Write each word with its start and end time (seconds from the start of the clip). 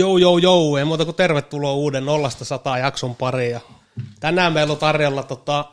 Jou, 0.00 0.18
jou, 0.18 0.38
jou, 0.38 0.76
ei 0.76 0.84
muuta 0.84 1.04
kuin 1.04 1.14
tervetuloa 1.14 1.72
uuden 1.72 2.06
nollasta 2.06 2.44
sataa 2.44 2.78
jakson 2.78 3.16
pariin. 3.16 3.50
Ja 3.50 3.60
tänään 4.20 4.52
meillä 4.52 4.72
on 4.72 4.78
tarjolla 4.78 5.22
tota, 5.22 5.64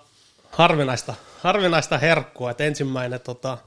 harvinaista, 0.52 1.14
harvinaista 1.43 1.98
herkkua, 1.98 2.52
että 2.52 2.64
ensimmäinen 2.64 3.20
tota, 3.20 3.57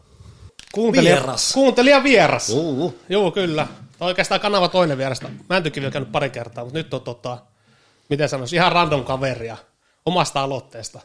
kuuntelija, 0.72 1.16
Vieras. 1.16 1.52
kuuntelija 1.52 2.02
vieras. 2.02 2.48
Uh, 2.50 2.94
Joo, 3.08 3.30
kyllä. 3.30 3.66
Oikeastaan 4.00 4.40
kanava 4.40 4.68
toinen 4.68 4.98
vierasta. 4.98 5.28
Mäntykivi 5.48 5.86
on 5.86 5.92
käynyt 5.92 6.12
pari 6.12 6.30
kertaa, 6.30 6.64
mutta 6.64 6.78
nyt 6.78 6.94
on 6.94 7.00
tota, 7.00 7.38
miten 8.08 8.28
sanoisi, 8.28 8.56
ihan 8.56 8.72
random 8.72 9.04
kaveria 9.04 9.56
omasta 10.06 10.42
aloitteesta. 10.42 11.00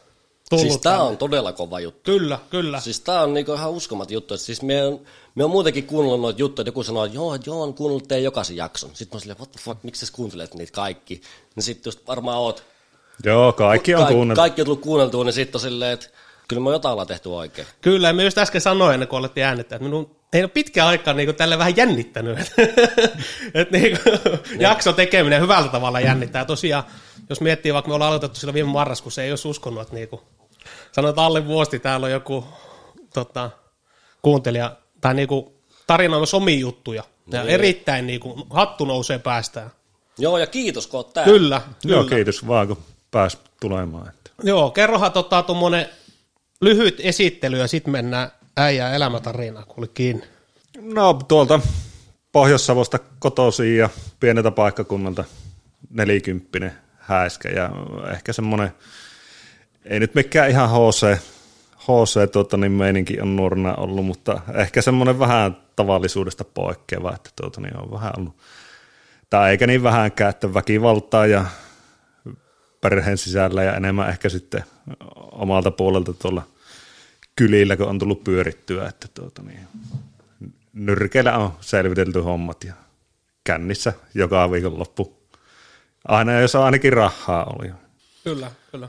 Tullut 0.50 0.66
siis 0.66 0.80
tää 0.80 0.92
tänne. 0.92 1.04
on 1.06 1.16
todella 1.16 1.52
kova 1.52 1.80
juttu. 1.80 2.00
Kyllä, 2.12 2.38
kyllä. 2.50 2.80
Siis 2.80 3.00
tää 3.00 3.22
on 3.22 3.34
niinku 3.34 3.52
ihan 3.52 3.70
uskomat 3.70 4.10
juttu. 4.10 4.34
Et 4.34 4.40
Siis 4.40 4.62
me 4.62 4.86
on, 4.86 5.00
me 5.34 5.44
on 5.44 5.50
muutenkin 5.50 5.86
kuunnellut 5.86 6.20
noita 6.20 6.40
juttuja, 6.40 6.62
että 6.62 6.68
joku 6.68 6.82
sanoo, 6.82 7.04
että 7.04 7.16
joo, 7.16 7.38
joo, 7.46 7.62
on 7.62 7.74
kuunnellut 7.74 8.08
teidän 8.08 8.24
jokaisen 8.24 8.56
jakson. 8.56 8.90
Sitten 8.94 9.16
mä 9.16 9.20
silleen, 9.20 9.38
what 9.38 9.52
the 9.52 9.60
fuck, 9.62 9.82
miksi 9.84 10.06
sä 10.06 10.12
kuuntelet 10.12 10.54
niitä 10.54 10.72
kaikki? 10.72 11.20
Niin 11.56 11.62
sitten 11.62 11.88
just 11.88 12.06
varmaan 12.08 12.38
oot. 12.38 12.64
Joo, 13.24 13.52
kaikki 13.52 13.94
on 13.94 14.02
Kaik- 14.02 14.12
kuunneltu. 14.14 14.40
Kaikki 14.40 14.60
on 14.60 14.64
tullut 14.64 14.80
kuunneltua, 14.80 15.24
niin 15.24 15.32
sitten 15.32 15.56
on 15.56 15.60
silleen, 15.60 15.92
että 15.92 16.06
kyllä 16.48 16.62
me 16.62 16.70
jotain 16.70 16.92
ollaan 16.92 17.08
tehty 17.08 17.28
oikein. 17.28 17.68
Kyllä, 17.80 18.08
ja 18.08 18.14
mä 18.14 18.22
just 18.22 18.38
äsken 18.38 18.60
sanoin 18.60 18.94
ennen 18.94 19.08
kuin 19.08 19.18
alettiin 19.18 19.46
äänittää, 19.46 19.76
että 19.76 19.84
minun 19.84 20.16
ei 20.32 20.42
ole 20.42 20.48
pitkään 20.48 20.88
aikaa 20.88 21.14
niin 21.14 21.34
tälle 21.34 21.58
vähän 21.58 21.76
jännittänyt. 21.76 22.38
että 23.54 23.78
niin 23.78 23.98
jakso 24.58 24.92
tekeminen 24.92 25.42
hyvältä 25.42 25.68
tavalla 25.68 26.00
jännittää. 26.00 26.44
Tosiaan, 26.44 26.84
jos 27.30 27.40
miettii, 27.40 27.74
vaikka 27.74 27.88
me 27.88 27.94
ollaan 27.94 28.08
aloitettu 28.08 28.40
sillä 28.40 28.54
viime 28.54 28.70
marraskuussa, 28.70 29.22
ei 29.22 29.30
olisi 29.30 29.48
uskonut, 29.48 29.82
että 29.82 29.94
niin 29.94 30.08
kuin, 30.08 30.20
sanotaan 30.96 31.26
alle 31.26 31.46
vuosi 31.46 31.78
täällä 31.78 32.04
on 32.04 32.10
joku 32.10 32.44
tota, 33.14 33.50
kuuntelija, 34.22 34.76
tai 35.00 35.14
niin 35.14 35.28
kuin, 35.28 35.46
tarinoimassa 35.86 36.36
omia 36.36 36.58
juttuja. 36.58 37.02
Ja 37.32 37.42
Niin. 37.42 37.50
erittäin 37.54 38.06
niin 38.06 38.20
kuin, 38.20 38.42
hattu 38.50 38.84
nousee 38.84 39.18
päästään. 39.18 39.70
Joo, 40.18 40.38
ja 40.38 40.46
kiitos, 40.46 40.86
kun 40.86 40.98
oot 40.98 41.12
täällä. 41.12 41.32
Kyllä, 41.32 41.62
kyllä. 41.82 41.94
Joo, 41.96 42.04
kiitos 42.04 42.46
vaan, 42.46 42.68
kun 42.68 42.78
pääs 43.10 43.38
tulemaan. 43.60 44.08
Että. 44.08 44.30
Joo, 44.42 44.70
kerrohan 44.70 45.12
tota, 45.12 45.42
tuommoinen 45.42 45.88
lyhyt 46.60 47.00
esittely 47.00 47.58
ja 47.58 47.66
sitten 47.66 47.92
mennään 47.92 48.32
äijää 48.56 48.94
elämätarinaan, 48.94 49.66
kuule 49.66 49.88
kiinni. 49.88 50.24
No 50.80 51.14
tuolta 51.28 51.60
Pohjois-Savosta 52.32 52.98
kotoisin 53.18 53.76
ja 53.76 53.88
pieneltä 54.20 54.50
paikkakunnalta 54.50 55.24
nelikymppinen 55.90 56.72
häiskä 56.98 57.48
ja 57.48 57.70
ehkä 58.12 58.32
semmoinen, 58.32 58.72
ei 59.86 60.00
nyt 60.00 60.14
mikään 60.14 60.50
ihan 60.50 60.70
HC, 60.70 61.18
HC 61.78 62.32
tuota, 62.32 62.56
niin 62.56 62.72
meininki 62.72 63.20
on 63.20 63.36
nuorena 63.36 63.74
ollut, 63.74 64.06
mutta 64.06 64.40
ehkä 64.54 64.82
semmoinen 64.82 65.18
vähän 65.18 65.56
tavallisuudesta 65.76 66.44
poikkeava, 66.44 67.14
että 67.14 67.30
tuota, 67.40 67.60
niin 67.60 67.76
on 67.76 67.90
vähän 67.90 68.12
ollut, 68.18 68.36
tai 69.30 69.50
eikä 69.50 69.66
niin 69.66 69.82
vähänkään, 69.82 70.30
että 70.30 70.54
väkivaltaa 70.54 71.26
ja 71.26 71.44
perheen 72.80 73.18
sisällä 73.18 73.62
ja 73.62 73.76
enemmän 73.76 74.08
ehkä 74.08 74.28
sitten 74.28 74.64
omalta 75.32 75.70
puolelta 75.70 76.12
tuolla 76.12 76.42
kylillä, 77.36 77.76
kun 77.76 77.88
on 77.88 77.98
tullut 77.98 78.24
pyörittyä, 78.24 78.88
että 78.88 79.08
tuota, 79.14 79.42
niin, 79.42 79.60
nyrkeillä 80.72 81.38
on 81.38 81.52
selvitelty 81.60 82.20
hommat 82.20 82.64
ja 82.64 82.74
kännissä 83.44 83.92
joka 84.14 84.50
viikonloppu. 84.50 85.16
Aina 86.08 86.40
jos 86.40 86.54
on 86.54 86.64
ainakin 86.64 86.92
rahaa 86.92 87.44
oli. 87.44 87.72
Kyllä, 88.24 88.50
kyllä. 88.70 88.88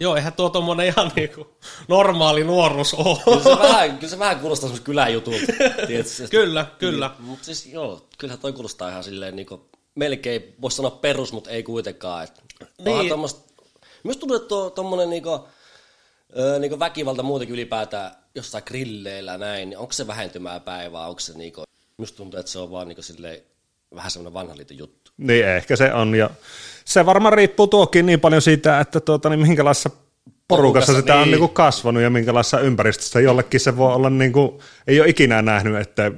Joo, 0.00 0.16
eihän 0.16 0.32
tuo 0.32 0.50
tuommoinen 0.50 0.86
ihan 0.86 1.12
niinku 1.16 1.56
normaali 1.88 2.44
nuoruus 2.44 2.94
ole. 2.94 3.18
Kyllä 3.24 3.42
se 3.42 3.62
vähän, 3.62 3.98
kyllä 3.98 4.10
se 4.10 4.18
vähän 4.18 4.40
kuulostaa 4.40 4.68
semmoista 4.68 4.84
kyläjutulta. 4.84 5.52
kyllä, 6.30 6.66
kyllä. 6.78 7.10
Mutta 7.18 7.44
siis 7.44 7.66
joo, 7.66 8.06
kyllähän 8.18 8.40
toi 8.40 8.52
kuulostaa 8.52 8.88
ihan 8.90 9.04
silleen 9.04 9.36
niinku, 9.36 9.68
melkein, 9.94 10.54
voisi 10.62 10.76
sanoa 10.76 10.90
perus, 10.90 11.32
mutta 11.32 11.50
ei 11.50 11.62
kuitenkaan. 11.62 12.24
Et, 12.24 12.42
Niin. 12.84 12.98
niin. 12.98 13.12
Myös 14.04 14.16
tuntuu, 14.16 14.36
että 14.36 14.48
tuo, 14.48 14.70
tommonen 14.70 15.10
niinku, 15.10 15.48
ö, 16.38 16.58
niinku 16.58 16.78
väkivalta 16.78 17.22
muutenkin 17.22 17.54
ylipäätään 17.54 18.10
jossain 18.34 18.64
grilleillä 18.66 19.38
näin, 19.38 19.70
niin 19.70 19.78
onko 19.78 19.92
se 19.92 20.06
vähentymää 20.06 20.60
päivää, 20.60 21.06
onko 21.06 21.20
se 21.20 21.32
niinku, 21.38 21.64
myös 21.98 22.12
tuntuu, 22.12 22.40
että 22.40 22.52
se 22.52 22.58
on 22.58 22.70
vaan 22.70 22.88
niinku 22.88 23.02
silleen, 23.02 23.42
vähän 23.94 24.10
semmoinen 24.10 24.34
vanha 24.34 24.56
liiton 24.56 24.78
juttu. 24.78 25.10
Niin 25.16 25.46
ehkä 25.46 25.76
se 25.76 25.92
on 25.92 26.14
ja 26.14 26.30
se 26.84 27.06
varmaan 27.06 27.32
riippuu 27.32 27.66
tuokin 27.66 28.06
niin 28.06 28.20
paljon 28.20 28.42
siitä, 28.42 28.80
että 28.80 29.00
tuota, 29.00 29.28
niin 29.28 29.40
minkälaisessa 29.40 29.90
porukassa 30.48 30.92
Porukassa, 30.92 30.94
sitä 30.94 31.14
on 31.14 31.22
niin. 31.22 31.30
niin 31.30 31.38
kuin 31.38 31.52
kasvanut 31.52 32.02
ja 32.02 32.10
minkälaisessa 32.10 32.60
ympäristössä. 32.60 33.20
Jollekin 33.20 33.60
se 33.60 33.76
voi 33.76 33.94
olla, 33.94 34.10
niin 34.10 34.32
kuin, 34.32 34.58
ei 34.86 35.00
ole 35.00 35.08
ikinä 35.08 35.42
nähnyt, 35.42 35.76
että 35.76 36.12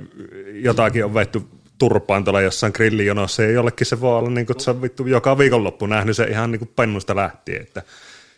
jotakin 0.52 1.04
on 1.04 1.14
vetty 1.14 1.42
turpaan 1.78 2.24
tuolla 2.24 2.40
jossain 2.40 2.72
grillijonossa 2.76 3.42
ja 3.42 3.50
jollekin 3.50 3.86
se 3.86 4.00
voi 4.00 4.18
olla, 4.18 4.30
niin 4.30 4.46
kuin, 4.46 4.54
että 4.54 4.64
se 4.64 4.70
on 4.70 4.82
vittu 4.82 5.06
joka 5.06 5.38
viikonloppu 5.38 5.86
nähnyt 5.86 6.16
se 6.16 6.24
ihan 6.24 6.52
niin 6.52 6.58
kuin 6.58 6.72
pennusta 6.76 7.16
lähtien, 7.16 7.62
että 7.62 7.82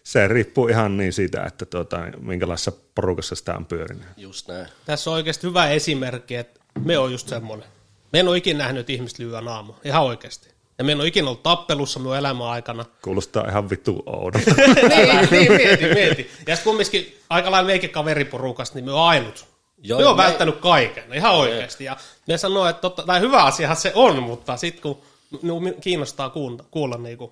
se 0.04 0.28
riippuu 0.28 0.69
ihan 0.69 0.97
niin 0.97 1.12
siitä, 1.12 1.44
että 1.44 1.66
tuota, 1.66 2.00
minkälaisessa 2.20 2.72
porukassa 2.94 3.34
sitä 3.34 3.56
on 3.56 3.66
pyörinyt. 3.66 4.04
Just 4.16 4.48
näin. 4.48 4.66
Tässä 4.86 5.10
on 5.10 5.16
oikeasti 5.16 5.47
hyvä 5.47 5.69
esimerkki, 5.69 6.34
että 6.34 6.60
me 6.84 6.98
on 6.98 7.12
just 7.12 7.28
semmoinen. 7.28 7.69
Me 8.12 8.20
en 8.20 8.28
ole 8.28 8.36
ikinä 8.36 8.59
nähnyt, 8.59 8.81
että 8.81 8.92
ihmiset 8.92 9.19
lyö 9.19 9.41
naama. 9.41 9.81
Ihan 9.84 10.03
oikeasti. 10.03 10.55
Ja 10.78 10.84
me 10.84 10.92
en 10.92 11.00
ole 11.00 11.06
ikinä 11.09 11.26
ollut 11.28 11.42
tappelussa 11.42 11.98
minun 11.98 12.16
elämän 12.16 12.47
aikana. 12.47 12.84
Kuulostaa 13.03 13.48
ihan 13.48 13.70
vittu 13.70 14.03
oudolta. 14.06 14.50
niin, 14.66 15.28
niin, 15.31 15.53
mieti, 15.53 15.84
mieti. 15.94 16.31
Ja 16.47 16.56
sitten 16.56 16.64
kumminkin 16.64 17.19
aika 17.31 17.50
lailla 17.50 17.66
meikin 17.66 17.91
kaveriporukasta, 17.91 18.75
niin 18.75 18.84
me 18.84 18.92
on 18.92 19.00
ainut. 19.09 19.47
Joo, 19.82 19.98
me 20.00 20.06
on 20.06 20.16
me- 20.16 20.22
välttänyt 20.22 20.56
kaiken, 20.56 21.15
ihan 21.15 21.34
oikeasti. 21.34 21.84
Ja 21.84 21.97
ne 22.26 22.38
sanoo, 22.38 22.66
että 22.66 22.81
totta, 22.81 23.03
tai 23.03 23.20
hyvä 23.20 23.42
asiahan 23.44 23.76
se 23.76 23.92
on, 23.94 24.22
mutta 24.22 24.56
sitten 24.56 24.82
kun 24.82 25.00
minun 25.42 25.75
kiinnostaa 25.81 26.31
kuulla, 26.31 26.65
kuulla 26.70 26.97
niin 26.97 27.19
kuin, 27.19 27.31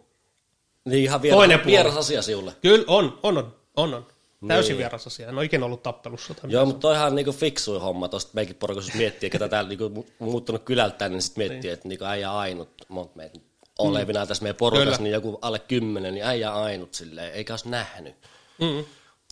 Niin 0.84 1.04
ihan 1.04 1.20
Toinen 1.20 1.32
vieras, 1.48 1.62
puoli. 1.62 1.72
vieras 1.72 1.96
asia 1.96 2.22
sinulle. 2.22 2.52
kyllä 2.62 2.84
on, 2.86 3.18
on, 3.22 3.38
on, 3.38 3.54
on, 3.76 3.94
on. 3.94 4.06
Täysin 4.48 4.70
Niin. 4.70 4.78
vieras 4.78 5.06
asia. 5.06 5.28
En 5.28 5.34
ole 5.38 5.44
ikinä 5.44 5.64
ollut 5.66 5.82
tappelussa. 5.82 6.34
Joo, 6.48 6.66
mutta 6.66 6.80
toihan 6.80 7.06
on 7.06 7.14
niinku 7.14 7.32
fiksuin 7.32 7.80
homma 7.80 8.08
tuosta 8.08 8.30
meikin 8.34 8.56
porukassa, 8.56 8.90
jos 8.90 8.98
miettii, 8.98 9.30
ketä 9.30 9.48
täällä 9.48 9.68
niinku 9.68 9.88
mu- 9.88 10.12
muuttunut 10.18 10.62
kylältä 10.62 11.08
niin 11.08 11.22
sitten 11.22 11.48
miettii, 11.48 11.70
että 11.70 11.88
niinku 11.88 12.04
äijä 12.04 12.32
ainut, 12.32 12.68
monta 12.88 13.16
meitä 13.16 13.38
olevina 13.78 14.26
tässä 14.26 14.42
meidän 14.42 14.56
porukassa, 14.56 14.84
Kyllä. 14.90 15.02
niin 15.02 15.12
joku 15.12 15.38
alle 15.42 15.58
kymmenen, 15.58 16.14
niin 16.14 16.26
äijä 16.26 16.54
ainut 16.54 16.94
silleen, 16.94 17.32
eikä 17.32 17.52
olisi 17.52 17.68
nähnyt. 17.68 18.14
Mm, 18.60 18.84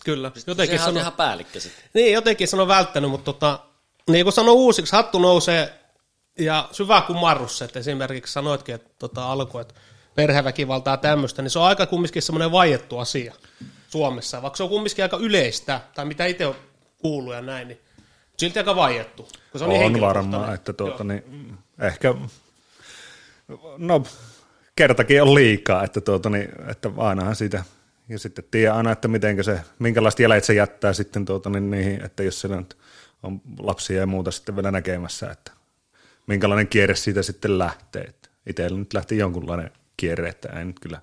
kyllä. 0.05 0.31
Jotenkin 0.47 0.77
Sehän 0.77 0.89
on 0.89 0.93
sano, 0.93 0.99
ihan 0.99 1.13
päällikkö 1.13 1.59
sitten. 1.59 1.83
niin, 1.93 2.13
jotenkin 2.13 2.47
sano 2.47 2.67
välttänyt, 2.67 3.09
mutta 3.11 3.33
tota, 3.33 3.59
niin 4.09 4.25
kuin 4.25 4.33
sano 4.33 4.53
uusiksi, 4.53 4.95
hattu 4.95 5.19
nousee 5.19 5.73
ja 6.39 6.69
syvä 6.71 7.01
kumarrus, 7.01 7.61
että 7.61 7.79
esimerkiksi 7.79 8.33
sanoitkin, 8.33 8.75
että 8.75 8.89
tota, 8.99 9.31
alkoi, 9.31 9.61
että 9.61 9.73
perheväkivaltaa 10.15 10.97
tämmöistä, 10.97 11.41
niin 11.41 11.49
se 11.51 11.59
on 11.59 11.65
aika 11.65 11.85
kumminkin 11.85 12.21
semmoinen 12.21 12.51
vaiettu 12.51 12.99
asia 12.99 13.33
Suomessa, 13.93 14.41
vaikka 14.41 14.57
se 14.57 14.63
on 14.63 14.69
kumminkin 14.69 15.05
aika 15.05 15.17
yleistä, 15.17 15.81
tai 15.95 16.05
mitä 16.05 16.25
itse 16.25 16.45
on 16.45 16.55
kuullut 16.97 17.33
ja 17.33 17.41
näin, 17.41 17.67
niin 17.67 17.79
silti 18.37 18.59
aika 18.59 18.75
vaiettu. 18.75 19.27
se 19.55 19.63
on, 19.63 19.69
niin 19.69 19.77
on 19.77 19.83
henkilökohtainen. 19.83 20.31
varmaan, 20.31 20.55
että 20.55 20.73
tuota, 20.73 21.03
niin, 21.03 21.23
mm, 21.27 21.57
ehkä, 21.79 22.15
no 23.77 24.03
kertakin 24.75 25.21
on 25.21 25.35
liikaa, 25.35 25.83
että, 25.83 26.01
tuota, 26.01 26.29
niin, 26.29 26.49
että 26.67 26.89
ainahan 26.97 27.35
siitä, 27.35 27.63
ja 28.09 28.19
sitten 28.19 28.45
tiedä 28.51 28.73
aina, 28.73 28.91
että 28.91 29.07
mitenkä 29.07 29.43
se, 29.43 29.59
minkälaiset 29.79 30.19
jäljet 30.19 30.43
se 30.43 30.53
jättää 30.53 30.93
sitten 30.93 31.25
tuota, 31.25 31.49
niin, 31.49 31.71
niihin, 31.71 32.05
että 32.05 32.23
jos 32.23 32.41
siellä 32.41 32.57
nyt 32.57 32.77
on 33.23 33.41
lapsia 33.59 33.99
ja 33.99 34.05
muuta 34.07 34.31
sitten 34.31 34.55
vielä 34.55 34.71
näkemässä, 34.71 35.31
että 35.31 35.51
minkälainen 36.27 36.67
kierre 36.67 36.95
siitä 36.95 37.23
sitten 37.23 37.59
lähtee. 37.59 38.13
Itsellä 38.47 38.77
nyt 38.77 38.93
lähti 38.93 39.17
jonkunlainen 39.17 39.71
kierre, 39.97 40.29
että 40.29 40.59
ei 40.59 40.65
nyt 40.65 40.79
kyllä 40.79 41.01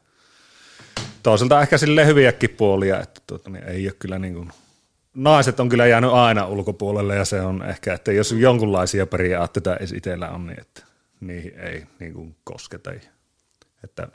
toisaalta 1.23 1.63
ehkä 1.63 1.79
sille 1.79 2.07
hyviäkin 2.07 2.51
puolia, 2.51 3.01
että 3.01 3.21
tuota, 3.27 3.51
niin 3.51 3.65
ei 3.65 3.87
ole 3.87 3.95
kyllä 3.99 4.19
niin 4.19 4.35
kuin, 4.35 4.51
naiset 5.15 5.61
on 5.61 5.69
kyllä 5.69 5.87
jäänyt 5.87 6.11
aina 6.11 6.47
ulkopuolelle 6.47 7.17
ja 7.17 7.25
se 7.25 7.41
on 7.41 7.63
ehkä, 7.63 7.95
että 7.95 8.13
jos 8.13 8.33
jonkunlaisia 8.33 9.07
periaatteita 9.07 9.77
edes 9.77 9.93
itsellä 9.93 10.29
on, 10.29 10.47
niin 10.47 10.61
että 10.61 10.83
niihin 11.21 11.59
ei 11.59 11.87
niin 11.99 12.13
kuin 12.13 12.37
kosketa. 12.45 12.91
Että 13.85 14.09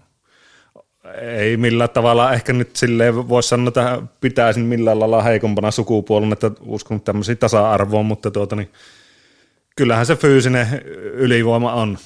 ei 1.22 1.58
millään 1.58 1.90
tavalla 1.90 2.34
ehkä 2.34 2.54
nyt 2.54 2.76
silleen 2.76 3.30
voisi 3.30 3.50
sanoa, 3.50 3.68
että 3.68 4.02
pitäisin 4.22 4.64
millään 4.64 5.00
lailla 5.00 5.22
heikompana 5.22 5.72
sukupuolena, 5.72 6.34
että 6.34 6.52
uskon 6.62 7.02
tämmöisiä 7.02 7.36
tasa-arvoon, 7.36 8.06
mutta 8.06 8.32
tuota, 8.32 8.56
niin 8.56 8.72
kyllähän 9.76 10.06
se 10.06 10.16
fyysinen 10.16 10.68
ylivoima 11.14 11.74
on 11.74 11.98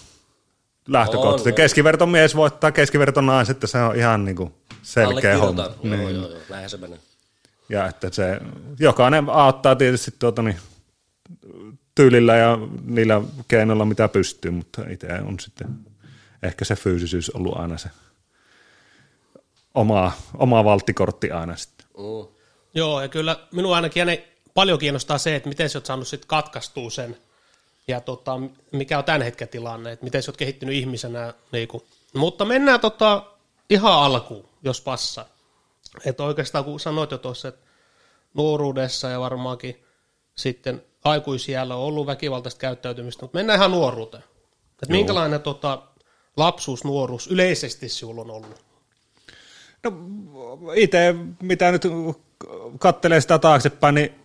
lähtökohtaisesti. 0.89 1.49
On, 1.49 1.53
on. 1.53 1.55
Keskiverto 1.55 2.05
mies 2.05 2.35
voittaa 2.35 2.71
keskiverto 2.71 3.21
naiset, 3.21 3.55
että 3.57 3.67
se 3.67 3.77
on 3.77 3.95
ihan 3.95 4.25
niin 4.25 4.35
kuin 4.35 4.53
selkeä 4.81 5.37
homma. 5.37 5.61
Joo, 5.61 5.75
Niin. 5.83 6.01
joo, 6.01 6.09
joo, 6.09 6.39
näinhän 6.49 6.69
se 6.69 6.77
menee. 6.77 6.99
Ja 7.69 7.87
että 7.87 8.09
se, 8.11 8.39
jokainen 8.79 9.29
auttaa 9.29 9.75
tietysti 9.75 10.11
tuota, 10.19 10.41
niin, 10.41 10.57
tyylillä 11.95 12.35
ja 12.35 12.57
niillä 12.83 13.21
keinoilla, 13.47 13.85
mitä 13.85 14.07
pystyy, 14.07 14.51
mutta 14.51 14.81
itse 14.89 15.07
on 15.25 15.39
sitten 15.39 15.67
ehkä 16.43 16.65
se 16.65 16.75
fyysisyys 16.75 17.29
ollut 17.29 17.57
aina 17.57 17.77
se 17.77 17.89
oma, 19.73 20.11
oma 20.37 20.63
valttikortti 20.63 21.31
aina 21.31 21.55
sitten. 21.55 21.87
Mm. 21.97 22.35
Joo, 22.73 23.01
ja 23.01 23.07
kyllä 23.07 23.39
minua 23.51 23.75
ainakin 23.75 24.17
paljon 24.53 24.79
kiinnostaa 24.79 25.17
se, 25.17 25.35
että 25.35 25.49
miten 25.49 25.69
sä 25.69 25.77
oot 25.77 25.85
saanut 25.85 26.07
sitten 26.07 26.27
katkaistua 26.27 26.89
sen 26.89 27.17
ja 27.89 28.01
tota, 28.01 28.39
mikä 28.71 28.97
on 28.97 29.03
tämän 29.03 29.21
hetken 29.21 29.47
tilanne, 29.47 29.91
että 29.91 30.03
miten 30.03 30.23
sä 30.23 30.31
oot 30.31 30.37
kehittynyt 30.37 30.75
ihmisenä. 30.75 31.33
Niin 31.51 31.67
kuin. 31.67 31.83
Mutta 32.13 32.45
mennään 32.45 32.79
tota, 32.79 33.23
ihan 33.69 33.93
alkuun, 33.93 34.49
jos 34.63 34.81
passa. 34.81 35.25
Että 36.05 36.23
oikeastaan 36.23 36.63
kun 36.63 36.79
sanoit 36.79 37.11
jo 37.11 37.17
tuossa, 37.17 37.47
että 37.47 37.65
nuoruudessa 38.33 39.09
ja 39.09 39.19
varmaankin 39.19 39.83
sitten 40.35 40.83
aikuisiällä 41.03 41.75
on 41.75 41.83
ollut 41.83 42.07
väkivaltaista 42.07 42.59
käyttäytymistä, 42.59 43.23
mutta 43.23 43.37
mennään 43.37 43.59
ihan 43.59 43.71
nuoruuteen. 43.71 44.23
Että 44.71 44.91
minkälainen 44.91 45.41
tota, 45.41 45.81
lapsuus, 46.37 46.83
nuoruus 46.83 47.27
yleisesti 47.27 47.89
sinulla 47.89 48.21
on 48.21 48.31
ollut? 48.31 48.65
No 49.83 49.91
itse, 50.75 51.15
mitä 51.41 51.71
nyt 51.71 51.83
kattelee 52.79 53.21
sitä 53.21 53.39
taaksepäin, 53.39 53.95
niin 53.95 54.15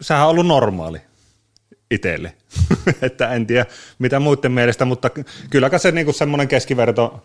sehän 0.00 0.24
on 0.24 0.30
ollut 0.30 0.46
normaali 0.46 1.09
itselle. 1.90 2.32
että 3.02 3.28
en 3.28 3.46
tiedä 3.46 3.66
mitä 3.98 4.20
muiden 4.20 4.52
mielestä, 4.52 4.84
mutta 4.84 5.10
kylläkö 5.50 5.78
se 5.78 5.92
niinku 5.92 6.12
semmoinen 6.12 6.48
keskiverto, 6.48 7.24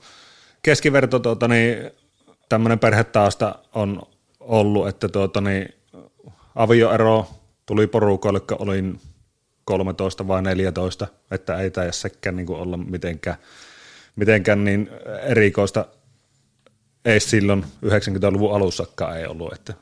keskiverto 0.61 1.19
tuota, 1.19 1.47
niin, 1.47 1.91
tämmöinen 2.49 2.79
perhetausta 2.79 3.55
on 3.73 4.01
ollut, 4.39 4.87
että 4.87 5.09
tuota, 5.09 5.41
niin, 5.41 5.73
avioero 6.55 7.27
tuli 7.65 7.87
porukoille, 7.87 8.39
kun 8.39 8.57
olin 8.59 8.99
13 9.65 10.27
vai 10.27 10.41
14, 10.41 11.07
että 11.31 11.57
ei 11.57 11.71
taida 11.71 11.91
sekään 11.91 12.35
niin 12.35 12.49
olla 12.49 12.77
mitenkään, 12.77 13.37
mitenkään 14.15 14.63
niin 14.65 14.89
erikoista 15.23 15.85
ei 17.05 17.19
silloin 17.19 17.65
90-luvun 17.85 18.55
alussakaan 18.55 19.17
ei 19.17 19.25
ollut. 19.25 19.53
Että, 19.53 19.73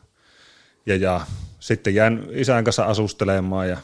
ja, 0.86 0.96
ja 0.96 1.22
sitten 1.60 1.96
jäin 1.96 2.28
isän 2.32 2.64
kanssa 2.64 2.86
asustelemaan 2.86 3.70
ja 3.70 3.78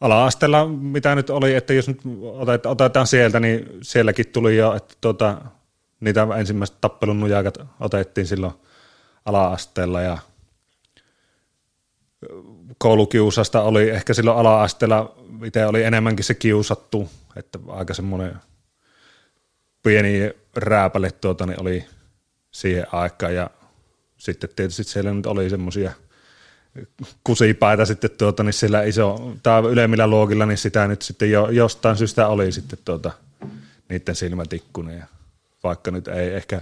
ala-asteella, 0.00 0.66
mitä 0.66 1.14
nyt 1.14 1.30
oli, 1.30 1.54
että 1.54 1.72
jos 1.72 1.88
nyt 1.88 2.00
otetaan 2.66 3.06
sieltä, 3.06 3.40
niin 3.40 3.68
sielläkin 3.82 4.28
tuli 4.28 4.56
jo, 4.56 4.74
että 4.74 4.94
tuota, 5.00 5.40
niitä 6.00 6.26
ensimmäiset 6.38 6.80
tappelun 6.80 7.20
nujakat 7.20 7.58
otettiin 7.80 8.26
silloin 8.26 8.52
ala-asteella 9.24 10.00
ja 10.00 10.18
koulukiusasta 12.78 13.62
oli 13.62 13.90
ehkä 13.90 14.14
silloin 14.14 14.38
ala-asteella, 14.38 15.16
itse 15.44 15.66
oli 15.66 15.82
enemmänkin 15.82 16.24
se 16.24 16.34
kiusattu, 16.34 17.10
että 17.36 17.58
aika 17.68 17.94
semmoinen 17.94 18.36
pieni 19.82 20.30
rääpäle 20.56 21.10
tuota, 21.10 21.46
niin 21.46 21.60
oli 21.60 21.84
siihen 22.50 22.86
aikaan 22.92 23.34
ja 23.34 23.50
sitten 24.16 24.50
tietysti 24.56 24.84
siellä 24.84 25.12
nyt 25.12 25.26
oli 25.26 25.50
semmoisia 25.50 25.92
kusipaita 27.24 27.86
sitten 27.86 28.10
tuota, 28.10 28.42
niin 28.42 28.52
sillä 28.52 28.82
iso, 28.82 29.32
tai 29.42 29.62
ylemmillä 29.62 30.06
luokilla, 30.06 30.46
niin 30.46 30.58
sitä 30.58 30.88
nyt 30.88 31.02
sitten 31.02 31.30
jo, 31.30 31.48
jostain 31.48 31.96
syystä 31.96 32.28
oli 32.28 32.52
sitten 32.52 32.78
tuota, 32.84 33.10
niiden 33.88 34.14
silmätikkunen 34.14 34.98
ja 34.98 35.06
vaikka 35.64 35.90
nyt 35.90 36.08
ei 36.08 36.34
ehkä 36.34 36.60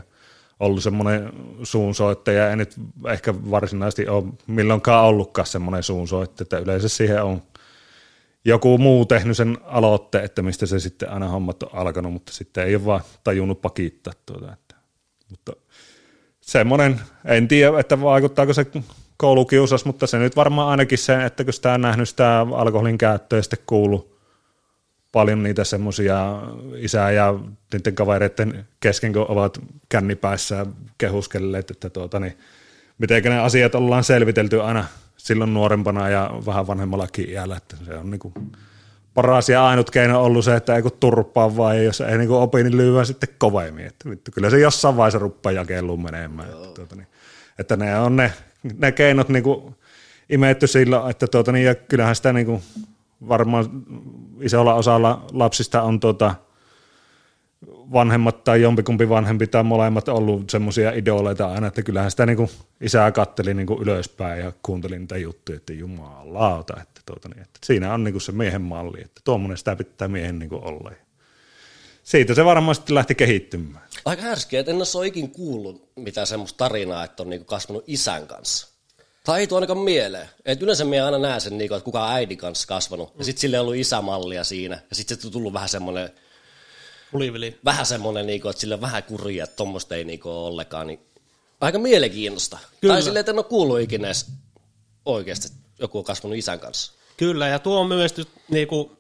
ollut 0.61 0.83
semmoinen 0.83 1.33
suunsoittaja, 1.63 2.51
ei 2.51 2.57
nyt 2.57 2.75
ehkä 3.09 3.35
varsinaisesti 3.35 4.09
ole 4.09 4.25
milloinkaan 4.47 5.05
ollutkaan 5.05 5.47
semmoinen 5.47 5.83
suunsoittaja, 5.83 6.45
että 6.45 6.59
yleensä 6.59 6.89
siihen 6.89 7.23
on 7.23 7.43
joku 8.45 8.79
muu 8.79 9.07
tehnyt 9.07 9.37
sen 9.37 9.59
aloitteen, 9.65 10.25
että 10.25 10.43
mistä 10.43 10.67
se 10.67 10.81
sitten 10.81 11.11
aina 11.11 11.29
hommat 11.29 11.63
on 11.63 11.69
alkanut, 11.73 12.13
mutta 12.13 12.33
sitten 12.33 12.65
ei 12.65 12.77
ole 12.77 12.85
vaan 12.85 13.01
tajunnut 13.25 13.63
pakittaa 13.63 14.13
tuota. 14.27 14.53
Että, 14.53 14.75
mutta 15.31 15.53
semmoinen, 16.41 17.01
en 17.25 17.49
tiedä, 17.49 17.81
että 17.81 18.01
vaikuttaako 18.01 18.53
se 18.53 18.67
koulukiusas, 19.17 19.85
mutta 19.85 20.07
se 20.07 20.19
nyt 20.19 20.37
varmaan 20.37 20.69
ainakin 20.69 20.99
se, 20.99 21.25
että 21.25 21.45
kun 21.45 21.53
sitä 21.53 21.73
on 21.73 21.81
nähnyt 21.81 22.09
sitä 22.09 22.47
alkoholin 22.55 22.99
käyttöä 22.99 23.39
ja 23.39 23.43
sitten 23.43 23.59
kuuluu 23.67 24.13
paljon 25.13 25.43
niitä 25.43 25.65
semmoisia 25.65 26.43
isää 26.77 27.11
ja 27.11 27.35
niiden 27.73 27.95
kavereiden 27.95 28.67
kesken, 28.81 29.13
kun 29.13 29.27
ovat 29.29 29.61
kännipäissä 29.89 30.67
kehuskelleet, 30.99 31.71
että 31.71 31.91
tuota, 31.91 32.21
niin, 32.21 32.39
miten 32.99 33.23
ne 33.23 33.41
asiat 33.41 33.75
ollaan 33.75 34.05
selvitelty 34.05 34.61
aina 34.61 34.85
silloin 35.17 35.55
nuorempana 35.55 36.09
ja 36.09 36.31
vähän 36.47 36.67
vanhemmallakin 36.67 37.31
iällä, 37.31 37.57
että 37.57 37.77
se 37.85 37.95
on 37.95 38.11
niin 38.11 38.19
kuin 38.19 38.35
paras 39.15 39.49
ja 39.49 39.67
ainut 39.67 39.91
keino 39.91 40.25
ollut 40.25 40.45
se, 40.45 40.57
että 40.57 40.77
ei 40.77 40.83
kun 40.83 40.93
turppaa 41.01 41.57
vai 41.57 41.85
jos 41.85 42.01
ei 42.01 42.19
niin 42.19 42.31
opi, 42.31 42.63
niin 42.63 42.77
lyhyä 42.77 43.05
sitten 43.05 43.29
kovemmin. 43.39 43.87
Että, 43.87 44.11
vittu, 44.11 44.31
kyllä 44.35 44.51
se 44.51 44.59
jossain 44.59 44.97
vaiheessa 44.97 45.19
ruppaa 45.19 45.53
jakeluun 45.53 46.03
menemään. 46.03 46.49
Että, 46.49 46.69
tuota, 46.75 46.97
niin, 46.97 47.07
että 47.59 47.77
ne 47.77 47.99
on 47.99 48.17
ne, 48.17 48.33
ne 48.79 48.93
keinot 48.93 49.29
niin 49.29 49.43
kuin 49.43 49.75
imetty 50.29 50.67
sillä, 50.67 51.11
että 51.11 51.27
tuota, 51.27 51.53
niin, 51.53 51.67
ja 51.67 51.75
kyllähän 51.75 52.17
sitä 52.17 52.33
niin 52.33 52.47
kuin, 52.47 52.63
varmaan 53.29 53.67
isolla 54.41 54.75
osalla 54.75 55.27
lapsista 55.33 55.83
on 55.83 56.01
tuota, 56.01 56.35
vanhemmat 57.93 58.45
tai 58.45 58.63
jompikumpi 58.63 59.09
vanhempi 59.09 59.47
tai 59.47 59.63
molemmat 59.63 60.09
ollut 60.09 60.51
semmoisia 60.51 60.93
idoleita 60.93 61.53
aina, 61.53 61.67
että 61.67 61.83
kyllähän 61.83 62.11
sitä 62.11 62.27
niin 62.27 62.37
kuin 62.37 62.51
isää 62.81 63.13
katteli 63.13 63.55
niin 63.55 63.67
kuin 63.67 63.83
ylöspäin 63.83 64.45
ja 64.45 64.53
kuunteli 64.63 64.99
niitä 64.99 65.17
juttuja, 65.17 65.57
että 65.57 65.73
jumalauta, 65.73 66.75
että, 66.83 67.01
tuota, 67.07 67.29
niin, 67.29 67.43
että 67.43 67.59
siinä 67.65 67.95
on 67.95 68.05
niin 68.05 68.13
kuin 68.13 68.23
se 68.23 68.33
miehen 68.33 68.63
malli, 68.63 69.01
että 69.01 69.21
tuommoinen 69.25 69.57
sitä 69.57 69.77
pitää 69.77 70.09
miehen 70.09 70.39
niin 70.39 70.49
kuin 70.49 70.65
olla. 70.65 70.91
Siitä 72.03 72.35
se 72.35 72.45
varmaan 72.45 72.75
sitten 72.75 72.95
lähti 72.95 73.15
kehittymään. 73.15 73.85
Aika 74.05 74.23
härskeä, 74.23 74.61
että 74.61 74.73
en 74.73 74.83
ole 74.97 75.07
ikin 75.07 75.31
kuullut 75.31 75.89
mitään 75.97 76.27
semmoista 76.27 76.57
tarinaa, 76.57 77.05
että 77.05 77.23
on 77.23 77.31
niin 77.31 77.41
kuin 77.41 77.47
kasvanut 77.47 77.85
isän 77.87 78.27
kanssa. 78.27 78.69
Tai 79.25 79.41
ei 79.41 79.47
tuo 79.47 79.57
ainakaan 79.57 79.79
mieleen. 79.79 80.29
Et 80.45 80.63
yleensä 80.63 80.85
minä 80.85 81.05
aina 81.05 81.19
näen 81.19 81.41
sen, 81.41 81.59
niinku, 81.59 81.75
että 81.75 81.85
kuka 81.85 82.05
on 82.05 82.13
äidin 82.13 82.39
kanssa 82.39 82.69
kasvanut. 82.69 83.13
Ja 83.19 83.25
sitten 83.25 83.41
sille 83.41 83.59
on 83.59 83.67
ollut 83.67 83.77
isämallia 83.77 84.45
siinä. 84.45 84.81
Ja 84.91 84.97
sitten 84.97 85.21
se 85.21 85.27
on 85.27 85.33
tullut 85.33 85.53
vähän 85.53 85.69
semmoinen 85.69 86.11
Ulivili. 87.13 87.59
Vähän 87.65 87.87
semmoinen, 87.87 88.27
niinku, 88.27 88.49
että 88.49 88.61
sille 88.61 88.75
on 88.75 88.81
vähän 88.81 89.03
kuria, 89.03 89.45
että 89.45 89.57
tuommoista 89.57 89.95
ei 89.95 90.05
niinku 90.05 90.29
ole 90.31 90.49
ollenkaan. 90.49 90.87
Niin 90.87 91.01
aika 91.61 91.79
mielenkiintoista. 91.79 92.59
Kyllä. 92.81 92.95
Tai 92.95 93.03
silleen, 93.03 93.21
että 93.21 93.33
en 93.33 93.39
ole 93.39 93.45
kuullut 93.45 93.81
ikinä 93.81 94.09
edes 94.09 94.27
oikeasti, 95.07 95.47
että 95.47 95.59
joku 95.79 95.99
on 95.99 96.05
kasvanut 96.05 96.39
isän 96.39 96.61
kanssa. 96.61 96.93
Kyllä, 97.17 97.49
ja 97.49 97.59
tuo 97.59 97.81
on 97.81 97.87
myös, 97.87 98.15
niin 98.51 98.69
kuin 98.69 98.91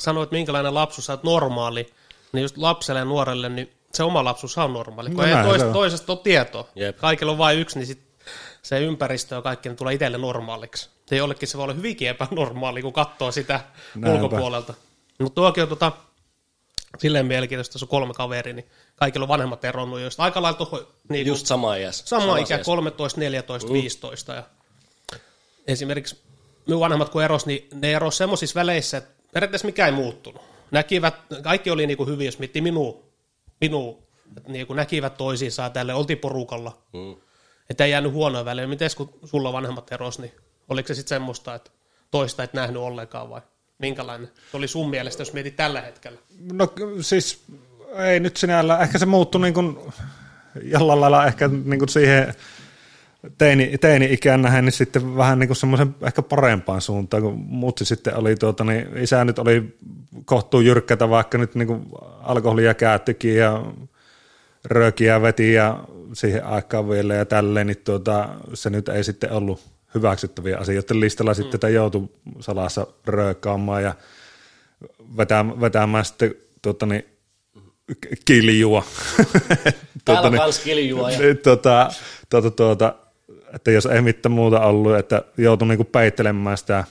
sanoit, 0.00 0.30
minkälainen 0.30 0.74
lapsuus 0.74 1.10
on 1.10 1.18
normaali, 1.22 1.94
niin 2.36 2.42
just 2.42 2.56
lapselle 2.56 3.00
ja 3.00 3.04
nuorelle, 3.04 3.48
niin 3.48 3.72
se 3.92 4.02
oma 4.02 4.24
lapsuus 4.24 4.58
on 4.58 4.72
normaali, 4.72 5.10
kun 5.10 5.16
no 5.16 5.38
ei 5.38 5.44
toista, 5.44 5.72
toisesta 5.72 6.12
ole 6.12 6.20
tietoa. 6.22 6.68
Jep. 6.74 6.96
Kaikilla 6.96 7.32
on 7.32 7.38
vain 7.38 7.58
yksi, 7.58 7.78
niin 7.78 7.86
sit 7.86 8.00
se 8.62 8.80
ympäristö 8.80 9.34
ja 9.34 9.42
kaikki 9.42 9.68
tulee 9.68 9.94
itselle 9.94 10.18
normaaliksi. 10.18 10.90
Ja 11.10 11.16
jollekin 11.16 11.48
se 11.48 11.58
voi 11.58 11.64
olla 11.64 11.74
hyvinkin 11.74 12.08
epänormaali, 12.08 12.82
kun 12.82 12.92
katsoo 12.92 13.32
sitä 13.32 13.60
Näinpä. 13.94 14.22
ulkopuolelta. 14.22 14.74
Mutta 15.18 15.34
tuokin 15.34 15.62
on 15.62 15.68
tota, 15.68 15.92
silleen 16.98 17.26
mielenkiintoista, 17.26 17.74
jos 17.74 17.82
on 17.82 17.88
kolme 17.88 18.14
kaveri, 18.14 18.52
niin 18.52 18.66
kaikilla 18.96 19.24
on 19.24 19.28
vanhemmat 19.28 19.64
eronnut, 19.64 20.00
joista 20.00 20.22
aika 20.22 20.42
lailla 20.42 20.58
tuohon... 20.58 20.86
Niin 21.08 21.26
Just 21.26 21.46
sama 21.46 21.76
iässä. 21.76 22.06
Sama, 22.06 22.22
sama 22.22 22.38
ikä, 22.38 22.58
13, 22.58 23.20
14, 23.20 23.68
mm. 23.68 23.72
15. 23.72 24.34
Ja 24.34 24.42
esimerkiksi 25.66 26.20
minun 26.66 26.80
vanhemmat 26.80 27.08
kun 27.08 27.22
eros, 27.22 27.46
niin 27.46 27.68
ne 27.74 27.92
eros 27.92 28.16
semmoisissa 28.16 28.60
väleissä, 28.60 28.96
että 28.96 29.10
periaatteessa 29.32 29.66
mikä 29.66 29.86
ei 29.86 29.92
muuttunut. 29.92 30.42
Näkivät, 30.70 31.14
kaikki 31.42 31.70
oli 31.70 31.86
niin 31.86 31.96
kuin 31.96 32.08
hyvin, 32.08 32.26
jos 32.26 32.38
miettii 32.38 32.62
minua, 32.62 33.02
minu, 33.60 34.02
että 34.36 34.52
niin 34.52 34.66
kuin 34.66 34.76
näkivät 34.76 35.16
toisiinsa 35.16 35.70
tälle, 35.70 35.94
oltiin 35.94 36.18
porukalla. 36.18 36.82
Mm. 36.92 37.16
Että 37.70 37.84
ei 37.84 37.90
jäänyt 37.90 38.12
huonoa 38.12 38.44
väliä. 38.44 38.66
Miten 38.66 38.90
kun 38.96 39.18
sulla 39.24 39.52
vanhemmat 39.52 39.92
eros, 39.92 40.18
niin 40.18 40.32
oliko 40.68 40.86
se 40.86 40.94
sitten 40.94 41.08
semmoista, 41.08 41.54
että 41.54 41.70
toista 42.10 42.42
et 42.42 42.54
nähnyt 42.54 42.82
ollenkaan 42.82 43.30
vai 43.30 43.40
minkälainen 43.78 44.30
se 44.50 44.56
oli 44.56 44.68
sun 44.68 44.90
mielestä, 44.90 45.20
jos 45.20 45.32
mietit 45.32 45.56
tällä 45.56 45.80
hetkellä? 45.80 46.18
No 46.52 46.72
siis 47.00 47.44
ei 47.98 48.20
nyt 48.20 48.36
sinällä, 48.36 48.78
ehkä 48.78 48.98
se 48.98 49.06
muuttui 49.06 49.40
niin 49.40 49.54
kuin 49.54 49.78
jollain 50.62 51.00
lailla 51.00 51.26
ehkä 51.26 51.48
niin 51.48 51.78
kuin 51.78 51.88
siihen 51.88 52.34
teini, 53.38 53.78
teini-ikään 53.78 54.42
nähden, 54.42 54.64
niin 54.64 54.72
sitten 54.72 55.16
vähän 55.16 55.38
niin 55.38 55.48
kuin 55.48 55.56
semmoisen 55.56 55.94
ehkä 56.06 56.22
parempaan 56.22 56.80
suuntaan, 56.80 57.22
kun 57.22 57.34
mutsi 57.38 57.84
sitten 57.84 58.16
oli, 58.16 58.36
tuota, 58.36 58.64
niin 58.64 58.96
isä 58.96 59.24
nyt 59.24 59.38
oli 59.38 59.76
kohtuu 60.24 60.60
jyrkkätä, 60.60 61.08
vaikka 61.10 61.38
nyt 61.38 61.54
niin 61.54 61.66
kuin 61.66 61.86
alkoholia 62.22 62.74
käyttikin 62.74 63.36
ja 63.36 63.64
röökiä 64.64 65.22
veti 65.22 65.52
ja 65.52 65.84
siihen 66.12 66.44
aikaan 66.44 66.88
vielä 66.88 67.14
ja 67.14 67.24
tälleen, 67.24 67.66
niin 67.66 67.82
tuota, 67.84 68.28
se 68.54 68.70
nyt 68.70 68.88
ei 68.88 69.04
sitten 69.04 69.32
ollut 69.32 69.60
hyväksyttäviä 69.94 70.58
asioita 70.58 71.00
listalla 71.00 71.30
mm. 71.32 71.34
sitten, 71.34 71.54
että 71.54 71.68
joutui 71.68 72.08
salassa 72.40 72.86
röökaamaan 73.06 73.82
ja 73.82 73.94
vetämään, 75.16 75.60
vetämään 75.60 76.04
sitten 76.04 76.34
tuota, 76.62 76.86
niin, 76.86 77.04
kiljua. 78.24 78.84
Täällä 80.04 80.22
tuota, 80.22 80.36
kans 80.36 80.58
kiljua. 80.58 81.10
Ja... 81.10 81.34
tuota, 81.34 81.90
tuota, 82.30 82.50
tuota, 82.50 82.94
että 83.54 83.70
jos 83.70 83.86
ei 83.86 84.02
mitään 84.02 84.32
muuta 84.32 84.60
ollut, 84.60 84.96
että 84.96 85.22
joutui 85.38 85.68
niinku 85.68 85.84
peittelemään 85.84 86.58
sitä 86.58 86.84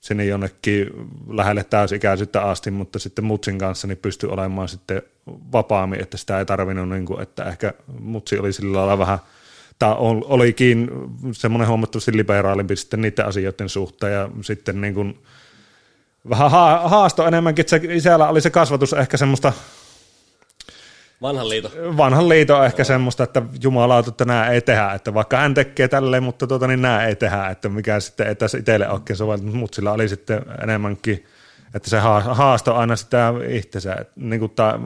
sinne 0.00 0.24
jonnekin 0.24 0.90
lähelle 1.28 1.64
täysikäisyyttä 1.64 2.42
asti, 2.42 2.70
mutta 2.70 2.98
sitten 2.98 3.24
Mutsin 3.24 3.58
kanssa 3.58 3.86
niin 3.86 3.98
pystyi 3.98 4.30
olemaan 4.30 4.68
sitten 4.68 5.02
vapaammin, 5.52 6.00
että 6.00 6.16
sitä 6.16 6.38
ei 6.38 6.46
tarvinnut, 6.46 6.88
niin 6.88 7.06
kuin, 7.06 7.22
että 7.22 7.44
ehkä 7.44 7.74
Mutsi 8.00 8.38
oli 8.38 8.52
sillä 8.52 8.78
lailla 8.78 8.98
vähän, 8.98 9.18
tai 9.78 9.94
olikin 9.98 10.90
semmoinen 11.32 11.68
huomattavasti 11.68 12.16
liberaalimpi 12.16 12.76
sitten 12.76 13.00
niiden 13.00 13.26
asioiden 13.26 13.68
suhteen, 13.68 14.12
ja 14.12 14.30
sitten 14.40 14.80
niin 14.80 14.94
kuin 14.94 15.18
vähän 16.28 16.50
ha- 16.50 16.88
haasto 16.88 17.26
enemmänkin, 17.26 17.62
että 17.62 17.78
se 17.78 17.94
isällä 17.94 18.28
oli 18.28 18.40
se 18.40 18.50
kasvatus 18.50 18.92
ehkä 18.92 19.16
semmoista 19.16 19.52
Vanhan 21.22 21.48
liiton. 21.48 21.96
vanhan 21.96 22.28
liiton 22.28 22.66
ehkä 22.66 22.84
semmoista, 22.84 23.24
että 23.24 23.42
jumalauta, 23.62 24.10
että 24.10 24.24
nämä 24.24 24.48
ei 24.48 24.60
tehdä, 24.60 24.92
että 24.92 25.14
vaikka 25.14 25.36
hän 25.36 25.54
tekee 25.54 25.88
tälleen, 25.88 26.22
mutta 26.22 26.46
tuota, 26.46 26.66
niin 26.66 26.82
nämä 26.82 27.06
ei 27.06 27.16
tehdä, 27.16 27.48
että 27.48 27.68
mikä 27.68 28.00
sitten 28.00 28.26
ei 28.26 28.34
tässä 28.34 28.58
itselle 28.58 28.88
oikein 28.90 29.16
soveltunut, 29.16 29.54
mutta 29.54 29.76
sillä 29.76 29.92
oli 29.92 30.08
sitten 30.08 30.42
enemmänkin, 30.62 31.24
että 31.74 31.90
se 31.90 31.98
haa- 31.98 32.34
haasto 32.34 32.74
aina 32.74 32.96
sitä 32.96 33.32
itsensä, 33.48 33.96
niin 34.16 34.40
kuin 34.40 34.52
tämä, 34.52 34.80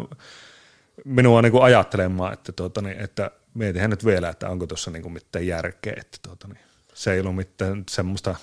minua 1.04 1.42
niin 1.42 1.52
kuin 1.52 1.64
ajattelemaan, 1.64 2.32
että, 2.32 2.52
tuota, 2.52 2.82
niin, 2.82 3.00
että 3.00 3.30
mietihän 3.54 3.90
nyt 3.90 4.04
vielä, 4.04 4.28
että 4.28 4.48
onko 4.48 4.66
tuossa 4.66 4.90
niin 4.90 5.02
kuin 5.02 5.12
mitään 5.12 5.46
järkeä, 5.46 5.94
että 5.96 6.18
tuota, 6.22 6.48
niin, 6.48 6.58
se 6.94 7.12
ei 7.12 7.20
ollut 7.20 7.36
mitään 7.36 7.84
semmoista 7.90 8.34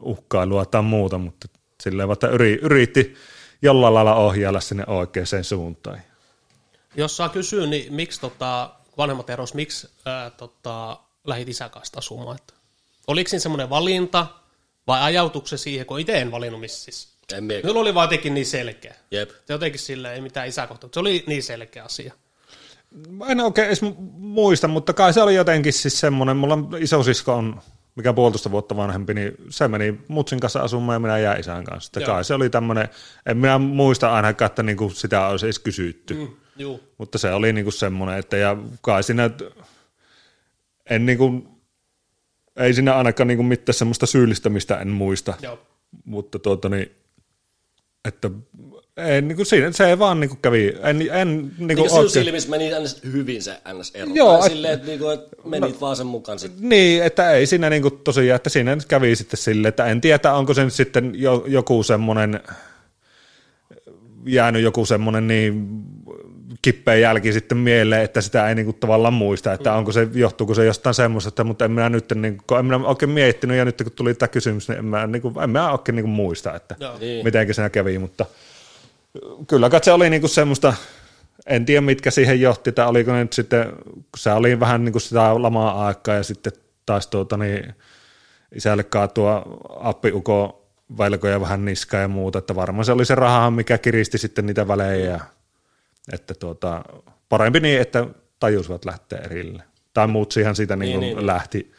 uhkailua 0.00 0.64
tai 0.64 0.82
muuta, 0.82 1.18
mutta 1.18 1.48
silleen 1.82 2.08
vaikka 2.08 2.28
yri, 2.28 2.58
yritti 2.62 3.14
jollain 3.62 3.94
lailla 3.94 4.14
ohjailla 4.14 4.60
sinne 4.60 4.84
oikeaan 4.86 5.26
suuntaan. 5.42 5.98
Jos 6.96 7.16
saa 7.16 7.28
kysyä, 7.28 7.66
niin 7.66 7.94
miksi 7.94 8.20
tota, 8.20 8.70
vanhemmat 8.98 9.30
eros, 9.30 9.54
miksi 9.54 9.88
ää, 10.04 10.30
tota, 10.30 10.98
lähit 11.24 11.48
isän 11.48 11.70
kanssa 11.70 11.98
asumaan? 11.98 12.36
Että, 12.36 12.54
oliko 13.06 13.28
siinä 13.30 13.40
semmoinen 13.40 13.70
valinta 13.70 14.26
vai 14.86 15.02
ajautukse 15.02 15.56
siihen, 15.56 15.86
kun 15.86 16.00
itse 16.00 16.18
en 16.20 16.30
valinnut 16.30 16.60
mississä? 16.60 17.08
En 17.34 17.44
mie- 17.44 17.60
Minulla 17.62 17.80
oli 17.80 17.94
vaan 17.94 18.04
jotenkin 18.04 18.34
niin 18.34 18.46
selkeä. 18.46 18.94
Jep. 19.10 19.30
Se 19.30 19.52
jotenkin 19.52 19.80
sille 19.80 20.14
ei 20.14 20.20
mitään 20.20 20.48
isäkohtaa, 20.48 20.86
mutta 20.86 20.94
se 20.96 21.00
oli 21.00 21.24
niin 21.26 21.42
selkeä 21.42 21.84
asia. 21.84 22.12
Mä 23.10 23.26
en 23.26 23.40
oikein 23.40 23.66
edes 23.66 23.82
mu- 23.82 23.94
muista, 24.18 24.68
mutta 24.68 24.92
kai 24.92 25.12
se 25.12 25.22
oli 25.22 25.34
jotenkin 25.34 25.72
siis 25.72 26.00
semmoinen, 26.00 26.36
mulla 26.36 26.54
on 26.54 26.68
isosisko 26.80 27.34
on, 27.34 27.60
mikä 27.94 28.12
puolitoista 28.12 28.50
vuotta 28.50 28.76
vanhempi, 28.76 29.14
niin 29.14 29.32
se 29.50 29.68
meni 29.68 30.00
mutsin 30.08 30.40
kanssa 30.40 30.60
asumaan 30.60 30.96
ja 30.96 31.00
minä 31.00 31.18
jäin 31.18 31.40
isän 31.40 31.64
kanssa. 31.64 32.00
Kai 32.06 32.24
se 32.24 32.34
oli 32.34 32.50
tämmöinen, 32.50 32.88
en 33.26 33.36
minä 33.36 33.58
muista 33.58 34.12
ainakaan, 34.14 34.46
että 34.46 34.62
niinku 34.62 34.90
sitä 34.90 35.26
olisi 35.26 35.46
edes 35.46 35.58
kysytty. 35.58 36.14
Mm. 36.14 36.28
Juu. 36.58 36.80
Mutta 36.98 37.18
se 37.18 37.32
oli 37.32 37.52
niinku 37.52 37.70
semmoinen, 37.70 38.18
että 38.18 38.36
ja 38.36 38.56
kai 38.80 39.02
siinä, 39.02 39.30
en 40.90 41.06
niinku, 41.06 41.46
ei 42.56 42.74
siinä 42.74 42.94
ainakaan 42.94 43.28
niinku 43.28 43.42
mitään 43.42 43.74
semmoista 43.74 44.06
syyllistämistä 44.06 44.76
en 44.80 44.88
muista. 44.88 45.34
Joo. 45.42 45.58
Mutta 46.04 46.38
tuota 46.38 46.68
niin, 46.68 46.90
että 48.04 48.30
ei, 48.96 49.22
niinku 49.22 49.44
siinä, 49.44 49.72
se 49.72 49.88
ei 49.88 49.98
vaan 49.98 50.20
niinku 50.20 50.36
kävi, 50.42 50.72
en, 50.82 51.02
en 51.12 51.38
niinku 51.58 51.64
Niin 51.66 51.76
sinun 51.90 51.92
oikein- 51.92 52.10
silmissä 52.24 52.50
meni 52.50 52.70
ns. 52.82 53.00
hyvin 53.12 53.42
se 53.42 53.60
ns. 53.78 53.90
ero. 53.94 54.10
Joo, 54.14 54.44
et- 54.44 54.52
silleen, 54.52 54.74
että 54.74 54.86
niinku, 54.86 55.08
et 55.08 55.20
menit 55.44 55.80
vaan 55.80 55.96
sen 55.96 56.06
mukaan 56.06 56.38
sitten. 56.38 56.68
Niin, 56.68 57.02
että 57.02 57.30
ei 57.30 57.46
siinä 57.46 57.70
niinku 57.70 57.90
tosiaan, 57.90 58.36
että 58.36 58.50
siinä 58.50 58.76
kävi 58.88 59.16
sitten 59.16 59.38
silleen, 59.38 59.68
että 59.68 59.86
en 59.86 60.00
tiedä, 60.00 60.32
onko 60.32 60.54
se 60.54 60.64
nyt 60.64 60.72
sitten 60.72 61.12
jo, 61.14 61.44
joku 61.48 61.82
semmoinen, 61.82 62.40
jäänyt 64.26 64.62
joku 64.62 64.86
semmoinen 64.86 65.26
niin 65.28 65.82
kippeä 66.66 66.94
jälki 66.94 67.32
sitten 67.32 67.58
mieleen, 67.58 68.02
että 68.02 68.20
sitä 68.20 68.48
ei 68.48 68.54
niinku 68.54 68.72
tavallaan 68.72 69.14
muista, 69.14 69.52
että 69.52 69.72
onko 69.72 69.92
se, 69.92 70.08
johtuuko 70.14 70.54
se 70.54 70.64
jostain 70.64 70.94
semmoisesta, 70.94 71.44
mutta 71.44 71.64
en 71.64 71.70
minä 71.70 71.88
nyt, 71.88 72.12
niinku, 72.14 72.54
en 72.54 72.64
minä 72.64 72.76
oikein 72.76 73.10
miettinyt, 73.10 73.56
ja 73.56 73.64
nyt 73.64 73.82
kun 73.82 73.92
tuli 73.92 74.14
tämä 74.14 74.28
kysymys, 74.28 74.68
niin 74.68 74.78
en 74.78 74.84
minä, 74.84 75.06
niinku, 75.06 75.32
en 75.42 75.50
minä 75.50 75.72
oikein 75.72 75.96
niinku 75.96 76.10
muista, 76.10 76.54
että 76.54 76.76
Joo. 76.80 76.98
Niin. 76.98 77.24
miten 77.24 77.54
siinä 77.54 77.70
kävi, 77.70 77.98
mutta 77.98 78.26
kyllä 79.48 79.70
kai 79.70 79.80
se 79.84 79.92
oli 79.92 80.10
niinku 80.10 80.28
semmoista, 80.28 80.74
en 81.46 81.64
tiedä 81.64 81.80
mitkä 81.80 82.10
siihen 82.10 82.40
johti, 82.40 82.72
tai 82.72 82.86
oliko 82.86 83.12
ne 83.12 83.22
nyt 83.22 83.32
sitten, 83.32 83.72
kun 83.92 84.18
se 84.18 84.32
oli 84.32 84.60
vähän 84.60 84.84
niin 84.84 84.92
kuin 84.92 85.02
sitä 85.02 85.42
lamaa 85.42 85.86
aikaa 85.86 86.14
ja 86.14 86.22
sitten 86.22 86.52
taas 86.86 87.06
tuota 87.06 87.36
niin, 87.36 87.74
isälle 88.54 88.84
kaatua 88.84 89.42
appiuko 89.80 90.66
velkoja 90.98 91.40
vähän 91.40 91.64
niskaa 91.64 92.00
ja 92.00 92.08
muuta, 92.08 92.38
että 92.38 92.54
varmaan 92.54 92.84
se 92.84 92.92
oli 92.92 93.04
se 93.04 93.14
raha, 93.14 93.50
mikä 93.50 93.78
kiristi 93.78 94.18
sitten 94.18 94.46
niitä 94.46 94.68
välejä, 94.68 95.10
ja, 95.10 95.20
että 96.12 96.34
tuota, 96.34 96.84
parempi 97.28 97.60
niin, 97.60 97.80
että 97.80 98.06
tajusivat 98.40 98.84
lähteä 98.84 99.18
erille. 99.18 99.62
Tai 99.94 100.06
muutsihan 100.06 100.56
siitä 100.56 100.76
niin, 100.76 101.00
Niin, 101.00 101.16
niin, 101.16 101.26
lähti, 101.26 101.72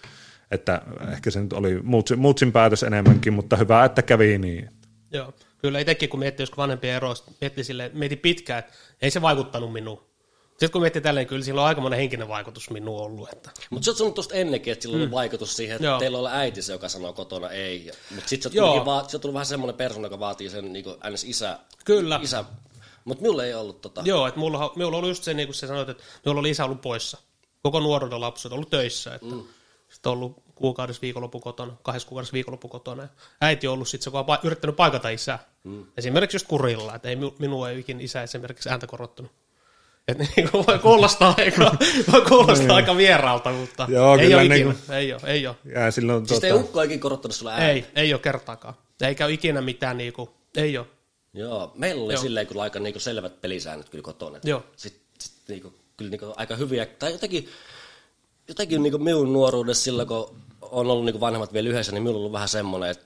että 0.51 0.81
ehkä 1.11 1.31
se 1.31 1.41
nyt 1.41 1.53
oli 1.53 1.81
muutsin, 1.81 2.19
muutsin 2.19 2.51
päätös 2.51 2.83
enemmänkin, 2.83 3.33
mutta 3.33 3.55
hyvä, 3.55 3.85
että 3.85 4.01
kävi 4.01 4.37
niin. 4.37 4.69
Joo. 5.11 5.33
Kyllä 5.57 5.79
itsekin, 5.79 6.09
kun 6.09 6.19
miettii 6.19 6.43
joskus 6.43 6.57
vanhempien 6.57 6.95
eroista, 6.95 7.31
miettii 7.41 7.63
silleen, 7.63 7.91
mietin 7.93 8.17
pitkään, 8.17 8.59
että 8.59 8.73
ei 9.01 9.11
se 9.11 9.21
vaikuttanut 9.21 9.73
minuun. 9.73 10.07
Sitten 10.47 10.71
kun 10.71 10.81
miettii 10.81 11.01
tälleen, 11.01 11.27
kyllä 11.27 11.43
sillä 11.43 11.61
on 11.61 11.67
aikamoinen 11.67 11.99
henkinen 11.99 12.27
vaikutus 12.27 12.69
minuun 12.69 13.01
ollut. 13.01 13.29
Että. 13.33 13.51
Mutta 13.69 13.85
sä 13.85 13.91
oot 13.91 13.97
sanonut 13.97 14.15
tuosta 14.15 14.35
ennenkin, 14.35 14.73
että 14.73 14.83
sillä 14.83 14.95
on 14.95 15.09
mm. 15.09 15.11
vaikutus 15.11 15.57
siihen, 15.57 15.75
että 15.75 15.87
Joo. 15.87 15.99
Teillä 15.99 16.17
on 16.17 16.27
äiti 16.27 16.61
se, 16.61 16.73
joka 16.73 16.89
sanoo 16.89 17.13
kotona 17.13 17.49
ei. 17.49 17.91
Mutta 18.15 18.29
sitten 18.29 18.51
sä, 18.51 18.63
oot 18.65 18.85
va- 18.85 19.03
sä 19.07 19.17
oot 19.17 19.21
tullut 19.21 19.33
vähän 19.33 19.45
semmoinen 19.45 19.77
persona, 19.77 20.05
joka 20.05 20.19
vaatii 20.19 20.49
sen 20.49 20.73
niin 20.73 20.85
ns. 21.09 21.23
isä. 21.23 21.59
Kyllä. 21.85 22.19
Isä. 22.23 22.45
Mutta 23.07 23.21
minulla 23.21 23.45
ei 23.45 23.53
ollut 23.53 23.81
tota. 23.81 24.01
Joo, 24.05 24.27
että 24.27 24.39
mulla, 24.39 24.71
mulla 24.75 24.97
oli 24.97 25.07
just 25.07 25.23
se, 25.23 25.33
niin 25.33 25.47
kuin 25.47 25.55
sä 25.55 25.67
sanoit, 25.67 25.89
että 25.89 26.03
minulla 26.25 26.39
oli 26.39 26.49
isä 26.49 26.65
ollut 26.65 26.81
poissa. 26.81 27.17
Koko 27.63 27.79
nuoruuden 27.79 28.21
lapsuuden 28.21 28.55
ollut 28.55 28.69
töissä. 28.69 29.15
Että 29.15 29.27
mm. 29.35 29.43
Sitten 29.89 30.09
on 30.09 30.17
ollut 30.17 30.43
kuukaudessa 30.55 31.01
viikonloppu 31.01 31.39
kotona, 31.39 31.73
kahdessa 31.83 32.07
kuukaudessa 32.07 32.33
viikonloppu 32.33 32.67
kotona. 32.67 33.07
Äiti 33.41 33.67
on 33.67 33.73
ollut 33.73 33.87
sitten 33.87 34.03
se, 34.03 34.07
joka 34.17 34.19
on 34.33 34.37
pa- 34.37 34.39
yrittänyt 34.43 34.75
paikata 34.75 35.09
isää. 35.09 35.39
Mm. 35.63 35.85
Esimerkiksi 35.97 36.35
just 36.35 36.47
kurilla, 36.47 36.95
että 36.95 37.09
ei, 37.09 37.15
mi- 37.15 37.33
minua 37.39 37.69
ei 37.69 37.79
ikin 37.79 38.01
isä 38.01 38.23
esimerkiksi 38.23 38.69
ääntä 38.69 38.87
korottanut. 38.87 39.31
Että 40.07 40.23
niin 40.35 40.49
kuin 40.51 40.65
voi 40.67 40.79
kuulostaa 40.79 41.35
aika, 41.37 41.71
voi 42.11 42.21
kuulostaa 42.21 42.75
aika 42.75 42.97
vieraalta, 42.97 43.51
mutta 43.51 43.85
Niin. 43.85 43.95
Joo, 43.95 44.17
ei 44.17 44.33
ole 44.33 44.41
niin 44.43 44.51
ikinä. 44.53 44.73
kuin- 44.85 44.95
Ei 44.95 45.13
ole, 45.13 45.21
ei 45.25 45.47
ole. 45.47 45.55
Ja 45.75 45.91
silloin, 45.91 46.19
Siis 46.27 46.39
tuota, 46.39 46.47
ei 46.47 46.53
ukko 46.63 46.81
ikinä 46.81 47.01
korottanut 47.01 47.35
sulle 47.35 47.51
ääni. 47.51 47.65
Ei, 47.65 47.85
ei 47.95 48.13
ole 48.13 48.21
kertaakaan. 48.21 48.73
Eikä 49.01 49.25
ole 49.25 49.33
ikinä 49.33 49.61
mitään 49.61 49.97
niinku, 49.97 50.29
ei 50.57 50.77
ole. 50.77 50.87
Joo, 51.33 51.71
meillä 51.75 52.03
oli 52.03 52.13
Joo. 52.13 52.21
silleen 52.21 52.47
kyllä 52.47 52.61
aika 52.61 52.79
niinku 52.79 52.99
selvät 52.99 53.41
pelisäännöt 53.41 53.89
kyllä 53.89 54.01
kotona. 54.01 54.39
Joo. 54.43 54.63
Sitten 54.75 55.01
sit 55.19 55.33
niinku, 55.47 55.73
kyllä 55.97 56.11
niinku 56.11 56.33
aika 56.35 56.55
hyviä, 56.55 56.85
tai 56.85 57.11
jotenkin, 57.11 57.49
jotenkin 58.47 58.83
niinku 58.83 58.97
minun 58.97 59.33
nuoruudessa 59.33 59.83
silloin, 59.83 60.07
kun 60.07 60.35
on 60.61 60.87
ollut 60.87 61.05
niinku 61.05 61.19
vanhemmat 61.19 61.53
vielä 61.53 61.69
yhdessä, 61.69 61.91
niin 61.91 62.03
minulla 62.03 62.17
on 62.17 62.19
ollut 62.19 62.33
vähän 62.33 62.49
semmoinen, 62.49 62.89
että 62.89 63.05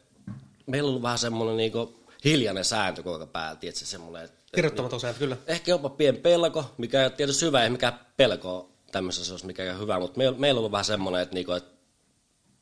meillä 0.65 0.87
on 0.87 0.89
ollut 0.89 1.03
vähän 1.03 1.19
semmoinen 1.19 1.57
niinku 1.57 1.95
hiljainen 2.25 2.65
sääntö 2.65 3.03
koko 3.03 3.27
päältä, 3.27 3.59
tietysti 3.59 3.85
semmoinen, 3.85 4.25
että 4.25 4.37
Kirjoittamaton 4.55 4.99
sääntö, 4.99 5.19
kyllä. 5.19 5.37
ehkä 5.47 5.71
jopa 5.71 5.89
pien 5.89 6.17
pelko, 6.17 6.65
mikä 6.77 6.99
ei 6.99 7.05
ole 7.05 7.11
tietysti 7.11 7.45
hyvä, 7.45 7.63
ei 7.63 7.69
mikään 7.69 7.99
pelko 8.17 8.71
tämmöisessä 8.91 9.33
olisi 9.33 9.45
mikään 9.45 9.79
hyvä, 9.79 9.99
mutta 9.99 10.17
meillä, 10.17 10.37
meillä 10.37 10.57
on 10.57 10.59
ollut 10.59 10.71
vähän 10.71 10.85
semmoinen, 10.85 11.21
että, 11.21 11.35
niinku, 11.35 11.51
että 11.51 11.71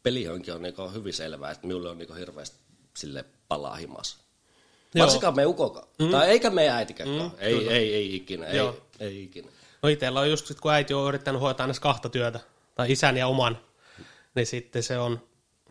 pelihenki 0.03 0.51
on 0.51 0.61
niinku 0.61 0.89
hyvin 0.89 1.13
selvää, 1.13 1.51
että 1.51 1.67
minulle 1.67 1.89
on 1.89 1.97
niinku 1.97 2.13
hirveästi 2.13 2.57
sille 2.97 3.25
palaa 3.47 3.75
himassa. 3.75 4.17
Joo. 4.95 5.05
Varsinkaan 5.05 5.35
me 5.35 5.45
ukoka. 5.45 5.87
Mm. 5.99 6.09
Tai 6.09 6.29
eikä 6.29 6.49
meidän 6.49 6.75
äitikään. 6.75 7.09
Mm, 7.09 7.31
ei, 7.39 7.55
ei, 7.55 7.69
ei, 7.69 7.95
ei, 7.95 8.15
ikinä. 8.15 8.45
Ei, 8.45 8.57
Joo. 8.57 8.77
ei 8.99 9.23
ikinä. 9.23 9.47
No 9.81 9.89
itsellä 9.89 10.19
on 10.19 10.29
just, 10.29 10.47
sit, 10.47 10.59
kun 10.59 10.71
äiti 10.71 10.93
on 10.93 11.07
yrittänyt 11.07 11.41
hoitaa 11.41 11.63
aina 11.63 11.79
kahta 11.81 12.09
työtä, 12.09 12.39
tai 12.75 12.91
isän 12.91 13.17
ja 13.17 13.27
oman, 13.27 13.57
niin 14.35 14.45
sitten 14.45 14.83
se 14.83 14.97
on, 14.97 15.21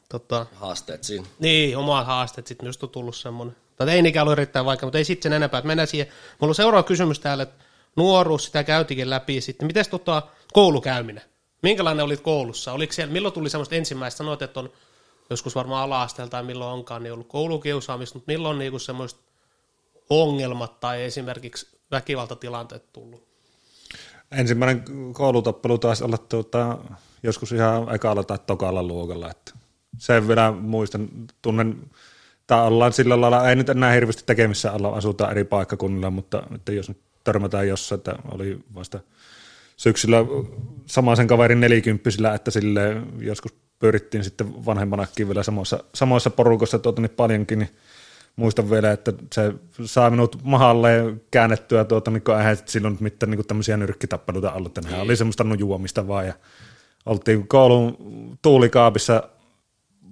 tota, 0.08 0.46
Haasteet 0.54 1.04
siinä. 1.04 1.26
niin, 1.38 1.76
omat 1.76 2.06
haasteet, 2.06 2.46
sitten 2.46 2.66
just 2.66 2.82
on 2.82 2.88
tullut 2.90 3.16
semmoinen. 3.16 3.56
Tai 3.76 3.90
ei 3.90 4.02
niinkään 4.02 4.22
ollut 4.22 4.38
erittäin 4.38 4.66
vaikea, 4.66 4.86
mutta 4.86 4.98
ei 4.98 5.04
sitten 5.04 5.22
sen 5.22 5.36
enempää. 5.36 5.58
Että 5.58 5.66
mennään 5.66 5.86
siihen. 5.88 6.06
Mulla 6.40 6.50
on 6.50 6.54
seuraava 6.54 6.82
kysymys 6.82 7.20
täällä, 7.20 7.42
että 7.42 7.64
nuoruus, 7.96 8.44
sitä 8.44 8.64
käytikin 8.64 9.10
läpi. 9.10 9.40
Sitten, 9.40 9.66
miten 9.66 9.84
tota 9.90 10.22
koulukäyminen? 10.52 11.22
Minkälainen 11.62 12.04
olit 12.04 12.20
koulussa? 12.20 12.72
Oliko 12.72 12.92
siellä, 12.92 13.12
milloin 13.12 13.34
tuli 13.34 13.50
semmoista 13.50 13.74
ensimmäistä, 13.74 14.18
sanoit, 14.18 14.42
että 14.42 14.60
on 14.60 14.72
joskus 15.30 15.54
varmaan 15.54 15.84
ala-asteella 15.84 16.30
tai 16.30 16.42
milloin 16.42 16.72
onkaan, 16.72 17.02
niin 17.02 17.12
ollut 17.12 17.28
koulukiusaamista, 17.28 18.18
mutta 18.18 18.32
milloin 18.32 18.58
niinku 18.58 18.78
semmoista 18.78 19.20
ongelmat 20.10 20.80
tai 20.80 21.02
esimerkiksi 21.02 21.78
väkivaltatilanteet 21.90 22.92
tullut? 22.92 23.28
ensimmäinen 24.32 24.84
koulutappelu 25.12 25.78
taisi 25.78 26.04
olla 26.04 26.18
tuota, 26.18 26.78
joskus 27.22 27.52
ihan 27.52 27.94
ekalla 27.94 28.24
tai 28.24 28.38
tokalla 28.46 28.82
luokalla. 28.82 29.30
Että 29.30 29.52
sen 29.98 30.28
vielä 30.28 30.52
muistan, 30.52 31.08
tunnen, 31.42 31.90
tai 32.46 32.66
ollaan 32.66 32.92
sillä 32.92 33.20
lailla, 33.20 33.48
ei 33.48 33.56
nyt 33.56 33.68
enää 33.68 33.92
hirveästi 33.92 34.22
tekemissä 34.26 34.72
olla, 34.72 34.88
asutaan 34.88 35.30
eri 35.30 35.44
paikkakunnilla, 35.44 36.10
mutta 36.10 36.42
että 36.54 36.72
jos 36.72 36.88
nyt 36.88 36.98
törmätään 37.24 37.68
jossain, 37.68 37.98
että 37.98 38.14
oli 38.32 38.58
vasta 38.74 39.00
syksyllä 39.78 40.16
samaisen 40.86 41.26
kaverin 41.26 41.60
nelikymppisillä, 41.60 42.34
että 42.34 42.50
sille 42.50 43.02
joskus 43.18 43.54
pyörittiin 43.78 44.24
sitten 44.24 44.66
vanhempanakin 44.66 45.28
vielä 45.28 45.42
samoissa, 45.42 45.84
samoissa 45.94 46.30
porukoissa 46.30 46.78
tuota, 46.78 47.02
niin 47.02 47.10
paljonkin, 47.10 47.58
niin 47.58 47.70
muistan 48.36 48.70
vielä, 48.70 48.92
että 48.92 49.12
se 49.34 49.52
saa 49.84 50.10
minut 50.10 50.38
mahalle 50.42 51.14
käännettyä, 51.30 51.84
tuota, 51.84 52.10
niin 52.10 52.22
kun 52.22 52.36
eihän 52.36 52.56
silloin 52.64 52.96
mitään 53.00 53.30
niin 53.30 53.46
tämmöisiä 53.46 53.76
nyrkkitappeluita 53.76 54.52
ollut, 54.52 54.78
että 54.78 54.90
nehän 54.90 55.04
oli 55.04 55.16
semmoista 55.16 55.44
nujuamista 55.44 56.08
vaan, 56.08 56.26
ja 56.26 56.34
oltiin 57.06 57.48
koulun 57.48 57.96
tuulikaapissa 58.42 59.22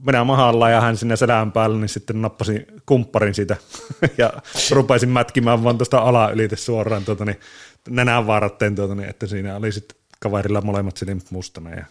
minä 0.07 0.25
mahalla 0.25 0.71
ja 0.71 0.81
hän 0.81 0.97
sinne 0.97 1.17
selän 1.17 1.53
päällä, 1.53 1.79
niin 1.79 1.89
sitten 1.89 2.23
nappasin 2.23 2.67
kumpparin 2.87 3.35
siitä 3.35 3.57
ja 4.19 4.33
rupesin 4.77 5.09
mätkimään 5.09 5.65
vaan 5.65 5.79
tuosta 5.79 5.99
ala 5.99 6.31
ylite 6.31 6.57
suoraan 6.57 7.05
tuota, 7.05 7.25
niin, 7.25 7.41
nenän 7.89 8.27
varteen, 8.27 8.75
tuota, 8.75 8.95
niin, 8.95 9.09
että 9.09 9.27
siinä 9.27 9.57
oli 9.57 9.73
sitten 9.73 9.99
kaverilla 10.21 10.61
molemmat 10.61 10.97
silmät 10.97 11.31
mustana 11.31 11.71
ja 11.71 11.85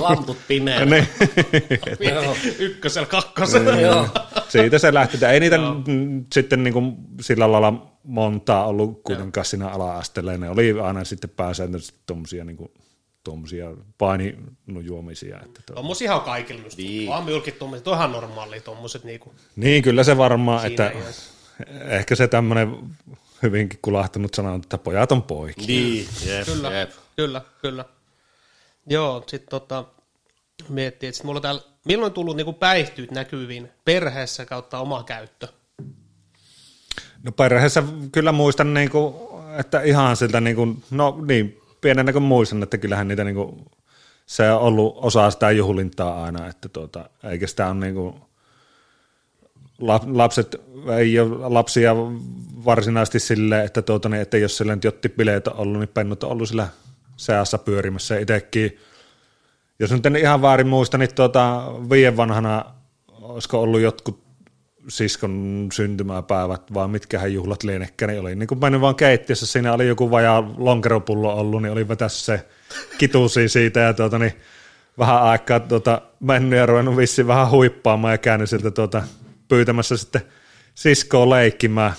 Lamput 0.00 0.36
pimeänä. 0.48 0.84
niin. 0.84 1.08
Ykkösellä, 2.58 3.06
kakkosella. 3.08 3.80
Joo. 3.80 4.08
siitä 4.48 4.78
se 4.78 4.94
lähti. 4.94 5.24
Ei 5.26 5.40
niitä 5.40 5.58
n- 5.58 6.26
sitten 6.34 6.64
niin 6.64 6.74
kuin 6.74 6.96
sillä 7.20 7.52
lailla 7.52 7.86
montaa 8.04 8.66
ollut 8.66 9.00
kuitenkaan 9.04 9.44
siinä 9.44 9.68
ala-asteella. 9.68 10.36
Ne 10.36 10.50
oli 10.50 10.80
aina 10.82 11.04
sitten 11.04 11.30
pääsääntöisesti 11.30 11.98
tuommoisia 12.06 12.44
niin 12.44 12.56
kuin, 12.56 12.70
tuommoisia 13.24 13.70
paininujuomisia. 13.98 15.40
Että 15.44 15.60
tuo. 15.66 15.76
Tommosihan 15.76 16.16
on 16.16 16.22
kaikilla 16.22 16.62
just. 16.62 16.78
Niin. 16.78 17.08
Vaan 17.08 17.24
mylkit 17.24 17.58
tommoset, 17.58 17.88
on 17.88 17.94
ihan 17.94 18.12
normaalia 18.12 18.60
tommoset 18.60 19.04
niinku. 19.04 19.34
Niin, 19.56 19.82
kyllä 19.82 20.04
se 20.04 20.16
varmaan, 20.16 20.60
Siinä 20.60 20.86
että 20.86 20.98
iässä. 20.98 21.30
ehkä 21.86 22.14
se 22.14 22.28
tämmöinen 22.28 22.76
hyvinkin 23.42 23.78
kulahtunut 23.82 24.34
sana, 24.34 24.52
on, 24.52 24.60
että 24.60 24.78
pojat 24.78 25.12
on 25.12 25.22
poikia. 25.22 25.66
Niin, 25.66 26.08
jep, 26.26 26.46
Kyllä, 26.46 26.70
jep. 26.70 26.90
kyllä, 27.16 27.42
kyllä. 27.62 27.84
Joo, 28.86 29.24
sit 29.26 29.46
tota, 29.46 29.84
miettii, 30.68 31.08
että 31.08 31.16
sit 31.16 31.24
mulla 31.24 31.38
on 31.38 31.42
täällä, 31.42 31.62
milloin 31.84 32.12
tullut 32.12 32.36
niinku 32.36 32.52
päihtyt 32.52 33.10
näkyviin 33.10 33.68
perheessä 33.84 34.44
kautta 34.44 34.78
oma 34.78 35.02
käyttö? 35.04 35.48
No 37.22 37.32
perheessä 37.32 37.82
kyllä 38.12 38.32
muistan, 38.32 38.74
niin 38.74 38.90
kuin, 38.90 39.14
että 39.58 39.80
ihan 39.80 40.16
siltä, 40.16 40.40
niin 40.40 40.56
kuin, 40.56 40.82
no 40.90 41.18
niin, 41.26 41.60
pienenä 41.80 42.12
kuin 42.12 42.22
muistan, 42.22 42.62
että 42.62 42.78
kyllähän 42.78 43.08
niitä 43.08 43.24
niin 43.24 43.34
kuin, 43.34 43.64
se 44.26 44.50
on 44.52 44.60
ollut 44.60 44.94
osa 44.96 45.30
sitä 45.30 45.50
juhlintaa 45.50 46.24
aina, 46.24 46.46
että 46.46 46.68
tuota, 46.68 47.10
eikä 47.24 47.46
sitä 47.46 47.66
ole 47.66 47.74
niin 47.74 47.94
kuin, 47.94 48.14
lap- 48.14 48.29
lapset 50.06 50.56
ei 50.96 51.18
ole 51.18 51.48
lapsia 51.48 51.96
varsinaisesti 52.64 53.20
silleen, 53.20 53.64
että, 53.64 53.82
tuota, 53.82 54.08
niin, 54.08 54.22
että 54.22 54.38
jos 54.38 54.56
sillä 54.56 54.74
nyt 54.74 54.84
jottipileet 54.84 55.48
on 55.48 55.56
ollut, 55.56 55.80
niin 55.80 55.88
pennut 55.88 56.24
on 56.24 56.30
ollut 56.30 56.48
sillä 56.48 56.68
seassa 57.16 57.58
pyörimässä 57.58 58.18
itsekin. 58.18 58.78
Jos 59.78 59.90
nyt 59.90 60.06
en 60.06 60.16
ihan 60.16 60.42
väärin 60.42 60.66
muista, 60.66 60.98
niin 60.98 61.14
tuota, 61.14 61.72
viiden 61.90 62.16
vanhana 62.16 62.64
olisiko 63.22 63.60
ollut 63.62 63.80
jotkut 63.80 64.30
siskon 64.88 65.68
syntymäpäivät, 65.72 66.74
vai 66.74 66.88
mitkähän 66.88 67.32
juhlat 67.32 67.62
lienekään, 67.62 68.08
niin 68.08 68.20
oli 68.20 68.34
niin 68.34 68.46
kuin 68.46 68.60
mennyt 68.60 68.80
vaan 68.80 68.94
keittiössä, 68.94 69.46
siinä 69.46 69.72
oli 69.72 69.88
joku 69.88 70.10
vajaa 70.10 70.54
lonkeropullo 70.56 71.34
ollut, 71.34 71.62
niin 71.62 71.72
oli 71.72 71.88
vetässä 71.88 72.24
se 72.24 72.46
kitusi 72.98 73.48
siitä, 73.48 73.80
ja 73.80 73.94
tuota, 73.94 74.18
niin 74.18 74.32
vähän 74.98 75.22
aikaa 75.22 75.60
tuota, 75.60 76.02
mennyt 76.20 76.58
ja 76.58 76.66
ruvennut 76.66 76.96
vissiin 76.96 77.26
vähän 77.26 77.50
huippaamaan, 77.50 78.14
ja 78.14 78.18
käynyt 78.18 78.50
sieltä 78.50 78.70
tuota, 78.70 79.02
pyytämässä 79.50 79.96
sitten 79.96 80.22
siskoa 80.74 81.30
leikkimään, 81.30 81.92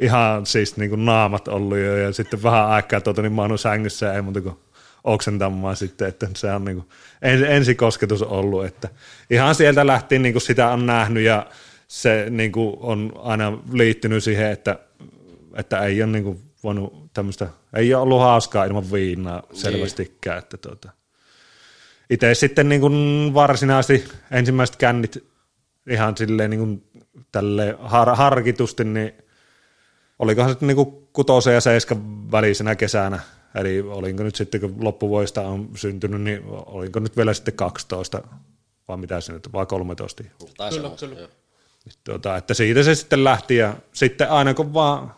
ihan 0.00 0.46
siis 0.46 0.76
niin 0.76 0.90
kuin 0.90 1.04
naamat 1.04 1.48
ollut 1.48 1.78
jo, 1.78 1.96
ja 1.96 2.12
sitten 2.12 2.42
vähän 2.42 2.66
aikaa 2.66 3.00
tuota, 3.00 3.22
niin 3.22 3.32
mä 3.32 3.42
oon 3.42 3.58
sängyssä, 3.58 4.06
ja 4.06 4.12
ei 4.12 4.22
muuta 4.22 4.40
kuin 4.40 4.56
oksentamaan 5.04 5.76
sitten, 5.76 6.08
että 6.08 6.28
se 6.36 6.52
on 6.52 6.64
niin 6.64 6.76
kuin 6.76 6.88
ens, 7.22 7.42
ensikosketus 7.42 8.22
ollut, 8.22 8.64
että 8.64 8.88
ihan 9.30 9.54
sieltä 9.54 9.86
lähtien 9.86 10.22
niin 10.22 10.32
kuin 10.32 10.42
sitä 10.42 10.68
on 10.68 10.86
nähnyt, 10.86 11.22
ja 11.22 11.46
se 11.88 12.26
niin 12.30 12.52
kuin 12.52 12.76
on 12.80 13.12
aina 13.16 13.58
liittynyt 13.72 14.24
siihen, 14.24 14.50
että, 14.50 14.78
että 15.56 15.78
ei 15.78 16.02
ole 16.02 16.12
niin 16.12 16.24
kuin 16.24 16.40
voinut 16.64 17.12
tämmöistä, 17.14 17.48
ei 17.76 17.94
ole 17.94 18.02
ollut 18.02 18.20
hauskaa 18.20 18.64
ilman 18.64 18.92
viinaa 18.92 19.42
selvästikään, 19.52 20.38
että 20.38 20.56
tuota. 20.56 20.90
Itse 22.10 22.34
sitten 22.34 22.68
niin 22.68 22.80
kuin 22.80 23.30
varsinaisesti 23.34 24.08
ensimmäiset 24.30 24.76
kännit 24.76 25.32
ihan 25.90 26.16
silleen 26.16 26.50
niin 26.50 26.60
kuin 26.60 26.84
tälle 27.32 27.76
har, 27.80 28.16
harkitusti, 28.16 28.84
niin 28.84 29.12
olikohan 30.18 30.50
se 30.50 30.66
niin 30.66 30.76
kutosen 31.12 31.54
ja 31.54 31.60
seiskan 31.60 32.32
välisenä 32.32 32.76
kesänä, 32.76 33.20
eli 33.54 33.80
olinko 33.80 34.22
nyt 34.22 34.34
sitten, 34.34 34.60
kun 34.60 34.76
loppuvuodesta 34.80 35.40
on 35.40 35.68
syntynyt, 35.74 36.20
niin 36.20 36.42
olinko 36.46 37.00
nyt 37.00 37.16
vielä 37.16 37.34
sitten 37.34 37.54
12, 37.54 38.22
vai 38.88 38.96
mitä 38.96 39.20
se 39.20 39.32
nyt, 39.32 39.52
vai 39.52 39.66
13 39.66 40.24
Tai 40.56 40.70
Kyllä, 40.70 40.90
kyllä. 41.00 41.20
joo. 41.20 41.28
Tuota, 42.04 42.36
että 42.36 42.54
siitä 42.54 42.82
se 42.82 42.94
sitten 42.94 43.24
lähti 43.24 43.56
ja 43.56 43.76
sitten 43.92 44.30
aina 44.30 44.54
kun 44.54 44.74
vaan 44.74 45.14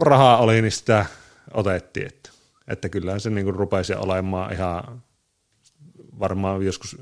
rahaa 0.00 0.38
oli, 0.38 0.62
niin 0.62 0.72
sitä 0.72 1.06
otettiin. 1.54 2.06
Että, 2.06 2.30
että 2.68 2.88
kyllähän 2.88 3.20
se 3.20 3.30
niin 3.30 3.54
rupesi 3.54 3.94
olemaan 3.94 4.52
ihan 4.52 5.02
varmaan 6.18 6.62
joskus 6.62 6.96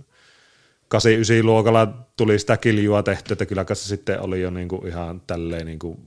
8-9 0.95 0.99
luokalla 1.43 1.89
tuli 2.17 2.39
sitä 2.39 2.57
kiljua 2.57 3.03
tehty, 3.03 3.33
että 3.33 3.47
kyllä 3.47 3.65
se 3.73 3.89
sitten 3.89 4.21
oli 4.21 4.41
jo 4.41 4.51
niin 4.51 4.69
kuin 4.69 4.87
ihan 4.87 5.23
tälleen 5.27 5.67
niin 5.67 5.79
kuin 5.79 5.99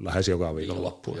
lähes 0.00 0.28
joka 0.28 0.56
viikonloppu. 0.56 1.16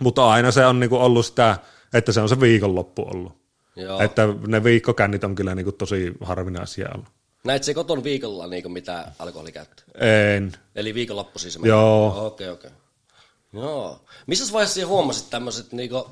Mutta 0.00 0.30
aina 0.30 0.50
se 0.50 0.66
on 0.66 0.80
niin 0.80 0.90
kuin 0.90 1.02
ollut 1.02 1.26
sitä, 1.26 1.58
että 1.94 2.12
se 2.12 2.20
on 2.20 2.28
se 2.28 2.40
viikonloppu 2.40 3.02
ollut. 3.02 3.32
Joo. 3.76 4.00
Että 4.00 4.28
ne 4.46 4.64
viikkokännit 4.64 5.24
on 5.24 5.34
kyllä 5.34 5.54
niin 5.54 5.64
kuin 5.64 5.76
tosi 5.76 6.12
harvinaisia 6.20 6.88
ollut. 6.94 7.08
Näit 7.44 7.64
se 7.64 7.74
koton 7.74 8.04
viikolla 8.04 8.46
niin 8.46 8.72
mitä 8.72 9.12
alkoholikäyttöä? 9.18 9.84
En. 10.34 10.52
Eli 10.74 10.94
viikonloppu 10.94 11.38
siis? 11.38 11.58
Joo. 11.62 12.26
Okei, 12.26 12.48
okei. 12.48 12.70
Joo. 13.52 14.04
Missä 14.26 14.52
vaiheessa 14.52 14.74
sinä 14.74 14.86
huomasit 14.86 15.30
tämmöiset, 15.30 15.72
niinku, 15.72 16.06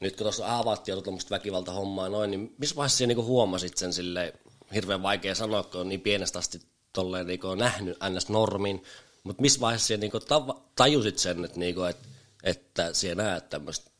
nyt 0.00 0.16
kun 0.16 0.24
tuossa 0.24 0.58
avattiin 0.58 0.96
jo 0.96 1.00
tuommoista 1.00 1.34
väkivaltahommaa 1.34 2.08
noin, 2.08 2.30
niin 2.30 2.54
missä 2.58 2.76
vaiheessa 2.76 2.98
sinä 2.98 3.06
niinku 3.06 3.24
huomasit 3.24 3.76
sen 3.76 3.92
sille 3.92 4.34
hirveän 4.74 5.02
vaikea 5.02 5.34
sanoa, 5.34 5.62
kun 5.62 5.80
on 5.80 5.88
niin 5.88 6.00
pienestä 6.00 6.38
asti 6.38 6.60
tolleen 6.92 7.26
niinku 7.26 7.54
nähnyt 7.54 7.98
ns. 8.10 8.28
normin, 8.28 8.82
mutta 9.24 9.42
missä 9.42 9.60
vaiheessa 9.60 9.96
niinku 9.96 10.18
tav- 10.18 10.60
tajusit 10.76 11.18
sen, 11.18 11.44
että, 11.44 11.58
niinku, 11.58 11.82
et, 11.82 11.96
että 12.44 12.92
sinä 12.92 13.14
näet 13.22 13.48
tämmöistä, 13.48 13.90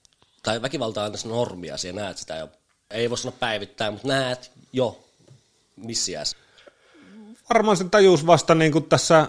tai 0.42 0.62
väkivalta 0.62 1.04
on 1.04 1.12
normia, 1.24 1.76
sinä 1.76 2.02
näet 2.02 2.18
sitä 2.18 2.36
jo, 2.36 2.48
ei 2.90 3.10
voi 3.10 3.18
sanoa 3.18 3.36
päivittäin, 3.40 3.92
mutta 3.92 4.08
näet 4.08 4.50
jo, 4.72 5.04
missä 5.76 6.22
varmaan 7.48 7.76
sen 7.76 7.90
tajus 7.90 8.26
vasta 8.26 8.54
niin 8.54 8.72
kuin 8.72 8.84
tässä 8.84 9.28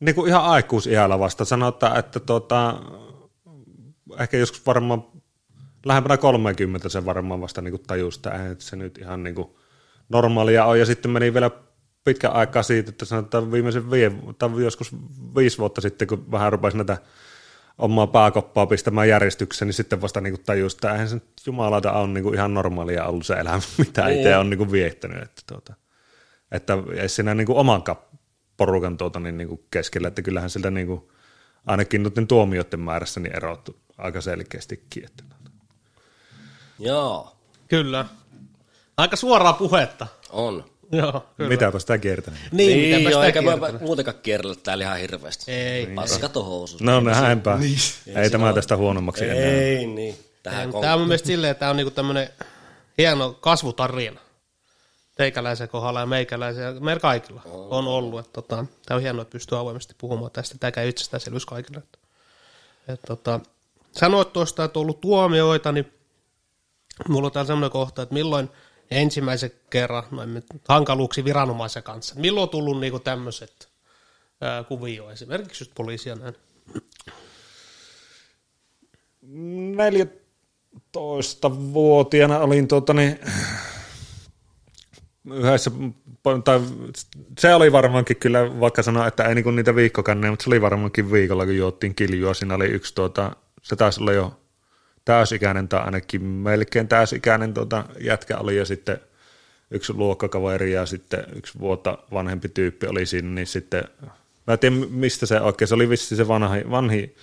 niin 0.00 0.14
kuin 0.14 0.28
ihan 0.28 0.44
aikuisiällä 0.44 1.18
vasta. 1.18 1.44
Sanotaan, 1.44 1.98
että 1.98 2.20
tota, 2.20 2.82
ehkä 4.18 4.36
joskus 4.36 4.66
varmaan 4.66 5.04
lähempänä 5.86 6.16
30 6.16 6.88
se 6.88 7.04
varmaan 7.04 7.40
vasta 7.40 7.60
niin 7.60 7.72
kuin 7.72 7.82
tajus, 7.86 8.16
että 8.16 8.64
se 8.64 8.76
nyt 8.76 8.98
ihan 8.98 9.22
niin 9.22 9.34
kuin 9.34 9.56
normaalia 10.12 10.64
on. 10.64 10.78
Ja 10.78 10.86
sitten 10.86 11.10
meni 11.10 11.34
vielä 11.34 11.50
pitkä 12.04 12.28
aikaa 12.28 12.62
siitä, 12.62 12.90
että 12.90 13.04
sanotaan 13.04 13.52
viimeisen 13.52 13.90
vie, 13.90 14.12
tai 14.38 14.50
joskus 14.62 14.92
viisi 15.36 15.58
vuotta 15.58 15.80
sitten, 15.80 16.08
kun 16.08 16.30
vähän 16.30 16.52
rupesi 16.52 16.76
näitä 16.76 16.98
omaa 17.78 18.06
pääkoppaa 18.06 18.66
pistämään 18.66 19.08
järjestykseen, 19.08 19.66
niin 19.66 19.74
sitten 19.74 20.00
vasta 20.00 20.20
niin 20.20 20.34
kuin 20.34 20.44
tajus, 20.44 20.74
että 20.74 20.92
eihän 20.92 21.08
se 21.08 21.14
nyt 21.14 21.24
jumalata 21.46 21.92
on 21.92 22.14
niin 22.14 22.24
kuin 22.24 22.34
ihan 22.34 22.54
normaalia 22.54 23.04
ollut 23.06 23.26
se 23.26 23.34
elämä, 23.34 23.60
mitä 23.78 24.08
itse 24.08 24.36
on 24.36 24.50
niin 24.50 24.58
kuin 24.58 24.72
viettänyt. 24.72 25.22
Että, 25.22 25.42
tuota, 25.46 25.74
että 26.52 26.78
ei 26.96 27.08
siinä 27.08 27.34
niin 27.34 27.46
kuin 27.46 27.58
oman 27.58 27.82
porukan 28.56 28.96
tuota, 28.96 29.20
niin, 29.20 29.38
niin 29.38 29.48
kuin 29.48 29.64
keskellä, 29.70 30.08
että 30.08 30.22
kyllähän 30.22 30.50
siltä 30.50 30.70
niin 30.70 30.86
kuin, 30.86 31.08
ainakin 31.66 32.02
noiden 32.02 32.26
tuomioiden 32.26 32.80
määrässä 32.80 33.20
niin 33.20 33.36
erottu 33.36 33.76
aika 33.98 34.20
selkeästikin. 34.20 35.04
Että, 35.04 35.24
tuota. 35.28 35.50
Joo, 36.78 37.36
Kyllä. 37.68 38.04
Aika 38.96 39.16
suoraa 39.16 39.52
puhetta. 39.52 40.06
on. 40.30 40.64
Joo, 40.92 41.26
kyllä. 41.36 41.48
Mitäpä 41.48 41.78
sitä 41.78 41.98
kiertänyt. 41.98 42.40
Niin, 42.52 42.78
Niin, 42.78 42.88
mitäpä 42.88 43.10
joo, 43.10 43.20
sitä 43.20 43.26
eikä 43.26 43.42
mä 43.42 43.50
kiertänyt. 43.50 43.80
muutenkaan 43.82 44.16
kierrellä 44.22 44.56
täällä 44.62 44.84
ihan 44.84 44.98
hirveästi. 44.98 45.52
Ei, 45.52 45.86
Paskato 45.86 46.44
housut. 46.44 46.80
No 46.80 47.00
näinpä. 47.00 47.58
Ei, 48.06 48.22
Ei 48.22 48.30
tämä 48.30 48.48
se 48.48 48.54
tästä 48.54 48.76
huonommaksi 48.76 49.24
enää. 49.24 49.36
Ei 49.36 49.86
niin. 49.86 50.18
Tähän 50.42 50.60
Tämä 50.60 50.72
kon... 50.72 50.92
on 50.92 50.98
mun 50.98 51.08
mielestä 51.08 51.26
silleen, 51.26 51.50
että 51.50 51.58
tämä 51.58 51.70
on 51.70 51.76
niinku 51.76 51.90
tämmöinen 51.90 52.28
hieno 52.98 53.32
kasvutarina. 53.40 54.20
Teikäläisen 55.16 55.68
kohdalla 55.68 56.00
ja 56.00 56.06
meikäläisen 56.06 56.64
ja 56.64 56.72
meillä 56.80 57.00
kaikilla 57.00 57.42
on 57.46 57.86
ollut. 57.88 58.20
Että 58.20 58.32
tota, 58.32 58.64
tämä 58.86 58.96
on 58.96 59.02
hienoa, 59.02 59.22
että 59.22 59.32
pystyy 59.32 59.58
avoimesti 59.58 59.94
puhumaan 59.98 60.30
tästä. 60.30 60.56
Tämä 60.60 60.70
käy 60.70 60.88
itsestäänselvyys 60.88 61.46
kaikille. 61.46 61.78
Että, 61.78 61.98
että 62.88 63.06
tota, 63.06 63.40
sanoit 63.92 64.32
tuosta, 64.32 64.64
että 64.64 64.78
on 64.78 64.82
ollut 64.82 65.00
tuomioita, 65.00 65.72
niin 65.72 65.92
mulla 67.08 67.26
on 67.26 67.32
täällä 67.32 67.46
semmoinen 67.46 67.70
kohta, 67.70 68.02
että 68.02 68.14
milloin 68.14 68.50
ensimmäisen 68.92 69.50
kerran 69.70 70.04
noin 70.10 70.44
hankaluuksi 70.68 71.24
viranomaisen 71.24 71.82
kanssa. 71.82 72.14
Milloin 72.18 72.42
on 72.42 72.48
tullut 72.48 72.80
niinku 72.80 72.98
tämmöiset 72.98 73.68
kuvio, 74.68 75.10
esimerkiksi 75.10 75.64
just 75.64 75.72
poliisia 75.74 76.14
näin. 76.14 76.34
14-vuotiaana 80.96 82.38
olin 82.38 82.68
tuota, 82.68 82.94
niin, 82.94 83.20
yhdessä, 85.30 85.70
tai 86.44 86.60
se 87.38 87.54
oli 87.54 87.72
varmaankin 87.72 88.16
kyllä, 88.16 88.60
vaikka 88.60 88.82
sanoa, 88.82 89.06
että 89.06 89.24
ei 89.24 89.34
niinku 89.34 89.50
niitä 89.50 89.74
viikkokanneja, 89.74 90.30
mutta 90.30 90.42
se 90.42 90.50
oli 90.50 90.60
varmaankin 90.60 91.12
viikolla, 91.12 91.44
kun 91.44 91.56
juottiin 91.56 91.94
kiljua. 91.94 92.34
Siinä 92.34 92.54
oli 92.54 92.66
yksi, 92.66 92.94
tuota, 92.94 93.36
se 93.62 93.76
taisi 93.76 94.00
olla 94.00 94.12
jo 94.12 94.41
täysikäinen 95.04 95.68
tai 95.68 95.80
ainakin 95.80 96.22
melkein 96.22 96.88
täysikäinen 96.88 97.54
tuota, 97.54 97.84
jätkä 98.00 98.38
oli. 98.38 98.56
Ja 98.56 98.64
sitten 98.64 99.00
yksi 99.70 99.92
luokkakaveri 99.92 100.72
ja 100.72 100.86
sitten 100.86 101.24
yksi 101.36 101.58
vuotta 101.58 101.98
vanhempi 102.12 102.48
tyyppi 102.48 102.86
oli 102.86 103.06
siinä, 103.06 103.28
niin 103.28 103.46
sitten, 103.46 103.84
mä 104.46 104.52
en 104.52 104.58
tiedä 104.58 104.76
mistä 104.90 105.26
se 105.26 105.40
oikein, 105.40 105.68
se 105.68 105.74
oli 105.74 105.88
vissi 105.88 106.16
se 106.16 106.28
vanhi, 106.28 106.70
vanhi 106.70 107.16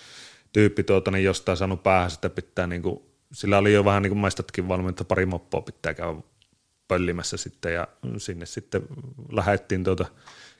tyyppi 0.52 0.82
tuota, 0.82 1.10
niin 1.10 1.24
jostain 1.24 1.56
saanut 1.56 1.82
päähän 1.82 2.10
sitä 2.10 2.30
pitää 2.30 2.66
niin 2.66 2.82
kuin 2.82 3.02
sillä 3.32 3.58
oli 3.58 3.72
jo 3.72 3.84
vähän 3.84 4.02
niin 4.02 4.10
kuin 4.10 4.18
maistatkin 4.18 4.68
valmiita, 4.68 5.04
pari 5.04 5.26
moppoa 5.26 5.60
pitää 5.60 5.94
käydä 5.94 6.14
pöllimässä 6.88 7.36
sitten 7.36 7.74
ja 7.74 7.88
sinne 8.16 8.46
sitten 8.46 8.82
lähdettiin 9.32 9.84
tuota 9.84 10.06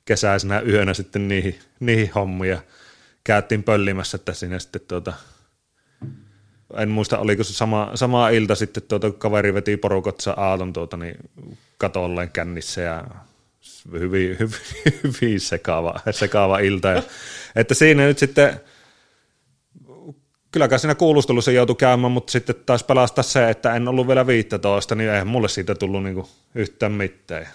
kesäisenä 0.04 0.60
yönä 0.60 0.94
sitten 0.94 1.28
niihin, 1.28 1.58
niihin 1.80 2.12
hommiin 2.14 2.50
ja 2.50 2.62
käytiin 3.24 3.62
pöllimässä, 3.62 4.16
että 4.16 4.32
sinne 4.32 4.60
sitten 4.60 4.80
tuota, 4.88 5.12
en 6.76 6.88
muista 6.88 7.18
oliko 7.18 7.44
se 7.44 7.52
sama, 7.52 7.90
sama 7.94 8.28
ilta 8.28 8.54
sitten 8.54 8.82
tuota, 8.82 9.10
kun 9.10 9.18
kaveri 9.18 9.54
veti 9.54 9.76
porukotsa 9.76 10.34
aaton 10.36 10.72
tuota, 10.72 10.96
niin 10.96 11.16
katolleen 11.78 12.30
kännissä 12.30 12.80
ja 12.80 13.04
hyvin, 13.92 14.36
hyvin, 14.40 15.00
hyvin 15.02 15.40
sekaava, 15.40 16.00
sekaava 16.10 16.58
ilta. 16.58 16.88
Ja, 16.88 17.02
että 17.56 17.74
siinä 17.74 18.06
nyt 18.06 18.18
sitten, 18.18 18.60
kylläkään 20.52 20.80
siinä 20.80 20.94
kuulustelussa 20.94 21.50
joutui 21.50 21.76
käymään, 21.76 22.12
mutta 22.12 22.30
sitten 22.30 22.56
taas 22.66 22.84
pelastaa 22.84 23.24
se, 23.24 23.50
että 23.50 23.74
en 23.74 23.88
ollut 23.88 24.08
vielä 24.08 24.26
15, 24.26 24.94
niin 24.94 25.10
eihän 25.10 25.26
mulle 25.26 25.48
siitä 25.48 25.74
tullut 25.74 26.02
niinku 26.02 26.28
yhtään 26.54 26.92
mitään. 26.92 27.48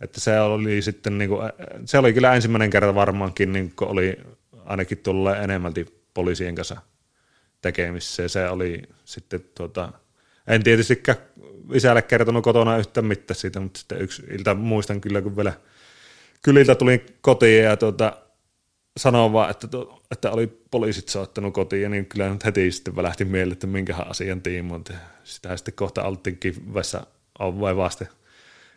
Että 0.00 0.20
se 0.20 0.40
oli 0.40 0.82
sitten, 0.82 1.18
niinku, 1.18 1.38
se 1.84 1.98
oli 1.98 2.12
kyllä 2.12 2.34
ensimmäinen 2.34 2.70
kerta 2.70 2.94
varmaankin, 2.94 3.52
niin 3.52 3.72
kun 3.76 3.88
oli 3.88 4.16
ainakin 4.64 4.98
tullut 4.98 5.36
enemmälti 5.36 6.02
poliisien 6.14 6.54
kanssa 6.54 6.80
tekemissä. 7.62 8.28
Se 8.28 8.48
oli 8.48 8.82
sitten, 9.04 9.44
tuota, 9.54 9.92
en 10.46 10.62
tietystikään 10.62 11.18
isälle 11.72 12.02
kertonut 12.02 12.44
kotona 12.44 12.76
yhtään 12.76 13.06
mitään 13.06 13.36
siitä, 13.36 13.60
mutta 13.60 13.78
sitten 13.78 14.00
yksi 14.00 14.22
ilta 14.30 14.54
muistan 14.54 15.00
kyllä, 15.00 15.22
kun 15.22 15.36
vielä 15.36 15.52
kyliltä 16.42 16.74
tulin 16.74 17.06
kotiin 17.20 17.64
ja 17.64 17.76
tuota, 17.76 18.16
sanoin 18.96 19.32
vaan, 19.32 19.50
että, 19.50 19.66
to, 19.68 20.02
että 20.10 20.30
oli 20.30 20.46
poliisit 20.70 21.08
soittanut 21.08 21.54
kotiin, 21.54 21.90
niin 21.90 22.06
kyllä 22.06 22.28
nyt 22.28 22.44
heti 22.44 22.72
sitten 22.72 22.96
välähti 22.96 23.24
mieleen, 23.24 23.52
että 23.52 23.66
minkähän 23.66 24.10
asian 24.10 24.42
tiimoilta. 24.42 24.92
Sitä 25.24 25.56
sitten 25.56 25.74
kohta 25.74 26.02
oltiinkin 26.02 26.74
vessa 26.74 27.06
vai 27.40 27.76
vasten 27.76 28.08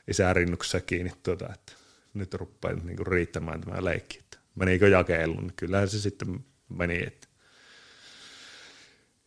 isän 0.07 0.35
rinnuksessa 0.35 0.81
kiinni, 0.81 1.11
tuota, 1.23 1.49
että 1.53 1.73
nyt 2.13 2.33
rupeaa 2.33 2.73
niin 2.73 3.07
riittämään 3.07 3.61
tämä 3.61 3.85
leikki. 3.85 4.19
Että 4.19 4.37
menikö 4.55 4.87
jakeluun, 4.87 5.43
niin 5.43 5.53
kyllähän 5.55 5.89
se 5.89 5.99
sitten 5.99 6.39
meni. 6.69 7.03
Että. 7.07 7.27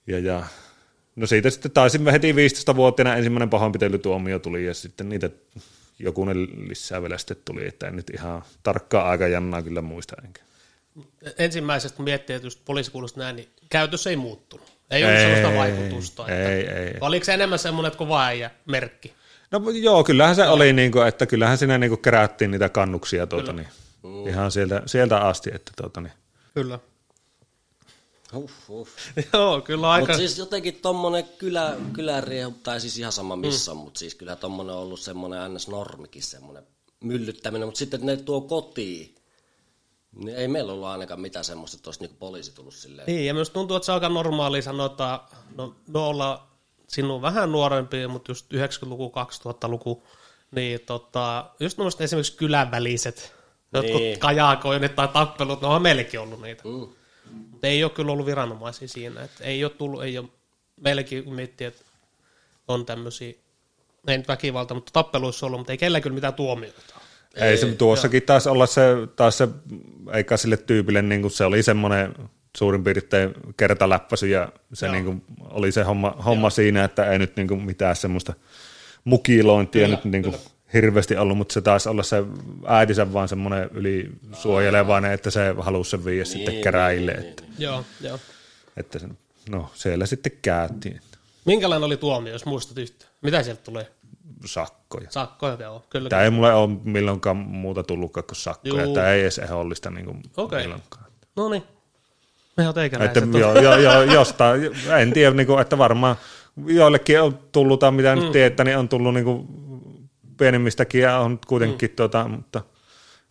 Ja, 0.09 0.19
ja 0.19 0.45
No 1.19 1.27
siitä 1.27 1.51
sitten 1.51 1.71
taisin 1.71 2.07
heti 2.09 2.33
15-vuotiaana 2.33 3.17
ensimmäinen 3.17 3.51
pahoinpitelytuomio 3.51 4.39
tuli 4.39 4.67
ja 4.67 4.75
sitten 4.75 5.09
niitä 5.09 5.31
jokunen 5.99 6.49
lisää 6.69 7.03
vielä 7.03 7.19
sitten 7.19 7.37
tuli, 7.45 7.67
että 7.67 7.87
en 7.87 7.97
nyt 7.97 8.11
ihan 8.11 8.43
tarkkaa 8.63 9.11
aikajannaa 9.11 9.63
kyllä 9.63 9.83
muista 9.83 10.17
enkä. 10.25 10.43
Ensimmäisestä 11.39 11.97
kun 11.97 12.05
miettii, 12.05 12.37
että 12.37 12.47
just 12.47 12.61
poliisikuulusta 12.65 13.21
näin, 13.21 13.37
niin 13.37 13.49
käytös 13.71 14.07
ei 14.07 14.17
muuttunut. 14.17 14.73
Ei, 14.91 15.03
ei 15.03 15.05
ollut 15.05 15.21
sellaista 15.21 15.59
vaikutusta. 15.59 16.29
Ei, 16.29 16.61
että, 16.61 16.75
ei. 16.75 16.95
Oliko 17.01 17.25
se 17.25 17.35
enemmän 17.35 17.59
semmoinen 17.59 17.97
kova 17.97 18.25
äijä 18.25 18.51
merkki? 18.67 19.13
No 19.51 19.63
joo, 19.71 20.05
kyllähän 20.05 20.37
se 20.37 20.45
no. 20.45 20.53
oli, 20.53 20.73
niin 20.73 20.93
kuin, 20.93 21.07
että 21.09 21.27
kyllähän 21.27 21.59
siinä 21.59 21.79
niin 21.79 21.91
kuin 21.91 22.03
kerättiin 22.03 22.51
niitä 22.51 22.69
kannuksia 22.69 23.27
tuota, 23.27 23.53
niin, 23.53 23.69
ihan 24.29 24.51
sieltä, 24.51 24.83
sieltä 24.87 25.21
asti. 25.21 25.51
Että, 25.55 25.73
tuota, 25.77 26.01
niin. 26.01 26.13
Kyllä. 26.55 26.79
Uff, 28.35 28.71
uff. 28.71 28.91
Joo, 29.33 29.61
kyllä 29.61 29.91
aika... 29.91 30.07
Mutta 30.07 30.17
siis 30.19 30.39
jotenkin 30.39 30.75
tommonen 30.75 31.25
kylä, 31.39 31.77
kyläriehu, 31.93 32.55
tai 32.63 32.81
siis 32.81 32.99
ihan 32.99 33.13
sama 33.13 33.37
missä 33.37 33.75
mm. 33.75 33.81
mutta 33.81 33.99
siis 33.99 34.15
kyllä 34.15 34.37
tommonen 34.37 34.75
on 34.75 34.83
ollut 34.83 35.01
semmonen 35.01 35.55
ns. 35.55 35.69
normikin 35.69 36.23
semmonen 36.23 36.67
myllyttäminen, 37.01 37.69
mutta 37.69 37.79
sitten 37.79 38.07
ne 38.07 38.17
tuo 38.17 38.41
kotiin, 38.41 39.15
niin 40.17 40.37
ei 40.37 40.49
meillä 40.49 40.73
ollut 40.73 40.87
ainakaan 40.87 41.21
mitään 41.21 41.45
semmoista, 41.45 41.77
että 41.77 41.89
olisi 41.89 42.01
niinku 42.01 42.17
poliisi 42.19 42.55
tullut 42.55 42.75
silleen. 42.75 43.07
Niin, 43.07 43.27
ja 43.27 43.35
myös 43.35 43.51
tuntuu, 43.51 43.77
että 43.77 43.87
se 43.87 43.93
on 43.93 43.97
aika 43.97 44.09
normaali 44.09 44.63
sanoa, 44.63 45.29
no, 45.57 45.75
me 45.87 45.99
ollaan 45.99 46.39
sinun 46.89 47.23
vähän 47.23 47.53
nuorempi, 47.53 48.07
mutta 48.07 48.31
just 48.31 48.47
90-luku, 48.55 49.13
2000-luku, 49.47 50.07
niin 50.51 50.81
tota, 50.81 51.51
just 51.61 51.79
noista 51.79 52.05
esimerkiksi 52.05 52.37
kylän 52.37 52.71
väliset, 52.71 53.35
jotkut 53.73 54.01
niin. 54.01 54.19
kajaakoinnit 54.19 54.95
tai 54.95 55.09
tappelut, 55.09 55.61
no 55.61 55.75
on 55.75 55.83
meillekin 55.83 56.21
ollut 56.21 56.43
niitä. 56.43 56.63
Mm. 56.65 56.98
Mutta 57.59 57.67
ei 57.67 57.85
ole 57.85 57.91
kyllä 57.91 58.13
ollut 58.13 58.27
viranomaisia 58.27 58.89
siinä. 58.89 59.23
Että 59.23 59.45
ei 59.45 59.65
ole 59.65 59.73
tullut, 59.73 60.05
ei 60.05 60.19
ole, 60.19 60.29
meilläkin 60.81 61.35
miettii, 61.35 61.67
että 61.67 61.85
on 62.69 62.87
tämmöisiä, 62.87 63.33
ei 64.07 64.19
nyt 64.19 64.29
väkivalta, 64.29 64.75
mutta 64.75 64.93
tappeluissa 64.93 65.47
ollut, 65.47 65.61
mutta 65.61 65.73
ei 65.73 65.79
kellään 65.79 66.03
kyllä 66.03 66.15
mitään 66.15 66.35
tuomioita. 66.35 66.81
Ei, 67.35 67.49
ei 67.49 67.57
se 67.57 67.67
tuossakin 67.67 68.23
taas 68.23 68.47
olla 68.47 68.67
se, 68.67 68.83
taas 69.17 69.39
se, 69.39 69.49
eikä 70.13 70.37
sille 70.37 70.57
tyypille, 70.57 71.03
niin 71.03 71.21
kuin 71.21 71.31
se 71.31 71.45
oli 71.45 71.63
semmoinen 71.63 72.15
suurin 72.57 72.85
piirtein 72.85 73.35
kertaläppäsy 73.57 74.29
ja 74.29 74.53
se 74.73 74.89
niin 74.89 75.05
kuin, 75.05 75.25
oli 75.41 75.73
se 75.73 75.83
homma, 75.83 76.11
homma 76.11 76.51
siinä, 76.51 76.85
että 76.85 77.11
ei 77.13 77.19
nyt 77.19 77.37
niin 77.37 77.49
kuin, 77.49 77.63
mitään 77.63 77.97
semmoista 77.97 78.35
mukilointia 79.05 79.85
kyllä, 79.85 79.97
nyt 79.97 80.05
niin 80.05 80.23
kuin, 80.23 80.35
hirveästi 80.73 81.17
ollut, 81.17 81.39
mutta 81.39 81.53
se 81.53 81.61
taisi 81.61 81.89
olla 81.89 82.03
se 82.03 82.25
äitinsä 82.67 83.13
vaan 83.13 83.29
semmoinen 83.29 83.71
yli 83.75 84.11
suojelevainen, 84.33 85.13
että 85.13 85.31
se 85.31 85.55
halusi 85.59 85.91
sen 85.91 86.05
viiä 86.05 86.23
niin, 86.23 86.27
sitten 86.27 86.61
käräjille. 86.61 87.13
Niin, 87.13 87.29
että, 87.29 87.43
niin, 87.43 87.55
joo, 87.59 87.85
joo. 88.01 88.19
Että 88.77 88.99
se, 88.99 89.09
no 89.51 89.71
siellä 89.75 90.07
sitten 90.07 90.33
käytiin. 90.43 91.01
Minkälainen 91.45 91.85
oli 91.85 91.97
tuomio, 91.97 92.33
jos 92.33 92.45
muistat 92.45 92.79
yhtä? 92.79 93.07
Mitä 93.23 93.43
sieltä 93.43 93.63
tulee? 93.63 93.87
Sakkoja. 94.47 95.11
Sakkoja, 95.11 95.57
joo. 95.61 95.85
Kyllä. 95.91 96.09
Tämä 96.09 96.23
ei 96.23 96.31
mulle 96.31 96.55
ole 96.55 96.71
milloinkaan 96.85 97.37
muuta 97.37 97.83
tullutkaan 97.83 98.25
kuin 98.25 98.37
sakkoja. 98.37 98.85
Juu. 98.85 98.95
Tämä 98.95 99.09
ei 99.09 99.21
edes 99.21 99.39
ehollista 99.39 99.91
niin 99.91 100.05
kuin 100.05 100.23
okay. 100.37 100.63
milloinkaan. 100.63 101.05
No 101.37 101.49
niin. 101.49 101.63
Me 102.57 102.69
on 102.69 102.75
että 102.79 103.21
jo, 103.39 103.61
jo, 103.61 103.77
jo, 103.77 104.03
jostain, 104.03 104.61
en 105.01 105.13
tiedä, 105.13 105.37
niin 105.37 105.47
kuin, 105.47 105.61
että 105.61 105.79
varmaan 105.79 106.17
joillekin 106.67 107.21
on 107.21 107.39
tullut, 107.53 107.81
tai 107.81 107.91
mitä 107.91 108.17
mm. 108.17 108.23
nyt 108.23 108.33
tietää, 108.33 108.65
niin 108.65 108.79
on 108.79 108.89
tullut 108.89 109.15
niin 109.15 109.25
kuin 109.25 109.49
pienemmistäkin 110.39 111.01
ja 111.01 111.19
on 111.19 111.39
kuitenkin, 111.47 111.91
mm. 111.91 111.97
tota, 111.97 112.29
mutta 112.29 112.63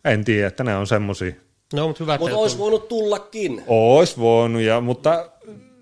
en 0.04 0.24
tiedä, 0.24 0.46
että 0.46 0.64
ne 0.64 0.76
on 0.76 0.86
semmoisia. 0.86 1.32
No, 1.72 1.86
mutta 1.86 2.04
hyvä, 2.04 2.18
Mutta 2.18 2.36
olisi 2.36 2.58
voinut 2.58 2.88
tullakin. 2.88 3.62
Olisi 3.66 4.16
voinut, 4.18 4.62
ja, 4.62 4.80
mutta 4.80 5.30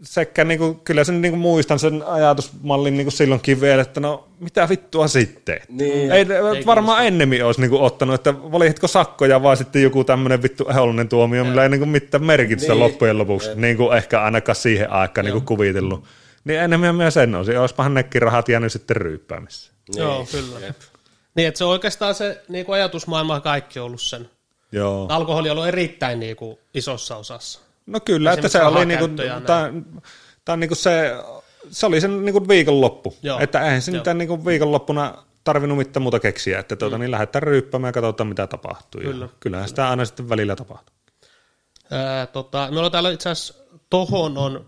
sekä 0.02 0.44
niinku, 0.44 0.74
kyllä 0.84 1.04
sen 1.04 1.22
niinku 1.22 1.36
muistan 1.38 1.78
sen 1.78 2.02
ajatusmallin 2.06 2.96
niinku 2.96 3.10
silloinkin 3.10 3.60
vielä, 3.60 3.82
että 3.82 4.00
no 4.00 4.28
mitä 4.40 4.68
vittua 4.68 5.08
sitten. 5.08 5.60
Niin. 5.68 6.12
Ei, 6.12 6.26
ei 6.56 6.66
varmaan 6.66 7.02
ei 7.02 7.06
ennemmin 7.06 7.44
olisi 7.44 7.60
niinku 7.60 7.84
ottanut, 7.84 8.14
että 8.14 8.34
valitko 8.52 8.88
sakkoja 8.88 9.42
vai 9.42 9.56
sitten 9.56 9.82
joku 9.82 10.04
tämmöinen 10.04 10.42
vittu 10.42 10.68
ehollinen 10.70 11.08
tuomio, 11.08 11.44
millä 11.44 11.62
ei 11.62 11.68
niinku 11.68 11.86
mitään 11.86 12.24
merkitystä 12.24 12.72
niin. 12.72 12.80
loppujen 12.80 13.18
lopuksi, 13.18 13.50
niin 13.54 13.76
kuin 13.76 13.96
ehkä 13.96 14.22
ainakaan 14.22 14.56
siihen 14.56 14.90
aikaan 14.90 15.24
niinku 15.24 15.40
kuvitellut. 15.40 16.04
Niin 16.44 16.60
enemmän 16.60 16.94
myös 16.94 17.14
sen 17.14 17.34
olisi, 17.34 17.56
olisipahan 17.56 17.94
nekin 17.94 18.22
rahat 18.22 18.48
jäänyt 18.48 18.72
sitten 18.72 18.96
ryyppäämissä. 18.96 19.72
Niin. 19.88 20.02
Joo, 20.02 20.26
kyllä. 20.32 20.66
Jep. 20.66 20.76
Niin, 21.36 21.48
että 21.48 21.58
se 21.58 21.64
oikeastaan 21.64 22.14
se 22.14 22.42
niin 22.48 22.66
kuin 22.66 22.76
ajatusmaailma 22.76 23.40
kaikki 23.40 23.78
ollut 23.78 24.00
sen. 24.00 24.30
Joo. 24.72 25.06
Alkoholi 25.08 25.50
on 25.50 25.56
ollut 25.56 25.68
erittäin 25.68 26.20
niin 26.20 26.36
kuin, 26.36 26.58
isossa 26.74 27.16
osassa. 27.16 27.60
No 27.86 28.00
kyllä, 28.00 28.32
että 28.32 28.48
se 28.48 28.62
oli 28.62 28.86
niin 28.86 28.98
kuin, 28.98 29.16
tämä, 29.46 29.72
tämä 30.44 30.56
niin 30.56 30.68
kuin 30.68 30.78
se, 30.78 31.12
se 31.70 31.86
oli 31.86 32.00
sen 32.00 32.24
niin 32.24 32.32
kuin 32.32 32.48
viikonloppu. 32.48 33.16
Joo. 33.22 33.38
Että 33.38 33.60
eihän 33.60 33.82
se 33.82 33.90
nyt 33.92 34.04
niin 34.14 34.28
kuin 34.28 34.44
viikonloppuna 34.44 35.14
tarvinnut 35.44 35.78
mitään 35.78 36.02
muuta 36.02 36.20
keksiä, 36.20 36.58
että 36.58 36.76
tuota, 36.76 36.96
mm. 36.96 37.00
niin 37.00 37.10
lähdetään 37.10 37.42
ryyppämään 37.42 37.88
ja 37.88 37.92
katsotaan 37.92 38.26
mitä 38.26 38.46
tapahtuu. 38.46 39.00
Kyllä. 39.00 39.24
Ja 39.24 39.28
kyllähän 39.40 39.68
sitä 39.68 39.90
aina 39.90 40.04
sitten 40.04 40.28
välillä 40.28 40.56
tapahtuu. 40.56 40.96
Ää, 41.90 42.26
tota, 42.26 42.68
meillä 42.70 42.86
on 42.86 42.92
täällä 42.92 43.10
itse 43.10 43.30
asiassa 43.30 43.54
tohon 43.90 44.38
on 44.38 44.64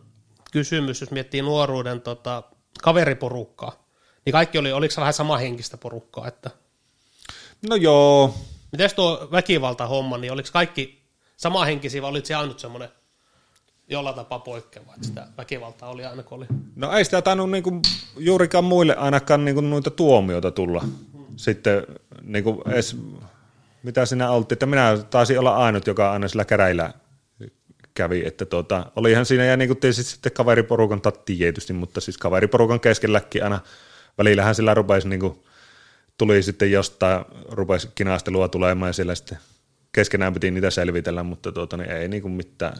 kysymys, 0.52 1.00
jos 1.00 1.10
miettii 1.10 1.42
nuoruuden 1.42 2.00
tota, 2.00 2.42
kaveriporukkaa 2.82 3.87
niin 4.28 4.32
kaikki 4.32 4.58
oli, 4.58 4.72
oliko 4.72 4.94
se 4.94 5.00
vähän 5.00 5.12
samahenkistä 5.14 5.76
porukkaa? 5.76 6.28
Että... 6.28 6.50
No 7.68 7.76
joo. 7.76 8.34
Miten 8.72 8.90
tuo 8.96 9.28
väkivalta-homma, 9.32 10.18
niin 10.18 10.32
oliko 10.32 10.48
kaikki 10.52 11.02
samahenkisiä 11.36 12.02
vai 12.02 12.10
oliko 12.10 12.26
se 12.26 12.34
ainut 12.34 12.58
semmoinen 12.58 12.88
jollain 13.88 14.16
tapaa 14.16 14.38
poikkeava, 14.38 14.94
että 14.94 15.06
sitä 15.06 15.26
väkivaltaa 15.38 15.90
oli 15.90 16.04
aina 16.04 16.22
kun 16.22 16.38
oli? 16.38 16.46
No 16.76 16.92
ei 16.92 17.04
sitä 17.04 17.22
tainnut 17.22 17.50
niinku 17.50 17.82
juurikaan 18.16 18.64
muille 18.64 18.96
ainakaan 18.96 19.44
niinku 19.44 19.60
noita 19.60 19.90
tuomioita 19.90 20.50
tulla. 20.50 20.80
Hmm. 20.80 21.26
Sitten 21.36 21.86
niinku 22.22 22.62
edes, 22.66 22.96
mitä 23.82 24.06
sinä 24.06 24.30
oltiin, 24.30 24.54
että 24.56 24.66
minä 24.66 24.98
taisin 25.10 25.38
olla 25.38 25.56
ainut, 25.56 25.86
joka 25.86 26.12
aina 26.12 26.28
sillä 26.28 26.44
käräillä 26.44 26.94
kävi, 27.94 28.26
että 28.26 28.44
tuota, 28.44 28.92
olihan 28.96 29.26
siinä 29.26 29.44
ja 29.44 29.56
niin 29.56 29.68
kuin 29.68 29.80
tietysti 29.80 30.04
sitten 30.04 30.32
kaveriporukan 30.32 31.00
tatti 31.00 31.36
tietysti, 31.36 31.72
mutta 31.72 32.00
siis 32.00 32.18
kaveriporukan 32.18 32.80
keskelläkin 32.80 33.44
aina 33.44 33.60
välillähän 34.18 34.54
sillä 34.54 34.74
rupesi 34.74 35.08
niin 35.08 35.20
kuin, 35.20 35.42
tuli 36.18 36.42
sitten 36.42 36.72
jostain, 36.72 37.24
rupesi 37.48 37.88
kinastelua 37.94 38.48
tulemaan 38.48 38.88
ja 38.88 38.92
siellä 38.92 39.14
sitten 39.14 39.38
keskenään 39.92 40.34
piti 40.34 40.50
niitä 40.50 40.70
selvitellä, 40.70 41.22
mutta 41.22 41.52
tuota, 41.52 41.76
niin 41.76 41.90
ei 41.90 42.08
niin 42.08 42.22
kuin 42.22 42.32
mitään. 42.32 42.76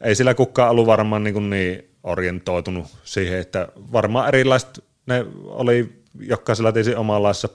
Ei 0.00 0.14
sillä 0.14 0.34
kukaan 0.34 0.70
ollut 0.70 0.86
varmaan 0.86 1.24
niin, 1.24 1.34
kuin 1.34 1.50
niin 1.50 1.90
orientoitunut 2.02 2.86
siihen, 3.04 3.38
että 3.38 3.68
varmaan 3.92 4.28
erilaiset 4.28 4.84
ne 5.06 5.26
oli 5.44 6.02
jokaisella 6.20 6.72
tietysti 6.72 6.94
omanlaisessa 6.94 7.48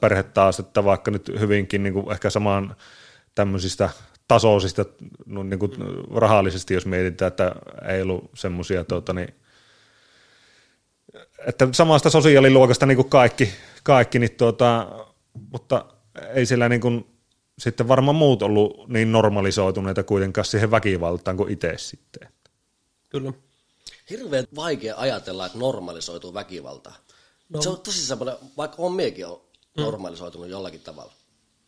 että 0.60 0.84
vaikka 0.84 1.12
nyt 1.12 1.32
hyvinkin 1.40 1.84
niin 1.84 1.94
kuin 1.94 2.12
ehkä 2.12 2.30
samaan 2.30 2.76
tämmöisistä 3.36 3.90
tasoisista 4.28 4.86
no, 5.26 5.44
niin 5.44 5.60
kuin 5.60 5.72
rahallisesti, 6.16 6.74
jos 6.74 6.86
mietitään, 6.86 7.28
että 7.28 7.56
ei 7.88 8.02
ollut 8.02 8.30
semmoisia 8.36 8.84
tuota, 8.84 9.14
niin 9.14 9.34
että 11.47 11.67
samasta 11.71 12.10
sosiaaliluokasta 12.10 12.86
niin 12.86 12.95
kuin 12.95 13.10
kaikki, 13.10 13.49
kaikki 13.84 14.19
niin 14.19 14.32
tuota, 14.32 14.88
mutta 15.51 15.86
ei 16.34 16.45
siellä 16.45 16.69
niin 16.69 16.82
kuin, 16.82 17.06
sitten 17.60 17.88
varmaan 17.88 18.15
muut 18.15 18.41
ollut 18.41 18.88
niin 18.88 19.12
normalisoituneita 19.12 20.03
kuitenkaan 20.03 20.45
siihen 20.45 20.71
väkivaltaan 20.71 21.38
kuin 21.38 21.53
itse 21.53 21.73
sitten. 21.77 22.29
Kyllä. 23.10 23.34
Hirveän 24.10 24.45
vaikea 24.56 24.95
ajatella, 24.97 25.45
että 25.45 25.58
normalisoituu 25.58 26.34
väkivalta. 26.34 26.91
No. 27.49 27.62
Se 27.62 27.69
on 27.69 27.79
tosi 27.79 28.06
semmoinen, 28.06 28.36
vaikka 28.58 28.75
on 28.79 28.93
miekin 28.93 29.27
on 29.27 29.41
normalisoitunut 29.77 30.49
jollakin 30.49 30.82
tavalla. 30.82 31.13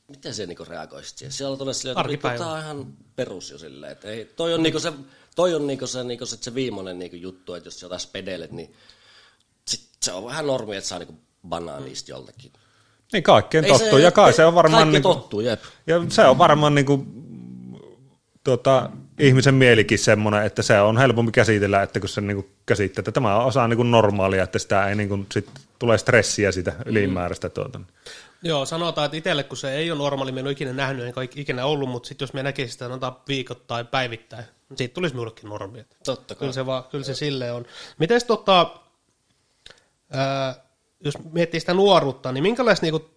Miten 0.07 0.33
se 0.33 0.45
niinku 0.45 0.65
reagoisit 0.65 1.17
siihen? 1.17 1.31
Siellä 1.31 1.51
on 1.51 1.57
todella 1.57 1.73
silleen, 1.73 2.13
että 2.13 2.38
tää 2.38 2.51
on 2.51 2.59
ihan 2.59 2.93
perus 3.15 3.49
jo 3.51 3.57
silleen, 3.57 3.91
että 3.91 4.07
ei, 4.07 4.25
toi 4.25 4.53
on 4.53 4.63
niinku 4.63 4.79
se, 4.79 4.93
toi 5.35 5.53
on 5.53 5.67
niinku 5.67 5.88
se, 5.88 6.03
niinku 6.03 6.25
se, 6.25 6.38
se 6.41 6.55
viimeinen 6.55 6.99
niinku 6.99 7.17
juttu, 7.17 7.53
että 7.53 7.67
jos 7.67 7.81
jotain 7.81 7.99
spedelet, 8.01 8.51
niin 8.51 8.73
se 10.06 10.12
on 10.12 10.26
vähän 10.26 10.48
normi, 10.48 10.76
että 10.76 10.88
saa 10.88 11.00
niinku 11.00 11.15
banaanista 11.50 12.12
joltakin. 12.12 12.52
Niin 13.13 13.24
kaikkeen 13.24 13.65
Ei 13.65 13.72
tottuu, 13.72 13.98
ja 13.98 14.12
kai 14.12 14.34
se 14.34 14.46
on 14.46 14.56
varmaan... 14.56 14.84
Kaikki 14.84 14.94
Niin 14.94 15.04
kuin, 15.04 15.18
tottuu, 15.18 15.39
jep. 15.39 15.62
ja 15.88 16.02
se 16.10 16.26
on 16.26 16.38
varmaan 16.38 16.76
niin 16.76 16.86
kuin, 16.86 17.06
tuota, 18.44 18.89
ihmisen 19.20 19.54
mielikin 19.54 20.00
semmoinen, 20.00 20.46
että 20.46 20.62
se 20.62 20.82
on 20.82 20.98
helpompi 20.98 21.32
käsitellä, 21.32 21.84
että 21.84 22.00
kun 22.00 22.10
se 22.10 22.22
niin 22.22 22.36
kuin 22.36 22.50
käsittää, 22.65 23.02
että 23.02 23.12
tämä 23.12 23.36
on 23.36 23.46
osa 23.46 23.68
niin 23.68 23.78
kuin 23.78 23.91
normaalia, 23.91 24.44
että 24.44 24.60
sitä 24.60 24.89
ei 24.89 24.96
niin 24.96 25.10
kuin, 25.10 25.28
sit 25.32 25.50
tulee 25.80 25.98
stressiä 25.98 26.52
sitä 26.52 26.74
ylimääräistä. 26.86 27.50
Tuota. 27.50 27.80
Joo, 28.44 28.65
sanotaan, 28.65 29.06
että 29.06 29.18
itselle, 29.18 29.44
kun 29.44 29.58
se 29.58 29.76
ei 29.76 29.91
ole 29.91 29.98
normaali, 29.98 30.32
me 30.32 30.39
en 30.39 30.46
ole 30.46 30.52
ikinä 30.52 30.74
nähnyt, 30.74 31.06
enkä 31.06 31.22
ikinä 31.36 31.65
ollut, 31.65 31.89
mutta 31.89 32.08
sitten 32.08 32.26
jos 32.26 32.34
me 32.34 32.44
näkisin 32.44 32.72
sitä 32.72 32.86
sanotaan 32.86 33.15
viikoittain, 33.28 33.88
päivittäin, 33.88 34.46
niin 34.70 34.78
siitä 34.78 34.94
tulisi 34.94 35.15
minullekin 35.15 35.50
normi. 35.50 35.86
Totta 36.06 36.36
kai. 36.36 36.39
Kyllä 36.39 36.54
se, 36.54 36.65
vaan, 36.65 36.84
kyllä 36.84 37.04
se 37.04 37.15
silleen 37.15 37.54
on. 37.54 37.65
Miten 38.00 38.22
tota, 38.28 38.72
ää, 40.15 40.56
jos 40.99 41.13
miettii 41.32 41.60
sitä 41.60 41.73
nuoruutta, 41.73 42.32
niin 42.32 42.43
minkälaista, 42.43 42.86
niinku, 42.86 43.10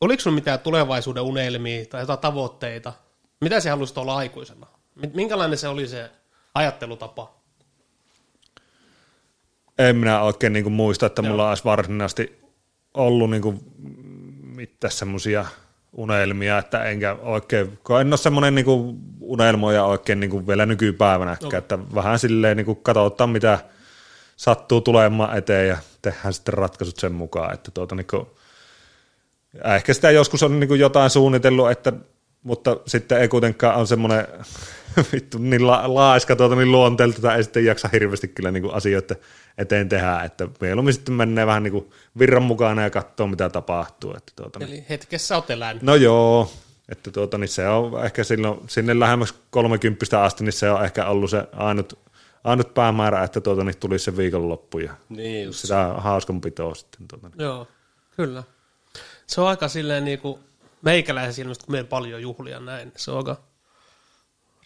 oliko 0.00 0.20
sinulla 0.20 0.34
mitään 0.40 0.60
tulevaisuuden 0.60 1.22
unelmia 1.22 1.86
tai 1.86 2.02
jotain 2.02 2.18
tavoitteita? 2.18 2.92
Mitä 3.40 3.60
se 3.60 3.70
haluaisit 3.70 3.98
olla 3.98 4.16
aikuisena? 4.16 4.66
Mi- 4.94 5.10
Minkälainen 5.14 5.58
se 5.58 5.68
oli 5.68 5.88
se 5.88 6.10
ajattelutapa? 6.54 7.36
En 9.78 9.96
minä 9.96 10.22
oikein 10.22 10.52
niin 10.52 10.72
muista, 10.72 11.06
että 11.06 11.22
mulla 11.22 11.48
olisi 11.48 11.64
varsinaisesti 11.64 12.40
ollut 12.94 13.30
niin 13.30 13.42
kuin 13.42 13.60
mitään 14.42 14.90
semmoisia 14.90 15.46
unelmia, 15.92 16.58
että 16.58 16.84
enkä 16.84 17.16
oikein, 17.22 17.78
en 18.00 18.08
ole 18.08 18.16
semmoinen 18.16 18.54
niin 18.54 18.66
unelmoja 19.20 19.84
oikein 19.84 20.20
niin 20.20 20.30
kuin 20.30 20.46
vielä 20.46 20.66
nykypäivänäkään, 20.66 21.48
Okei. 21.48 21.58
että 21.58 21.78
vähän 21.94 22.18
silleen 22.18 22.56
niin 22.56 22.64
kuin 22.64 22.78
katsotaan, 22.82 23.30
mitä 23.30 23.58
sattuu 24.36 24.80
tulemaan 24.80 25.38
eteen 25.38 25.68
ja 25.68 25.76
tehdään 26.02 26.32
sitten 26.32 26.54
ratkaisut 26.54 26.96
sen 26.96 27.12
mukaan, 27.12 27.54
että 27.54 27.70
tuota 27.70 27.94
niin 27.94 28.06
kuin, 28.06 28.26
ehkä 29.76 29.94
sitä 29.94 30.10
joskus 30.10 30.42
on 30.42 30.60
niin 30.60 30.68
kuin 30.68 30.80
jotain 30.80 31.10
suunnitellut, 31.10 31.70
että, 31.70 31.92
mutta 32.42 32.76
sitten 32.86 33.20
ei 33.20 33.28
kuitenkaan 33.28 33.76
on 33.76 33.86
semmoinen 33.86 34.26
vittu 35.12 35.38
niin 35.38 35.66
la, 35.66 35.82
laiska 35.86 36.36
tuota 36.36 36.56
niin 36.56 36.72
luonteelta, 36.72 37.22
tai 37.22 37.36
ei 37.36 37.42
sitten 37.42 37.64
jaksa 37.64 37.88
hirveästi 37.92 38.28
kyllä 38.28 38.50
niin 38.50 38.62
kuin 38.62 38.74
asioita 38.74 39.14
eteen 39.58 39.88
tehdä, 39.88 40.20
että 40.20 40.48
mieluummin 40.60 40.94
sitten 40.94 41.14
menee 41.14 41.46
vähän 41.46 41.62
niin 41.62 41.72
kuin 41.72 41.90
virran 42.18 42.42
mukana 42.42 42.82
ja 42.82 42.90
katsoo 42.90 43.26
mitä 43.26 43.48
tapahtuu. 43.48 44.14
Että 44.16 44.32
tuota, 44.36 44.58
niin. 44.58 44.70
Eli 44.70 44.84
hetkessä 44.88 45.36
olet 45.36 45.50
elänyt. 45.50 45.82
No 45.82 45.94
joo, 45.94 46.52
että 46.88 47.10
tuota, 47.10 47.38
niin 47.38 47.48
se 47.48 47.68
on 47.68 48.04
ehkä 48.04 48.24
silloin, 48.24 48.60
sinne 48.68 49.00
lähemmäs 49.00 49.34
30 49.50 50.22
asti, 50.22 50.44
niin 50.44 50.52
se 50.52 50.70
on 50.70 50.84
ehkä 50.84 51.06
ollut 51.06 51.30
se 51.30 51.44
ainut, 51.52 51.98
ainut 52.46 52.74
päämäärä, 52.74 53.24
että 53.24 53.40
tuota, 53.40 53.64
niin 53.64 53.78
tulisi 53.78 54.04
se 54.04 54.16
viikonloppu 54.16 54.78
ja 54.78 54.94
Niin 55.08 55.44
just. 55.44 55.58
sitä 55.58 55.94
hauskanpitoa 55.98 56.74
sitten. 56.74 57.08
Tuota, 57.08 57.28
niin. 57.28 57.44
Joo, 57.44 57.66
kyllä. 58.16 58.42
Se 59.26 59.40
on 59.40 59.48
aika 59.48 59.68
silleen 59.68 60.04
niin 60.04 60.18
kuin 60.18 60.40
meikäläisen 60.82 61.34
silmästä, 61.34 61.64
kun 61.66 61.72
meillä 61.72 61.88
paljon 61.88 62.22
juhlia 62.22 62.60
näin. 62.60 62.92
Se 62.96 63.10
on 63.10 63.16
aika 63.16 63.36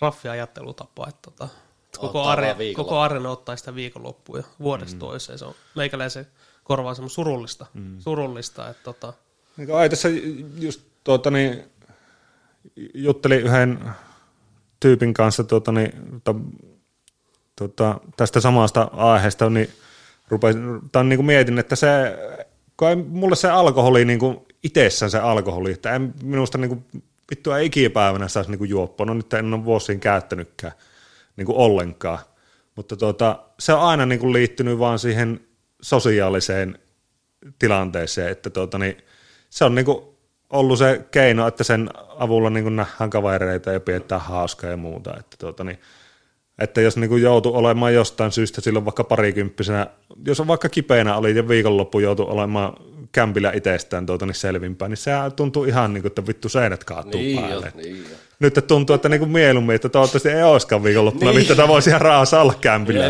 raffi 0.00 0.28
ajattelutapa, 0.28 1.08
että 1.08 1.30
tota, 1.30 1.48
että 1.84 1.98
koko, 2.00 2.22
are, 2.22 2.58
viikonloppu. 2.58 2.84
koko 2.84 3.00
arena 3.00 3.30
ottaa 3.30 3.56
sitä 3.56 3.74
viikonloppua 3.74 4.42
vuodesta 4.60 4.96
mm. 4.96 5.00
toiseen. 5.00 5.38
Se 5.38 5.44
on 5.44 5.54
meikäläisen 5.76 6.26
korvaa 6.64 6.94
semmoista 6.94 7.14
surullista, 7.14 7.66
mm. 7.74 7.96
surullista 7.98 8.68
että 8.68 8.82
tota, 8.82 9.12
Niin 9.56 9.74
ai 9.74 9.88
tässä 9.90 10.08
just 10.58 10.80
tuota, 11.04 11.30
niin, 11.30 11.64
juttelin 12.94 13.40
yhden 13.40 13.80
tyypin 14.80 15.14
kanssa 15.14 15.44
tuota, 15.44 15.72
niin, 15.72 16.20
to, 17.60 17.68
tuota, 17.68 18.00
tästä 18.16 18.40
samasta 18.40 18.90
aiheesta, 18.92 19.50
niin, 19.50 19.70
rupesin, 20.28 20.80
tai 20.92 21.04
niin 21.04 21.16
kuin 21.16 21.26
mietin, 21.26 21.58
että 21.58 21.76
se, 21.76 21.88
ei, 22.88 22.96
mulle 22.96 23.36
se 23.36 23.50
alkoholi 23.50 24.04
niin 24.04 24.18
kuin 24.18 24.38
itsessään 24.62 25.10
se 25.10 25.18
alkoholi, 25.18 25.72
että 25.72 25.94
en 25.94 26.14
minusta 26.22 26.58
niin 26.58 26.68
kuin, 26.68 26.84
vittu 27.30 27.52
ei 27.52 27.66
ikipäivänä 27.66 28.28
saisi 28.28 28.50
niin 28.50 28.58
kuin 28.58 28.70
juoppua, 28.70 29.06
no 29.06 29.14
nyt 29.14 29.32
en 29.32 29.54
ole 29.54 29.64
vuosiin 29.64 30.00
käyttänytkään 30.00 30.72
niin 31.36 31.46
kuin 31.46 31.58
ollenkaan, 31.58 32.18
mutta 32.76 32.96
tuota, 32.96 33.38
se 33.58 33.72
on 33.72 33.80
aina 33.80 34.06
niin 34.06 34.20
kuin 34.20 34.32
liittynyt 34.32 34.78
vaan 34.78 34.98
siihen 34.98 35.40
sosiaaliseen 35.82 36.78
tilanteeseen, 37.58 38.30
että 38.30 38.50
tuota, 38.50 38.78
niin, 38.78 38.96
se 39.50 39.64
on 39.64 39.74
niinku 39.74 40.18
ollut 40.50 40.78
se 40.78 41.04
keino, 41.10 41.46
että 41.46 41.64
sen 41.64 41.90
avulla 42.18 42.50
niinku 42.50 42.70
nähdään 42.70 43.10
kavereita 43.10 43.72
ja 43.72 43.80
pidetään 43.80 44.20
hauskaa 44.20 44.70
ja 44.70 44.76
muuta. 44.76 45.16
Että, 45.18 45.36
tuota, 45.36 45.64
niin, 45.64 45.78
että 46.60 46.80
jos 46.80 46.96
niinku 46.96 47.16
joutuu 47.16 47.56
olemaan 47.56 47.94
jostain 47.94 48.32
syystä 48.32 48.60
silloin 48.60 48.84
vaikka 48.84 49.04
parikymppisenä, 49.04 49.86
jos 50.26 50.40
on 50.40 50.46
vaikka 50.46 50.68
kipeänä 50.68 51.16
oli 51.16 51.36
ja 51.36 51.48
viikonloppu 51.48 52.00
joutuu 52.00 52.30
olemaan 52.30 52.72
kämpillä 53.12 53.52
itsestään 53.52 54.06
tuota, 54.06 54.26
niin 54.26 54.34
selvinpäin, 54.34 54.90
niin 54.90 54.96
se 54.96 55.10
tuntuu 55.36 55.64
ihan 55.64 55.94
niin 55.94 56.02
kuin, 56.02 56.10
että 56.10 56.26
vittu 56.26 56.48
seinät 56.48 56.84
kaatuu 56.84 57.20
Niin 57.20 57.36
jo, 57.36 57.40
päälle. 57.40 57.72
niin 57.74 58.04
jo. 58.10 58.16
Nyt 58.40 58.54
tuntuu, 58.66 58.94
että 58.94 59.08
niinku 59.08 59.26
mieluummin, 59.26 59.74
että 59.74 59.88
toivottavasti 59.88 60.28
ei 60.28 60.42
olisikaan 60.42 60.84
viikonloppuna, 60.84 61.30
niin. 61.30 61.38
vittu, 61.38 61.52
että 61.52 61.68
voisi 61.68 61.90
ihan 61.90 62.00
rauhassa 62.00 62.40
olla 62.40 62.54
kämpillä. 62.60 63.04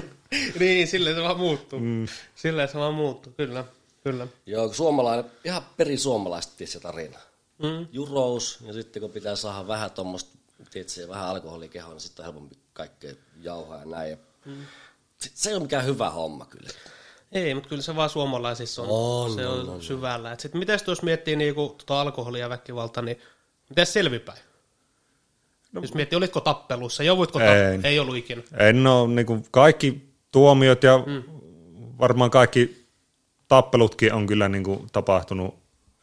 niin, 0.60 0.86
silleen 0.86 1.16
se 1.16 1.22
vaan 1.22 1.38
muuttuu. 1.38 1.78
Mm. 1.80 2.06
Silleen 2.34 2.68
se 2.68 2.78
vaan 2.78 2.94
muuttuu, 2.94 3.32
kyllä. 3.36 3.64
kyllä. 4.04 4.26
Joo, 4.46 4.72
suomalainen, 4.72 5.24
ihan 5.44 5.62
perisuomalaisesti 5.76 6.66
se 6.66 6.80
tarina. 6.80 7.18
Mm. 7.62 7.86
Jurous, 7.92 8.58
ja 8.66 8.72
sitten 8.72 9.02
kun 9.02 9.10
pitää 9.10 9.36
saada 9.36 9.68
vähän 9.68 9.90
tuommoista, 9.90 10.38
tietysti 10.70 11.08
vähän 11.08 11.26
alkoholikehoa, 11.26 11.92
niin 11.92 12.00
sitten 12.00 12.22
on 12.22 12.24
helpompi 12.24 12.56
kaikkea 12.80 13.14
jauhaa 13.40 13.78
ja 13.78 13.86
näin. 13.86 14.18
Mm. 14.44 14.56
Se 15.18 15.50
ei 15.50 15.54
ole 15.54 15.62
mikään 15.62 15.84
hyvä 15.84 16.10
homma 16.10 16.46
kyllä. 16.46 16.70
Ei, 17.32 17.54
mutta 17.54 17.68
kyllä 17.68 17.82
se 17.82 17.96
vaan 17.96 18.10
suomalaisissa 18.10 18.82
on, 18.82 18.88
On, 18.90 19.34
se 19.34 19.46
on, 19.46 19.60
on, 19.60 19.68
on, 19.68 19.82
syvällä. 19.82 20.36
Sitten 20.38 20.58
miten 20.58 20.80
jos 20.86 21.02
miettii 21.02 21.36
niinku, 21.36 21.74
tota 21.78 22.00
alkoholia 22.00 22.40
ja 22.40 22.48
väkivaltaa, 22.48 23.02
niin 23.02 23.18
miten 23.68 23.86
selvipäin? 23.86 24.38
No, 25.72 25.80
jos 25.80 25.94
miettii, 25.94 26.16
olitko 26.16 26.40
tappelussa, 26.40 27.02
jouduitko 27.02 27.40
Ei. 27.40 27.46
tappelu? 27.46 27.80
Ei 27.84 27.98
ollut 27.98 28.16
ikinä. 28.16 28.42
En 28.56 28.86
ole, 28.86 29.08
niin 29.08 29.26
kuin 29.26 29.46
kaikki 29.50 30.14
tuomiot 30.32 30.82
ja 30.82 30.98
mm. 31.06 31.22
varmaan 31.98 32.30
kaikki 32.30 32.86
tappelutkin 33.48 34.12
on 34.12 34.26
kyllä 34.26 34.48
niin 34.48 34.64
kuin 34.64 34.86
tapahtunut 34.92 35.54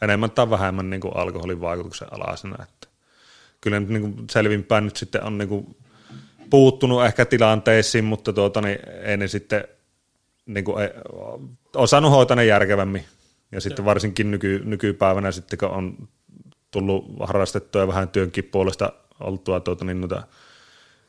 enemmän 0.02 0.32
tai 0.32 0.50
vähemmän 0.50 0.90
niin 0.90 1.02
kuin 1.02 1.18
alkoholin 1.18 1.62
vaikutuksen 1.62 2.14
alaisena. 2.14 2.64
Että 2.64 2.88
kyllä 3.62 3.80
nyt 3.80 3.90
niin 3.90 4.02
kuin 4.02 4.30
selvinpäin 4.30 4.86
nyt 4.86 4.98
sitten 4.98 5.24
on 5.24 5.38
niin 5.38 5.50
kuin 5.50 5.78
puuttunut 6.50 7.06
ehkä 7.06 7.26
tilanteisiin, 7.26 8.06
mutta 8.06 8.34
tuota, 8.34 8.62
niin 8.62 8.80
ei 9.04 9.18
ne 9.18 9.28
sitten 9.28 9.68
niin 10.46 10.66
kuin, 10.66 10.84
ei, 10.84 10.90
osannut 11.76 12.12
hoitaa 12.12 12.36
ne 12.36 12.46
järkevämmin. 12.46 13.06
Ja 13.52 13.62
sitten 13.62 13.86
varsinkin 13.86 14.32
nyky, 14.32 14.62
nykypäivänä 14.66 15.32
sitten, 15.32 15.60
kun 15.60 15.70
on 15.70 16.08
tullut 16.72 17.06
harrastettua 17.20 17.88
vähän 17.88 18.10
työnkin 18.10 18.44
puolesta 18.44 18.94
oltua 19.20 19.60
tuota, 19.60 19.86
niin 19.86 20.02
noita 20.02 20.24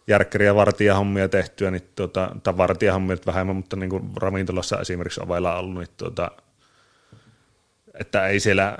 järkkäri- 0.07 0.44
ja 0.44 0.55
vartijahommia 0.55 1.29
tehtyä, 1.29 1.70
niin 1.70 1.88
tuota, 1.96 2.37
tai 2.42 2.57
vartijahommia 2.57 3.16
vähemmän, 3.27 3.57
mutta 3.57 3.77
niin 3.77 3.90
kuin 3.90 4.11
ravintolassa 4.16 4.81
esimerkiksi 4.81 5.20
ovella 5.24 5.59
ollut, 5.59 5.74
niin 5.74 5.88
tuota, 5.96 6.31
että 7.94 8.27
ei 8.27 8.40
siellä, 8.40 8.77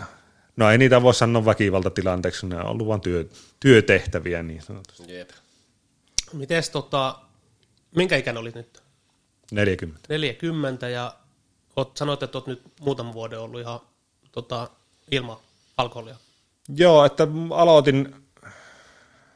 no 0.57 0.71
ei 0.71 0.79
niitä 0.79 1.03
voi 1.03 1.15
sanoa 1.15 1.45
väkivaltatilanteeksi, 1.45 2.47
ne 2.47 2.57
on 2.57 2.67
ollut 2.67 2.87
vain 2.87 3.01
työ, 3.01 3.25
työtehtäviä 3.61 4.43
niin 4.43 4.63
sanotusti. 4.63 5.15
Jep. 5.19 5.31
Mites 6.33 6.71
tota, 6.71 7.19
minkä 7.97 8.17
ikäinen 8.17 8.41
olit 8.41 8.55
nyt? 8.55 8.83
40. 9.53 10.09
40 10.09 10.89
ja 10.89 11.15
oot, 11.77 11.97
sanoit, 11.97 12.23
että 12.23 12.39
oot 12.39 12.47
nyt 12.47 12.63
muutaman 12.81 13.13
vuoden 13.13 13.41
ollut 13.41 13.61
ihan 13.61 13.81
tota, 14.33 14.71
ilman 15.11 15.37
alkoholia. 15.77 16.17
Joo, 16.77 17.05
että 17.05 17.29
aloitin 17.51 18.15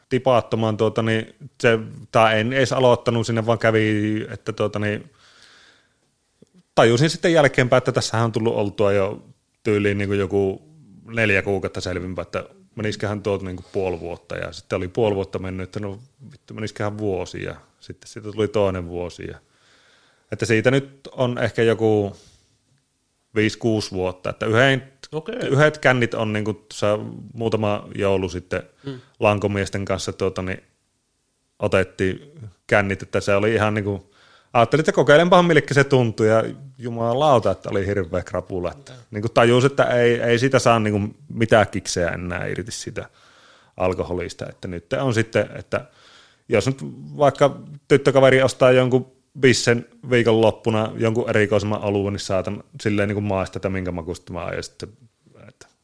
tipaattomaan, 0.09 0.77
tuota, 0.77 1.03
niin 1.03 1.35
se, 1.61 1.79
tai 2.11 2.41
en 2.41 2.53
edes 2.53 2.73
aloittanut 2.73 3.27
sinne, 3.27 3.47
vaan 3.47 3.59
kävi, 3.59 4.27
että 4.31 4.53
tuota, 4.53 4.79
niin, 4.79 5.13
tajusin 6.75 7.11
sitten 7.11 7.33
jälkeenpäin, 7.33 7.79
että 7.79 7.93
tässähän 7.93 8.25
on 8.25 8.33
tullut 8.33 8.55
oltua 8.55 8.93
jo 8.93 9.25
tyyliin 9.63 9.99
niin 9.99 10.09
kuin 10.09 10.19
joku 10.19 10.63
neljä 11.07 11.43
kuukautta 11.43 11.81
selvinpäin, 11.81 12.27
että 12.27 12.45
menisiköhän 12.75 13.23
tuolta 13.23 13.45
niin 13.45 13.65
puoli 13.73 14.01
vuotta, 14.01 14.37
ja 14.37 14.53
sitten 14.53 14.77
oli 14.77 14.89
puoli 14.89 15.15
vuotta 15.15 15.39
mennyt, 15.39 15.65
että 15.65 15.81
no 15.81 15.99
vittu 16.33 16.55
menisiköhän 16.55 16.99
vuosi, 16.99 17.43
ja 17.43 17.55
sitten 17.81 18.09
siitä 18.09 18.33
tuli 18.33 18.49
toinen 18.49 18.89
vuosi, 18.89 19.27
ja 19.27 19.39
Että 20.33 20.47
siitä 20.47 20.71
nyt 20.71 21.09
on 21.13 21.39
ehkä 21.39 21.63
joku 21.63 22.17
5-6 23.39 23.93
vuotta, 23.93 24.31
että 24.31 24.47
yhden, 24.47 24.93
Okei. 25.13 25.35
yhdet 25.35 25.79
kännit 25.79 26.15
on 26.15 26.33
niin 26.33 26.45
kuin 26.45 26.59
muutama 27.35 27.89
joulu 27.95 28.29
sitten 28.29 28.63
mm. 28.87 29.01
lankomiesten 29.21 29.85
kanssa 29.85 30.13
tuota, 30.13 30.43
niin 30.43 30.63
otettiin 31.59 32.33
kännit, 32.67 33.03
että 33.03 33.21
se 33.21 33.35
oli 33.35 33.55
ihan 33.55 33.75
niin 33.75 33.85
kuin, 33.85 34.03
ajattelin, 34.53 34.81
että 34.81 34.93
kokeilenpahan 34.93 35.45
miltä 35.45 35.75
se 35.75 35.85
tuntui 35.85 36.29
ja 36.29 36.45
jumalauta, 36.79 37.51
että 37.51 37.71
oli 37.71 37.87
hirveä 37.87 38.23
krapula. 38.23 38.73
Että, 38.73 38.93
niin 39.11 39.23
kuin 39.23 39.33
tajus, 39.33 39.65
että 39.65 39.85
ei, 39.85 40.21
ei 40.21 40.39
sitä 40.39 40.59
saa 40.59 40.79
niin 40.79 40.93
kuin 40.93 41.15
mitään 41.29 41.69
kiksejä 41.69 42.09
enää 42.09 42.47
irti 42.47 42.73
sitä 42.73 43.09
alkoholista, 43.77 44.47
että 44.49 44.69
nyt 44.69 44.93
on 44.93 45.15
sitten, 45.15 45.49
että 45.55 45.85
jos 46.49 46.67
nyt 46.67 46.79
vaikka 47.17 47.61
tyttökaveri 47.89 48.43
ostaa 48.43 48.73
jonkun 48.73 49.13
bissen 49.41 49.87
viikonloppuna 50.11 50.93
jonkun 50.97 51.31
erikoisemman 51.31 51.83
alueen, 51.83 52.13
niin 52.13 52.21
saatan 52.21 52.65
silleen 52.81 53.09
niin 53.09 53.17
kuin 53.17 53.25
maista, 53.25 53.59
että 53.59 53.69
minkä 53.69 53.93
makusta 53.93 54.33
mä 54.33 54.45
aion 54.45 54.63
sitten, 54.63 54.89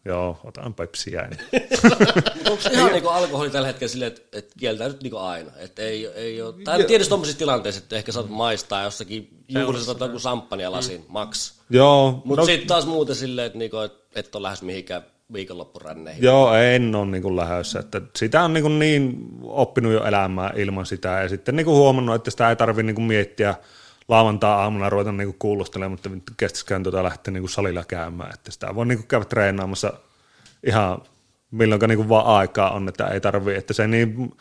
joo, 0.05 0.41
otan 0.45 0.75
pepsiä. 0.75 1.29
Onko 2.51 2.63
ihan 2.73 2.93
niinku 2.93 3.09
alkoholi 3.09 3.51
tällä 3.51 3.67
hetkellä 3.67 3.91
silleen, 3.91 4.13
että, 4.13 4.39
että 4.39 4.55
kieltää 4.59 4.89
nyt 4.89 5.03
niinku 5.03 5.19
aina? 5.19 5.51
Että 5.57 5.83
ei, 5.83 6.07
ei 6.07 6.43
ole, 6.43 6.55
tai 6.65 6.85
tietysti 6.85 7.09
tuommoisissa 7.09 7.39
tilanteissa, 7.39 7.83
että 7.83 7.97
ehkä 7.97 8.13
saat 8.13 8.29
maistaa 8.29 8.83
jossakin 8.83 9.45
juhlisessa 9.49 9.93
otat 9.93 10.09
joku 10.09 10.19
samppania 10.19 10.73
lasin, 10.73 11.05
max. 11.09 11.53
joo, 11.71 12.23
Mutta 12.25 12.43
no, 12.43 12.47
sitten 12.47 12.69
taas 12.69 12.87
muuten 12.87 13.17
silleen, 13.17 13.47
että 13.47 13.59
niinku, 13.59 13.79
et, 13.79 13.93
et 14.15 14.35
ole 14.35 14.43
lähes 14.43 14.63
mihinkään 14.63 15.03
viikonloppuränneihin. 15.33 16.23
joo, 16.23 16.55
en 16.55 16.95
ole 16.95 17.07
niin 17.07 17.23
kuin 17.23 17.37
lähdössä, 17.37 17.79
että 17.79 18.01
sitä 18.17 18.43
on 18.43 18.53
niin, 18.53 18.63
kuin 18.63 18.79
niin 18.79 19.29
oppinut 19.43 19.93
jo 19.93 20.05
elämään 20.05 20.59
ilman 20.59 20.87
sitä 20.87 21.09
ja 21.09 21.29
sitten 21.29 21.57
niin 21.57 21.65
kuin 21.65 21.77
huomannut, 21.77 22.15
että 22.15 22.31
sitä 22.31 22.51
ei 22.51 22.57
tarvitse 22.57 22.83
niin 22.83 22.95
kuin 22.95 23.05
miettiä 23.05 23.55
lauantaa 24.09 24.63
aamuna 24.63 24.91
ruveta 24.91 25.13
niin 25.13 25.29
kuin 25.29 25.39
kuulostelemaan, 25.39 25.93
mutta 25.93 26.33
kestäisikään 26.37 26.83
tuota 26.83 27.03
lähteä 27.03 27.33
niin 27.33 27.43
kuin 27.43 27.51
salilla 27.51 27.85
käymään, 27.85 28.35
että 28.35 28.51
sitä 28.51 28.75
voi 28.75 28.87
niin 28.87 28.99
kuin 28.99 29.09
käydä 29.09 29.25
treenaamassa 29.25 29.93
ihan 30.67 31.03
milloinka 31.51 31.87
niin 31.87 31.99
kuin 31.99 32.09
vaan 32.09 32.27
aikaa 32.27 32.71
on, 32.71 32.89
että 32.89 33.07
ei 33.07 33.21
tarvii, 33.21 33.57
että 33.57 33.75
se 33.75 33.87
niin, 33.87 34.33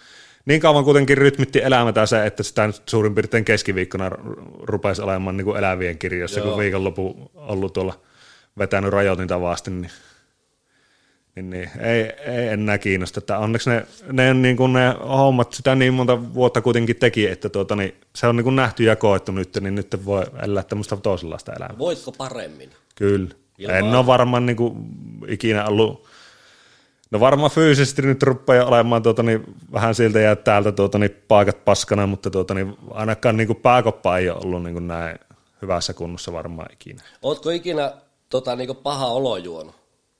niin 0.45 0.61
kauan 0.61 0.83
kuitenkin 0.83 1.17
rytmitti 1.17 1.63
elämä 1.63 1.93
tai 1.93 2.07
se, 2.07 2.25
että 2.25 2.43
sitä 2.43 2.67
nyt 2.67 2.81
suurin 2.85 3.15
piirtein 3.15 3.45
keskiviikkona 3.45 4.11
rupesi 4.61 5.01
olemaan 5.01 5.37
niin 5.37 5.45
kuin 5.45 5.57
elävien 5.57 5.97
kirjoissa, 5.97 6.39
Joo. 6.39 6.49
kun 6.49 6.59
viikonloppu 6.59 7.31
ollut 7.35 7.73
tuolla 7.73 7.99
vetänyt 8.57 8.91
rajoitinta 8.91 9.41
vasti, 9.41 9.71
niin 9.71 9.91
niin, 11.37 11.49
niin 11.49 11.69
ei, 11.79 12.01
ei 12.33 12.47
enää 12.47 12.77
kiinnosta. 12.77 13.19
Että 13.19 13.37
onneksi 13.37 13.69
ne, 13.69 13.85
ne, 14.11 14.33
niin 14.33 14.57
kuin 14.57 14.73
ne 14.73 14.95
hommat 15.07 15.53
sitä 15.53 15.75
niin 15.75 15.93
monta 15.93 16.33
vuotta 16.33 16.61
kuitenkin 16.61 16.95
teki, 16.95 17.27
että 17.27 17.49
tuota, 17.49 17.75
niin 17.75 17.95
se 18.15 18.27
on 18.27 18.35
niin 18.35 18.43
kuin 18.43 18.55
nähty 18.55 18.83
ja 18.83 18.95
koettu 18.95 19.31
nyt, 19.31 19.57
niin 19.61 19.75
nyt 19.75 20.05
voi 20.05 20.25
elää 20.43 20.63
tämmöistä 20.63 20.97
toisenlaista 20.97 21.53
elämää. 21.53 21.77
Voitko 21.77 22.11
paremmin? 22.11 22.69
Kyllä. 22.95 23.29
Ilman- 23.57 23.75
En 23.75 23.95
ole 23.95 24.05
varmaan 24.05 24.45
niin 24.45 24.55
kuin 24.55 24.73
ikinä 25.27 25.65
ollut, 25.65 26.07
no 27.11 27.19
varmaan 27.19 27.51
fyysisesti 27.51 28.01
nyt 28.01 28.23
rupeaa 28.23 28.65
olemaan 28.65 29.03
tuota, 29.03 29.23
niin 29.23 29.43
vähän 29.73 29.95
siltä 29.95 30.19
ja 30.19 30.35
täältä 30.35 30.71
tuota, 30.71 30.97
niin 30.97 31.11
paikat 31.27 31.65
paskana, 31.65 32.07
mutta 32.07 32.29
tuota, 32.29 32.53
niin 32.53 32.77
ainakaan 32.91 33.37
niin 33.37 33.47
kuin 33.47 33.61
pääkoppa 33.61 34.17
ei 34.17 34.29
ole 34.29 34.39
ollut 34.43 34.63
niin 34.63 34.73
kuin 34.73 34.87
näin 34.87 35.19
hyvässä 35.61 35.93
kunnossa 35.93 36.33
varmaan 36.33 36.73
ikinä. 36.73 37.01
Ootko 37.21 37.49
ikinä 37.49 37.91
tota, 38.29 38.55
niinku 38.55 38.73
paha 38.73 39.05
olo 39.05 39.37
juonut? 39.37 39.76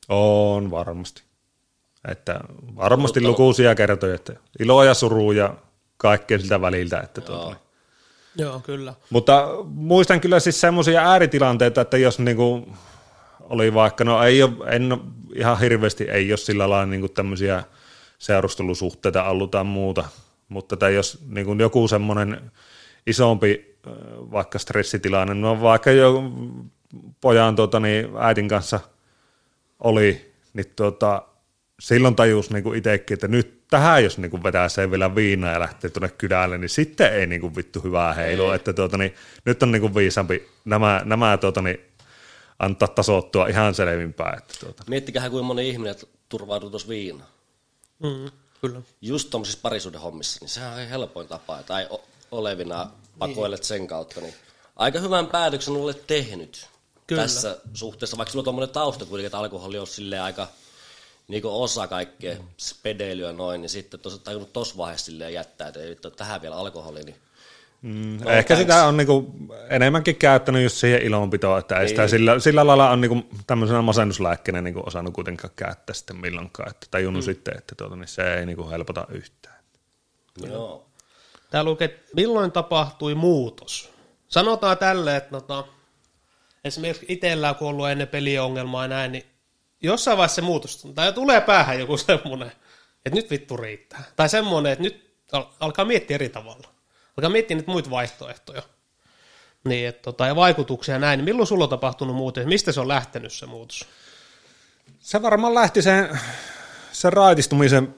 On 0.10 0.72
varmasti. 0.72 1.24
Että 2.08 2.39
varmasti 2.76 3.22
lukuisia 3.22 3.76
kertoja, 3.76 4.15
että 4.15 4.34
iloa 4.60 4.86
ja 4.86 4.93
surua 4.93 5.34
ja 5.34 5.56
kaikkea 5.98 6.39
siltä 6.39 6.62
väliltä. 6.62 7.00
Että 7.00 7.22
tuota, 7.22 7.46
niin. 7.46 7.58
Joo, 8.38 8.60
kyllä. 8.60 8.93
Mutta 9.10 9.48
muistan 9.65 10.22
kyllä 10.22 10.39
siis 10.39 10.62
semmoisia 10.62 11.02
ääritilanteita, 11.02 11.82
että 11.82 11.98
jos 11.98 12.20
niinku 12.20 12.67
oli 13.39 13.74
vaikka, 13.74 14.04
no 14.04 14.24
ei 14.24 14.43
ole, 14.43 14.52
en 14.67 14.91
ole, 14.93 15.00
ihan 15.36 15.60
hirveästi 15.60 16.04
ei 16.04 16.32
ole 16.32 16.38
sillä 16.38 16.70
lailla 16.70 16.86
niinku 16.86 17.10
tämmöisiä 17.10 17.63
seurustelusuhteita 18.17 19.24
ollut 19.24 19.52
tai 19.52 19.63
muuta, 19.63 20.06
mutta 20.50 20.78
tai 20.78 20.96
jos 20.96 21.20
niinku 21.28 21.54
joku 21.54 21.88
semmoinen 21.88 22.52
isompi 23.08 23.78
äh, 23.88 23.93
vaikka 24.32 24.60
stressitilanne, 24.60 25.34
no 25.34 25.62
vaikka 25.62 25.91
jo 25.91 26.24
pojan 27.22 27.56
tuota, 27.56 27.80
niin 27.80 28.10
äidin 28.20 28.48
kanssa 28.48 28.80
oli, 29.80 30.34
niin 30.54 30.74
tuota, 30.76 31.24
silloin 31.80 32.16
tajus 32.16 32.50
niinku 32.50 32.74
itsekin, 32.74 33.13
että 33.13 33.28
nyt 33.28 33.68
tähän 33.70 34.04
jos 34.04 34.18
niinku 34.18 34.44
vetää 34.44 34.70
sen 34.70 34.92
vielä 34.92 35.16
viinaa 35.16 35.54
ja 35.54 35.60
lähtee 35.60 35.90
tuonne 35.90 36.10
kydälle, 36.10 36.58
niin 36.58 36.70
sitten 36.70 37.13
ei 37.13 37.28
niinku 37.28 37.56
vittu 37.56 37.82
hyvää 37.82 38.13
heilua, 38.13 38.56
että 38.56 38.74
tuota, 38.74 38.98
niin, 38.98 39.16
nyt 39.46 39.63
on 39.63 39.72
niinku 39.72 39.96
viisampi 39.96 40.50
nämä, 40.66 41.02
nämä 41.06 41.38
tuota, 41.38 41.62
niin, 41.62 41.80
antaa 42.60 42.88
tasoittua 42.88 43.48
ihan 43.48 43.76
selvimpää. 43.76 44.36
Että, 44.38 44.54
tuota. 44.60 44.84
Miettikähän 44.88 45.32
kuinka 45.32 45.48
moni 45.48 45.70
ihminen 45.70 45.96
turvautuu 46.30 46.70
tuossa 46.70 46.88
viinaan. 46.88 47.30
Mm, 48.04 48.32
kyllä. 48.62 48.82
Just 49.02 49.30
tuommoisissa 49.30 49.60
parisuuden 49.62 50.02
hommissa, 50.02 50.38
niin 50.42 50.50
sehän 50.50 50.74
on 50.74 50.88
helpoin 50.88 51.28
tapa. 51.28 51.63
Tai 51.63 51.90
olevina 52.32 52.92
pakoilet 53.20 53.63
sen 53.63 53.88
kautta, 53.88 54.22
niin 54.22 54.34
aika 54.76 55.00
hyvän 55.00 55.28
päätöksen 55.28 55.74
olet 55.74 56.08
tehnyt 56.08 56.68
Kyllä. 57.08 57.22
tässä 57.22 57.58
suhteessa, 57.74 58.17
vaikka 58.17 58.32
sulla 58.32 58.41
on 58.41 58.43
tuommoinen 58.43 58.74
tausta 58.74 59.06
kuitenkin, 59.06 59.26
että 59.28 59.38
alkoholi 59.38 59.80
on 59.80 59.88
silleen 59.88 60.22
aika 60.24 60.48
niin 61.28 61.46
osa 61.46 61.88
kaikkea 61.88 62.38
spedeilyä 62.58 63.34
noin, 63.34 63.62
niin 63.62 63.70
sitten 63.70 64.00
tos, 64.00 64.20
tajunnut 64.20 64.54
tuossa 64.54 64.78
vaiheessa 64.78 65.06
silleen 65.06 65.34
jättää, 65.34 65.67
että 65.67 65.80
ei 65.80 65.89
vittu, 65.89 66.12
tähän 66.12 66.41
vielä 66.41 66.56
alkoholi, 66.56 67.04
niin 67.04 67.15
Mm, 67.82 68.17
No, 68.24 68.30
Ehkä 68.32 68.56
thanks. 68.56 68.74
sitä 68.74 68.86
on 68.86 68.98
niinku 68.98 69.34
enemmänkin 69.70 70.15
käyttänyt 70.15 70.63
just 70.63 70.76
siihen 70.76 71.02
ilonpitoon, 71.02 71.60
että 71.60 71.80
ei 71.80 71.88
sitä 71.89 72.02
Niin. 72.02 72.10
sillä, 72.10 72.39
sillä 72.39 72.67
lailla 72.67 72.89
on 72.89 73.02
niinku 73.02 73.24
tämmöisenä 73.48 73.82
masennuslääkkeenä 73.82 74.62
niinku 74.62 74.84
osannut 74.86 75.13
kuitenkaan 75.13 75.54
käyttää 75.56 75.93
sitten 75.93 76.15
milloinkaan, 76.15 76.70
että 76.70 76.88
tajunnut 76.91 77.24
mm. 77.24 77.26
sitten, 77.26 77.58
että 77.58 77.76
tuota, 77.76 77.96
niin 77.96 78.08
se 78.08 78.34
ei 78.34 78.46
niinku 78.46 78.70
helpota 78.70 79.08
yhtään. 79.10 79.56
joo. 80.43 80.86
Täällä 81.52 81.70
lukee, 81.72 81.86
että 81.86 82.02
milloin 82.15 82.52
tapahtui 82.52 83.15
muutos. 83.15 83.89
Sanotaan 84.28 84.78
tälle, 84.78 85.15
että 85.15 85.30
tota, 85.30 85.63
esimerkiksi 86.67 87.06
itsellä 87.10 87.53
kun 87.53 87.67
on 87.67 87.73
ollut 87.73 87.89
ennen 87.89 88.08
peliongelmaa 88.08 88.84
ja 88.84 88.88
näin, 88.88 89.12
niin 89.12 89.25
jossain 89.82 90.17
vaiheessa 90.17 90.36
se 90.36 90.41
muutos. 90.41 90.88
Tai 90.95 91.13
tulee 91.13 91.41
päähän 91.41 91.80
joku 91.80 91.97
semmoinen, 91.97 92.51
että 93.06 93.19
nyt 93.19 93.30
vittu 93.30 93.58
riittää. 93.58 94.03
Tai 94.15 94.30
semmoinen, 94.30 94.71
että 94.71 94.84
nyt 94.84 95.17
al- 95.32 95.45
alkaa 95.60 95.86
miettiä 95.86 96.15
eri 96.15 96.30
tavalla. 96.30 96.67
Alkaa 97.17 97.30
miettiä 97.30 97.58
niitä 97.58 97.71
muita 97.71 97.89
vaihtoehtoja. 97.89 98.63
Niin, 99.63 99.88
että 99.88 100.01
tota, 100.01 100.27
ja 100.27 100.36
vaikutuksia 100.36 100.95
ja 100.95 100.99
näin. 100.99 101.17
Niin 101.17 101.25
milloin 101.25 101.47
sulla 101.47 101.63
on 101.63 101.69
tapahtunut 101.69 102.15
muutos? 102.15 102.45
Mistä 102.45 102.71
se 102.71 102.80
on 102.80 102.88
lähtenyt 102.88 103.34
se 103.34 103.45
muutos? 103.45 103.88
Se 104.99 105.21
varmaan 105.21 105.56
lähti 105.56 105.82
sen, 105.82 106.19
sen 106.91 107.13
raitistumisen 107.13 107.95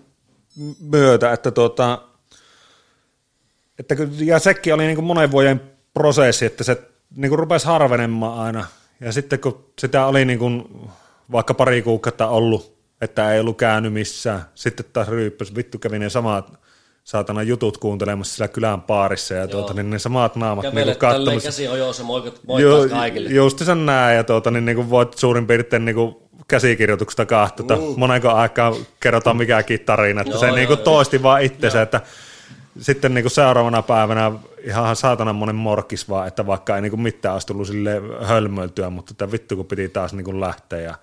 myötä, 0.79 1.33
että 1.33 1.51
tuota, 1.51 2.01
että 3.79 3.95
ja 4.17 4.39
sekin 4.39 4.73
oli 4.73 4.83
niin 4.83 4.95
kuin 4.95 5.05
monen 5.05 5.31
vuoden 5.31 5.61
prosessi, 5.93 6.45
että 6.45 6.63
se 6.63 6.88
niin 7.15 7.29
kuin 7.29 7.39
rupesi 7.39 7.65
harvenemaan 7.65 8.39
aina. 8.39 8.65
Ja 9.01 9.11
sitten 9.11 9.39
kun 9.39 9.65
sitä 9.79 10.05
oli 10.05 10.25
niin 10.25 10.39
kuin 10.39 10.65
vaikka 11.31 11.53
pari 11.53 11.81
kuukautta 11.81 12.27
ollut, 12.27 12.79
että 13.01 13.33
ei 13.33 13.39
ollut 13.39 13.57
käynyt 13.57 13.93
missään, 13.93 14.41
sitten 14.55 14.85
taas 14.93 15.07
ryyppäsi, 15.07 15.55
vittu 15.55 15.77
kävi 15.79 15.99
ne 15.99 16.09
samat 16.09 16.59
saatana 17.03 17.43
jutut 17.43 17.77
kuuntelemassa 17.77 18.35
siellä 18.35 18.53
kylän 18.53 18.81
baarissa 18.81 19.33
ja 19.33 19.47
tuota, 19.47 19.73
niin 19.73 19.89
ne 19.89 19.99
samat 19.99 20.35
naamat 20.35 20.63
niin 20.63 20.71
Kävelet 20.71 20.99
tälleen 20.99 21.17
katsomassa. 21.25 21.47
käsi 21.47 21.67
ojossa, 21.67 22.03
moikat, 22.03 22.41
Joo, 22.47 22.77
moikkaat 22.77 23.01
kaikille. 23.01 23.29
just 23.29 23.59
sen 23.59 23.85
näin, 23.85 24.17
ja 24.17 24.23
tuota, 24.23 24.51
niin, 24.51 24.65
niin 24.65 24.75
kuin 24.75 24.89
voit 24.89 25.17
suurin 25.17 25.47
piirtein 25.47 25.85
niin 25.85 25.95
kuin 25.95 26.15
käsikirjoituksesta 26.47 27.25
kahtota, 27.25 27.75
mm. 27.75 27.81
monenko 27.97 28.29
aikaa 28.29 28.75
kerrotaan 28.99 29.37
mikäkin 29.37 29.79
tarina, 29.79 30.21
että 30.21 30.31
Joo, 30.33 30.39
se 30.39 30.45
joo, 30.45 30.55
niin 30.55 30.67
kuin 30.67 30.77
joo. 30.77 30.83
toisti 30.83 31.23
vaan 31.23 31.41
itsensä, 31.41 31.81
että 31.81 32.01
sitten 32.81 33.13
niin 33.13 33.23
kuin 33.23 33.31
seuraavana 33.31 33.81
päivänä 33.81 34.31
ihan 34.63 34.95
saatana 34.95 35.33
monen 35.33 35.55
morkis 35.55 36.09
vaan, 36.09 36.27
että 36.27 36.47
vaikka 36.47 36.75
ei 36.75 36.81
niin 36.81 36.89
kuin 36.89 37.01
mitään 37.01 37.35
olisi 37.35 37.47
tullut 37.47 37.67
sille 37.67 38.01
hölmöiltyä, 38.21 38.89
mutta 38.89 39.11
että 39.11 39.31
vittu 39.31 39.55
kun 39.55 39.65
piti 39.65 39.89
taas 39.89 40.13
niin 40.13 40.25
kuin 40.25 40.39
lähteä 40.39 40.81
ja 40.81 40.95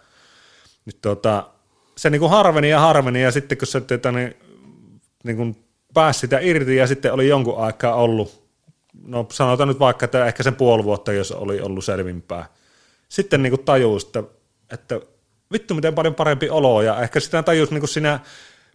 nyt 0.85 1.01
tuota, 1.03 1.49
se 1.97 2.11
niin 2.11 2.21
kuin 2.21 2.31
harveni 2.31 2.71
ja 2.71 2.81
harveni 2.81 3.23
ja 3.23 3.31
sitten 3.31 3.59
kun 3.59 3.67
se 3.67 3.81
tuota, 3.81 4.13
niin, 4.13 4.35
niin 5.25 5.37
kuin 5.37 5.57
pääsi 5.95 6.21
sitä 6.21 6.39
irti 6.39 6.77
ja 6.77 6.87
sitten 6.87 7.13
oli 7.13 7.29
jonkun 7.29 7.59
aikaa 7.59 7.95
ollut, 7.95 8.47
no 9.05 9.27
sanotaan 9.33 9.69
nyt 9.69 9.79
vaikka, 9.79 10.05
että 10.05 10.27
ehkä 10.27 10.43
sen 10.43 10.55
puoli 10.55 10.85
vuotta, 10.85 11.13
jos 11.13 11.33
oli 11.33 11.61
ollut 11.61 11.85
selvimpää. 11.85 12.47
Sitten 13.09 13.43
niin 13.43 13.51
kuin 13.51 13.65
tajusi, 13.65 14.07
että, 14.07 14.23
että 14.73 15.01
vittu 15.53 15.75
miten 15.75 15.95
paljon 15.95 16.15
parempi 16.15 16.51
olo 16.51 16.83
ja 16.83 17.01
ehkä 17.01 17.21
sitä 17.21 17.43
tajusi 17.43 17.73
niin 17.73 17.81
kuin 17.81 17.89
sinä 17.89 18.21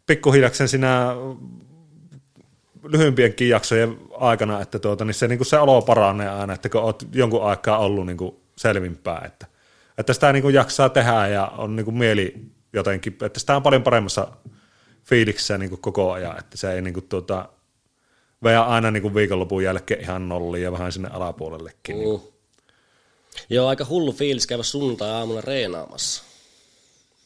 pikkuhiljaa 0.07 0.51
sinä 0.65 1.15
lyhyempienkin 2.83 3.49
jaksojen 3.49 3.97
aikana, 4.17 4.61
että 4.61 4.79
tuota, 4.79 5.05
niin 5.05 5.13
se, 5.13 5.27
niin 5.27 5.39
kuin 5.39 5.47
se 5.47 5.59
olo 5.59 5.81
paranee 5.81 6.29
aina, 6.29 6.53
että 6.53 6.69
kun 6.69 6.81
olet 6.81 7.05
jonkun 7.13 7.43
aikaa 7.43 7.77
ollut 7.77 8.05
niin 8.05 8.17
kuin 8.17 8.35
selvimpää, 8.55 9.21
että, 9.25 9.45
että 9.97 10.13
sitä 10.13 10.33
niin 10.33 10.43
kuin 10.43 10.55
jaksaa 10.55 10.89
tehdä 10.89 11.27
ja 11.27 11.47
on 11.47 11.75
niin 11.75 11.85
kuin 11.85 11.97
mieli 11.97 12.35
jotenkin, 12.73 13.17
että 13.21 13.39
sitä 13.39 13.55
on 13.55 13.63
paljon 13.63 13.83
paremmassa 13.83 14.27
fiiliksessä 15.03 15.57
niin 15.57 15.69
kuin 15.69 15.81
koko 15.81 16.11
ajan, 16.11 16.39
että 16.39 16.57
se 16.57 16.73
ei 16.73 16.81
niin 16.81 16.93
kuin 16.93 17.07
tuota, 17.09 17.49
vejä 18.43 18.61
aina 18.63 18.91
niin 18.91 19.01
kuin 19.01 19.15
viikonlopun 19.15 19.63
jälkeen 19.63 20.01
ihan 20.01 20.29
nolliin 20.29 20.63
ja 20.63 20.71
vähän 20.71 20.91
sinne 20.91 21.09
alapuolellekin. 21.09 21.99
Niin. 21.99 22.09
Mm. 22.09 22.19
Joo, 23.49 23.67
aika 23.67 23.85
hullu 23.89 24.11
fiilis 24.11 24.47
käydä 24.47 24.63
sunnuntai-aamuna 24.63 25.41
reenaamassa. 25.41 26.23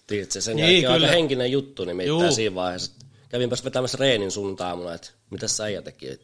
Tiedätkö, 0.07 0.41
sen 0.41 0.55
Niin, 0.55 0.63
jälkeen 0.63 0.93
kyllä. 0.93 0.93
aika 0.93 1.07
henkinen 1.07 1.51
juttu 1.51 1.85
nimittäin 1.85 2.07
Juu. 2.07 2.31
siinä 2.31 2.55
vaiheessa. 2.55 2.91
Kävinpäs 3.29 3.63
vetämässä 3.63 3.97
reenin 3.99 4.31
sunnuntai-aamuna, 4.31 4.93
että 4.93 5.09
mitä 5.29 5.45
äijä 5.63 5.81
teki. 5.81 6.19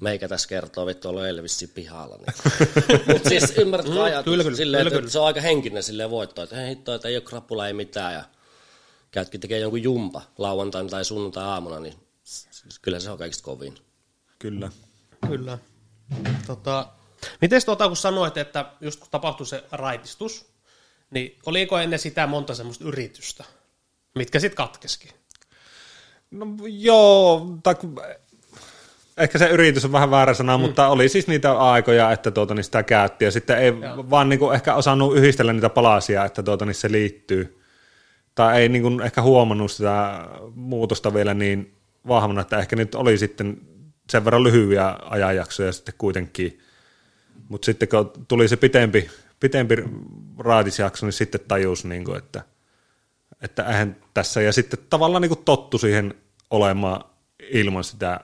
Meikä 0.00 0.28
tässä 0.28 0.48
kertoo, 0.48 0.86
vittu 0.86 1.08
ollut 1.08 1.24
Elvissi 1.24 1.66
pihalla. 1.66 2.16
Niin. 2.16 3.00
Mut 3.12 3.22
siis 3.28 3.50
ymmärrätkö 3.58 3.94
mm, 3.94 4.00
ajatus? 4.00 4.24
kyllä, 4.24 4.44
kyllä, 4.44 4.56
silleen, 4.56 4.80
kyllä, 4.80 4.88
että, 4.88 4.98
kyllä. 5.00 5.10
Se 5.10 5.18
on 5.18 5.26
aika 5.26 5.40
henkinen 5.40 5.82
silleen 5.82 6.10
voitto, 6.10 6.42
että 6.42 6.56
hei 6.56 6.68
hitto, 6.68 6.94
että 6.94 7.08
ei 7.08 7.16
ole 7.16 7.22
krapula, 7.24 7.66
ei 7.66 7.72
mitään. 7.72 8.14
Ja 8.14 8.24
käytkin 9.10 9.40
tekee 9.40 9.58
jonkun 9.58 9.82
jumpa 9.82 10.22
lauantaina 10.38 10.88
tai 10.88 11.04
sunnuntai-aamuna, 11.04 11.80
niin 11.80 11.94
s- 12.24 12.78
kyllä 12.82 13.00
se 13.00 13.10
on 13.10 13.18
kaikista 13.18 13.44
kovin. 13.44 13.78
Kyllä. 14.38 14.70
Kyllä. 15.28 15.58
Tota, 16.46 16.88
miten 17.40 17.64
tota, 17.66 17.86
kun 17.88 17.96
sanoit, 17.96 18.36
että 18.36 18.72
just 18.80 19.00
kun 19.00 19.08
tapahtui 19.10 19.46
se 19.46 19.64
raitistus, 19.72 20.46
niin 21.10 21.38
oliko 21.46 21.78
ennen 21.78 21.98
sitä 21.98 22.26
monta 22.26 22.54
semmoista 22.54 22.84
yritystä, 22.84 23.44
mitkä 24.14 24.40
sitten 24.40 24.56
katkeskin? 24.56 25.10
No 26.30 26.46
joo, 26.66 27.46
tai 27.62 27.74
kun- 27.74 28.00
ehkä 29.16 29.38
se 29.38 29.48
yritys 29.48 29.84
on 29.84 29.92
vähän 29.92 30.10
väärä 30.10 30.34
sana, 30.34 30.58
mm. 30.58 30.62
mutta 30.62 30.88
oli 30.88 31.08
siis 31.08 31.26
niitä 31.26 31.58
aikoja, 31.58 32.12
että 32.12 32.30
tuota, 32.30 32.54
niin 32.54 32.64
sitä 32.64 32.82
käytti 32.82 33.24
ja 33.24 33.30
sitten 33.30 33.58
ei 33.58 33.72
Joo. 33.82 34.10
vaan 34.10 34.28
niin 34.28 34.38
kuin 34.38 34.54
ehkä 34.54 34.74
osannut 34.74 35.16
yhdistellä 35.16 35.52
niitä 35.52 35.68
palasia, 35.70 36.24
että 36.24 36.42
tuota, 36.42 36.64
niin 36.64 36.74
se 36.74 36.92
liittyy. 36.92 37.60
Tai 38.34 38.60
ei 38.60 38.68
niin 38.68 38.82
kuin 38.82 39.00
ehkä 39.00 39.22
huomannut 39.22 39.70
sitä 39.70 40.20
muutosta 40.54 41.14
vielä 41.14 41.34
niin 41.34 41.74
vahvana, 42.08 42.40
että 42.40 42.58
ehkä 42.58 42.76
nyt 42.76 42.94
oli 42.94 43.18
sitten 43.18 43.60
sen 44.10 44.24
verran 44.24 44.42
lyhyitä 44.42 44.98
ajanjaksoja 45.02 45.72
sitten 45.72 45.94
kuitenkin. 45.98 46.58
Mutta 47.48 47.66
sitten 47.66 47.88
kun 47.88 48.12
tuli 48.28 48.48
se 48.48 48.56
pitempi, 48.56 49.10
pitempi 49.40 49.76
raatisjakso, 50.38 51.06
niin 51.06 51.12
sitten 51.12 51.40
tajus, 51.48 51.84
niin 51.84 52.04
kuin, 52.04 52.18
että, 52.18 52.42
että 53.42 53.64
eihän 53.64 53.96
tässä, 54.14 54.42
ja 54.42 54.52
sitten 54.52 54.78
tavallaan 54.90 55.22
niin 55.22 55.30
kuin 55.30 55.44
tottu 55.44 55.78
siihen 55.78 56.14
olemaan 56.50 57.04
ilman 57.40 57.84
sitä 57.84 58.20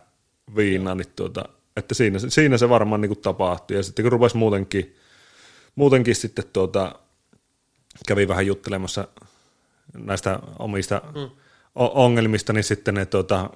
viinaa, 0.57 0.95
niin 0.95 1.13
tuota, 1.17 1.45
että 1.77 1.95
siinä, 1.95 2.19
siinä 2.19 2.59
se 2.59 2.69
varmaan 2.69 3.01
niin 3.01 3.09
kuin 3.09 3.21
tapahtui, 3.21 3.77
ja 3.77 3.83
sitten 3.83 4.03
kun 4.03 4.13
rupesi 4.13 4.37
muutenkin, 4.37 4.97
muutenkin 5.75 6.15
sitten 6.15 6.45
tuota, 6.53 6.95
kävi 8.07 8.29
vähän 8.29 8.47
juttelemassa 8.47 9.09
näistä 9.95 10.39
omista 10.59 11.03
mm. 11.15 11.31
ongelmista, 11.75 12.53
niin 12.53 12.65
sitten 12.65 12.95
ne 12.95 13.07
tuota, 13.07 13.51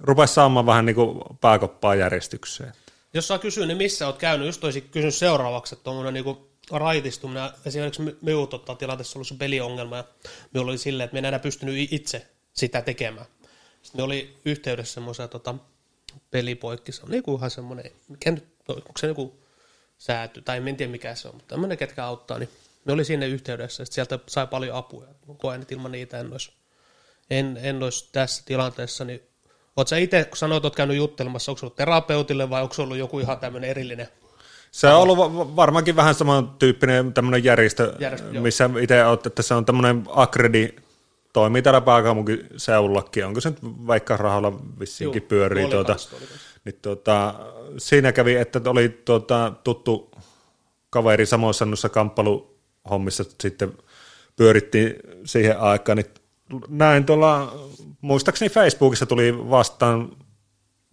rupesi 0.00 0.34
saamaan 0.34 0.66
vähän 0.66 0.86
niin 0.86 0.96
kuin 0.96 1.20
pääkoppaa 1.40 1.94
järjestykseen. 1.94 2.72
Jos 3.14 3.28
saa 3.28 3.38
kysyä, 3.38 3.66
niin 3.66 3.78
missä 3.78 4.06
olet 4.06 4.18
käynyt? 4.18 4.46
Just 4.46 4.64
olisin 4.64 4.88
kysynyt 4.90 5.14
seuraavaksi, 5.14 5.74
että 5.74 5.84
tuommoinen 5.84 6.14
niinku 6.14 6.51
raitistuminen, 6.78 7.50
esimerkiksi 7.66 8.02
mi- 8.02 8.16
minun 8.22 8.48
tota, 8.48 8.74
tilanteessa 8.74 9.18
ollut 9.18 9.28
se 9.28 9.34
peliongelma, 9.34 9.96
ja 9.96 10.04
minulla 10.52 10.70
oli 10.70 10.78
silleen, 10.78 11.04
että 11.04 11.12
me 11.14 11.18
en 11.18 11.24
enää 11.24 11.38
pystynyt 11.38 11.92
itse 11.92 12.26
sitä 12.52 12.82
tekemään. 12.82 13.26
Sitten 13.82 13.98
me 13.98 14.02
oli 14.02 14.36
yhteydessä 14.44 14.94
semmoisia 14.94 15.28
tota, 15.28 15.54
pelipoikki, 16.30 16.92
se 16.92 17.02
on 17.02 17.36
ihan 17.36 17.50
semmoinen, 17.50 17.92
mikä 18.08 18.30
nyt, 18.30 18.44
onko 18.68 18.92
se 18.96 19.06
joku 19.06 19.42
sääty, 19.98 20.42
tai 20.42 20.68
en 20.68 20.76
tiedä 20.76 20.92
mikä 20.92 21.14
se 21.14 21.28
on, 21.28 21.34
mutta 21.34 21.48
tämmöinen, 21.48 21.78
ketkä 21.78 22.04
auttaa, 22.04 22.38
niin 22.38 22.48
me 22.84 22.92
oli 22.92 23.04
sinne 23.04 23.26
yhteydessä, 23.26 23.82
ja 23.82 23.86
sit 23.86 23.92
sieltä 23.92 24.18
sai 24.28 24.46
paljon 24.46 24.76
apua, 24.76 25.06
koen, 25.38 25.62
että 25.62 25.74
ilman 25.74 25.92
niitä 25.92 26.18
en 26.18 26.32
olisi, 26.32 26.52
en, 27.30 27.58
en 27.62 27.82
olisi 27.82 28.08
tässä 28.12 28.42
tilanteessa, 28.46 29.04
niin 29.04 29.22
Oletko 29.76 29.96
itse, 29.96 30.24
kun 30.24 30.36
sanoit, 30.36 30.56
että 30.56 30.66
olet 30.66 30.76
käynyt 30.76 30.96
juttelemassa, 30.96 31.52
onko 31.52 31.58
se 31.58 31.66
ollut 31.66 31.76
terapeutille 31.76 32.50
vai 32.50 32.62
onko 32.62 32.74
se 32.74 32.82
ollut 32.82 32.96
joku 32.96 33.20
ihan 33.20 33.38
tämmöinen 33.38 33.70
erillinen? 33.70 34.08
Se 34.72 34.88
on 34.88 35.02
ollut 35.02 35.18
va- 35.18 35.36
va- 35.36 35.56
varmaankin 35.56 35.96
vähän 35.96 36.14
samantyyppinen 36.14 37.12
tämmöinen 37.12 37.44
järjestö, 37.44 37.94
Järjestö, 37.98 38.40
missä 38.40 38.70
itse 38.80 39.04
olet, 39.04 39.26
että 39.26 39.42
se 39.42 39.54
on 39.54 39.64
tämmöinen 39.64 40.04
Akredi, 40.08 40.68
toimii 41.32 41.62
täällä 41.62 41.80
pääkaupunkiseudullakin, 41.80 43.26
onko 43.26 43.40
se 43.40 43.50
nyt 43.50 43.58
vaikka 43.62 44.16
rahalla 44.16 44.52
vissiinkin 44.80 45.22
Juu, 45.22 45.28
pyörii. 45.28 45.68
Tuota, 45.68 45.96
niin 46.64 46.78
tuota, 46.82 47.34
siinä 47.78 48.12
kävi, 48.12 48.34
että 48.34 48.60
oli 48.66 48.88
tuota, 48.88 49.52
tuttu 49.64 50.10
kaveri 50.90 51.26
samoissa 51.26 51.64
noissa 51.64 51.88
kamppailuhommissa 51.88 53.24
sitten 53.40 53.72
pyörittiin 54.36 54.94
siihen 55.24 55.60
aikaan, 55.60 55.96
niin 55.96 56.14
näin 56.68 57.04
tuolla, 57.04 57.54
muistaakseni 58.00 58.50
Facebookissa 58.50 59.06
tuli 59.06 59.50
vastaan 59.50 60.16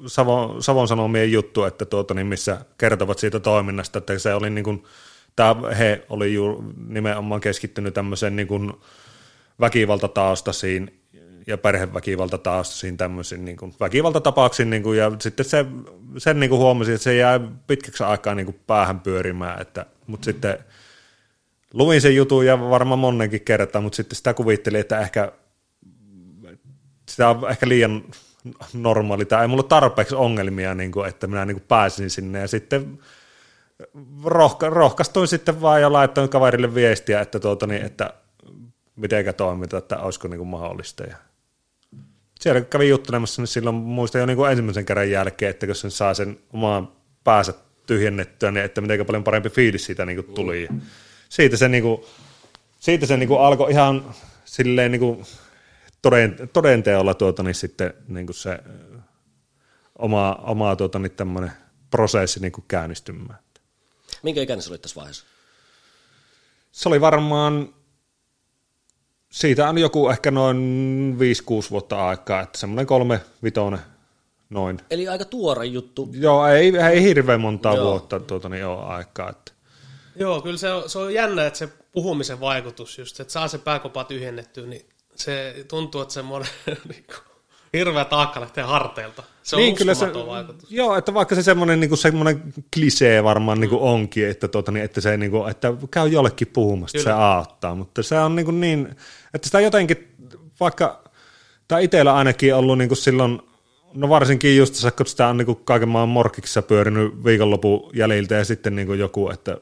Savon, 0.08 0.64
Savon 0.64 0.88
Sanomien 0.88 1.32
juttu, 1.32 1.64
että 1.64 1.86
tuota, 1.86 2.14
niin 2.14 2.28
missä 2.28 2.66
kertovat 2.78 3.20
siitä 3.20 3.40
toiminnasta, 3.40 3.98
että 3.98 4.20
se 4.20 4.34
oli 4.34 4.50
niin 4.50 4.64
kuin, 4.64 4.84
tämä, 5.36 5.56
he 5.78 6.06
oli 6.10 6.34
ju, 6.34 6.74
nimenomaan 6.88 7.42
keskittynyt 7.42 7.94
tämmöiseen 7.94 8.36
niin 8.36 8.48
kuin 8.48 8.74
väkivaltataustaisiin 9.60 11.00
ja 11.48 11.58
perheväkivaltataustaisiin 11.58 12.98
tämmöisiin 12.98 13.46
niin 13.46 13.58
kuin 13.58 13.74
väkivaltatapauksiin, 13.80 14.70
niin 14.70 14.84
kuin, 14.84 14.98
ja 14.98 15.12
sitten 15.20 15.46
se, 15.46 15.66
sen 16.18 16.40
niin 16.40 16.50
kuin 16.50 16.60
huomasin, 16.60 16.94
että 16.94 17.04
se 17.04 17.16
jää 17.16 17.40
pitkäksi 17.68 18.04
aikaa 18.04 18.36
niin 18.36 18.46
kuin 18.46 18.60
päähän 18.68 19.00
pyörimään, 19.00 19.62
että, 19.62 19.86
mutta 20.08 20.26
sitten 20.26 20.60
luin 21.74 22.02
sen 22.02 22.16
jutun 22.16 22.46
ja 22.46 22.60
varmaan 22.60 23.00
monenkin 23.00 23.42
kertaa, 23.42 23.82
mutta 23.82 23.96
sitten 23.96 24.16
sitä 24.16 24.34
kuvittelin, 24.34 24.80
että 24.80 25.00
ehkä 25.00 25.32
sitä 27.10 27.30
on 27.30 27.52
ehkä 27.52 27.68
liian 27.70 28.04
normaali, 28.74 29.26
tai 29.26 29.42
ei 29.42 29.48
mulla 29.48 29.64
tarpeeksi 29.64 30.16
ongelmia, 30.16 30.76
niin 30.76 30.92
kuin, 30.92 31.10
että 31.10 31.28
minä 31.28 31.46
niin 31.46 31.56
kuin 31.56 31.68
pääsin 31.68 32.10
sinne, 32.10 32.40
ja 32.40 32.48
sitten 32.48 33.00
rohka, 34.24 34.70
rohkaistuin 34.70 35.28
sitten 35.28 35.62
vaan 35.62 35.82
ja 35.82 35.94
laittoin 35.94 36.30
kaverille 36.30 36.76
viestiä, 36.76 37.22
että, 37.22 37.40
tuota, 37.40 37.68
niin, 37.68 37.86
että 37.86 38.14
mitenkä 38.96 39.34
toimita, 39.34 39.78
että 39.78 39.98
olisiko 39.98 40.28
niin 40.28 40.38
kuin 40.38 40.48
mahdollista. 40.48 41.04
Ja 41.04 41.16
siellä 42.40 42.62
kun 42.62 42.70
kävin 42.70 42.90
juttelemassa, 42.90 43.42
niin 43.42 43.48
silloin 43.48 43.76
muistan 43.76 44.20
jo 44.20 44.26
niin 44.26 44.38
kuin 44.38 44.52
ensimmäisen 44.52 44.86
kerran 44.86 45.12
jälkeen, 45.12 45.50
että 45.50 45.66
kun 45.66 45.76
sen 45.76 45.92
saa 45.92 46.14
sen 46.14 46.40
omaan 46.54 46.92
päänsä 47.24 47.54
tyhjennettyä, 47.86 48.52
niin 48.52 48.66
että 48.66 48.82
miten 48.82 49.06
paljon 49.06 49.24
parempi 49.24 49.50
fiilis 49.50 49.86
siitä 49.86 50.06
niin 50.06 50.24
kuin 50.24 50.36
tuli. 50.36 50.64
Ja 50.64 50.70
siitä 51.30 51.58
se, 51.58 51.70
niin 51.70 51.84
kuin, 51.84 52.02
siitä 52.80 53.06
se 53.06 53.18
niin 53.18 53.30
kuin 53.30 53.42
alkoi 53.42 53.72
ihan 53.72 54.16
silleen 54.46 54.92
niin 54.92 55.00
kuin 55.00 55.26
toden, 56.02 56.50
todenteolla 56.54 57.14
tuota, 57.14 57.44
niin 57.44 57.56
sitten 57.56 57.94
niin 58.08 58.26
kuin 58.26 58.36
se 58.36 58.60
oma, 60.00 60.36
oma 60.36 60.76
tuota, 60.76 61.00
niin 61.00 61.12
tämmöinen 61.12 61.52
prosessi 61.92 62.40
niin 62.40 62.52
kuin 62.52 62.66
käynnistymään. 62.68 63.40
Minkä 64.24 64.42
ikäinen 64.42 64.64
sä 64.64 64.70
olit 64.70 64.82
tässä 64.82 64.96
vaiheessa? 64.96 65.26
Se 66.72 66.90
oli 66.90 67.02
varmaan, 67.02 67.74
siitä 69.32 69.70
on 69.70 69.78
joku 69.78 70.10
ehkä 70.10 70.32
noin 70.32 71.18
5-6 71.68 71.70
vuotta 71.72 72.08
aikaa, 72.08 72.42
että 72.42 72.60
semmoinen 72.60 72.86
kolme 72.86 73.22
vitonen 73.44 73.80
noin. 74.50 74.80
Eli 74.90 75.08
aika 75.08 75.26
tuore 75.26 75.66
juttu. 75.66 76.10
Joo, 76.12 76.48
ei, 76.48 76.78
ei 76.78 77.04
hirveän 77.04 77.42
montaa 77.42 77.76
Joo. 77.76 77.86
vuotta 77.86 78.20
tuota, 78.20 78.50
niin 78.50 78.66
ole 78.66 78.84
aikaa. 78.86 79.30
Että. 79.30 79.52
Joo, 80.16 80.42
kyllä 80.42 80.58
se 80.58 80.72
on, 80.74 80.90
se 80.90 81.00
on 81.00 81.14
jännä, 81.14 81.46
että 81.46 81.60
se 81.60 81.70
puhumisen 81.92 82.40
vaikutus 82.40 82.98
just, 82.98 83.20
että 83.20 83.34
saa 83.34 83.48
se 83.48 83.58
pääkopa 83.58 84.04
tyhjennettyä, 84.04 84.66
niin 84.66 84.90
se 85.24 85.66
tuntuu, 85.68 86.02
että 86.02 86.14
semmoinen 86.14 86.50
niin 86.90 87.06
kuin, 87.08 87.30
hirveä 87.74 88.06
taakka 88.06 88.42
lähtee 88.42 88.64
harteilta. 88.64 89.24
Se 89.44 89.56
on 89.56 89.62
niin, 89.62 89.76
kyllä 89.76 89.94
se, 89.94 90.14
vaikutus. 90.28 90.72
joo, 90.72 90.98
että 90.98 91.14
vaikka 91.14 91.36
se 91.36 91.44
semmoinen, 91.44 91.80
niin 91.80 91.90
kuin, 91.90 92.00
semmoinen 92.00 92.54
klisee 92.74 93.24
varmaan 93.24 93.60
niin 93.60 93.70
kuin 93.70 93.82
onkin, 93.82 94.30
että, 94.30 94.48
tuota, 94.48 94.72
niin, 94.72 94.86
että, 94.86 95.02
se, 95.02 95.18
niin 95.18 95.32
kuin, 95.32 95.52
että 95.52 95.74
käy 95.92 96.08
jollekin 96.08 96.48
puhumasta, 96.48 96.98
Kyllä. 96.98 97.10
se 97.10 97.12
auttaa, 97.12 97.76
mutta 97.76 98.04
se 98.04 98.20
on 98.20 98.36
niin, 98.36 98.46
kuin 98.46 98.60
niin 98.60 98.96
että 99.34 99.48
sitä 99.48 99.60
jotenkin, 99.60 100.08
vaikka, 100.60 101.04
tai 101.68 101.84
itsellä 101.84 102.16
ainakin 102.16 102.56
ollut 102.56 102.78
niin 102.78 102.88
kuin 102.88 102.98
silloin, 102.98 103.42
no 103.94 104.10
varsinkin 104.10 104.58
just 104.58 104.76
se, 104.76 104.92
kun 104.92 105.06
sitä 105.06 105.28
on 105.28 105.38
niin 105.38 105.46
kuin 105.46 105.60
kaiken 105.64 105.90
maan 105.90 106.10
morkiksessa 106.10 106.62
pyörinyt 106.62 107.24
viikonlopun 107.24 107.90
jäljiltä 107.94 108.36
ja 108.36 108.46
sitten 108.46 108.76
niin 108.76 108.88
kuin 108.88 109.00
joku, 109.00 109.30
että 109.30 109.58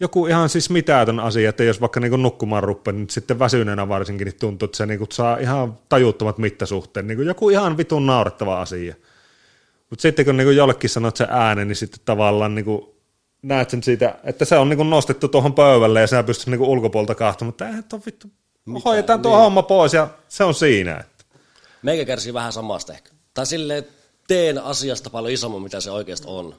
joku 0.00 0.26
ihan 0.26 0.48
siis 0.48 0.70
mitätön 0.70 1.20
asia, 1.20 1.50
että 1.50 1.64
jos 1.64 1.80
vaikka 1.80 2.00
niin 2.00 2.22
nukkumaan 2.22 2.62
rupeaa, 2.62 2.92
niin 2.92 3.10
sitten 3.10 3.38
väsyneenä 3.38 3.88
varsinkin 3.88 4.24
niin 4.24 4.38
tuntuu, 4.40 4.66
että 4.66 4.76
se 4.76 4.86
niin 4.86 4.98
kuin 4.98 5.12
saa 5.12 5.38
ihan 5.38 5.78
tajuttomat 5.88 6.38
mittasuhteen, 6.38 7.06
niin 7.06 7.16
kuin 7.16 7.28
joku 7.28 7.50
ihan 7.50 7.76
vitun 7.76 8.06
naurettava 8.06 8.60
asia. 8.60 8.94
Mutta 9.90 10.02
sitten 10.02 10.24
kun 10.24 10.36
niin 10.36 10.56
jollekin 10.56 10.90
sanot 10.90 11.16
sen 11.16 11.26
äänen, 11.30 11.68
niin 11.68 11.76
sitten 11.76 12.00
tavallaan 12.04 12.54
niin 12.54 12.64
kuin 12.64 12.82
näet 13.42 13.70
sen 13.70 13.82
siitä, 13.82 14.18
että 14.24 14.44
se 14.44 14.56
on 14.58 14.68
niin 14.68 14.76
kuin 14.76 14.90
nostettu 14.90 15.28
tuohon 15.28 15.54
pöydälle 15.54 16.00
ja 16.00 16.06
sinä 16.06 16.22
pystyt 16.22 16.46
niin 16.46 16.58
kuin 16.58 16.70
ulkopuolta 16.70 17.14
kahtomaan, 17.14 17.48
mutta 17.48 17.66
eihän 17.66 17.84
tuo 17.84 18.00
vittu, 18.06 18.28
hoidetaan 18.84 19.22
tuo 19.22 19.32
Niin. 19.32 19.40
homma 19.40 19.62
pois 19.62 19.92
ja 19.92 20.08
se 20.28 20.44
on 20.44 20.54
siinä. 20.54 20.96
Että. 20.96 21.24
Meikä 21.82 22.04
kärsii 22.04 22.34
vähän 22.34 22.52
samasta 22.52 22.92
ehkä. 22.92 23.10
Tai 23.34 23.46
silleen, 23.46 23.84
teen 24.28 24.58
asiasta 24.58 25.10
paljon 25.10 25.32
isomman, 25.32 25.62
mitä 25.62 25.80
se 25.80 25.90
oikeasti 25.90 26.26
on. 26.30 26.54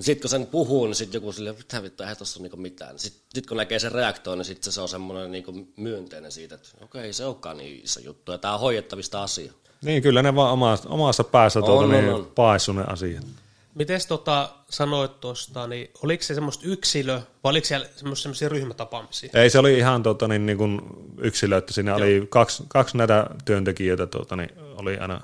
Sitten 0.00 0.20
kun 0.20 0.30
sen 0.30 0.46
puhuu, 0.46 0.86
niin 0.86 0.94
sitten 0.94 1.18
joku 1.18 1.32
silleen, 1.32 1.56
mitä 1.56 1.82
vittu, 1.82 2.02
eihän 2.02 2.16
tossa 2.16 2.38
ole 2.38 2.42
niinku 2.42 2.56
mitään. 2.56 2.98
Sitten 2.98 3.22
sit 3.34 3.46
kun 3.46 3.56
näkee 3.56 3.78
sen 3.78 3.92
reaktoon, 3.92 4.38
niin 4.38 4.46
sitten 4.46 4.72
se 4.72 4.80
on 4.80 4.88
semmoinen 4.88 5.32
niinku 5.32 5.68
myönteinen 5.76 6.32
siitä, 6.32 6.54
että 6.54 6.68
okei, 6.80 7.12
se 7.12 7.24
onkaan 7.24 7.56
niin 7.56 7.84
iso 7.84 8.00
juttu, 8.00 8.32
ja 8.32 8.38
tämä 8.38 8.54
on 8.54 8.60
hoidettavista 8.60 9.22
asia. 9.22 9.52
Niin, 9.82 10.02
kyllä 10.02 10.22
ne 10.22 10.34
vaan 10.34 10.52
omassa, 10.52 10.88
omassa 10.88 11.24
päässä 11.24 11.60
tuota, 11.60 11.84
on, 11.84 11.90
niin, 11.90 12.14
on. 12.14 12.32
paissu 12.34 12.72
ne 12.72 12.84
asiat. 12.86 13.26
Miten 13.74 14.00
tota 14.08 14.50
sanoit 14.70 15.20
tuosta, 15.20 15.66
niin 15.66 15.90
oliko 16.02 16.22
se 16.22 16.34
semmoista 16.34 16.64
yksilö, 16.66 17.20
vai 17.44 17.50
oliko 17.50 17.66
siellä 17.66 17.86
semmoisia 17.96 18.48
ryhmätapaamisia? 18.48 19.30
Ei, 19.34 19.50
se 19.50 19.58
oli 19.58 19.78
ihan 19.78 20.02
tuota, 20.02 20.28
niin, 20.28 20.46
niin 20.46 20.58
kuin 20.58 20.80
yksilö, 21.18 21.56
että 21.56 21.72
siinä 21.72 21.90
Joo. 21.90 21.98
oli 21.98 22.26
kaksi, 22.28 22.62
kaksi 22.68 22.96
näitä 22.96 23.26
työntekijöitä 23.44 24.06
tuota, 24.06 24.36
niin 24.36 24.50
oli 24.76 24.96
aina, 24.98 25.20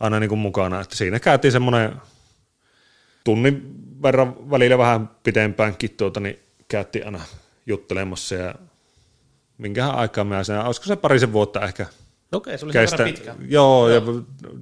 aina 0.00 0.20
niin 0.20 0.28
kuin 0.28 0.38
mukana. 0.38 0.80
Että 0.80 0.96
siinä 0.96 1.20
käytiin 1.20 1.52
semmoinen 1.52 2.00
tunnin 3.24 3.79
verran 4.02 4.50
välillä 4.50 4.78
vähän 4.78 5.10
pitempäänkin 5.22 5.90
tuota, 5.90 6.20
niin 6.20 6.38
käytiin 6.68 7.04
aina 7.04 7.20
juttelemassa 7.66 8.34
ja 8.34 8.54
minkähän 9.58 9.94
aikaa 9.94 10.24
mä 10.24 10.44
sen, 10.44 10.60
olisiko 10.60 10.86
se 10.86 10.96
parisen 10.96 11.32
vuotta 11.32 11.60
ehkä 11.60 11.86
Okei, 12.32 12.58
se 12.58 12.64
oli 12.64 12.72
kestä. 12.72 13.04
pitkä. 13.04 13.34
Joo, 13.48 13.88
ja 13.88 14.02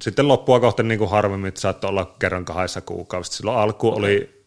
sitten 0.03 0.29
loppua 0.29 0.61
kohti 0.61 0.83
niin 0.83 0.99
kuin 0.99 1.11
harvemmin, 1.11 1.49
että 1.49 1.61
saattoi 1.61 1.91
olla 1.91 2.15
kerran 2.19 2.45
kahdessa 2.45 2.81
kuukaudessa. 2.81 3.37
Silloin 3.37 3.59
alku 3.59 3.89
oli, 3.89 4.45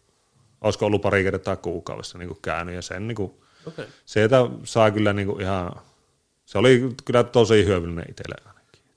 olisiko 0.60 0.86
ollut 0.86 1.02
pari 1.02 1.22
kertaa 1.22 1.56
kuukaudessa 1.56 2.18
niin 2.18 2.28
kuin 2.28 2.38
käynyt, 2.42 2.74
ja 2.74 2.82
sen 2.82 3.08
niin 3.08 3.16
kuin, 3.16 3.32
Okei. 3.66 3.86
sieltä 4.04 4.36
saa 4.64 4.90
kyllä 4.90 5.12
niin 5.12 5.28
kuin 5.28 5.40
ihan, 5.40 5.72
se 6.44 6.58
oli 6.58 6.88
kyllä 7.04 7.24
tosi 7.24 7.64
hyödyllinen 7.64 8.04
itselle. 8.10 8.51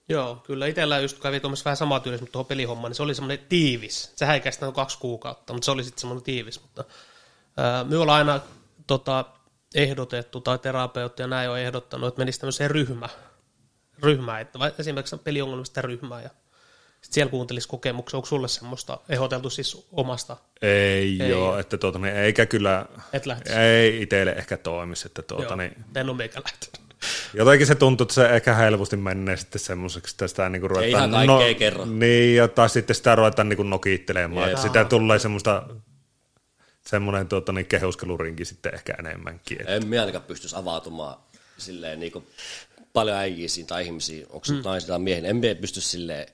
Joo, 0.09 0.35
kyllä 0.35 0.67
itsellä 0.67 0.99
just 0.99 1.19
kävi 1.19 1.39
tuommoista 1.39 1.65
vähän 1.65 1.77
samaa 1.77 1.99
tyylistä, 1.99 2.23
mutta 2.23 2.31
tuohon 2.33 2.45
pelihommaan, 2.45 2.89
niin 2.89 2.95
se 2.95 3.03
oli 3.03 3.15
semmoinen 3.15 3.45
tiivis. 3.49 4.11
Sehän 4.15 4.33
ei 4.35 4.41
kestänyt 4.41 4.75
kaksi 4.75 4.99
kuukautta, 4.99 5.53
mutta 5.53 5.65
se 5.65 5.71
oli 5.71 5.83
sitten 5.83 6.01
semmoinen 6.01 6.23
tiivis. 6.23 6.61
Mutta 6.61 6.83
ää, 7.57 7.83
me 7.83 7.97
ollaan 7.97 8.17
aina 8.29 8.41
tota, 8.87 9.25
ehdotettu, 9.75 10.41
tai 10.41 10.59
terapeutti 10.59 11.21
ja 11.21 11.27
näin 11.27 11.49
on 11.49 11.59
ehdottanut, 11.59 12.07
että 12.07 12.19
menisi 12.21 12.39
tämmöiseen 12.39 12.71
ryhmä, 12.71 13.09
ryhmään, 14.03 14.41
että 14.41 14.59
vai- 14.59 14.73
esimerkiksi 14.79 15.17
peliongelmista 15.17 15.81
ryhmää, 15.81 16.21
ja 16.21 16.29
sitten 17.01 17.13
siellä 17.13 17.31
kuuntelisi 17.31 17.67
kokemuksia. 17.67 18.17
Onko 18.17 18.25
sulle 18.25 18.47
semmoista 18.47 18.97
ehdoteltu 19.09 19.49
siis 19.49 19.87
omasta? 19.91 20.37
Ei, 20.61 21.17
Ei 21.21 21.29
joo, 21.29 21.49
oo. 21.49 21.57
että 21.59 21.77
tuota, 21.77 21.99
niin, 21.99 22.15
eikä 22.15 22.45
kyllä, 22.45 22.85
Et 23.13 23.25
lähtisi? 23.25 23.55
ei 23.55 24.01
itselle 24.01 24.31
ehkä 24.31 24.57
toimisi, 24.57 25.07
että 25.07 25.21
tuota, 25.21 25.43
Joo, 25.43 25.55
niin, 25.55 25.85
en 25.95 26.09
ole 26.09 26.17
meikä 26.17 26.41
lähtenyt. 26.43 26.84
Jotenkin 27.33 27.67
se 27.67 27.75
tuntuu, 27.75 28.03
että 28.03 28.13
se 28.13 28.29
ehkä 28.29 28.53
helposti 28.53 28.97
menee 28.97 29.37
sitten 29.37 29.59
semmoiseksi, 29.59 30.13
että 30.13 30.27
sitä 30.27 30.49
niinku 30.49 30.67
ruvetaan... 30.67 31.13
ihan 31.13 31.27
kaikkea 31.27 31.53
kerro. 31.53 31.85
Niin, 31.85 32.35
ja 32.35 32.47
tai 32.47 32.69
sitten 32.69 32.95
sitä 32.95 33.15
ruvetaan 33.15 33.49
niinku 33.49 33.63
nokittelemaan. 33.63 34.49
Jep. 34.49 34.55
Että 34.55 34.67
sitä 34.67 34.85
tulee 34.85 35.19
semmoista 35.19 35.63
semmoinen 36.87 37.27
tuota, 37.27 37.51
niin 37.51 37.65
kehuskelurinki 37.65 38.45
sitten 38.45 38.73
ehkä 38.73 38.93
enemmänkin. 38.99 39.61
Et, 39.61 39.69
En 39.69 39.87
minä 39.87 40.01
ainakaan 40.01 40.23
pystyisi 40.23 40.55
avautumaan 40.55 41.17
silleen 41.57 41.99
niin 41.99 42.11
kuin 42.11 42.27
paljon 42.93 43.17
äijisiin 43.17 43.67
tai 43.67 43.85
ihmisiin, 43.85 44.25
onko 44.29 44.45
se 44.45 44.53
mm. 44.53 44.61
naisia 44.65 44.87
tai 44.87 44.99
miehiä, 44.99 45.29
en 45.29 45.35
minä 45.35 45.55
pysty 45.55 45.81
silleen 45.81 46.27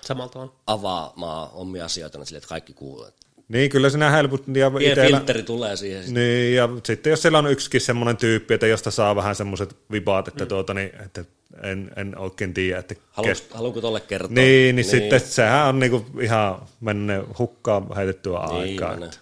Samalta 0.00 0.38
on. 0.38 0.52
avaamaan 0.66 1.50
omia 1.52 1.84
asioita 1.84 2.24
silleen, 2.24 2.38
että 2.38 2.48
kaikki 2.48 2.72
kuulee. 2.72 3.12
Niin, 3.48 3.70
kyllä 3.70 3.90
sinä 3.90 4.10
helposti... 4.10 4.58
Ja 4.58 4.70
Pieni 4.70 4.92
itellä, 4.92 5.16
filtteri 5.16 5.42
tulee 5.42 5.76
siihen. 5.76 6.04
sit. 6.04 6.14
niin, 6.14 6.54
ja 6.56 6.68
sitten 6.84 7.10
jos 7.10 7.22
siellä 7.22 7.38
on 7.38 7.46
yksikin 7.50 7.80
semmoinen 7.80 8.16
tyyppi, 8.16 8.54
että 8.54 8.66
josta 8.66 8.90
saa 8.90 9.16
vähän 9.16 9.34
semmoiset 9.34 9.76
vipaat, 9.90 10.28
että, 10.28 10.44
mm. 10.44 10.48
tuota, 10.48 10.74
niin, 10.74 10.90
että 11.04 11.24
en, 11.62 11.90
en 11.96 12.18
oikein 12.18 12.54
tiedä, 12.54 12.78
että 12.78 12.94
Haluanko, 13.10 13.40
haluanko 13.54 13.80
tolle 13.80 14.00
kertoa? 14.00 14.34
Niin, 14.34 14.46
niin, 14.46 14.76
niin, 14.76 14.84
sitten 14.84 15.20
sehän 15.20 15.66
on 15.68 15.78
niinku 15.78 16.06
ihan 16.20 16.62
mennyt 16.80 17.38
hukkaan 17.38 17.86
heitettyä 17.96 18.38
Niin, 18.38 18.52
aikaa. 18.60 18.94
että- 18.94 19.18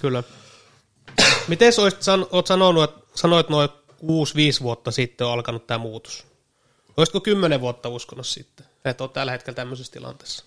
Kyllä. 0.00 0.22
Miten 1.48 1.72
sä 1.72 1.82
olisit 1.82 2.02
san, 2.02 2.26
oot 2.32 2.46
sanonut, 2.46 2.84
että 2.84 3.00
sanoit 3.14 3.48
noin 3.48 3.68
6-5 4.02 4.62
vuotta 4.62 4.90
sitten 4.90 5.26
on 5.26 5.32
alkanut 5.32 5.66
tämä 5.66 5.78
muutos? 5.78 6.26
Olisiko 6.96 7.20
10 7.20 7.60
vuotta 7.60 7.88
uskonut 7.88 8.26
sitten, 8.26 8.66
että 8.84 9.04
oot 9.04 9.12
tällä 9.12 9.32
hetkellä 9.32 9.54
tämmöisessä 9.56 9.92
tilanteessa? 9.92 10.44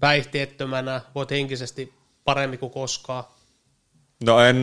Päihteettömänä, 0.00 1.00
voit 1.14 1.30
henkisesti 1.30 1.94
paremmin 2.24 2.58
kuin 2.58 2.72
koskaan. 2.72 3.24
No 4.24 4.40
en, 4.40 4.56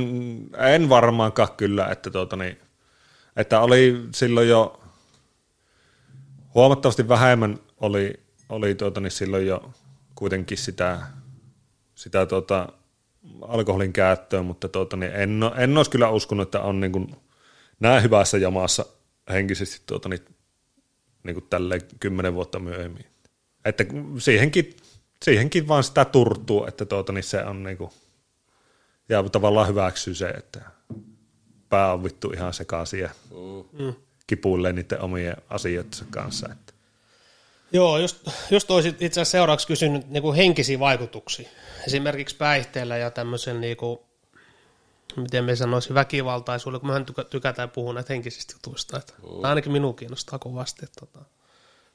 en 0.57 0.89
varmaankaan 0.89 1.51
kyllä, 1.57 1.87
että, 1.91 2.09
tuota 2.09 2.35
niin, 2.35 2.59
että 3.35 3.59
oli 3.59 4.07
silloin 4.15 4.49
jo 4.49 4.79
huomattavasti 6.55 7.07
vähemmän 7.07 7.59
oli, 7.81 8.19
oli 8.49 8.75
tuota 8.75 8.99
niin 8.99 9.11
silloin 9.11 9.47
jo 9.47 9.71
kuitenkin 10.15 10.57
sitä, 10.57 11.01
sitä 11.95 12.25
tuota, 12.25 12.69
alkoholin 13.41 13.93
käyttöä, 13.93 14.41
mutta 14.41 14.69
tuota 14.69 14.97
niin 14.97 15.11
en, 15.15 15.41
en 15.57 15.77
olisi 15.77 15.91
kyllä 15.91 16.09
uskonut, 16.09 16.47
että 16.47 16.61
on 16.61 16.79
niin 16.79 16.91
kuin 16.91 17.15
näin 17.79 18.03
hyvässä 18.03 18.37
jamassa 18.37 18.85
henkisesti 19.29 19.81
tuota 19.85 20.09
niin, 20.09 20.25
niin 21.23 21.33
kuin 21.33 21.47
tälleen 21.49 21.81
kymmenen 21.99 22.33
vuotta 22.33 22.59
myöhemmin. 22.59 23.05
Että 23.65 23.85
siihenkin, 24.17 24.75
siihenkin 25.23 25.67
vaan 25.67 25.83
sitä 25.83 26.05
turtuu, 26.05 26.65
että 26.65 26.85
tuota 26.85 27.13
niin 27.13 27.23
se 27.23 27.43
on 27.43 27.63
niin 27.63 27.77
kuin, 27.77 27.91
ja 29.09 29.23
tavallaan 29.23 29.67
hyväksyy 29.67 30.15
se, 30.15 30.27
että 30.27 30.61
pää 31.69 31.93
on 31.93 32.03
vittu 32.03 32.31
ihan 32.31 32.53
sekaisin 32.53 32.99
ja 32.99 33.09
Mm. 33.71 33.93
kipuilee 34.27 34.73
niiden 34.73 35.01
omien 35.01 35.37
asioittensa 35.49 36.05
kanssa. 36.09 36.49
Että. 36.51 36.73
Joo, 37.71 37.97
just, 37.97 38.27
just 38.51 38.71
olisit 38.71 39.01
itse 39.01 39.21
asiassa 39.21 39.31
seuraavaksi 39.31 39.67
kysynyt 39.67 40.09
niin 40.09 40.23
kuin 40.23 40.35
henkisiä 40.35 40.79
vaikutuksia. 40.79 41.49
Esimerkiksi 41.87 42.35
päihteillä 42.35 42.97
ja 42.97 43.11
tämmöisen, 43.11 43.61
niin 43.61 43.77
kuin, 43.77 43.99
miten 45.15 45.43
me 45.43 45.55
sanoisin, 45.55 45.93
väkivaltaisuudella, 45.93 46.79
kun 46.79 46.89
mehän 46.89 47.05
tykä- 47.05 47.23
tykätään 47.23 47.69
puhua 47.69 47.93
näitä 47.93 48.13
henkisistä 48.13 48.53
jutuista. 48.55 48.97
Että 48.97 49.13
mm. 49.23 49.43
Ainakin 49.43 49.71
minua 49.71 49.93
kiinnostaa 49.93 50.39
kovasti. 50.39 50.85
Että, 50.85 50.99
tota, 50.99 51.25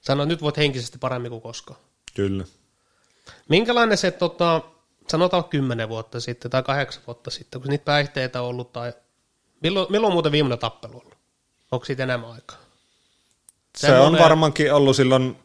sano, 0.01 0.22
että 0.22 0.33
nyt 0.33 0.43
voit 0.43 0.57
henkisesti 0.57 0.99
paremmin 0.99 1.31
kuin 1.31 1.43
koskaan. 1.43 1.81
Kyllä. 2.14 2.45
Minkälainen 3.49 3.99
se, 3.99 4.11
tota, 4.11 4.62
sanotaan 5.09 5.45
10 5.45 5.89
vuotta 5.89 6.20
sitten 6.20 6.51
tai 6.51 6.62
8 6.62 7.03
vuotta 7.07 7.31
sitten, 7.31 7.61
kun 7.61 7.70
niitä 7.70 7.85
päihteitä 7.85 8.43
on 8.43 8.49
ollut, 8.49 8.72
tai 8.72 8.93
milloin, 9.62 9.87
milloin 9.91 10.11
on 10.11 10.14
muuten 10.14 10.33
viimeinen 10.33 10.59
tappelu 10.59 10.99
ollut? 10.99 11.18
Onko 11.72 11.85
siitä 11.85 12.03
enemmän 12.03 12.31
aikaa? 12.31 12.59
Se 13.76 13.99
on 13.99 14.18
varmaankin 14.18 14.74
ollut 14.74 14.97
silloin 14.97 15.37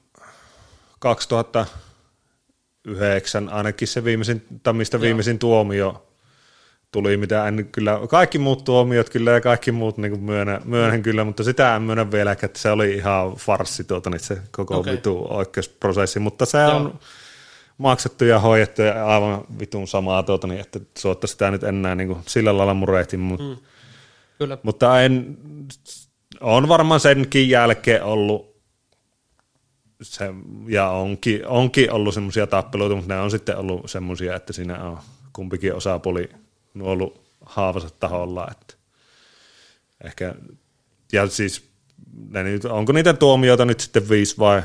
2009 0.99 3.49
ainakin 3.49 3.87
se 3.87 4.03
viimeisin, 4.03 4.45
tai 4.63 4.73
mistä 4.73 5.01
viimeisin 5.01 5.39
tuomio 5.39 6.07
tuli, 6.91 7.17
mitä 7.17 7.47
en 7.47 7.69
kyllä, 7.71 7.99
kaikki 8.09 8.37
muut 8.37 8.63
tuomiot 8.63 9.09
kyllä 9.09 9.31
ja 9.31 9.41
kaikki 9.41 9.71
muut 9.71 9.97
niin 9.97 10.19
myönnän, 10.19 10.61
myönnän 10.65 11.03
kyllä, 11.03 11.23
mutta 11.23 11.43
sitä 11.43 11.75
en 11.75 11.81
myönnä 11.81 12.11
vielä, 12.11 12.31
että 12.31 12.59
se 12.59 12.71
oli 12.71 12.93
ihan 12.93 13.35
farssi 13.35 13.83
tuota, 13.83 14.09
niin 14.09 14.19
se 14.19 14.37
koko 14.51 14.77
okay. 14.77 14.93
vitu 14.93 15.25
oikeusprosessi, 15.29 16.19
mutta 16.19 16.45
se 16.45 16.57
on 16.57 16.99
maksettu 17.77 18.25
ja 18.25 18.39
hoidettu 18.39 18.81
ja 18.81 19.07
aivan 19.07 19.43
vitun 19.59 19.87
samaa, 19.87 20.23
tuota, 20.23 20.47
niin, 20.47 20.61
että 20.61 20.79
suotta 20.97 21.27
sitä 21.27 21.51
nyt 21.51 21.63
enää 21.63 21.95
niin 21.95 22.07
kuin, 22.07 22.19
sillä 22.27 22.57
lailla 22.57 22.73
murehti, 22.73 23.17
mutta 23.17 23.45
mm. 23.45 23.57
Kyllä. 24.37 24.57
mutta 24.63 25.01
en, 25.01 25.37
on 26.41 26.67
varmaan 26.67 26.99
senkin 26.99 27.49
jälkeen 27.49 28.03
ollut 28.03 28.53
se, 30.01 30.33
ja 30.67 30.89
onkin, 30.89 31.47
onkin 31.47 31.91
ollut 31.91 32.13
semmoisia 32.13 32.47
tappeluita, 32.47 32.95
mutta 32.95 33.13
ne 33.13 33.19
on 33.19 33.31
sitten 33.31 33.57
ollut 33.57 33.91
semmoisia, 33.91 34.35
että 34.35 34.53
siinä 34.53 34.83
on 34.83 34.99
kumpikin 35.33 35.75
osapuoli 35.75 36.29
ollut 36.79 37.23
haavansa 37.41 37.89
taholla. 37.99 38.47
Että 38.51 38.73
ehkä, 40.03 40.35
ja 41.13 41.27
siis 41.27 41.69
ne 42.29 42.43
nyt, 42.43 42.65
onko 42.65 42.91
niitä 42.91 43.13
tuomioita 43.13 43.65
nyt 43.65 43.79
sitten 43.79 44.09
viisi 44.09 44.37
vai 44.37 44.63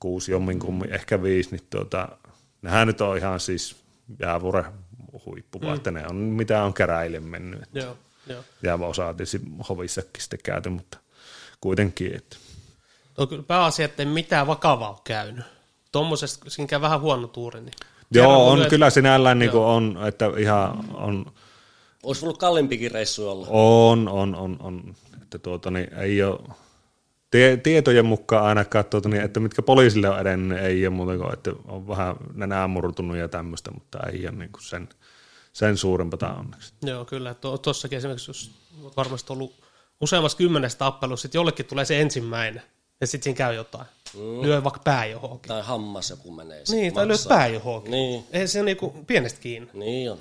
kuusi 0.00 0.32
jomminkummin, 0.32 0.92
ehkä 0.92 1.22
viisi, 1.22 1.50
niin 1.50 1.66
tuota, 1.70 2.08
nehän 2.62 2.86
nyt 2.86 3.00
on 3.00 3.16
ihan 3.16 3.40
siis 3.40 3.76
jäävuore 4.20 4.64
huippu, 5.26 5.58
mm. 5.58 5.74
että 5.74 5.90
ne 5.90 6.06
on 6.10 6.16
mitä 6.16 6.62
on 6.62 6.74
käräille 6.74 7.20
mennyt. 7.20 7.62
Että 7.62 7.78
Joo, 7.78 7.96
joo. 8.26 8.42
ja 8.62 8.74
osa 8.74 9.14
tietysti 9.14 9.40
hovissakin 9.68 10.22
sitten 10.22 10.38
käyty, 10.42 10.68
mutta 10.68 10.98
kuitenkin, 11.60 12.16
että 12.16 12.36
On 13.18 13.28
kyllä 13.28 13.42
pääasia, 13.42 13.84
että 13.84 14.02
ei 14.02 14.06
mitään 14.08 14.46
vakavaa 14.46 14.90
ole 14.90 14.98
käynyt. 15.04 15.44
Tuommoisesta, 15.92 16.50
siinä 16.50 16.68
käy 16.68 16.80
vähän 16.80 17.00
huono 17.00 17.26
tuuri. 17.26 17.60
Niin. 17.60 17.74
joo, 18.10 18.50
on 18.50 18.58
lyöt- 18.58 18.68
kyllä 18.68 18.90
sinällään 18.90 19.38
niin 19.38 19.50
on, 19.50 19.98
että 20.06 20.30
ihan 20.38 20.84
on, 20.94 21.32
Olisi 22.02 22.24
ollut 22.24 22.38
kalliimpikin 22.38 22.90
reissu 22.90 23.28
olla. 23.28 23.46
on, 23.50 24.08
on, 24.08 24.34
on, 24.34 24.56
on 24.60 24.94
että 25.22 25.38
tuota, 25.38 25.70
niin 25.70 25.94
ei 25.94 26.22
ole, 26.22 26.40
tie, 27.34 27.56
tietojen 27.56 28.06
mukaan 28.06 28.44
ainakaan, 28.44 28.84
tuota, 28.84 29.08
niin, 29.08 29.22
että 29.22 29.40
mitkä 29.40 29.62
poliisille 29.62 30.08
on 30.08 30.20
edennyt, 30.20 30.58
ei 30.58 30.86
ole 30.86 30.94
muuta 30.94 31.16
kuin, 31.16 31.32
että 31.32 31.50
on 31.68 31.88
vähän 31.88 32.16
nenää 32.34 32.68
murtunut 32.68 33.16
ja 33.16 33.28
tämmöistä, 33.28 33.70
mutta 33.70 33.98
ei 34.12 34.26
ole 34.28 34.36
niin 34.36 34.52
kuin 34.52 34.62
sen, 34.62 34.88
sen 35.52 35.76
suurempaa 35.76 36.36
onneksi. 36.38 36.72
Joo, 36.82 37.04
kyllä. 37.04 37.34
Tuossakin 37.62 37.98
esimerkiksi, 37.98 38.30
jos 38.30 38.50
olet 38.82 38.96
varmasti 38.96 39.32
ollut 39.32 39.54
useammassa 40.00 40.38
kymmenestä 40.38 40.78
tappelussa, 40.78 41.22
sitten 41.22 41.38
jollekin 41.38 41.66
tulee 41.66 41.84
se 41.84 42.00
ensimmäinen, 42.00 42.62
ja 43.00 43.06
sitten 43.06 43.24
siinä 43.24 43.36
käy 43.36 43.54
jotain. 43.54 43.86
Mm. 44.14 44.42
Lyö 44.42 44.64
vaikka 44.64 44.80
pää 44.84 45.06
johonkin. 45.06 45.48
Tai 45.48 45.62
hammas 45.62 46.10
joku 46.10 46.30
menee. 46.32 46.60
sit 46.66 46.76
Niin, 46.76 46.94
tai 46.94 47.06
maksaa. 47.06 47.36
pää 47.36 47.46
johonkin. 47.46 47.90
Niin. 47.90 48.24
Ei 48.32 48.48
se 48.48 48.60
on 48.60 48.66
niinku 48.66 49.04
pienestä 49.06 49.40
kiinni. 49.40 49.70
Niin 49.72 50.12
on. 50.12 50.18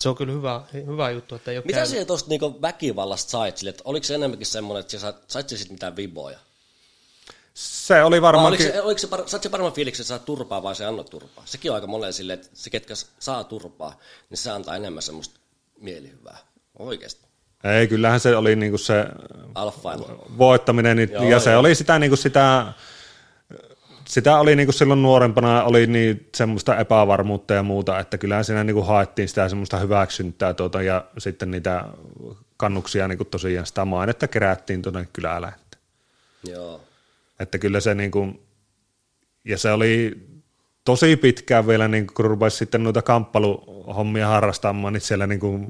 Se 0.00 0.08
on 0.08 0.16
kyllä 0.16 0.32
hyvä, 0.32 0.62
hyvä 0.86 1.10
juttu, 1.10 1.34
että 1.34 1.50
ei 1.50 1.56
ole 1.56 1.64
Mitä 1.66 1.74
käynyt. 1.74 1.90
siellä 1.90 2.06
tuosta 2.06 2.28
niinku 2.28 2.62
väkivallasta 2.62 3.30
sait 3.30 3.56
sille, 3.56 3.70
että 3.70 3.82
oliko 3.86 4.04
se 4.04 4.14
enemmänkin 4.14 4.46
semmoinen, 4.46 4.80
että 4.80 4.90
sä 4.92 4.98
sait, 4.98 5.16
sait 5.28 5.48
sä 5.48 5.56
sit 5.56 5.70
mitään 5.70 5.96
viboja? 5.96 6.38
Se 7.60 8.02
oli 8.02 8.16
Vai 8.16 8.22
varmaankin... 8.22 8.66
oliko 8.66 8.72
se, 8.72 8.82
oliko 8.82 8.98
se, 8.98 9.06
par, 9.06 9.22
saat 9.26 9.42
se 9.42 9.48
paremman 9.48 9.72
fiiliksen, 9.72 10.02
että 10.02 10.08
saat 10.08 10.24
turpaa 10.24 10.62
vai 10.62 10.74
se 10.74 10.84
annot 10.84 11.10
turpaa? 11.10 11.44
Sekin 11.46 11.70
on 11.70 11.74
aika 11.74 11.86
monen 11.86 12.12
silleen, 12.12 12.38
että 12.38 12.50
se 12.54 12.70
ketkä 12.70 12.94
saa 13.18 13.44
turpaa, 13.44 13.98
niin 14.30 14.38
se 14.38 14.50
antaa 14.50 14.76
enemmän 14.76 15.02
semmoista 15.02 15.40
mielihyvää. 15.80 16.38
Oikeasti. 16.78 17.26
Ei, 17.64 17.88
kyllähän 17.88 18.20
se 18.20 18.36
oli 18.36 18.56
niinku 18.56 18.78
se 18.78 19.06
Alfailla. 19.54 20.08
voittaminen, 20.38 20.96
niin, 20.96 21.12
Joo, 21.12 21.24
ja 21.24 21.40
se 21.40 21.50
joo. 21.50 21.60
oli 21.60 21.74
sitä, 21.74 21.98
niinku 21.98 22.16
sitä, 22.16 22.72
sitä 24.04 24.38
oli 24.38 24.56
niinku 24.56 24.72
silloin 24.72 25.02
nuorempana 25.02 25.62
oli 25.64 25.86
niin 25.86 26.28
semmoista 26.36 26.76
epävarmuutta 26.76 27.54
ja 27.54 27.62
muuta, 27.62 27.98
että 27.98 28.18
kyllähän 28.18 28.44
siinä 28.44 28.64
niinku 28.64 28.82
haettiin 28.82 29.28
sitä 29.28 29.48
semmoista 29.48 29.76
hyväksyntää 29.76 30.54
tuota, 30.54 30.82
ja 30.82 31.04
sitten 31.18 31.50
niitä 31.50 31.84
kannuksia 32.56 33.08
niinku 33.08 33.24
tosiaan 33.24 33.66
sitä 33.66 33.84
mainetta 33.84 34.28
kerättiin 34.28 34.82
tuonne 34.82 35.08
kylällä. 35.12 35.48
Että, 35.48 35.78
Joo. 36.44 36.80
Että 37.40 37.58
kyllä 37.58 37.80
se 37.80 37.94
niinku, 37.94 38.46
ja 39.44 39.58
se 39.58 39.72
oli 39.72 40.26
tosi 40.84 41.16
pitkään 41.16 41.66
vielä, 41.66 41.88
niin 41.88 42.06
kun 42.06 42.24
rupesi 42.24 42.56
sitten 42.56 42.82
noita 42.82 43.02
kamppailuhommia 43.02 44.28
harrastamaan, 44.28 44.92
niin 44.92 45.00
siellä 45.00 45.26
niin 45.26 45.40
kuin 45.40 45.66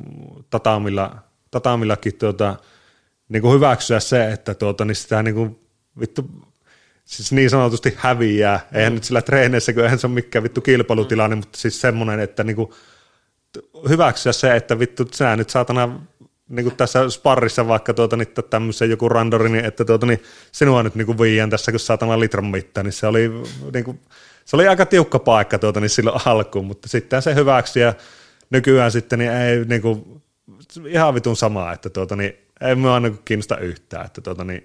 tatamilla, 0.50 1.16
tatamillakin 1.50 2.14
tuota, 2.14 2.56
niin 3.28 3.42
kuin 3.42 3.54
hyväksyä 3.54 4.00
se, 4.00 4.32
että 4.32 4.54
tuota, 4.54 4.84
niin 4.84 4.96
sitä 4.96 5.22
niin 5.22 5.34
kuin, 5.34 5.60
vittu, 6.00 6.30
siis 7.04 7.32
niin 7.32 7.50
sanotusti 7.50 7.94
häviää. 7.96 8.60
Eihän 8.72 8.94
nyt 8.94 9.04
sillä 9.04 9.22
treeneissä, 9.22 9.72
kun 9.72 9.82
eihän 9.82 9.98
se 9.98 10.06
ole 10.06 10.14
mikään 10.14 10.42
vittu 10.42 10.60
kilpailutilanne, 10.60 11.36
mutta 11.36 11.58
siis 11.58 11.80
semmoinen, 11.80 12.20
että 12.20 12.44
niin 12.44 12.56
kuin, 12.56 12.70
hyväksyä 13.88 14.32
se, 14.32 14.56
että 14.56 14.78
vittu 14.78 15.08
sä 15.14 15.36
nyt 15.36 15.50
saatana 15.50 16.00
niin 16.50 16.64
kuin 16.64 16.76
tässä 16.76 17.10
sparrissa 17.10 17.68
vaikka 17.68 17.94
tuota, 17.94 18.16
niin 18.16 18.28
tämmöisen 18.50 18.90
joku 18.90 19.08
randori, 19.08 19.48
niin 19.48 19.64
että 19.64 19.84
tuota, 19.84 20.06
niin 20.06 20.22
sinua 20.52 20.82
nyt 20.82 20.94
niin 20.94 21.06
kuin 21.06 21.18
viiän 21.18 21.50
tässä, 21.50 21.72
kun 21.72 21.80
saatana 21.80 22.20
litran 22.20 22.46
mittaan, 22.46 22.84
niin 22.84 22.92
se 22.92 23.06
oli, 23.06 23.30
niin 23.72 23.84
kuin, 23.84 24.00
se 24.44 24.56
oli 24.56 24.68
aika 24.68 24.86
tiukka 24.86 25.18
paikka 25.18 25.58
tuota, 25.58 25.80
niin 25.80 25.90
silloin 25.90 26.20
alkuun, 26.24 26.64
mutta 26.64 26.88
sitten 26.88 27.22
se 27.22 27.34
hyväksyi 27.34 27.82
ja 27.82 27.94
nykyään 28.50 28.92
sitten 28.92 29.18
niin 29.18 29.30
ei 29.30 29.64
niin 29.64 29.82
kuin, 29.82 30.22
ihan 30.86 31.14
vitun 31.14 31.36
samaa, 31.36 31.72
että 31.72 31.90
tuota, 31.90 32.16
niin, 32.16 32.36
ei 32.60 32.74
mua 32.74 33.00
niin 33.00 33.18
kiinnosta 33.24 33.58
yhtään, 33.58 34.06
että 34.06 34.20
tuota, 34.20 34.44
niin, 34.44 34.64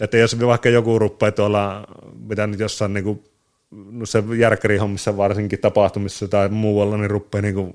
että 0.00 0.16
jos 0.16 0.40
vaikka 0.40 0.68
joku 0.68 0.98
rupeaa 0.98 1.32
tuolla, 1.32 1.86
mitä 2.28 2.46
nyt 2.46 2.60
jossain 2.60 2.94
niin 2.94 3.04
kuin, 3.04 3.24
no 3.70 4.06
se 4.06 4.22
järkärihommissa 4.38 5.16
varsinkin 5.16 5.60
tapahtumissa 5.60 6.28
tai 6.28 6.48
muualla, 6.48 6.96
niin 6.96 7.10
rupeaa 7.10 7.42
niin 7.42 7.54
kuin 7.54 7.74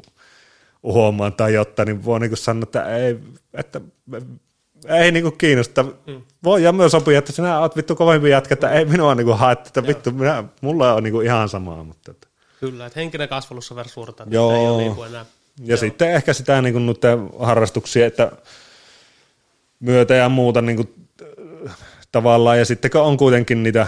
uhoamaan 0.84 1.34
tai 1.34 1.54
jotain, 1.54 1.88
niin 1.88 2.06
voi 2.06 2.20
niin 2.20 2.38
sanoa, 2.38 2.64
että 2.64 2.98
ei, 2.98 3.20
että 3.54 3.82
ei 4.88 5.12
niin 5.12 5.24
kuin 5.24 5.38
kiinnosta. 5.38 5.84
Mm. 5.84 6.22
Voi 6.44 6.64
ja 6.64 6.72
myös 6.72 6.92
sopia, 6.92 7.20
että 7.20 7.32
sinä 7.32 7.60
olet 7.60 7.76
vittu 7.76 7.96
kovempi 7.96 8.30
jätkä, 8.30 8.54
että 8.54 8.72
ei 8.72 8.86
minua 8.86 9.16
niin 9.16 9.26
kuin 9.26 9.38
haettu, 9.38 9.68
että 9.68 9.88
vittu, 9.88 10.12
minä, 10.12 10.44
mulla 10.62 10.94
on 10.94 11.04
niin 11.04 11.14
kuin 11.14 11.26
ihan 11.26 11.50
samaa. 11.50 11.84
Mutta, 11.84 12.12
että. 12.12 12.28
Kyllä, 12.60 12.86
että 12.86 13.00
henkinen 13.00 13.30
kasvallus 13.30 13.72
on 13.72 13.76
verran 13.76 13.90
suurta, 13.90 14.24
että 14.24 14.36
Joo. 14.36 14.52
ei 14.52 14.68
ole 14.68 14.78
niin 14.78 14.96
kuin 14.96 15.10
enää. 15.10 15.26
Ja 15.60 15.66
Joo. 15.68 15.78
sitten 15.78 16.12
ehkä 16.12 16.34
sitä 16.34 16.62
niin 16.62 16.74
kuin 16.74 16.86
noiden 16.86 17.30
harrastuksia, 17.40 18.06
että 18.06 18.32
myötä 19.80 20.16
ja 20.16 20.30
muuta 20.30 20.62
niin 20.62 20.76
kuin, 20.76 20.90
äh, 21.68 21.78
tavallaan, 22.12 22.60
ja 22.60 22.66
sitten 22.66 22.92
kun 22.92 23.02
on 23.02 23.18
kuitenkin 23.18 23.64
niitä 23.64 23.88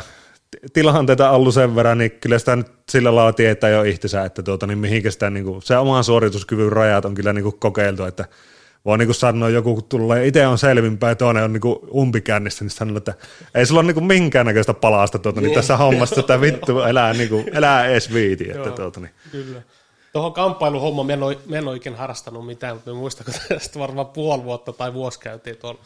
tilanteita 0.73 1.29
ollut 1.29 1.53
sen 1.53 1.75
verran, 1.75 1.97
niin 1.97 2.11
kyllä 2.11 2.39
sitä 2.39 2.55
nyt 2.55 2.67
sillä 2.89 3.15
lailla 3.15 3.33
tietää 3.33 3.69
jo 3.69 3.83
itsensä, 3.83 4.25
että 4.25 4.43
tuota, 4.43 4.67
niin 4.67 4.77
mihinkä 4.77 5.11
sitä, 5.11 5.29
niin 5.29 5.45
kuin, 5.45 5.61
se 5.61 5.77
oman 5.77 6.03
suorituskyvyn 6.03 6.71
rajat 6.71 7.05
on 7.05 7.13
kyllä 7.13 7.33
niin 7.33 7.43
kuin 7.43 7.59
kokeiltu, 7.59 8.03
että 8.03 8.25
voi 8.85 8.97
niin 8.97 9.07
kuin 9.07 9.15
sanoa, 9.15 9.49
joku 9.49 9.73
kun 9.73 9.83
tulee, 9.83 10.27
itse 10.27 10.47
on 10.47 10.57
selvinpäin 10.57 11.11
ja 11.11 11.15
toinen 11.15 11.43
on 11.43 11.53
niin 11.53 11.61
kuin 11.61 11.79
umpikännistä, 11.95 12.63
niin 12.63 12.69
sanoo, 12.69 12.97
että 12.97 13.13
ei 13.55 13.65
sulla 13.65 13.79
ole 13.79 13.87
niin 13.87 13.93
kuin 13.93 14.05
minkäännäköistä 14.05 14.73
palasta 14.73 15.19
tuota, 15.19 15.41
niin 15.41 15.53
tässä 15.53 15.77
hommassa, 15.77 16.19
että 16.19 16.41
vittu 16.41 16.79
elää, 16.79 17.13
niin 17.13 17.29
kuin, 17.29 17.45
elää 17.53 17.85
edes 17.85 18.13
viiti. 18.13 18.43
Että, 18.43 18.57
Joo. 18.57 18.75
tuota, 18.75 18.99
niin. 18.99 19.11
Kyllä. 19.31 19.61
Tuohon 20.13 20.33
kamppailuhommaan 20.33 21.07
mä 21.07 21.13
en, 21.13 21.23
ole, 21.23 21.37
mä 21.45 21.57
en 21.57 21.67
ole 21.67 21.75
ikinä 21.75 21.97
harrastanut 21.97 22.45
mitään, 22.45 22.75
mutta 22.75 22.91
mä 22.91 22.97
muistan, 22.97 23.25
kun 23.25 23.33
tästä 23.49 23.79
varmaan 23.79 24.07
puoli 24.07 24.43
vuotta 24.43 24.73
tai 24.73 24.93
vuosi 24.93 25.19
käytiin 25.19 25.57
tuolla 25.57 25.79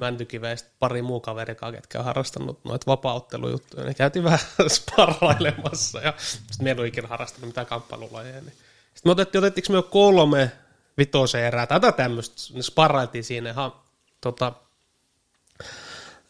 Mäntykiveistä 0.00 0.70
pari 0.78 1.02
muu 1.02 1.20
kaverikaa, 1.20 1.72
ketkä 1.72 1.98
on 1.98 2.04
harrastanut 2.04 2.64
noita 2.64 2.86
vapauttelujuttuja, 2.86 3.84
niin 3.84 3.96
käytiin 3.96 4.24
vähän 4.24 4.38
sparrailemassa 4.68 6.00
ja 6.00 6.14
sitten 6.16 6.64
mä 6.64 6.70
en 6.70 6.78
ole 6.78 6.86
ikinä 6.86 7.08
harrastanut 7.08 7.46
mitään 7.46 7.66
kamppailulajeja. 7.66 8.40
Niin. 8.40 8.52
Sitten 8.94 9.10
me 9.10 9.10
otettiin, 9.10 9.44
otettiinko 9.44 9.72
me 9.72 9.78
jo 9.78 9.82
kolme 9.82 10.52
vitoseen 10.98 11.46
erää 11.46 11.66
jotain 11.70 11.94
tämmöistä, 11.94 12.42
niin 12.52 12.62
sparrailtiin 12.62 13.24
siinä 13.24 13.50
ihan 13.50 13.72
tota, 14.20 14.52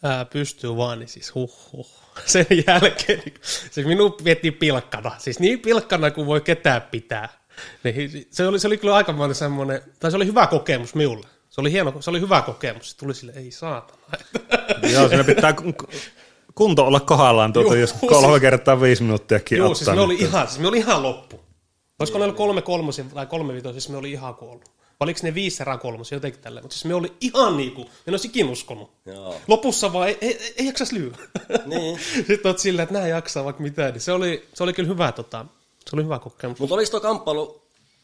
ää, 0.02 0.24
pystyy 0.24 0.76
vaan, 0.76 0.98
niin 0.98 1.08
siis 1.08 1.34
huh, 1.34 1.72
huh. 1.72 2.02
Sen 2.26 2.46
jälkeen, 2.66 3.22
niin, 3.24 3.34
siis 3.70 3.86
minun 3.86 4.16
vietiin 4.24 4.54
pilkkana, 4.54 5.14
siis 5.18 5.40
niin 5.40 5.60
pilkkana 5.60 6.10
kuin 6.10 6.26
voi 6.26 6.40
ketään 6.40 6.82
pitää. 6.82 7.28
Niin, 7.84 8.26
se, 8.30 8.46
oli, 8.46 8.58
se 8.58 8.66
oli 8.66 8.78
kyllä 8.78 8.94
aikamoinen 8.94 9.34
semmoinen, 9.34 9.82
tai 10.00 10.10
se 10.10 10.16
oli 10.16 10.26
hyvä 10.26 10.46
kokemus 10.46 10.94
minulle. 10.94 11.26
Se 11.52 11.60
oli 11.60 11.72
hieno, 11.72 11.94
se 12.00 12.10
oli 12.10 12.20
hyvä 12.20 12.42
kokemus. 12.42 12.90
Se 12.90 12.96
tuli 12.96 13.14
sille, 13.14 13.32
ei 13.36 13.50
saatana. 13.50 14.00
Joo, 14.92 15.08
siinä 15.08 15.24
pitää 15.24 15.52
kun- 15.52 15.74
kunto 16.54 16.84
olla 16.86 17.00
kohdallaan, 17.00 17.52
tuota, 17.52 17.68
Juu, 17.68 17.80
jos 17.80 17.90
siis- 17.90 18.02
kolme 18.08 18.40
kertaa 18.40 18.80
viisi 18.80 19.02
minuuttiakin 19.02 19.58
Joo, 19.58 19.74
siis 19.74 19.90
me 19.90 20.00
oli 20.00 20.14
niin 20.14 20.26
ihan, 20.26 20.48
siis 20.48 20.58
me 20.60 20.68
oli 20.68 20.78
ihan 20.78 21.02
loppu. 21.02 21.40
Olisiko 21.98 22.18
ne 22.18 22.24
ollut 22.24 22.36
kolme 22.36 22.62
kolmosia 22.62 23.04
tai 23.14 23.26
kolme 23.26 23.54
vitosia, 23.54 23.80
siis 23.80 23.88
me 23.88 23.96
oli 23.96 24.12
ihan 24.12 24.34
kuollut. 24.34 24.64
Vai 24.68 25.04
oliko 25.06 25.20
ne 25.22 25.34
viisi 25.34 25.62
erää 25.62 25.78
kolmosia, 25.78 26.16
jotenkin 26.16 26.40
tälleen. 26.40 26.64
Mutta 26.64 26.74
siis 26.74 26.84
me 26.84 26.94
oli 26.94 27.12
ihan 27.20 27.56
niinku, 27.56 27.80
en 28.06 28.14
olisi 28.14 28.28
ikin 28.28 28.48
uskonut. 28.48 28.90
Joo. 29.06 29.36
Lopussa 29.48 29.92
vaan 29.92 30.08
ei, 30.08 30.18
ei, 30.20 30.36
ei, 30.42 30.54
ei 30.58 30.66
jaksas 30.66 30.92
lyö. 30.92 31.10
Niin. 31.66 31.98
Sitten 32.26 32.40
oot 32.46 32.58
silleen, 32.58 32.82
että 32.84 32.98
nää 32.98 33.08
jaksaa 33.08 33.44
vaikka 33.44 33.62
mitään. 33.62 33.92
Niin 33.92 34.00
se, 34.00 34.12
oli, 34.12 34.48
se 34.54 34.62
oli 34.62 34.72
kyllä 34.72 34.88
hyvä, 34.88 35.12
tota, 35.12 35.46
se 35.90 35.96
oli 35.96 36.04
hyvä 36.04 36.18
kokemus. 36.18 36.58
Mutta 36.60 36.74
oliko 36.74 36.90
tuo 36.90 37.00
kamppailu, 37.00 37.62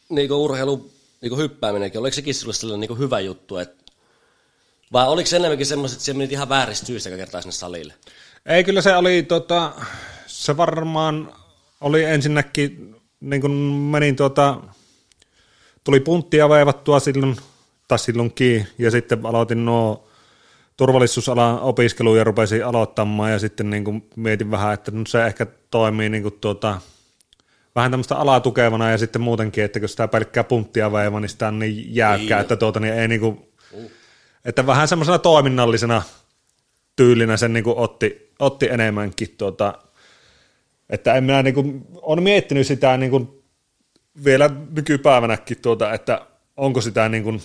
niinku 0.08 0.44
urheilu, 0.44 0.90
niinku 1.20 1.36
hyppääminenkin, 1.36 2.00
oliko 2.00 2.14
sekin 2.14 2.34
sulle 2.34 2.54
sellainen 2.54 2.80
niinku 2.80 2.94
hyvä 2.94 3.20
juttu, 3.20 3.56
että 3.56 3.92
vai 4.92 5.08
oliko 5.08 5.26
se 5.26 5.36
enemmänkin 5.36 5.66
semmoiset, 5.66 5.96
että 5.96 6.04
se 6.04 6.12
menit 6.12 6.32
ihan 6.32 6.48
vääristä 6.48 6.86
syistä 6.86 7.08
joka 7.08 7.18
kertaa 7.18 7.40
sinne 7.40 7.52
salille? 7.52 7.94
Ei, 8.46 8.64
kyllä 8.64 8.82
se 8.82 8.96
oli, 8.96 9.22
tota, 9.22 9.72
se 10.26 10.56
varmaan 10.56 11.32
oli 11.80 12.04
ensinnäkin, 12.04 12.96
niin 13.20 13.40
kun 13.40 13.50
menin 13.90 14.16
tuota, 14.16 14.60
tuli 15.84 16.00
punttia 16.00 16.48
veivattua 16.48 17.00
silloin, 17.00 17.36
tai 17.88 17.98
silloinkin, 17.98 18.66
ja 18.78 18.90
sitten 18.90 19.26
aloitin 19.26 19.64
nuo 19.64 20.08
turvallisuusalan 20.76 21.60
opiskeluja 21.60 22.24
rupesin 22.24 22.66
aloittamaan, 22.66 23.32
ja 23.32 23.38
sitten 23.38 23.70
niin 23.70 23.84
kuin 23.84 24.08
mietin 24.16 24.50
vähän, 24.50 24.74
että 24.74 24.90
no 24.90 25.02
se 25.08 25.26
ehkä 25.26 25.46
toimii 25.70 26.08
niin 26.08 26.22
kuin 26.22 26.38
tuota, 26.40 26.80
vähän 27.78 27.90
tämmöistä 27.90 28.16
alatukevana, 28.16 28.90
ja 28.90 28.98
sitten 28.98 29.22
muutenkin, 29.22 29.64
että 29.64 29.80
kun 29.80 29.88
sitä 29.88 30.08
pelkkää 30.08 30.44
punttia 30.44 30.92
veiva, 30.92 31.20
niin 31.20 31.28
sitä 31.28 31.48
on 31.48 31.58
niin 31.58 31.94
jääkkää, 31.94 32.38
Niin. 32.38 32.40
että 32.42 32.56
tuota, 32.56 32.80
niin 32.80 32.94
ei 32.94 33.08
niin 33.08 33.20
kuin, 33.20 33.48
että 34.44 34.66
vähän 34.66 34.88
semmoisena 34.88 35.18
toiminnallisena 35.18 36.02
tyylinä 36.96 37.36
sen 37.36 37.52
niin 37.52 37.64
kuin 37.64 37.78
otti, 37.78 38.32
otti 38.38 38.68
enemmänkin. 38.68 39.34
Tuota, 39.38 39.74
että 40.90 41.14
en 41.14 41.24
minä 41.24 41.42
niin 41.42 41.54
kuin, 41.54 41.86
on 42.02 42.22
miettinyt 42.22 42.66
sitä 42.66 42.96
niin 42.96 43.10
kuin, 43.10 43.28
vielä 44.24 44.50
nykypäivänäkin, 44.70 45.60
tuota, 45.62 45.92
että 45.92 46.26
onko 46.56 46.80
sitä 46.80 47.08
niin 47.08 47.22
kuin, 47.22 47.40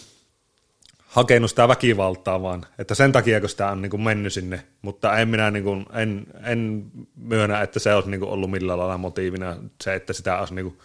hakenut 1.13 1.49
sitä 1.49 1.67
väkivaltaa 1.67 2.41
vaan, 2.41 2.65
että 2.79 2.95
sen 2.95 3.11
takia, 3.11 3.39
kun 3.39 3.49
sitä 3.49 3.69
on 3.69 3.81
niin 3.81 3.89
kuin 3.89 4.01
mennyt 4.01 4.33
sinne, 4.33 4.63
mutta 4.81 5.17
en 5.17 5.27
minä 5.29 5.51
niin 5.51 5.63
kuin, 5.63 5.85
en, 5.93 6.25
en 6.43 6.91
myönnä, 7.15 7.61
että 7.61 7.79
se 7.79 7.93
olisi 7.93 8.09
niin 8.09 8.19
kuin 8.19 8.31
ollut 8.31 8.51
millään 8.51 8.79
lailla 8.79 8.97
motiivina. 8.97 9.57
Se, 9.83 9.95
että 9.95 10.13
sitä 10.13 10.39
olisi 10.39 10.55
niin 10.55 10.65
kuin 10.65 10.77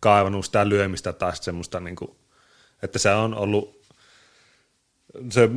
kaivannut 0.00 0.44
sitä 0.44 0.68
lyömistä 0.68 1.12
tai 1.12 1.36
semmoista, 1.36 1.80
niin 1.80 1.96
kuin, 1.96 2.10
että 2.82 2.98
se 2.98 3.10
on 3.10 3.34
ollut 3.34 3.78
se 5.30 5.50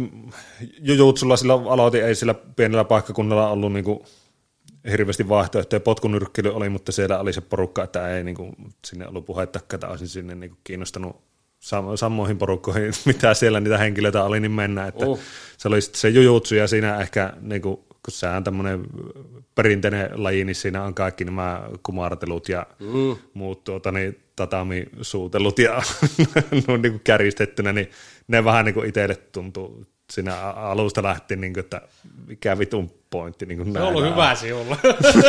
jujutsulla 0.80 1.38
silloin 1.38 1.68
aloitin, 1.68 2.06
ei 2.06 2.16
sillä 2.16 2.34
pienellä 2.34 2.84
paikkakunnalla 2.84 3.50
ollut 3.50 3.74
niinku 3.74 4.06
hirveästi 4.92 5.30
vaihtoehtoja. 5.30 5.80
Potkunyrkkely 5.80 6.56
oli, 6.56 6.70
mutta 6.70 6.92
siellä 6.92 7.20
oli 7.20 7.34
se 7.34 7.42
porukka, 7.42 7.84
että 7.84 8.10
ei 8.10 8.24
niinku, 8.24 8.56
sinne 8.86 9.08
ollut 9.08 9.26
puhetta, 9.26 9.60
että 9.74 9.88
olisin 9.88 10.08
sinne 10.08 10.36
niinku 10.36 10.58
kiinnostanut 10.64 11.31
sam- 11.62 11.98
samoihin 11.98 12.38
porukkoihin, 12.38 12.94
mitä 13.06 13.34
siellä 13.34 13.60
niitä 13.60 13.78
henkilöitä 13.78 14.24
oli, 14.24 14.40
niin 14.40 14.52
mennä. 14.52 14.88
Että 14.88 15.06
Oh. 15.06 15.20
Se 15.58 15.68
oli 15.68 15.82
sitten 15.82 16.00
se 16.00 16.10
jujutsu 16.10 16.56
ja 16.56 16.68
siinä 16.68 17.02
ehkä, 17.02 17.34
niinku, 17.42 17.76
kun 17.78 18.12
se 18.12 18.28
on 18.28 18.44
tämmöinen 18.44 18.84
perinteinen 19.56 20.10
laji, 20.14 20.46
niin 20.46 20.56
siinä 20.56 20.84
on 20.84 20.94
kaikki 20.94 21.26
nämä 21.26 21.70
kumartelut 21.84 22.50
ja 22.50 22.68
mm. 22.80 23.16
muut 23.34 23.64
tuota, 23.64 23.92
niin, 23.92 24.20
tatami-suutelut 24.36 25.60
ja 25.60 25.82
no, 26.68 26.78
niin 26.78 26.92
kuin 26.92 27.02
kärjistettynä, 27.04 27.74
niin 27.74 27.90
ne 28.28 28.44
vähän 28.44 28.66
niin 28.66 28.74
kuin 28.74 28.90
itselle 28.90 29.16
tuntuu 29.16 29.86
siinä 30.12 30.36
alusta 30.42 31.04
lähtien, 31.04 31.42
niin 31.42 31.54
kuin, 31.54 31.64
että 31.64 31.82
mikä 32.28 32.58
vitun 32.60 33.01
pointti. 33.12 33.46
Niin 33.46 33.58
kuin 33.58 33.74
Se 33.74 33.80
on 33.80 33.88
ollut 33.88 34.04
hyvä 34.04 34.36
sinulla. 34.36 34.78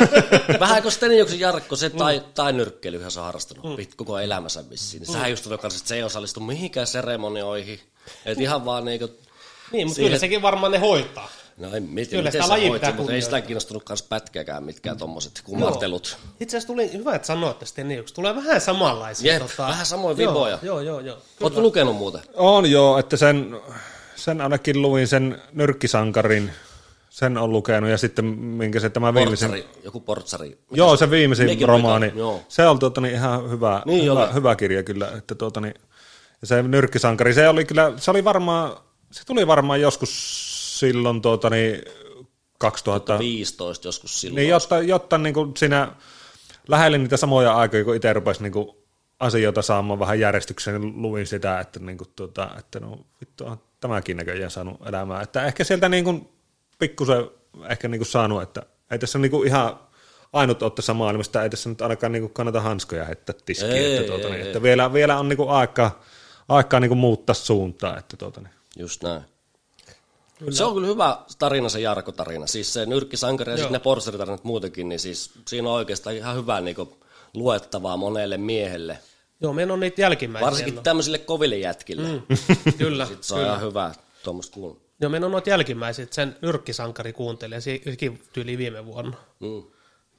Vähän 0.61 0.83
kuin 0.83 0.93
Stenioksen 0.93 1.41
Jarkko, 1.41 1.77
se 1.77 1.91
tai, 1.91 2.23
tai 2.35 2.53
nyrkkeilyhän 2.53 3.11
se 3.11 3.21
on 3.21 3.27
harrastanut 3.27 3.65
mm. 3.65 3.87
koko 3.97 4.19
elämänsä 4.19 4.71
vissiin. 4.71 5.01
Niin 5.01 5.13
sehän 5.13 5.31
just 5.31 5.47
oli 5.47 5.59
kanssa, 5.59 5.79
että 5.79 5.89
se 5.89 5.95
ei 5.95 6.03
osallistu 6.03 6.41
mihinkään 6.41 6.87
seremonioihin. 6.87 7.81
Että 8.27 8.43
ihan 8.43 8.65
vaan 8.65 8.85
niinku, 8.85 9.09
niin, 9.73 9.87
mutta 9.87 9.97
Siihen- 9.97 10.09
kyllä 10.09 10.19
sekin 10.19 10.43
varmaan 10.43 10.73
ne 10.73 10.79
hoitaa. 10.79 11.31
No 11.57 11.75
en 11.77 11.83
mietin, 11.83 12.11
Kyllä 12.11 12.31
miten 12.31 12.43
sitä 12.43 12.73
pitää 12.73 12.93
mutta 12.93 13.13
ei 13.13 13.23
sitä 13.23 13.41
kiinnostunut 13.41 13.85
kans 13.85 14.03
pätkääkään 14.03 14.65
mitkään 14.65 14.97
tommoset 14.97 15.43
kumartelut. 15.45 16.17
Itse 16.41 16.57
asiassa 16.57 16.67
tuli 16.67 16.93
hyvä, 16.93 17.15
että 17.15 17.27
sanoit 17.27 17.59
tästä 17.59 17.81
Eniuksesta. 17.81 18.15
Tulee 18.15 18.35
vähän 18.35 18.61
samanlaisia. 18.61 19.33
Jep, 19.33 19.43
vähän 19.59 19.87
samoja 19.87 20.17
viboja. 20.17 20.59
Joo, 20.63 20.81
joo, 20.81 21.01
joo. 21.01 21.01
joo. 21.01 21.19
Ootko 21.41 21.61
lukenut 21.61 21.97
muuten? 21.97 22.21
On 22.35 22.71
joo, 22.71 22.99
että 22.99 23.17
sen, 23.17 23.61
sen 24.17 24.41
ainakin 24.41 24.83
luin 24.83 25.09
sen 25.09 25.43
nyrkkisankarin, 25.53 26.51
sen 27.13 27.39
on 27.39 27.53
lukenut 27.53 27.91
ja 27.91 27.99
sitten 27.99 28.25
minkä 28.39 28.81
se 28.81 28.91
tämä 28.91 29.15
viimeisin... 29.15 29.51
Portsari, 29.51 29.81
joku 29.85 30.01
portsari. 30.01 30.59
Joo, 30.71 30.97
se 30.97 31.11
viimeisin 31.11 31.47
Mekin 31.47 31.69
romaani. 31.69 32.13
joo. 32.17 32.43
Se 32.49 32.67
on 32.67 32.79
tuota, 32.79 33.01
niin 33.01 33.15
ihan 33.15 33.51
hyvä, 33.51 33.83
Niin 33.87 34.05
hyvä, 34.05 34.25
oli. 34.27 34.35
hyvä, 34.35 34.57
kirja 34.57 34.83
kyllä. 34.83 35.13
Että, 35.19 35.35
tuota, 35.35 35.61
niin, 35.61 35.75
ja 36.41 36.47
se 36.47 36.63
nyrkkisankari, 36.63 37.35
se 37.35 37.49
oli 37.49 37.65
kyllä, 37.65 37.93
se 37.97 38.11
oli 38.11 38.25
varmaan, 38.25 38.77
se 39.11 39.25
tuli 39.27 39.47
varmaan 39.47 39.81
joskus 39.81 40.11
silloin 40.81 41.23
tuota, 41.23 41.51
niin 41.51 41.83
2000, 42.59 43.19
15 43.19 43.89
joskus 43.89 44.21
silloin. 44.21 44.37
niin 44.37 44.49
jotta, 44.49 44.79
jotta 44.79 45.19
niin 45.19 45.35
kuin 45.35 45.57
siinä 45.57 45.93
lähelle 46.69 46.99
niitä 46.99 47.17
samoja 47.17 47.55
aikoja, 47.55 47.85
kun 47.85 47.97
itse 47.97 48.13
rupesi 48.13 48.43
niin 48.43 48.53
kuin 48.53 48.69
asioita 49.21 49.63
saamaan 49.63 49.99
vähän 49.99 50.21
järjestykseen, 50.21 50.81
niin 50.81 51.03
luin 51.03 51.27
sitä, 51.27 51.61
että, 51.61 51.81
niin 51.81 51.99
kuin, 51.99 52.09
tuota, 52.17 52.51
että 52.59 52.81
no 52.81 52.99
vittu 53.21 53.45
tämäkin 53.81 54.17
näköjään 54.17 54.51
saanut 54.51 54.81
elämää. 54.89 55.23
Että 55.23 55.47
ehkä 55.47 55.65
sieltä 55.65 55.89
niin 55.89 56.05
kuin 56.05 56.29
pikkusen 56.83 57.31
ehkä 57.69 57.89
niin 57.89 57.99
kuin 57.99 58.09
saanut, 58.09 58.43
että 58.43 58.63
ei 58.91 58.99
tässä 58.99 59.19
niin 59.19 59.31
kuin 59.31 59.47
ihan 59.47 59.79
ainut 60.33 60.63
ole 60.63 60.71
tässä 60.71 60.95
maailmasta, 60.95 61.43
ei 61.43 61.51
tässä 61.51 61.69
nyt 61.69 61.83
ainakaan 61.83 62.13
niin 62.13 62.23
kuin 62.23 62.33
kannata 62.33 62.61
hanskoja 62.61 63.05
heittää 63.05 63.35
tiskiin, 63.45 63.73
Ei, 63.73 63.97
että, 63.97 64.09
tuota, 64.09 64.25
ei, 64.25 64.31
niin, 64.31 64.41
ei. 64.41 64.47
että 64.47 64.63
vielä, 64.63 64.93
vielä 64.93 65.19
on 65.19 65.29
niin 65.29 65.37
kuin 65.37 65.51
aikaa, 65.51 66.03
aikaa 66.49 66.81
niin 66.81 66.89
kuin 66.89 66.99
muuttaa 66.99 67.35
suuntaa. 67.35 67.99
Että, 67.99 68.17
tuota, 68.17 68.41
niin. 68.41 68.53
Just 68.77 69.03
näin. 69.03 69.23
Kyllä. 70.39 70.53
Se 70.53 70.65
on 70.65 70.75
kyllä 70.75 70.87
hyvä 70.87 71.19
tarina, 71.39 71.69
se 71.69 71.81
Jarkko-tarina. 71.81 72.47
Siis 72.47 72.73
se 72.73 72.87
nyrkkisankari 72.87 73.53
ja 73.53 73.57
sitten 73.57 73.73
ne 73.73 73.79
porseritarinat 73.79 74.45
muutenkin, 74.45 74.89
niin 74.89 75.01
siis 75.01 75.31
siinä 75.49 75.69
on 75.69 75.75
oikeastaan 75.75 76.17
ihan 76.17 76.37
hyvää 76.37 76.61
niinku 76.61 76.97
luettavaa 77.35 77.97
monelle 77.97 78.37
miehelle. 78.37 78.99
Joo, 79.41 79.53
meillä 79.53 79.73
on 79.73 79.81
niitä 79.81 80.01
jälkimmäisiä. 80.01 80.47
Varsinkin 80.47 80.83
tämmöisille 80.83 81.19
koville 81.19 81.57
jätkille. 81.57 82.09
Mm. 82.09 82.23
Kyllä. 82.79 83.09
Se 83.21 83.35
on 83.35 83.43
ihan 83.45 83.61
hyvä 83.61 83.95
tuommoista 84.25 84.55
kuulla. 84.55 84.82
Joo, 85.03 85.11
meillä 85.11 85.25
on 85.25 85.33
noita 85.33 85.51
jälkimmäisiä. 85.51 86.07
Sen 86.11 86.37
nyrkkisankari 86.43 87.13
kuuntelee, 87.13 87.61
sekin 87.61 88.23
tyyli 88.33 88.59
viime 88.59 88.87
vuonna. 88.87 89.17
Mm. 89.41 89.63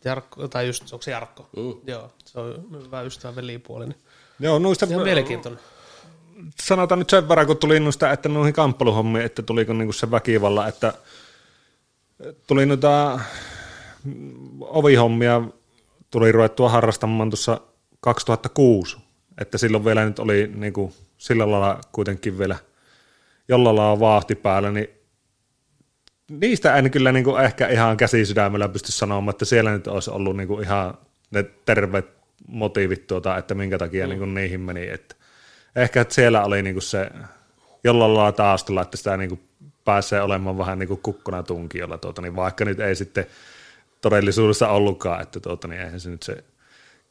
Jarkko, 0.05 0.47
tai 0.47 0.67
just, 0.67 0.93
onko 0.93 1.01
se 1.01 1.11
Jarkko? 1.11 1.49
Mm. 1.57 1.73
Joo, 1.87 2.11
se 2.25 2.39
on 2.39 2.65
hyvä 2.85 3.01
ystävä 3.01 3.35
velipuolinen. 3.35 3.95
Joo, 4.39 4.59
noista, 4.59 4.85
Se 4.85 4.97
on 4.97 5.03
mielenkiintoinen. 5.03 5.59
sanotaan 6.61 6.99
nyt 6.99 7.09
sen 7.09 7.29
verran, 7.29 7.47
kun 7.47 7.57
tuli 7.57 7.79
noista, 7.79 8.11
että 8.11 8.29
noihin 8.29 8.53
kamppailuhommiin, 8.53 9.25
että 9.25 9.41
tuliko 9.41 9.73
niinku 9.73 9.93
se 9.93 10.11
väkivalla, 10.11 10.67
että 10.67 10.93
tuli 12.47 12.65
noita 12.65 13.19
mm, 14.03 14.61
ovihommia, 14.61 15.41
tuli 16.11 16.31
ruvettua 16.31 16.69
harrastamaan 16.69 17.29
tuossa 17.29 17.61
2006, 17.99 18.97
että 19.41 19.57
silloin 19.57 19.85
vielä 19.85 20.05
nyt 20.05 20.19
oli 20.19 20.51
niinku 20.55 20.93
sillä 21.17 21.51
lailla 21.51 21.81
kuitenkin 21.91 22.37
vielä 22.37 22.55
jollain 23.47 23.75
lailla 23.75 23.99
vaahti 23.99 24.35
päällä, 24.35 24.71
niin 24.71 24.89
niistä 26.31 26.75
en 26.75 26.91
kyllä 26.91 27.11
niinku 27.11 27.35
ehkä 27.35 27.67
ihan 27.67 27.97
käsisydämellä 27.97 28.69
pysty 28.69 28.91
sanomaan, 28.91 29.33
että 29.33 29.45
siellä 29.45 29.71
nyt 29.71 29.87
olisi 29.87 30.11
ollut 30.11 30.37
niinku 30.37 30.59
ihan 30.59 30.97
ne 31.31 31.43
terveet 31.65 32.07
motiivit, 32.47 33.07
tuota, 33.07 33.37
että 33.37 33.55
minkä 33.55 33.77
takia 33.77 34.05
mm. 34.05 34.09
niinku 34.09 34.25
niihin 34.25 34.61
meni. 34.61 34.89
Että 34.89 35.15
ehkä 35.75 36.01
että 36.01 36.13
siellä 36.13 36.43
oli 36.43 36.61
niinku 36.61 36.81
se 36.81 37.09
jollain 37.83 38.13
lailla 38.13 38.31
taustalla, 38.31 38.81
että 38.81 38.97
sitä 38.97 39.17
niinku 39.17 39.39
pääsee 39.85 40.21
olemaan 40.21 40.57
vähän 40.57 40.79
niinku 40.79 40.97
kukkona 40.97 41.43
tunkiolla, 41.43 41.97
tuota, 41.97 42.21
niin 42.21 42.35
vaikka 42.35 42.65
nyt 42.65 42.79
ei 42.79 42.95
sitten 42.95 43.25
todellisuudessa 44.01 44.69
ollutkaan, 44.69 45.21
että 45.21 45.39
tuota, 45.39 45.67
niin 45.67 45.81
eihän 45.81 45.99
se 45.99 46.09
nyt 46.09 46.23
se 46.23 46.43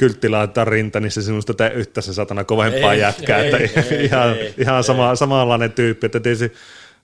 kyltti 0.02 0.28
laittaa 0.28 0.64
rinta, 0.64 1.00
niin 1.00 1.10
se 1.10 1.22
sinusta 1.22 1.54
tee 1.54 1.72
yhtä 1.72 2.00
se 2.00 2.12
satana 2.12 2.44
kovempaa 2.44 2.92
Ei, 2.92 3.00
jätkää, 3.00 3.38
ei, 3.38 3.46
että 3.46 3.56
ei, 3.56 4.04
ihan, 4.04 4.36
ei, 4.38 4.54
ihan 4.58 4.84
sama, 4.84 5.14
samanlainen 5.14 5.72
tyyppi, 5.72 6.06
että 6.06 6.20
tietysti 6.20 6.52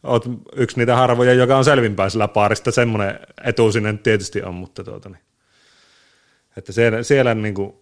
oot 0.02 0.24
yksi 0.56 0.78
niitä 0.78 0.96
harvoja, 0.96 1.32
joka 1.32 1.56
on 1.56 1.64
selvinpäisellä 1.64 2.28
paarista, 2.28 2.70
semmoinen 2.70 3.20
etu 3.44 3.72
sinne 3.72 3.92
tietysti 4.02 4.42
on, 4.42 4.54
mutta 4.54 4.84
tuota, 4.84 5.08
niin, 5.08 5.22
että 6.56 6.72
siellä, 6.72 7.02
siellä 7.02 7.34
niin 7.34 7.54
kuin, 7.54 7.72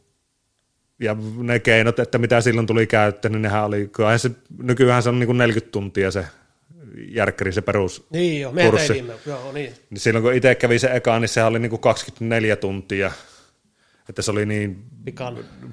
ja 1.01 1.17
ne 1.37 1.59
keinot, 1.59 1.99
että 1.99 2.19
mitä 2.19 2.41
silloin 2.41 2.67
tuli 2.67 2.87
käyttöön, 2.87 3.33
niin 3.33 3.43
nehän 3.43 3.65
oli, 3.65 3.89
kyllähän 3.93 4.19
se, 4.19 4.31
nykyään 4.63 5.03
se 5.03 5.09
on 5.09 5.19
niin 5.19 5.27
kuin 5.27 5.39
40 5.39 5.73
tuntia 5.73 6.11
se 6.11 6.25
järkkäri, 7.09 7.53
se 7.53 7.63
perus 7.63 8.07
Niin 8.11 8.41
joo, 8.41 8.53
ei 8.57 8.71
viime, 8.93 9.13
joo 9.27 9.53
niin. 9.53 9.75
Niin 9.91 10.01
silloin 10.01 10.23
kun 10.23 10.35
itse 10.35 10.55
kävi 10.55 10.79
se 10.79 10.91
eka, 10.93 11.21
niin 11.21 11.29
se 11.29 11.45
oli 11.45 11.59
niin 11.59 11.71
kuin 11.71 11.81
24 11.81 12.57
tuntia, 12.57 13.13
että 14.09 14.23
se 14.23 14.31
oli 14.31 14.47
niin 14.47 14.85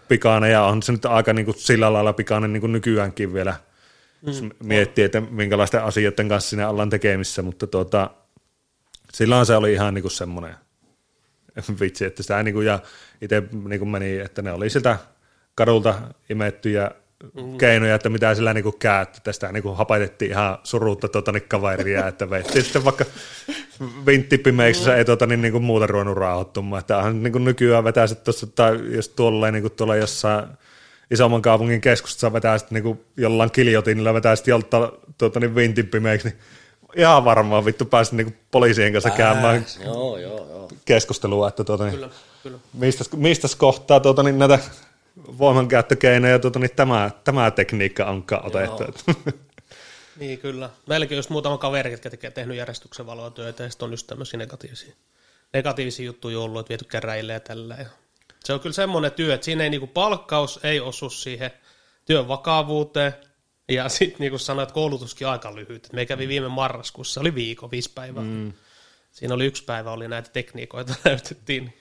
pikainen 0.07 0.51
ja 0.51 0.63
on 0.63 0.84
se 0.84 0.91
nyt 0.91 1.05
aika 1.05 1.34
niin 1.34 1.45
kuin 1.45 1.59
sillä 1.59 1.93
lailla 1.93 2.13
pikainen 2.13 2.53
niin 2.53 2.61
kuin 2.61 2.71
nykyäänkin 2.71 3.34
vielä, 3.34 3.55
jos 4.21 4.43
miettii, 4.63 5.03
että 5.03 5.21
minkälaisten 5.21 5.84
asioiden 5.84 6.29
kanssa 6.29 6.49
siinä 6.49 6.69
ollaan 6.69 6.89
tekemissä, 6.89 7.41
mutta 7.41 7.67
tuota, 7.67 8.09
silloin 9.13 9.45
se 9.45 9.55
oli 9.55 9.73
ihan 9.73 9.93
niin 9.93 10.01
kuin 10.01 10.11
semmoinen 10.11 10.55
vitsi, 11.79 12.05
että 12.05 12.23
sitä 12.23 12.43
niin 12.43 12.53
kuin, 12.53 12.67
ja 12.67 12.79
itse 13.21 13.43
niin 13.63 13.79
kuin 13.79 13.89
meni, 13.89 14.17
että 14.17 14.41
ne 14.41 14.51
oli 14.51 14.69
sieltä 14.69 14.97
kadulta 15.55 15.95
imettyjä 16.29 16.88
mm. 16.88 17.03
Keinoja, 17.57 17.95
että 17.95 18.09
mitä 18.09 18.36
sillä 18.36 18.53
niin 18.53 18.63
kuin 18.63 18.80
käytti. 18.80 19.19
Tästä 19.24 19.51
niin 19.51 19.63
kuin 19.63 19.78
hapatettiin 19.78 20.32
ihan 20.32 20.57
surutta 20.63 21.07
tuota, 21.07 21.32
niin 21.32 21.43
kaveria, 21.47 22.07
että 22.07 22.30
veittiin 22.30 22.63
sitten 22.63 22.86
vaikka 22.86 23.05
vinttipimeiksessä 24.05 24.95
ei 24.95 25.05
tuota, 25.05 25.26
niin, 25.26 25.41
niin 25.41 25.51
kuin 25.51 25.63
muuta 25.63 25.88
ruvennut 25.88 26.17
rauhoittumaan. 26.17 26.80
Että 26.80 26.97
onhan 26.97 27.24
niin 27.24 27.34
kuin 27.34 27.43
nykyään 27.43 27.84
vetää 27.84 28.07
sitten 28.07 28.26
tuossa, 28.26 28.47
tai 28.47 28.80
jos 28.95 29.09
tuolla 29.09 29.51
niin 29.51 29.61
kuin 29.61 29.74
tuolla 29.74 29.95
jossain 29.95 30.45
isomman 31.11 31.41
kaupungin 31.41 31.82
keskustassa 31.82 32.34
vetää 32.34 32.57
sitten 32.57 32.76
niin 32.76 32.84
kuin 32.84 33.05
jollain 33.17 33.51
kiljotinilla 33.51 34.13
vetää 34.13 34.36
sitten 34.36 34.51
jolta 34.51 34.91
tuota, 35.17 35.39
niin 35.39 35.55
vintinpimeiksi, 35.55 36.28
niin 36.28 36.39
ihan 36.95 37.26
varmaan 37.26 37.65
vittu 37.65 37.86
pääsit 37.86 38.13
niin 38.13 38.26
kuin 38.26 38.38
poliisien 38.51 38.93
kanssa 38.93 39.09
käymään 39.09 39.65
Joo, 39.84 40.17
joo, 40.17 40.47
joo. 40.49 40.69
keskustelua, 40.86 41.47
että 41.47 41.63
tuota, 41.63 41.84
niin, 41.84 41.93
Kyllä, 41.93 42.09
kyllä. 42.43 42.59
mistä, 42.74 43.03
mistä 43.15 43.47
kohtaa 43.57 43.99
tuota, 43.99 44.24
niin 44.24 44.39
näitä 44.39 44.59
voimankäyttökeinoja 45.18 46.39
tuota, 46.39 46.59
niin 46.59 46.76
tämä, 46.76 47.11
tämä 47.24 47.51
tekniikka 47.51 48.05
onkaan 48.05 48.45
otettu. 48.45 48.84
Niin 50.20 50.39
kyllä. 50.39 50.70
Meilläkin 50.88 51.16
on 51.16 51.18
just 51.18 51.30
muutama 51.30 51.57
kaveri, 51.57 51.91
jotka 51.91 52.09
tekee 52.09 52.32
tehnyt 52.32 52.57
järjestyksen 52.57 53.05
valoa 53.05 53.30
työtä, 53.32 53.64
ja 53.64 53.70
sitten 53.70 53.86
on 53.86 53.91
just 53.91 54.07
tämmöisiä 54.07 54.38
negatiivisia, 54.38 54.93
negatiivisia 55.53 56.05
juttuja 56.05 56.39
ollut, 56.39 56.59
että 56.59 56.70
viety 56.70 56.86
käräjille 56.86 57.34
ja 57.34 57.39
tällä. 57.39 57.76
Ja 57.80 57.86
se 58.43 58.53
on 58.53 58.59
kyllä 58.59 58.74
semmoinen 58.74 59.11
työ, 59.11 59.34
että 59.34 59.45
siinä 59.45 59.64
ei 59.64 59.70
niinku 59.70 59.88
palkkaus 59.88 60.59
ei 60.64 60.80
osu 60.80 61.09
siihen 61.09 61.51
työn 62.05 62.28
vakavuuteen, 62.28 63.14
ja 63.70 63.89
sitten 63.99 64.20
niin 64.20 64.32
kuin 64.32 64.39
sanoit, 64.39 64.72
koulutuskin 64.72 65.28
aika 65.28 65.55
lyhyt. 65.55 65.89
Me 65.93 66.05
kävi 66.05 66.28
viime 66.28 66.47
marraskuussa, 66.47 67.22
oli 67.22 67.36
viikko, 67.36 67.72
viisi 67.72 67.91
päivää. 67.95 68.24
Mm. 68.24 68.53
Siinä 69.11 69.34
oli 69.34 69.45
yksi 69.45 69.64
päivä, 69.64 69.91
oli 69.91 70.07
näitä 70.07 70.30
tekniikoita 70.30 70.95
näytettiin. 71.05 71.74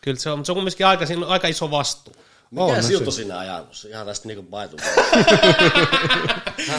Kyllä 0.00 0.18
se 0.18 0.30
on, 0.30 0.38
mutta 0.38 0.46
se 0.46 0.52
on 0.52 0.56
kumminkin 0.56 0.86
aika, 0.86 1.06
siinä 1.06 1.26
on 1.26 1.32
aika 1.32 1.48
iso 1.48 1.70
vastuu. 1.70 2.14
Mikä 2.50 2.62
On, 2.62 2.76
no 2.76 2.82
siutu 2.82 3.10
sinä 3.10 3.38
ajanut? 3.38 3.86
Ihan 3.88 4.06
tästä 4.06 4.28
niinku 4.28 4.42
baitu. 4.42 4.76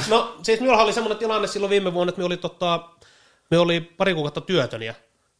No 0.07 0.37
siis 0.43 0.59
minulla 0.59 0.83
oli 0.83 0.93
semmoinen 0.93 1.17
tilanne 1.17 1.47
silloin 1.47 1.69
viime 1.69 1.93
vuonna, 1.93 2.09
että 2.09 2.19
me 2.19 2.25
oli, 2.25 2.37
tota, 2.37 2.89
me 3.51 3.57
oli 3.57 3.81
pari 3.81 4.13
kuukautta 4.13 4.41
työtön 4.41 4.83
ja 4.83 4.93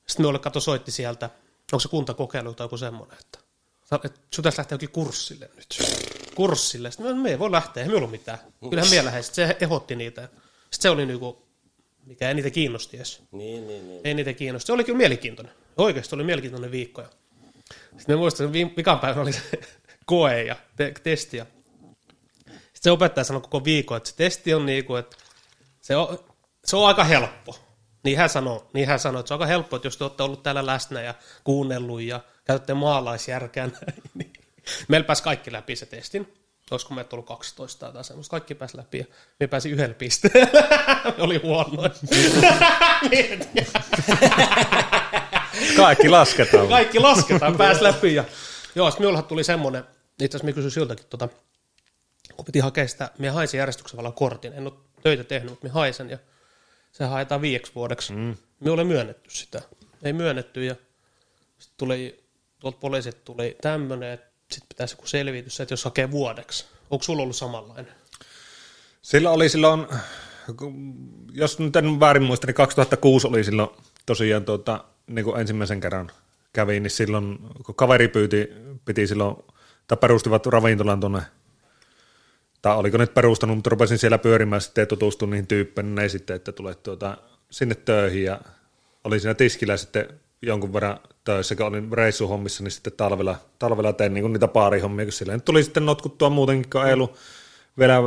sitten 0.08 0.24
me 0.24 0.28
oli 0.28 0.40
kato 0.40 0.60
soitti 0.60 0.92
sieltä, 0.92 1.30
onko 1.72 1.80
se 1.80 1.88
kuntakokeilu 1.88 2.54
tai 2.54 2.66
joku 2.66 2.78
semmoinen, 2.78 3.18
että, 3.20 3.40
että 4.04 4.20
sun 4.36 4.42
pitäisi 4.42 4.58
lähteä 4.58 4.76
jokin 4.76 4.90
kurssille 4.90 5.50
nyt. 5.56 5.68
Kurssille. 6.36 6.92
Sitten 6.92 7.18
me, 7.18 7.22
me 7.22 7.30
ei 7.30 7.40
voi 7.40 7.52
lähteä, 7.52 7.84
ei 7.84 7.94
ollut 7.94 8.12
mitään. 8.12 8.38
Kyllähän 8.70 8.90
me 8.90 9.06
lähdin. 9.06 9.24
Sitten 9.24 9.48
se 9.48 9.58
ehdotti 9.62 9.96
niitä. 9.96 10.22
Sitten 10.22 10.82
se 10.82 10.90
oli 10.90 11.06
niinku, 11.06 11.48
mikä 12.06 12.28
ei 12.28 12.34
niitä 12.34 12.50
kiinnosti 12.50 12.98
edes. 12.98 13.22
niin, 13.32 13.68
niin, 13.68 13.88
niin. 13.88 14.02
Ei 14.04 14.14
niitä 14.14 14.34
kiinnosti. 14.34 14.68
Se 14.68 14.74
oli 14.74 14.84
kyllä 14.84 14.98
mielenkiintoinen. 14.98 15.54
Oikeasti 15.78 16.16
oli 16.16 16.24
mielenkiintoinen 16.24 16.72
viikko. 16.72 17.04
Sitten 17.98 18.16
me 18.16 18.16
muistan, 18.16 18.56
että 18.56 18.98
päivänä 19.02 19.22
oli 19.22 19.34
se 19.34 19.42
koe 20.08 20.44
ja 20.44 20.56
te- 20.76 20.94
testi. 21.04 21.38
Ja 21.38 21.46
sitten 22.46 22.82
se 22.82 22.92
opettaja 22.92 23.24
sanoi 23.24 23.42
koko 23.42 23.64
viikon, 23.64 23.98
että 23.98 24.10
se 24.10 24.16
testi 24.16 24.54
on 24.54 24.66
niin 24.66 24.86
kuin, 24.86 25.00
että 25.00 25.18
se 25.82 25.96
on, 25.96 26.20
se 26.66 26.76
on 26.76 26.88
aika 26.88 27.04
helppo. 27.04 27.60
Niin 28.04 28.18
hän, 28.18 28.30
sanoi, 28.30 28.66
niin 28.74 28.88
hän 28.88 29.00
sanoi, 29.00 29.20
että 29.20 29.28
se 29.28 29.34
on 29.34 29.40
aika 29.40 29.46
helppo, 29.46 29.76
että 29.76 29.88
jos 29.88 29.98
te 29.98 30.04
olette 30.04 30.24
ollut 30.24 30.44
täällä 30.44 30.66
läsnä 30.66 31.02
ja 31.02 31.14
kuunnellut 31.44 32.02
ja 32.02 32.20
käytätte 32.46 32.74
maalaisjärkeä 32.74 33.68
näin, 33.82 34.02
niin 34.14 34.34
meillä 34.88 35.06
pääsi 35.06 35.24
kaikki 35.24 35.52
läpi 35.52 35.76
se 35.76 35.86
testin. 35.86 36.34
Olisiko 36.72 36.94
meitä 36.94 37.16
ollut 37.16 37.26
12 37.26 37.92
tai 37.92 38.04
semmoista. 38.04 38.32
Kaikki 38.32 38.56
pääsi 38.56 38.78
läpi 38.78 38.98
ja 38.98 39.06
me 39.40 39.48
pääsi 39.48 39.70
yhdellä 39.70 39.94
pisteellä. 39.94 40.68
me 41.18 41.24
oli 41.24 41.38
huonoin. 41.38 41.92
Mietin. 43.10 43.68
Kaikki 45.78 46.10
lasketaan. 46.10 46.68
Kaikki 46.68 47.00
lasketaan, 47.00 47.58
pääs 47.58 47.82
läpi. 47.82 48.16
Ja, 48.16 48.24
joo, 48.76 48.92
sitten 48.92 49.04
minullahan 49.04 49.28
tuli 49.28 49.44
semmoinen, 49.44 49.84
itse 50.26 50.38
asiassa 50.38 50.46
minä 50.46 50.56
kysyin 50.56 50.72
siltäkin, 50.72 51.06
tota, 51.10 51.30
kun 52.36 52.46
piti 52.46 52.60
hakea 52.60 52.88
sitä, 52.88 53.12
minä 53.18 53.34
haisin 53.34 53.58
järjestyksen 53.58 53.98
vallan 53.98 54.14
kortin, 54.14 54.54
en 54.54 54.68
ole 54.68 54.74
töitä 55.04 55.24
tehnyt, 55.24 55.50
mutta 55.50 55.66
minä 55.66 55.74
haisen. 55.74 56.10
Ja 56.10 56.18
se 56.92 57.06
haetaan 57.06 57.42
viieksi 57.42 57.72
vuodeksi. 57.76 58.14
Mm. 58.14 58.36
Me 58.60 58.72
olemme 58.72 58.94
myönnetty 58.94 59.30
sitä. 59.30 59.62
Ei 60.04 60.14
myönnetty 60.14 60.66
ja 60.66 60.76
sitten 61.58 61.78
tuli, 61.78 62.24
tuolta 62.60 62.78
poliisit 62.78 63.24
tuli 63.26 63.58
tämmöinen, 63.62 64.12
että 64.12 64.28
sitten 64.52 64.68
pitäisi 64.70 64.94
joku 64.94 65.08
selvitys, 65.08 65.60
että 65.60 65.74
jos 65.74 65.84
hakee 65.86 66.12
vuodeksi. 66.12 66.66
Onko 66.90 67.04
sulla 67.04 67.22
ollut 67.22 67.36
samanlainen? 67.36 67.94
Sillä 69.02 69.32
oli 69.32 69.50
silloin, 69.50 69.88
jos 71.32 71.60
nyt 71.60 71.76
en 71.76 72.00
väärin 72.00 72.24
muista, 72.24 72.48
niin 72.48 72.56
2006 72.56 73.28
oli 73.28 73.44
silloin 73.44 73.70
tosiaan 74.06 74.46
tuota, 74.46 74.84
niin 75.08 75.26
kuin 75.26 75.42
ensimmäisen 75.42 75.82
kerran 75.82 76.12
kävin, 76.54 76.84
niin 76.84 76.92
silloin 76.92 77.40
kun 77.66 77.76
kaveri 77.76 78.08
pyyti, 78.08 78.50
piti 78.86 79.08
silloin, 79.08 79.36
tai 79.88 79.98
perustivat 79.98 80.46
ravintolan 80.46 81.00
tuonne, 81.00 81.22
tai 82.62 82.78
oliko 82.78 82.98
nyt 82.98 83.14
perustanut, 83.14 83.58
mutta 83.58 83.70
rupesin 83.70 83.98
siellä 83.98 84.18
pyörimään 84.18 84.62
sitten 84.62 84.82
ja 84.82 84.86
tutustuin 84.86 85.32
niihin 85.32 85.48
tyyppeihin, 85.48 85.96
niin 85.96 86.10
sitten, 86.10 86.36
että 86.36 86.52
tulet 86.52 86.84
tuota, 86.84 87.18
sinne 87.50 87.76
töihin 87.76 88.24
ja 88.24 88.42
oli 89.04 89.20
siinä 89.20 89.34
tiskillä 89.34 89.78
sitten 89.78 90.06
jonkun 90.42 90.74
verran 90.74 91.00
töissä, 91.24 91.56
kun 91.56 91.66
olin 91.66 91.94
reissuhommissa, 91.94 92.64
niin 92.64 92.72
sitten 92.72 92.94
talvella, 92.98 93.36
talvella 93.60 93.94
tein 93.94 94.14
niin 94.14 94.34
niitä 94.34 94.48
paarihommia, 94.48 95.06
kun 95.06 95.12
silleen 95.12 95.42
tuli 95.42 95.64
sitten 95.64 95.86
notkuttua 95.86 96.30
muutenkin, 96.30 96.70
kun 96.70 96.88
ei 96.88 96.94
ollut 96.94 97.16
vielä 97.80 97.98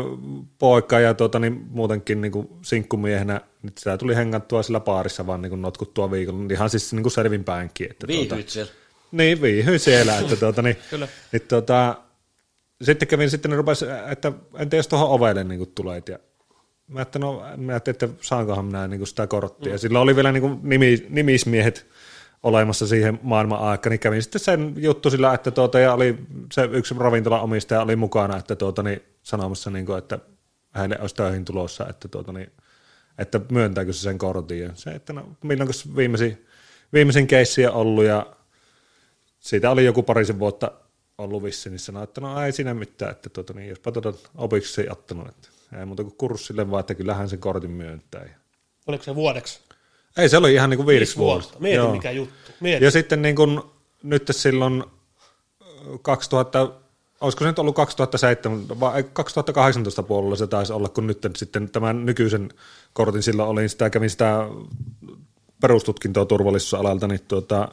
poika 0.59 1.01
ja 1.01 1.14
tuota, 1.14 1.39
niin 1.39 1.66
muutenkin 1.70 2.20
niin 2.20 2.33
kuin 2.33 2.49
sinkkumiehenä, 2.62 3.41
niin 3.62 3.72
sitä 3.78 3.99
tuli 3.99 4.16
hengattua 4.16 4.62
sillä 4.62 4.81
paarissa 4.81 5.26
vaan 5.26 5.43
niin 5.43 5.51
kuin 5.51 5.62
notkuttua 5.62 6.11
viikolla, 6.11 6.53
ihan 6.53 6.70
siis 6.70 6.93
niin 6.93 7.03
kuin 7.03 7.12
selvinpäinkin. 7.12 7.91
Että, 7.91 8.07
tuota, 8.07 8.37
siellä. 8.47 8.72
Niin, 9.12 9.42
viihyin 9.42 9.80
siellä. 9.80 10.18
Että, 10.18 10.36
tuota, 10.46 10.62
niin, 10.62 10.76
Kyllä. 10.90 11.08
niin, 11.32 11.42
tuota, 11.48 11.96
sitten 12.82 13.08
kävin 13.08 13.30
sitten, 13.30 13.50
niin 13.50 13.56
rupesi, 13.56 13.86
että 14.11 14.32
en 14.58 14.70
tiedä, 14.70 14.78
jos 14.78 14.88
tuohon 14.88 15.11
ovelle 15.11 15.44
niin 15.44 15.58
kuin 15.58 15.72
tulet. 15.74 16.08
Ja 16.08 16.18
mä 16.88 17.02
että 17.02 17.18
no, 17.18 17.44
mä 17.56 17.72
ajattelin, 17.72 17.94
että 17.94 18.08
saankohan 18.20 18.64
minä 18.64 18.88
niin 18.88 19.00
kuin 19.00 19.08
sitä 19.08 19.26
korttia. 19.26 19.72
Mm. 19.72 19.78
Silloin 19.78 20.02
oli 20.02 20.16
vielä 20.16 20.32
niin 20.32 20.40
kuin 20.40 20.58
nimi, 20.62 21.06
nimismiehet 21.08 21.86
olemassa 22.42 22.86
siihen 22.86 23.18
maailman 23.22 23.61
aikaan, 23.61 23.90
niin 23.90 24.00
kävin 24.00 24.22
sitten 24.22 24.40
sen 24.40 24.74
juttu 24.76 25.11
sillä, 25.11 25.34
että 25.34 25.50
tuota, 25.50 25.78
ja 25.78 25.94
oli 25.94 26.18
se 26.52 26.68
yksi 26.72 26.94
ravintola 26.98 27.40
omistaja 27.40 27.82
oli 27.82 27.96
mukana, 27.96 28.36
että 28.36 28.56
tuota, 28.56 28.82
niin, 28.82 29.02
sanomassa, 29.22 29.70
niin 29.70 29.86
kuin, 29.86 29.98
että 29.98 30.18
hänelle 30.70 31.00
olisi 31.00 31.14
töihin 31.14 31.44
tulossa, 31.44 31.86
että, 31.88 32.08
tuota, 32.08 32.32
niin, 32.32 32.52
että 33.18 33.40
myöntääkö 33.52 33.92
se 33.92 34.00
sen 34.00 34.18
kortin. 34.18 34.61
Ja 34.61 34.70
se, 34.74 34.90
että 34.90 35.12
no, 35.12 35.28
milloin 35.42 35.70
viimeisin, 35.96 36.46
viimeisin 36.92 37.26
keissi 37.26 37.66
on 37.66 37.72
ollut, 37.72 38.04
ja 38.04 38.26
siitä 39.41 39.70
oli 39.70 39.84
joku 39.84 40.03
parisen 40.03 40.38
vuotta 40.38 40.72
ollut 41.18 41.43
vissi, 41.43 41.70
niin 41.70 41.78
sanoi, 41.78 42.05
että 42.05 42.20
no 42.20 42.43
ei 42.43 42.53
siinä 42.53 42.74
mitään, 42.74 43.11
että 43.11 43.28
tuota, 43.28 43.53
niin, 43.53 43.68
jospa 43.68 43.93
tuota 43.93 44.12
opiksi 44.34 44.91
ottanut, 44.91 45.28
että 45.28 45.49
ei 45.78 45.86
muuta 45.86 46.03
kuin 46.03 46.16
kurssille 46.16 46.70
vaan, 46.70 46.80
että 46.80 46.95
kyllähän 46.95 47.28
sen 47.28 47.38
kortin 47.38 47.70
myöntää. 47.70 48.41
Oliko 48.86 49.05
se 49.05 49.14
vuodeksi? 49.14 49.61
ei, 50.16 50.28
se 50.28 50.36
oli 50.36 50.55
ihan 50.55 50.70
niin 50.70 50.78
kuin 50.78 50.86
viideksi 50.86 51.16
vuodeksi. 51.16 51.53
Mieti 51.59 51.76
Joo. 51.76 51.93
mikä 51.93 52.11
juttu. 52.11 52.53
Mieti. 52.61 52.84
Ja 52.84 52.91
sitten 52.91 53.22
niin 53.22 53.36
kuin, 53.36 53.61
nyt 54.03 54.28
silloin 54.30 54.84
2000, 56.03 56.70
olisiko 57.20 57.45
se 57.45 57.49
nyt 57.49 57.59
ollut 57.59 57.76
2007, 57.76 58.80
vai 58.80 59.03
2018 59.12 60.03
puolella 60.03 60.36
se 60.36 60.47
taisi 60.47 60.72
olla, 60.72 60.88
kun 60.88 61.07
nyt 61.07 61.28
sitten 61.36 61.70
tämän 61.70 62.07
nykyisen 62.07 62.49
kortin 62.93 63.22
silloin 63.22 63.49
olin, 63.49 63.68
sitä 63.68 63.91
kävin 63.91 64.11
sitä 64.11 64.47
perustutkintoa 65.61 66.24
turvallisuusalalta, 66.24 67.09
niin 67.09 67.20
tuota, 67.28 67.68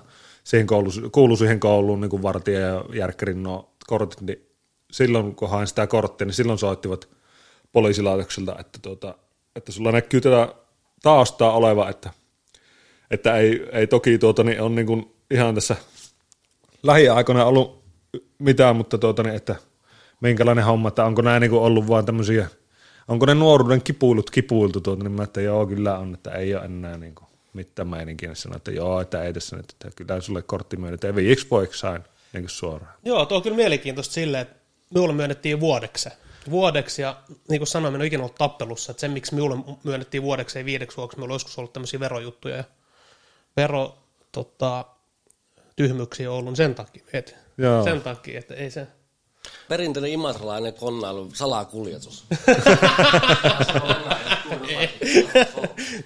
siihen 0.48 0.68
koulu, 0.68 0.89
kuului 1.12 1.38
siihen 1.38 1.60
kouluun 1.60 2.02
niin 2.02 2.10
kuin 2.10 2.24
vartija 2.24 2.60
ja 2.60 2.86
järkkärin 2.93 3.43
no, 3.43 3.70
kortit, 3.88 4.22
niin 4.22 4.50
silloin 4.91 5.36
kun 5.36 5.50
hain 5.50 5.68
sitä 5.68 5.88
korttia, 5.88 6.26
niin 6.26 6.34
silloin 6.34 6.60
soittivat 6.60 7.10
poliisilaitokselta, 7.72 8.56
että, 8.60 8.80
tuota, 8.82 9.16
että 9.56 9.72
sulla 9.72 9.91
näkyy 9.91 10.22
tätä 10.22 10.56
taustaa 11.04 11.52
oleva, 11.52 11.89
että, 11.89 12.10
että 13.12 13.38
ei, 13.38 13.68
ei 13.72 13.88
toki 13.88 14.18
tuota, 14.18 14.43
niin 14.43 14.62
on 14.62 14.76
niin 14.76 14.88
kuin 14.88 15.16
ihan 15.32 15.56
tässä 15.56 15.76
lähiaikoina 16.84 17.45
ollut 17.45 17.84
mitään, 18.39 18.76
mutta 18.76 18.98
tuota, 18.98 19.24
niin, 19.24 19.36
että 19.36 19.56
minkälainen 20.22 20.66
homma, 20.66 20.88
että 20.88 21.06
onko 21.06 21.22
nämä 21.22 21.39
niin 21.39 21.52
kuin 21.52 21.62
ollut 21.62 21.88
vaan 21.88 22.06
tämmöisiä, 22.06 22.48
onko 23.08 23.26
ne 23.26 23.36
nuoruuden 23.36 23.82
kipuilut 23.82 24.30
kipuiltu, 24.30 24.82
tuota, 24.82 25.04
niin 25.04 25.12
mä 25.12 25.24
että 25.24 25.41
joo, 25.41 25.66
kyllä 25.66 25.98
on, 25.98 26.14
että 26.14 26.32
ei 26.32 26.56
ole 26.56 26.66
enää 26.66 26.98
niin 26.98 27.16
kuin 27.16 27.28
mitään 27.58 27.88
meininkiä, 27.88 28.30
niin 28.30 28.36
sanoin, 28.36 28.58
että 28.58 28.72
joo, 28.72 29.01
että 29.01 29.24
ei 29.24 29.34
tässä 29.34 29.55
nyt, 29.55 29.66
että 29.70 29.91
kyllä 29.95 30.22
sulle 30.22 30.41
kortti 30.41 30.78
myönnetään, 30.78 31.16
viiksi 31.16 31.47
poiksi 31.47 31.80
sain 31.80 32.03
niin 32.34 32.43
kuin 32.43 32.49
suoraan. 32.49 32.93
Joo, 33.05 33.26
tuo 33.26 33.38
on 33.38 33.43
kyllä 33.43 33.55
mielenkiintoista 33.55 34.14
silleen, 34.14 34.41
että 34.41 34.55
minulle 34.93 35.14
myönnettiin 35.14 35.60
vuodeksi. 35.60 36.10
Vuodeksi, 36.49 37.01
ja 37.01 37.18
niin 37.49 37.60
kuin 37.60 37.68
sanoin, 37.68 37.93
minä 37.93 37.99
olen 37.99 38.08
ikinä 38.08 38.24
ollut 38.24 38.36
tappelussa, 38.36 38.91
että 38.91 39.01
se, 39.01 39.08
miksi 39.08 39.36
minulle 39.36 39.78
myönnettiin 39.84 40.24
vuodeksi, 40.24 40.60
ei 40.60 40.66
viideksi 40.66 40.97
vuodeksi, 40.97 41.18
minulla 41.18 41.34
on 41.34 41.36
joskus 41.36 41.58
ollut 41.58 41.74
tämmöisiä 41.74 41.99
verojuttuja, 41.99 42.55
ja 42.55 42.64
vero, 43.58 43.97
tota, 44.32 44.86
tyhmyksiä 45.76 46.32
ollut 46.32 46.55
sen 46.55 46.76
takia, 46.76 47.03
et, 47.14 47.36
Joo. 47.58 47.84
sen 47.84 48.01
takia, 48.01 48.39
että 48.39 48.53
ei 48.53 48.72
se, 48.72 48.88
Perinteinen 49.69 50.11
imatralainen 50.11 50.73
konnailu, 50.73 51.29
salakuljetus. 51.33 52.25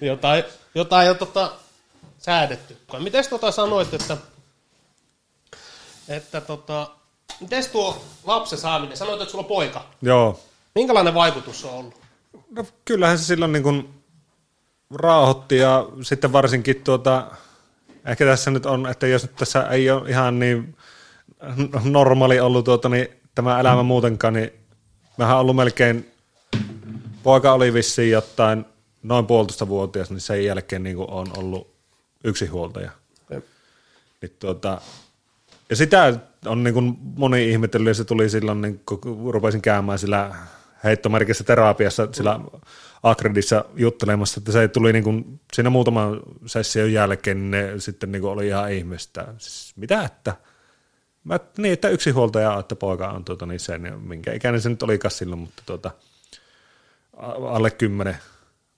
jotain, 0.00 0.44
jotain 0.74 1.06
jo 1.06 1.14
tota, 1.14 1.52
säädetty. 2.18 2.76
Miten 2.98 3.24
tota 3.30 3.50
sanoit, 3.50 3.94
että, 3.94 4.16
että 6.08 6.40
tota, 6.40 6.90
miten 7.40 7.64
tuo 7.72 8.04
lapsen 8.24 8.58
saaminen, 8.58 8.96
sanoit, 8.96 9.20
että 9.20 9.30
sulla 9.30 9.44
on 9.44 9.48
poika. 9.48 9.84
Joo, 10.02 10.40
Minkälainen 10.74 11.14
vaikutus 11.14 11.60
se 11.60 11.66
on 11.66 11.74
ollut? 11.74 11.94
No 12.50 12.66
kyllähän 12.84 13.18
se 13.18 13.24
silloin 13.24 13.52
niin 13.52 13.62
kuin 13.62 14.02
rauhoitti 14.94 15.56
ja 15.56 15.86
sitten 16.02 16.32
varsinkin 16.32 16.84
tuota, 16.84 17.26
ehkä 18.06 18.24
tässä 18.24 18.50
nyt 18.50 18.66
on, 18.66 18.86
että 18.86 19.06
jos 19.06 19.22
nyt 19.22 19.36
tässä 19.36 19.62
ei 19.62 19.90
ole 19.90 20.10
ihan 20.10 20.38
niin 20.38 20.76
normaali 21.84 22.40
ollut 22.40 22.64
tuota, 22.64 22.88
niin 22.88 23.21
tämä 23.34 23.60
elämä 23.60 23.82
muutenkaan, 23.82 24.34
niin 24.34 24.52
mähän 25.18 25.38
ollut 25.38 25.56
melkein, 25.56 26.12
poika 27.22 27.52
oli 27.52 27.74
vissiin 27.74 28.10
jotain 28.10 28.64
noin 29.02 29.26
puolitoista 29.26 29.68
vuotias, 29.68 30.10
niin 30.10 30.20
sen 30.20 30.44
jälkeen 30.44 30.82
niin 30.82 30.96
on 30.98 31.26
ollut 31.36 31.74
yksinhuoltaja. 32.24 32.90
Niin 33.30 34.36
tuota, 34.38 34.80
ja 35.70 35.76
sitä 35.76 36.18
on 36.46 36.64
niin 36.64 36.74
kuin 36.74 36.96
moni 37.00 37.50
ihmetellyt, 37.50 37.88
ja 37.88 37.94
se 37.94 38.04
tuli 38.04 38.30
silloin, 38.30 38.60
niin 38.60 38.82
kun 38.86 39.32
rupesin 39.32 39.62
käymään 39.62 39.98
sillä 39.98 40.34
heittomerkissä 40.84 41.44
terapiassa 41.44 42.08
sillä 42.12 42.40
Akredissa 43.02 43.64
juttelemassa, 43.76 44.40
että 44.40 44.52
se 44.52 44.68
tuli 44.68 44.92
niin 44.92 45.04
kuin 45.04 45.40
siinä 45.52 45.70
muutaman 45.70 46.20
session 46.46 46.92
jälkeen, 46.92 47.50
niin 47.50 47.50
ne 47.50 47.80
sitten 47.80 48.12
niin 48.12 48.22
kuin 48.22 48.32
oli 48.32 48.46
ihan 48.46 48.72
ihmeestä. 48.72 49.26
Siis 49.38 49.72
mitä, 49.76 50.04
että 50.04 50.34
Mä, 51.24 51.40
niin, 51.58 51.72
että 51.72 51.88
yksi 51.88 52.10
huoltaja, 52.10 52.58
että 52.58 52.76
poika 52.76 53.08
on 53.08 53.24
tuota, 53.24 53.46
niin 53.46 53.60
sen, 53.60 54.00
minkä 54.00 54.32
ikäinen 54.32 54.60
se 54.60 54.68
nyt 54.68 54.82
olikaan 54.82 55.12
silloin, 55.12 55.40
mutta 55.40 55.62
tuota, 55.66 55.90
alle 57.48 57.70
kymmenen 57.70 58.16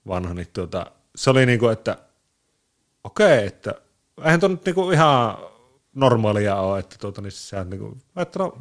vanha, 0.07 0.33
niin 0.33 0.47
tuota, 0.53 0.91
se 1.15 1.29
oli 1.29 1.45
niin 1.45 1.59
kuin, 1.59 1.73
että 1.73 1.97
okei, 3.03 3.47
että 3.47 3.75
eihän 4.23 4.39
tuo 4.39 4.49
nyt 4.49 4.65
niin 4.65 4.75
kuin 4.75 4.93
ihan 4.93 5.37
normaalia 5.93 6.55
ole, 6.55 6.79
että 6.79 6.95
tuota, 6.99 7.21
niin 7.21 7.31
se 7.31 7.59
on 7.59 7.69
niin 7.69 7.79
kuin, 7.79 8.01
että 8.15 8.39
no, 8.39 8.57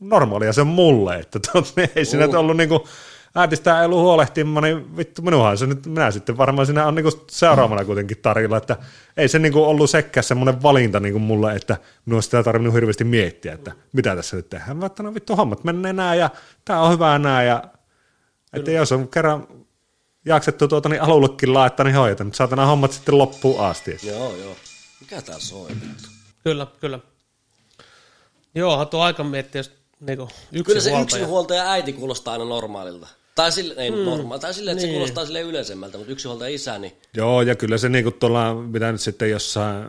normaalia 0.00 0.52
se 0.52 0.60
on 0.60 0.66
mulle, 0.66 1.16
että 1.16 1.38
tuota, 1.52 1.70
niin 1.76 1.90
ei 1.96 2.04
siinä 2.04 2.26
nyt 2.26 2.34
ollut 2.34 2.56
niin 2.56 2.68
kuin, 2.68 2.80
äitistä 3.34 3.80
ei 3.80 3.86
ollut 3.86 4.00
huolehtimaan, 4.00 4.62
niin 4.62 4.96
vittu 4.96 5.22
minuhan 5.22 5.58
se 5.58 5.66
nyt, 5.66 5.86
minä 5.86 6.10
sitten 6.10 6.36
varmaan 6.36 6.66
siinä 6.66 6.86
on 6.86 6.94
niinku 6.94 7.24
seuraavana 7.30 7.84
kuitenkin 7.84 8.18
tarjolla, 8.18 8.56
että 8.56 8.76
ei 9.16 9.28
se 9.28 9.38
niinku 9.38 9.64
ollut 9.64 9.90
sekään 9.90 10.24
semmoinen 10.24 10.62
valinta 10.62 11.00
niinku 11.00 11.18
mulle, 11.18 11.52
että 11.52 11.76
minun 12.06 12.22
sitä 12.22 12.42
tarvinnut 12.42 12.74
hirveästi 12.74 13.04
miettiä, 13.04 13.52
että 13.52 13.72
mitä 13.92 14.16
tässä 14.16 14.36
nyt 14.36 14.48
tehdään. 14.48 14.76
Mä 14.76 14.86
että 14.86 15.02
no 15.02 15.14
vittu 15.14 15.36
hommat 15.36 15.64
menee 15.64 15.92
näin 15.92 16.20
ja 16.20 16.30
tämä 16.64 16.80
on 16.80 16.92
hyvä 16.92 17.18
näin 17.18 17.48
ja 17.48 17.64
että 18.52 18.70
jos 18.70 18.92
on 18.92 19.08
kerran 19.08 19.46
jaksettu 20.24 20.68
tuota 20.68 20.88
niin 20.88 21.02
alullekin 21.02 21.54
laittaa, 21.54 21.84
niin 21.84 21.96
hoidetaan, 21.96 22.26
mutta 22.26 22.36
saatana 22.36 22.66
hommat 22.66 22.92
sitten 22.92 23.18
loppuun 23.18 23.60
asti. 23.60 23.98
joo, 24.02 24.36
joo. 24.36 24.56
Mikä 25.00 25.22
tää 25.22 25.38
soi 25.38 25.68
vittu? 25.68 26.08
Kyllä, 26.44 26.66
kyllä. 26.80 26.98
Joo, 28.54 28.84
tuo 28.84 29.00
aika 29.02 29.24
miettiä, 29.24 29.58
jos 29.58 29.72
niinku 30.00 30.28
yksi 30.52 30.64
Kyllä 30.64 30.80
se 30.80 30.90
huoltaja. 30.90 31.02
yksinhuoltaja 31.02 31.70
äiti 31.70 31.92
kuulostaa 31.92 32.32
aina 32.32 32.44
normaalilta. 32.44 33.08
Tai 33.38 33.52
sille, 33.52 33.74
ei 33.76 33.90
mm. 33.90 33.96
normaali, 33.96 34.40
tai 34.40 34.54
sille, 34.54 34.70
että 34.70 34.82
niin. 34.82 34.90
se 34.90 34.92
kuulostaa 34.92 35.26
sille 35.26 35.40
yleisemmältä, 35.40 35.98
mutta 35.98 36.12
yksinhuoltaja 36.12 36.54
isä, 36.54 36.78
niin 36.78 36.92
Joo, 37.16 37.42
ja 37.42 37.54
kyllä 37.54 37.78
se 37.78 37.88
niinku 37.88 38.10
tuolla 38.10 38.54
mitä 38.54 38.92
nyt 38.92 39.00
sitten 39.00 39.30
jossain, 39.30 39.88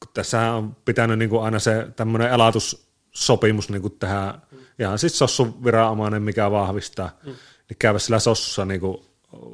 kun 0.00 0.10
tässä 0.14 0.52
on 0.52 0.76
pitänyt 0.84 1.18
niinku 1.18 1.38
aina 1.38 1.58
se 1.58 1.86
tämmöinen 1.96 2.30
elatussopimus 2.30 3.70
niinku 3.70 3.90
tähän, 3.90 4.42
ihan 4.78 4.98
siis 4.98 5.18
sossun 5.18 5.64
viranomainen, 5.64 6.22
mikä 6.22 6.50
vahvistaa, 6.50 7.10
mm. 7.24 7.30
niin 7.68 7.76
käydä 7.78 7.98
sillä 7.98 8.18
sossussa 8.18 8.64
niinku 8.64 9.06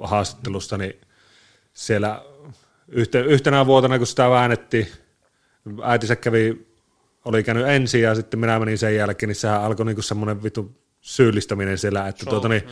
haastattelussa, 0.02 0.78
niin 0.78 1.00
siellä 1.74 2.24
yhte, 2.88 3.20
yhtenä 3.20 3.66
vuotena, 3.66 3.98
kun 3.98 4.06
sitä 4.06 4.30
väännettiin, 4.30 4.88
äitinsä 5.82 6.16
kävi, 6.16 6.66
oli 7.24 7.42
käynyt 7.42 7.68
ensin 7.68 8.02
ja 8.02 8.14
sitten 8.14 8.40
minä 8.40 8.58
menin 8.58 8.78
sen 8.78 8.96
jälkeen, 8.96 9.28
niin 9.28 9.36
sehän 9.36 9.62
alkoi 9.62 9.86
niinku 9.86 10.02
semmoinen 10.02 10.42
vittu 10.42 10.83
syyllistäminen 11.04 11.78
siellä, 11.78 12.08
että, 12.08 12.26
tuota, 12.26 12.48
niin, 12.48 12.62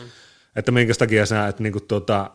että 0.55 0.71
minkä 0.71 0.93
takia 0.93 1.25
sä 1.25 1.47
et 1.47 1.59
niinku 1.59 1.79
tuota, 1.79 2.31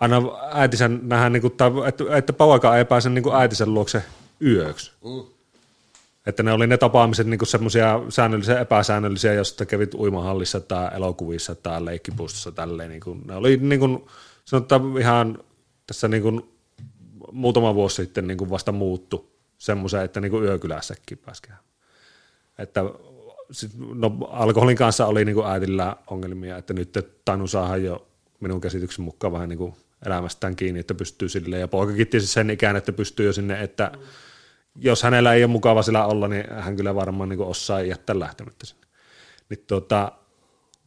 aina 0.00 0.22
äitinsä 0.52 0.88
nähdään, 0.88 1.32
niin 1.32 1.40
kuin, 1.40 1.52
että, 1.88 2.16
että 2.16 2.32
poika 2.32 2.76
ei 2.76 2.84
pääse 2.84 3.10
niin 3.10 3.22
kuin 3.22 3.36
äitinsä 3.36 3.66
luokse 3.66 4.02
yöksi. 4.42 4.92
Mm. 5.04 5.24
Että 6.26 6.42
ne 6.42 6.52
oli 6.52 6.66
ne 6.66 6.76
tapaamiset 6.76 7.26
niin 7.26 7.46
semmoisia 7.46 8.00
säännöllisiä 8.08 8.60
epäsäännöllisiä, 8.60 9.32
jos 9.32 9.56
kävit 9.68 9.94
uimahallissa 9.94 10.60
tai 10.60 10.90
elokuvissa 10.94 11.54
tai 11.54 11.84
leikkipuistossa 11.84 12.52
tälleen. 12.52 12.90
Niin 12.90 13.00
kuin, 13.00 13.22
ne 13.26 13.36
oli 13.36 13.56
niin 13.56 13.80
kuin, 13.80 14.06
sanotaan 14.44 14.98
ihan 14.98 15.38
tässä 15.86 16.08
niin 16.08 16.22
kuin, 16.22 16.52
muutama 17.32 17.74
vuosi 17.74 17.96
sitten 17.96 18.26
niin 18.26 18.38
kuin 18.38 18.50
vasta 18.50 18.72
muuttu 18.72 19.36
semmoiseen, 19.58 20.04
että 20.04 20.20
niin 20.20 20.30
kuin 20.30 20.44
yökylässäkin 20.44 21.18
pääsi 21.18 21.42
Että 22.58 22.84
no, 23.94 24.18
alkoholin 24.30 24.76
kanssa 24.76 25.06
oli 25.06 25.24
niin 25.24 25.34
kuin 25.34 25.46
äitillä 25.46 25.96
ongelmia, 26.06 26.56
että 26.56 26.74
nyt 26.74 26.98
tainnut 27.24 27.50
saada 27.50 27.76
jo 27.76 28.06
minun 28.40 28.60
käsityksen 28.60 29.04
mukaan 29.04 29.32
vähän 29.32 29.48
niin 29.48 29.58
kuin 29.58 29.74
elämästään 30.06 30.56
kiinni, 30.56 30.80
että 30.80 30.94
pystyy 30.94 31.28
silleen, 31.28 31.60
ja 31.60 31.68
poikakin 31.68 32.06
tietysti 32.06 32.32
sen 32.32 32.50
ikään, 32.50 32.76
että 32.76 32.92
pystyy 32.92 33.26
jo 33.26 33.32
sinne, 33.32 33.62
että 33.62 33.92
jos 34.76 35.02
hänellä 35.02 35.34
ei 35.34 35.44
ole 35.44 35.50
mukava 35.50 35.82
sillä 35.82 36.06
olla, 36.06 36.28
niin 36.28 36.44
hän 36.50 36.76
kyllä 36.76 36.94
varmaan 36.94 37.28
niin 37.28 37.40
osaa 37.40 37.82
jättää 37.82 38.18
lähtemättä 38.18 38.66
sinne. 38.66 38.86
Niin, 39.48 39.64
tuota, 39.66 40.12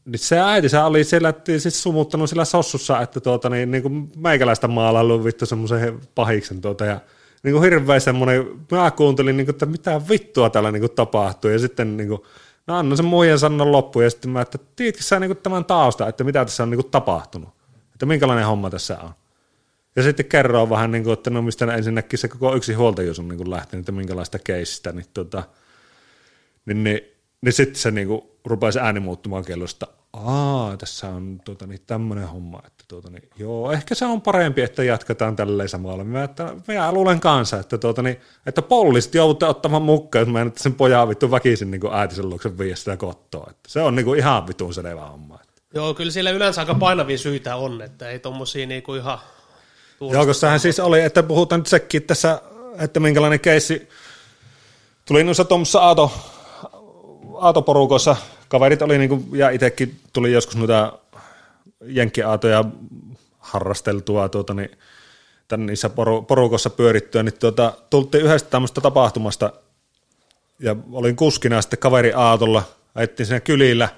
niin 0.05 0.19
se 0.19 0.39
äitinsä 0.39 0.85
oli 0.85 1.03
siellä 1.03 1.33
siis 1.57 1.83
sumuttanut 1.83 2.29
sillä 2.29 2.45
sossussa, 2.45 3.01
että 3.01 3.19
tuota, 3.19 3.49
niin, 3.49 3.71
niin 3.71 3.83
kuin 3.83 4.11
meikäläistä 4.15 4.67
maalailu 4.67 5.23
vittu 5.23 5.45
semmoisen 5.45 5.99
pahiksen 6.15 6.61
tuota, 6.61 6.85
ja 6.85 6.99
niin 7.43 7.53
kuin 7.53 7.63
hirveä 7.63 7.99
semmoinen, 7.99 8.45
mä 8.71 8.91
kuuntelin, 8.91 9.37
niin 9.37 9.45
kuin, 9.45 9.53
että 9.53 9.65
mitä 9.65 10.01
vittua 10.09 10.49
täällä 10.49 10.71
niin 10.71 10.81
kuin 10.81 10.91
tapahtuu, 10.91 11.51
ja 11.51 11.59
sitten 11.59 11.97
niin 11.97 12.09
kuin, 12.09 12.21
no 12.67 12.77
annan 12.77 12.97
sen 12.97 13.05
muijan 13.05 13.39
sanon 13.39 13.71
loppuun, 13.71 14.03
ja 14.03 14.09
sitten 14.09 14.31
mä, 14.31 14.41
että 14.41 14.57
tiedätkö 14.75 15.03
sä 15.03 15.19
niin 15.19 15.37
tämän 15.37 15.65
tausta, 15.65 16.07
että 16.07 16.23
mitä 16.23 16.45
tässä 16.45 16.63
on 16.63 16.69
niin 16.69 16.91
tapahtunut, 16.91 17.49
että 17.93 18.05
minkälainen 18.05 18.45
homma 18.45 18.69
tässä 18.69 18.99
on. 18.99 19.11
Ja 19.95 20.03
sitten 20.03 20.25
kerroa 20.25 20.69
vähän, 20.69 20.91
niin 20.91 21.03
kuin, 21.03 21.13
että 21.13 21.29
no 21.29 21.41
mistä 21.41 21.75
ensinnäkin 21.75 22.19
se 22.19 22.27
koko 22.27 22.55
yksi 22.55 22.73
huoltajuus 22.73 23.19
on 23.19 23.27
niin 23.27 23.51
lähtenyt, 23.51 23.83
että 23.83 23.91
minkälaista 23.91 24.39
keisistä, 24.39 24.91
niin, 24.91 25.05
tota, 25.13 25.43
niin, 26.65 26.83
niin, 26.83 27.01
niin 27.41 27.53
sitten 27.53 27.81
se 27.81 27.91
niin 27.91 28.07
kuin, 28.07 28.21
rupesi 28.45 28.79
ääni 28.79 28.99
muuttumaan 28.99 29.45
kellosta. 29.45 29.87
Aa, 30.23 30.77
tässä 30.77 31.09
on 31.09 31.41
tota, 31.45 31.67
niin, 31.67 31.79
tämmöinen 31.87 32.27
homma, 32.27 32.61
että 32.67 32.83
tuota, 32.87 33.09
niin, 33.09 33.29
joo, 33.37 33.71
ehkä 33.71 33.95
se 33.95 34.05
on 34.05 34.21
parempi, 34.21 34.61
että 34.61 34.83
jatketaan 34.83 35.35
tälleen 35.35 35.69
samalla. 35.69 36.03
Mä, 36.03 36.23
että, 36.23 36.55
minä 36.67 36.91
luulen 36.91 37.19
kanssa, 37.19 37.59
että, 37.59 37.77
tuota, 37.77 38.01
niin, 38.01 38.21
että 38.45 38.61
poliisit 38.61 39.15
joudutte 39.15 39.45
ottamaan 39.45 39.81
mukaan, 39.81 40.21
että 40.21 40.31
mä 40.31 40.41
en 40.41 40.47
että 40.47 40.63
sen 40.63 40.73
pojaa 40.73 41.07
vittu 41.07 41.31
väkisin 41.31 41.71
niin 41.71 41.81
äitisen 41.93 42.29
luoksen 42.29 42.57
viiä 42.57 42.75
sitä 42.75 42.97
kottoa. 42.97 43.47
Että 43.49 43.69
se 43.69 43.81
on 43.81 43.95
niin 43.95 44.05
kuin, 44.05 44.19
ihan 44.19 44.47
vitun 44.47 44.73
selvä 44.73 45.05
homma. 45.05 45.39
Joo, 45.73 45.93
kyllä 45.93 46.11
siellä 46.11 46.31
yleensä 46.31 46.61
aika 46.61 46.75
painavia 46.75 47.17
syitä 47.17 47.55
on, 47.55 47.81
että 47.81 48.09
ei 48.09 48.19
tommosia 48.19 48.67
niin 48.67 48.83
kuin 48.83 49.01
ihan 49.01 49.19
Joo, 50.01 50.25
koska 50.25 50.33
sehän 50.33 50.59
siis 50.59 50.79
oli, 50.79 51.01
että 51.01 51.23
puhutaan 51.23 51.59
nyt 51.59 51.67
sekin 51.67 52.03
tässä, 52.03 52.41
että 52.79 52.99
minkälainen 52.99 53.39
keissi 53.39 53.89
tuli 55.05 55.23
noissa 55.23 55.45
tuommoissa 55.45 55.79
Aato, 55.79 56.11
Aato-porukoissa, 57.37 58.15
kaverit 58.47 58.81
oli 58.81 58.97
niinku, 58.97 59.23
ja 59.33 59.49
itsekin 59.49 59.99
tuli 60.13 60.31
joskus 60.31 60.55
noita 60.55 60.99
jenkkiaatoja 61.85 62.65
harrasteltua 63.39 64.29
tuota, 64.29 64.53
niin, 64.53 64.71
tämän 65.47 65.65
niissä 65.65 65.89
poru, 65.89 66.21
porukossa 66.21 66.69
pyörittyä, 66.69 67.23
niin 67.23 67.39
tuota, 67.39 67.73
tultiin 67.89 68.23
yhdestä 68.23 68.49
tämmöistä 68.49 68.81
tapahtumasta. 68.81 69.53
Ja 70.59 70.75
olin 70.91 71.15
kuskina 71.15 71.61
sitten 71.61 71.79
kaveri 71.79 72.13
Aatolla, 72.13 72.63
ajettiin 72.95 73.27
siinä 73.27 73.39
kylillä, 73.39 73.89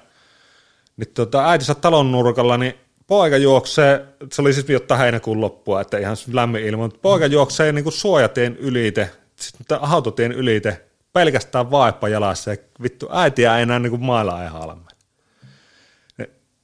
niin 0.96 1.08
tuota, 1.14 1.48
äitinsä 1.48 1.74
talon 1.74 2.12
nurkalla, 2.12 2.56
niin 2.56 2.74
poika 3.06 3.36
juoksee, 3.36 4.06
se 4.32 4.42
oli 4.42 4.52
siis 4.52 4.68
viottaa 4.68 4.98
heinäkuun 4.98 5.40
loppua, 5.40 5.80
että 5.80 5.98
ihan 5.98 6.16
lämmin 6.32 6.62
ilma, 6.62 6.82
mutta 6.82 6.98
poika 7.02 7.26
juoksee 7.26 7.72
niin 7.72 7.82
kuin 7.82 7.92
suojatien 7.92 8.56
ylite, 8.56 9.10
sitten 9.36 9.78
autotien 9.80 10.32
ylite, 10.32 10.87
pelkästään 11.12 11.70
vaippa 11.70 12.08
jalassa 12.08 12.50
ja 12.50 12.56
vittu 12.82 13.08
äitiä 13.12 13.56
ei 13.56 13.62
enää 13.62 13.78
niin 13.78 13.90
kuin 13.90 14.04
mailla 14.04 14.42
ei 14.42 14.48
halme. 14.48 14.88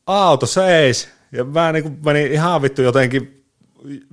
Auto 0.07 0.47
seis 0.47 1.09
ja 1.33 1.45
mä 1.45 1.73
niin 1.73 1.83
kuin 1.83 1.99
menin 2.05 2.33
ihan 2.33 2.63
vittu 2.63 2.83
jotenkin 2.83 3.45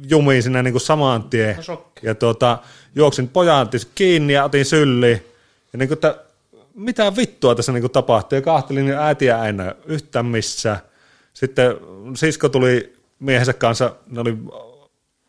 jumiin 0.09 0.43
sinne 0.43 0.63
niin 0.63 0.73
kuin 0.73 0.81
saman 0.81 1.23
tien. 1.23 1.57
Ja 2.01 2.15
tuota, 2.15 2.57
juoksin 2.95 3.27
pojan 3.27 3.69
kiinni 3.95 4.33
ja 4.33 4.43
otin 4.43 4.65
sylliin. 4.65 5.25
Ja 5.73 5.79
niin 5.79 5.87
kuin, 5.87 5.95
että 5.95 6.15
mitä 6.73 7.15
vittua 7.15 7.55
tässä 7.55 7.71
niin 7.71 7.81
kuin 7.81 7.91
tapahtui. 7.91 8.37
Ja 8.37 8.41
kahtelin 8.41 8.85
niin 8.85 8.97
äitiä 8.97 9.45
ei 9.45 9.53
näy 9.53 9.73
yhtään 9.85 10.25
missään. 10.25 10.77
Sitten 11.33 11.75
sisko 12.15 12.49
tuli 12.49 12.93
miehensä 13.19 13.53
kanssa, 13.53 13.95
ne 14.07 14.19
oli 14.19 14.37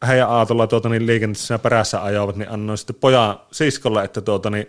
heidän 0.07 0.29
aatolla 0.29 0.67
tuota, 0.67 0.89
niin 0.89 1.07
liikenteessä 1.07 1.59
perässä 1.59 2.03
ajoivat, 2.03 2.37
niin 2.37 2.51
annoin 2.51 2.79
sitten 2.79 2.97
pojan 2.97 3.41
siskolle, 3.53 4.05
että, 4.05 4.21
tuota, 4.21 4.51
niin, 4.51 4.67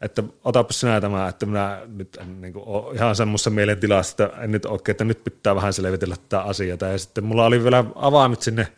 että 0.00 0.22
otapa 0.44 0.72
sinä 0.72 1.00
tämä, 1.00 1.28
että 1.28 1.46
minä 1.46 1.80
nyt 1.86 2.18
en 2.20 2.40
niin 2.40 2.52
kuin, 2.52 2.64
ole 2.66 2.94
ihan 2.94 3.16
semmoisessa 3.16 3.50
mielentilassa, 3.50 4.24
että 4.24 4.42
en 4.42 4.52
nyt 4.52 4.66
oikein, 4.66 4.94
että 4.94 5.04
nyt 5.04 5.24
pitää 5.24 5.54
vähän 5.54 5.72
selvitellä 5.72 6.16
tätä 6.16 6.40
asiaa. 6.40 6.78
Ja 6.92 6.98
sitten 6.98 7.24
mulla 7.24 7.46
oli 7.46 7.64
vielä 7.64 7.84
avaamit 7.94 8.42
sinne, 8.42 8.68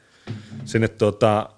sinne 0.64 0.88
tuota, 0.88 1.48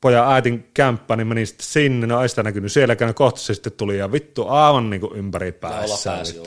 pojan 0.00 0.32
äitin 0.32 0.70
kämppä, 0.74 1.16
niin 1.16 1.26
menin 1.26 1.46
sitten 1.46 1.66
sinne, 1.66 2.06
no 2.06 2.22
ei 2.22 2.28
sitä 2.28 2.42
näkynyt 2.42 2.72
sielläkään, 2.72 3.14
kohta 3.14 3.40
se 3.40 3.54
sitten 3.54 3.72
tuli 3.72 3.98
ja 3.98 4.12
vittu 4.12 4.48
aivan 4.48 4.90
niin 4.90 5.00
kuin 5.00 5.16
ympäri 5.16 5.52
päässä. 5.52 6.10
Pääsi, 6.10 6.42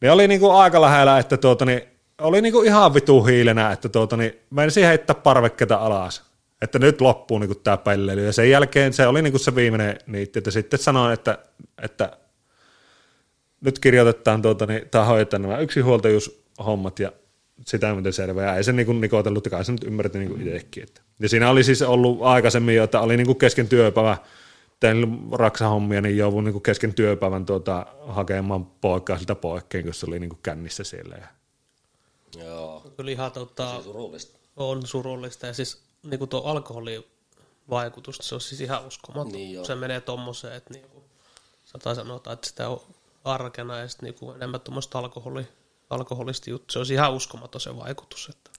niin 0.00 0.12
oli 0.12 0.28
niinku 0.28 0.50
aika 0.50 0.80
lähellä, 0.80 1.18
että 1.18 1.36
tuota, 1.36 1.64
niin, 1.64 1.82
oli 2.18 2.42
niinku 2.42 2.62
ihan 2.62 2.94
vitu 2.94 3.24
hiilenä, 3.24 3.72
että 3.72 3.88
tuota, 3.88 4.16
niin, 4.16 4.38
menisin 4.50 4.86
heittää 4.86 5.14
parvekkeita 5.14 5.76
alas. 5.76 6.27
Että 6.62 6.78
nyt 6.78 7.00
loppuu 7.00 7.38
niinku 7.38 7.54
tämä 7.54 7.76
pelleily. 7.76 8.24
Ja 8.24 8.32
sen 8.32 8.50
jälkeen 8.50 8.92
se 8.92 9.06
oli 9.06 9.22
niinku 9.22 9.38
se 9.38 9.54
viimeinen 9.54 9.98
niitti, 10.06 10.38
että 10.38 10.50
sitten 10.50 10.78
sanoin, 10.78 11.12
että, 11.12 11.38
että 11.82 12.18
nyt 13.60 13.78
kirjoitetaan 13.78 14.42
tuota, 14.42 14.66
niin, 14.66 14.88
tai 14.90 15.06
hoidetaan 15.06 15.42
nämä 15.42 15.58
yksinhuoltajuushommat 15.58 16.98
ja 16.98 17.12
sitä 17.66 17.94
miten 17.94 18.12
selvä. 18.12 18.42
Ja 18.42 18.56
ei 18.56 18.64
se 18.64 18.72
niinku 18.72 18.92
nikotellut, 18.92 19.48
kai 19.48 19.64
se 19.64 19.72
nyt 19.72 19.84
ymmärretti 19.84 20.18
niinku 20.18 20.36
itsekin. 20.40 20.82
Että. 20.82 21.00
Ja 21.20 21.28
siinä 21.28 21.50
oli 21.50 21.64
siis 21.64 21.82
ollut 21.82 22.22
aikaisemmin 22.22 22.76
jo, 22.76 22.84
että 22.84 23.00
oli 23.00 23.16
niinku 23.16 23.34
kesken 23.34 23.68
työpäivä, 23.68 24.16
tein 24.80 25.18
raksahommia, 25.32 26.00
niin 26.00 26.16
jouduin 26.16 26.44
niin 26.44 26.62
kesken 26.62 26.94
työpäivän 26.94 27.46
tuota, 27.46 27.86
hakemaan 28.06 28.66
poikaa 28.66 29.18
siltä 29.18 29.34
poikkeen, 29.34 29.84
kun 29.84 29.94
se 29.94 30.06
oli 30.06 30.18
niin 30.18 30.38
kännissä 30.42 30.84
siellä. 30.84 31.16
Ja... 31.16 31.26
Joo. 32.44 32.92
Kyllä 32.96 33.10
ihan 33.10 33.32
tota, 33.32 33.82
surullista. 33.82 34.38
on 34.56 34.86
surullista. 34.86 35.46
Ja 35.46 35.52
siis 35.52 35.87
niin 36.02 36.18
kuin 36.18 36.28
tuo 36.28 36.42
alkoholin 36.42 37.04
vaikutus, 37.70 38.18
se 38.22 38.34
on 38.34 38.40
siis 38.40 38.60
ihan 38.60 38.86
uskomaton. 38.86 39.32
Niin 39.32 39.66
se 39.66 39.74
menee 39.74 40.00
tommoseen, 40.00 40.54
että 40.54 40.74
niin 40.74 40.88
kuin, 40.88 41.04
sata 41.64 41.94
sanotaan, 41.94 42.34
että 42.34 42.48
sitä 42.48 42.68
on 42.68 42.80
arkena 43.24 43.78
ja 43.78 43.88
sitten 43.88 44.14
niin 44.20 44.34
enemmän 44.36 44.60
tuommoista 44.60 44.98
alkoholi, 44.98 45.48
alkoholista 45.90 46.50
juttu. 46.50 46.72
Se 46.72 46.78
on 46.78 46.86
ihan 46.90 47.12
uskomaton 47.12 47.60
se 47.60 47.76
vaikutus. 47.76 48.28
Että. 48.28 48.50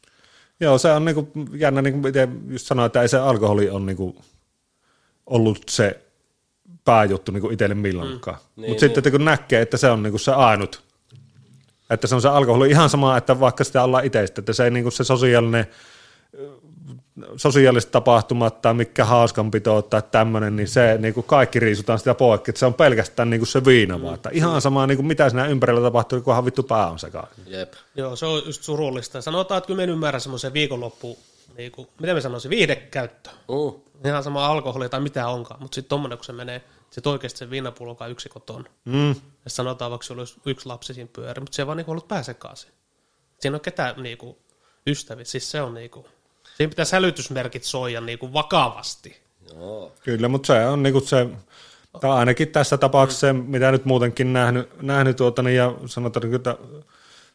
Joo, 0.59 0.77
se 0.77 0.91
on 0.91 1.05
niin 1.05 1.15
kuin, 1.15 1.49
jännä, 1.53 1.81
niin 1.81 2.01
kuin 2.01 2.13
just 2.47 2.67
sanoin, 2.67 2.85
että 2.85 3.01
ei 3.01 3.09
se 3.09 3.17
alkoholi 3.17 3.69
on 3.69 3.85
niin 3.85 3.97
kuin, 3.97 4.17
ollut 5.25 5.69
se 5.69 6.05
pääjuttu 6.85 7.31
niin 7.31 7.53
itselle 7.53 7.75
milloinkaan. 7.75 8.37
Mm. 8.37 8.61
Niin, 8.61 8.71
Mutta 8.71 8.85
niin. 8.85 8.95
sitten 8.95 9.11
kun 9.11 9.25
näkee, 9.25 9.61
että 9.61 9.77
se 9.77 9.89
on 9.89 10.03
niin 10.03 10.11
kuin 10.11 10.21
se 10.21 10.31
ainut, 10.31 10.83
että 11.89 12.07
se 12.07 12.15
on 12.15 12.21
se 12.21 12.29
alkoholi 12.29 12.69
ihan 12.69 12.89
sama, 12.89 13.17
että 13.17 13.39
vaikka 13.39 13.63
sitä 13.63 13.83
ollaan 13.83 14.05
itseistä, 14.05 14.41
että 14.41 14.53
se 14.53 14.63
ei 14.63 14.71
niin 14.71 14.83
kuin 14.83 14.93
se 14.93 15.03
sosiaalinen 15.03 15.67
sosiaaliset 17.35 17.91
tapahtumat 17.91 18.61
tai 18.61 18.73
mikä 18.73 19.05
hauskanpito 19.05 19.81
tai 19.81 20.01
tämmöinen, 20.11 20.55
niin 20.55 20.67
se 20.67 20.97
niin 20.97 21.13
kuin 21.13 21.23
kaikki 21.23 21.59
riisutaan 21.59 21.99
sitä 21.99 22.13
poikki, 22.13 22.51
että 22.51 22.59
se 22.59 22.65
on 22.65 22.73
pelkästään 22.73 23.29
niin 23.29 23.39
kuin 23.39 23.47
se 23.47 23.65
viina 23.65 23.97
mm. 23.97 24.03
vaan. 24.03 24.15
Että 24.15 24.29
ihan 24.33 24.61
sama, 24.61 24.87
niin 24.87 24.97
kuin 24.97 25.05
mitä 25.07 25.29
siinä 25.29 25.47
ympärillä 25.47 25.81
tapahtuu, 25.81 26.21
kunhan 26.21 26.45
vittu 26.45 26.63
pää 26.63 26.89
on 26.89 26.99
sekaisin. 26.99 27.43
Jep. 27.47 27.73
Joo, 27.95 28.15
se 28.15 28.25
on 28.25 28.41
just 28.45 28.63
surullista. 28.63 29.21
Sanotaan, 29.21 29.57
että 29.57 29.67
kyllä 29.67 29.85
me 29.85 29.91
ymmärrän 29.91 30.21
semmoisen 30.21 30.53
viikonloppu, 30.53 31.19
niin 31.57 31.71
kuin, 31.71 31.87
miten 31.99 32.15
me 32.15 32.21
sanoisin, 32.21 32.49
viihdekäyttö. 32.49 33.29
Uh 33.47 33.89
ihan 34.07 34.23
sama 34.23 34.47
alkoholi 34.47 34.89
tai 34.89 34.99
mitä 34.99 35.27
onkaan, 35.27 35.61
mutta 35.61 35.75
sitten 35.75 35.89
tommonen, 35.89 36.17
kun 36.17 36.25
se 36.25 36.33
menee, 36.33 36.63
se 36.91 37.01
oikeasti 37.05 37.39
se 37.39 37.49
viinapullo 37.49 37.97
on 37.99 38.11
yksi 38.11 38.29
koton. 38.29 38.65
Mm. 38.85 39.09
Ja 39.45 39.49
sanotaan 39.49 39.91
vaikka 39.91 40.05
sulla 40.05 40.21
olisi 40.21 40.41
yksi 40.45 40.65
lapsi 40.65 40.93
siinä 40.93 41.09
pyöri, 41.13 41.39
mutta 41.39 41.55
se 41.55 41.67
vaan 41.67 41.77
niinku 41.77 41.91
ollut 41.91 42.07
pääsekaisin. 42.07 42.71
Siinä 43.39 43.55
on 43.55 43.61
ketään 43.61 44.03
niinku 44.03 44.37
ystävät, 44.87 45.27
siis 45.27 45.51
se 45.51 45.61
on 45.61 45.73
niinku, 45.73 46.07
siinä 46.59 46.69
pitää 46.69 46.85
sälytysmerkit 46.85 47.63
soija 47.63 48.01
niinku 48.01 48.33
vakavasti. 48.33 49.17
Joo. 49.55 49.91
Kyllä, 50.03 50.27
mutta 50.27 50.47
se 50.47 50.67
on 50.67 50.83
niinku 50.83 50.99
se, 50.99 51.27
tai 52.01 52.11
ainakin 52.11 52.47
tässä 52.47 52.77
tapauksessa 52.77 53.27
se, 53.27 53.33
mitä 53.33 53.71
nyt 53.71 53.85
muutenkin 53.85 54.33
nähnyt, 54.33 54.81
nähnyt 54.81 55.17
tuota, 55.17 55.43
niin, 55.43 55.55
ja 55.55 55.75
sanotaan, 55.85 56.35
että 56.35 56.57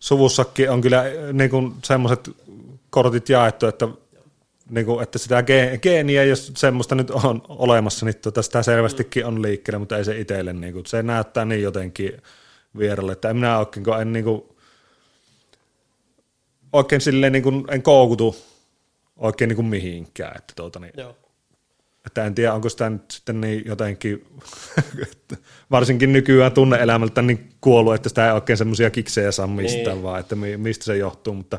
suvussakin 0.00 0.70
on 0.70 0.80
kyllä 0.80 1.04
niin 1.32 1.74
semmoiset 1.84 2.30
kortit 2.90 3.28
jaettu, 3.28 3.66
että 3.66 3.88
niin 4.70 4.86
kuin, 4.86 5.02
että 5.02 5.18
sitä 5.18 5.44
geeniä, 5.82 6.24
jos 6.24 6.52
semmoista 6.56 6.94
nyt 6.94 7.10
on 7.10 7.42
olemassa, 7.48 8.06
niin 8.06 8.16
tota, 8.16 8.42
sitä 8.42 8.62
selvästikin 8.62 9.26
on 9.26 9.42
liikkeellä, 9.42 9.78
mutta 9.78 9.98
ei 9.98 10.04
se 10.04 10.20
itselle, 10.20 10.52
niin 10.52 10.72
kuin, 10.72 10.86
se 10.86 11.02
näyttää 11.02 11.44
niin 11.44 11.62
jotenkin 11.62 12.22
vieralle, 12.78 13.12
että 13.12 13.30
en 13.30 13.36
minä 13.36 13.58
oikein, 13.58 13.86
en, 14.00 14.12
niin 14.12 14.24
kuin, 14.24 14.42
oikein 16.72 17.00
silleen 17.00 17.32
niin 17.32 17.42
kuin, 17.42 17.64
en 17.70 17.82
koukutu 17.82 18.36
oikein 19.16 19.48
niin 19.48 19.56
kuin 19.56 19.66
mihinkään. 19.66 20.36
Että, 20.36 20.52
tuota, 20.56 20.80
niin, 20.80 20.92
Joo. 20.96 21.16
että 22.06 22.24
en 22.24 22.34
tiedä, 22.34 22.54
onko 22.54 22.68
sitä 22.68 22.90
nyt 22.90 23.10
sitten 23.10 23.40
niin 23.40 23.62
jotenkin, 23.66 24.26
varsinkin 25.70 26.12
nykyään 26.12 26.52
tunne-elämältä 26.52 27.22
niin 27.22 27.50
kuollut, 27.60 27.94
että 27.94 28.08
sitä 28.08 28.26
ei 28.26 28.32
oikein 28.32 28.56
semmoisia 28.56 28.90
kiksejä 28.90 29.32
saa 29.32 29.46
mistään, 29.46 29.96
niin. 29.96 30.02
vaan 30.02 30.20
että 30.20 30.36
mi- 30.36 30.56
mistä 30.56 30.84
se 30.84 30.96
johtuu, 30.96 31.34
mutta 31.34 31.58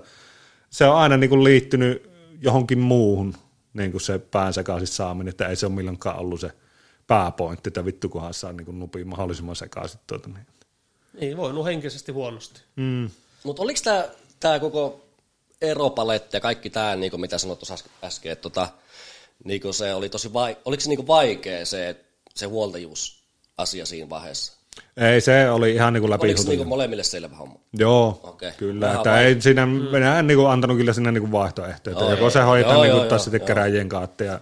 se 0.69 0.85
on 0.85 0.95
aina 0.95 1.17
niin 1.17 1.29
kuin 1.29 1.43
liittynyt 1.43 2.09
johonkin 2.41 2.79
muuhun 2.79 3.33
niin 3.73 3.91
kuin 3.91 4.01
se 4.01 4.19
pään 4.19 4.53
sekaisin 4.53 4.87
saaminen, 4.87 5.29
että 5.29 5.47
ei 5.47 5.55
se 5.55 5.65
ole 5.65 5.75
milloinkaan 5.75 6.19
ollut 6.19 6.39
se 6.39 6.51
pääpointti, 7.07 7.67
että 7.67 7.85
vittu 7.85 8.09
kunhan 8.09 8.33
saa 8.33 8.53
niin 8.53 8.65
kuin 8.65 8.79
nupiin 8.79 9.07
mahdollisimman 9.07 9.55
sekaisin. 9.55 9.99
Tuota, 10.07 10.29
niin. 10.29 10.47
Niin, 11.19 11.37
voinut 11.37 11.65
henkisesti 11.65 12.11
huonosti. 12.11 12.61
mm. 12.75 13.09
Mutta 13.43 13.61
oliko 13.61 13.79
tämä 13.83 14.05
tää 14.39 14.59
koko 14.59 15.04
eropaletti 15.61 16.37
ja 16.37 16.41
kaikki 16.41 16.69
tämä, 16.69 16.95
niinku, 16.95 17.17
mitä 17.17 17.37
sanoit 17.37 17.59
tuossa 17.59 17.89
äsken, 18.03 18.31
että 18.31 18.41
tota, 18.41 18.67
niinku 19.43 19.73
se 19.73 19.93
oli 19.93 20.09
tosi 20.09 20.33
vai, 20.33 20.57
oliko 20.65 20.81
se 20.81 20.89
niinku 20.89 21.07
vaikea 21.07 21.65
se, 21.65 22.05
se 22.35 22.45
huoltajuusasia 22.45 23.85
siinä 23.85 24.09
vaiheessa? 24.09 24.53
Ei, 24.97 25.21
se 25.21 25.49
oli 25.49 25.71
ihan 25.73 25.93
niin 25.93 26.01
kuin 26.01 26.11
läpi 26.11 26.25
Oliko 26.25 26.41
se 26.41 26.49
niinku 26.49 26.65
molemmille 26.65 27.03
selvä 27.03 27.35
homma? 27.35 27.59
Joo, 27.73 28.19
Okei. 28.23 28.51
kyllä. 28.57 28.85
Vähän 28.85 28.95
Että 28.97 29.09
vai- 29.09 29.23
ei 29.23 29.41
siinä, 29.41 29.65
mm. 29.65 29.71
minä 29.71 30.19
en 30.19 30.27
niin 30.27 30.37
kuin 30.37 30.49
antanut 30.49 30.77
kyllä 30.77 30.93
sinne 30.93 31.11
niin 31.11 31.21
kuin 31.21 31.31
vaihtoehtoja. 31.31 32.09
Joko 32.09 32.21
joo, 32.21 32.29
se 32.29 32.39
joo. 32.39 32.47
hoitaa 32.47 32.73
Joo, 32.73 32.83
niin 32.83 32.89
joo, 32.89 32.99
kuin, 32.99 33.09
joo, 33.09 33.19
sitten 33.19 33.39
joo. 33.39 33.47
keräjien 33.47 33.89
kautta. 33.89 34.23
Ja 34.23 34.39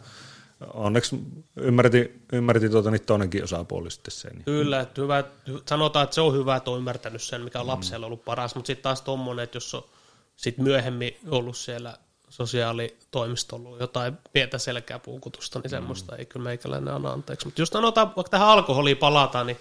onneksi 0.73 1.19
ymmärti, 1.55 2.21
ymmärti 2.33 2.69
tuota, 2.69 2.91
niin 2.91 3.05
toinenkin 3.05 3.43
osapuoli 3.43 3.91
sitten 3.91 4.11
sen. 4.11 4.43
Kyllä, 4.45 4.79
että 4.79 5.01
hyvä, 5.01 5.23
sanotaan, 5.69 6.03
että 6.03 6.13
se 6.13 6.21
on 6.21 6.33
hyvä, 6.33 6.55
että 6.55 6.71
on 6.71 6.77
ymmärtänyt 6.77 7.21
sen, 7.21 7.41
mikä 7.41 7.59
on 7.59 7.67
lapsella 7.67 8.05
ollut 8.05 8.25
paras, 8.25 8.55
mutta 8.55 8.67
sitten 8.67 8.83
taas 8.83 9.01
tuommoinen, 9.01 9.43
että 9.43 9.55
jos 9.55 9.75
on 9.75 9.83
sit 10.35 10.57
myöhemmin 10.57 11.17
ollut 11.29 11.57
siellä 11.57 11.97
sosiaalitoimistolla 12.29 13.77
jotain 13.79 14.17
pientä 14.33 14.57
selkääpuukutusta, 14.57 15.59
niin 15.59 15.69
semmoista 15.69 16.15
ei 16.15 16.25
kyllä 16.25 16.43
meikäläinen 16.43 16.93
anna 16.93 17.11
anteeksi. 17.11 17.47
Mutta 17.47 17.61
jos 17.61 17.69
sanotaan, 17.69 18.07
vaikka 18.15 18.29
tähän 18.29 18.47
alkoholiin 18.47 18.97
palataan, 18.97 19.47
niin 19.47 19.57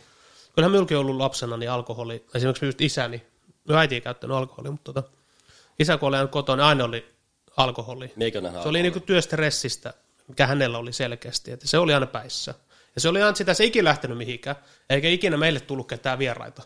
kyllähän 0.55 0.73
minullakin 0.73 0.97
ollut 0.97 1.17
lapsena 1.17 1.57
niin 1.57 1.71
alkoholi, 1.71 2.25
esimerkiksi 2.35 2.67
just 2.67 2.81
isäni, 2.81 3.23
no 3.69 3.77
äiti 3.77 3.95
ei 3.95 4.01
käyttänyt 4.01 4.37
alkoholia, 4.37 4.71
mutta 4.71 4.93
tota, 4.93 5.11
isä 5.79 5.97
kun 5.99 6.15
oli 6.15 6.29
kotona, 6.29 6.63
niin 6.63 6.69
aina 6.69 6.85
oli 6.85 7.15
alkoholi. 7.57 8.13
Meikäläinen 8.17 8.63
Se 8.63 8.69
oli 8.69 8.83
niinku 8.83 9.01
työstressistä, 9.01 9.95
mikä 10.29 10.47
hänellä 10.47 10.79
oli 10.79 10.93
selkeästi, 10.93 11.53
että 11.53 11.69
se 11.69 11.79
oli 11.79 11.95
aina 11.95 12.07
päissä. 12.07 12.55
Ja 12.95 13.01
se 13.01 13.09
oli 13.09 13.23
aina 13.23 13.35
sitä, 13.35 13.55
se 13.55 13.63
ei 13.63 13.69
ikinä 13.69 13.85
lähtenyt 13.85 14.19
mihinkään, 14.19 14.57
eikä 14.91 15.09
ikinä 15.09 15.37
meille 15.37 15.61
tullut 15.61 15.89
ketään 15.89 16.19
vieraita. 16.19 16.63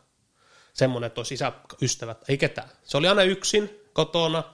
Semmoinen, 0.73 1.07
että 1.07 1.21
olisi 1.21 1.35
isäystävät, 1.35 2.25
ei 2.29 2.39
ketään. 2.39 2.69
Se 2.85 2.97
oli 2.97 3.09
aina 3.09 3.23
yksin 3.23 3.86
kotona, 3.97 4.45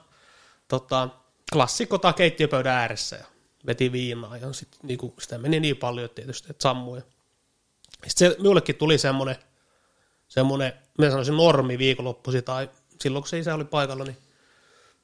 tota, 0.67 1.09
klassikkota 1.53 2.13
keittiöpöydän 2.13 2.75
ääressä 2.75 3.15
ja 3.15 3.25
veti 3.65 3.91
viinaa 3.91 4.37
ja 4.37 4.53
sit, 4.53 4.67
niinku, 4.83 5.13
sitä 5.19 5.37
meni 5.37 5.59
niin 5.59 5.77
paljon 5.77 6.09
tietysti, 6.09 6.47
että 6.49 6.63
sammui. 6.63 7.01
Sitten 8.07 8.31
se, 8.31 8.37
minullekin 8.37 8.75
tuli 8.75 8.97
semmoinen, 8.97 9.35
semmoinen, 10.27 10.73
mä 10.97 11.09
sanoisin 11.09 11.37
normi 11.37 11.77
viikonloppusi 11.77 12.41
tai 12.41 12.69
silloin 13.01 13.23
kun 13.23 13.29
se 13.29 13.39
isä 13.39 13.55
oli 13.55 13.65
paikalla, 13.65 14.03
niin, 14.03 14.17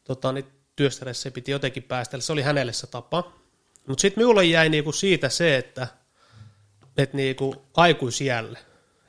tota, 0.03 0.31
niin 0.31 0.45
työstäressä 0.75 1.31
piti 1.31 1.51
jotenkin 1.51 1.83
päästellä. 1.83 2.23
Se 2.23 2.33
oli 2.33 2.41
hänelle 2.41 2.73
se 2.73 2.87
tapa. 2.87 3.31
Mutta 3.87 4.01
sitten 4.01 4.21
minulle 4.21 4.45
jäi 4.45 4.69
niinku 4.69 4.91
siitä 4.91 5.29
se, 5.29 5.57
että 5.57 5.87
et 6.97 7.13
niinku 7.13 7.65
aikuisiälle. 7.73 8.59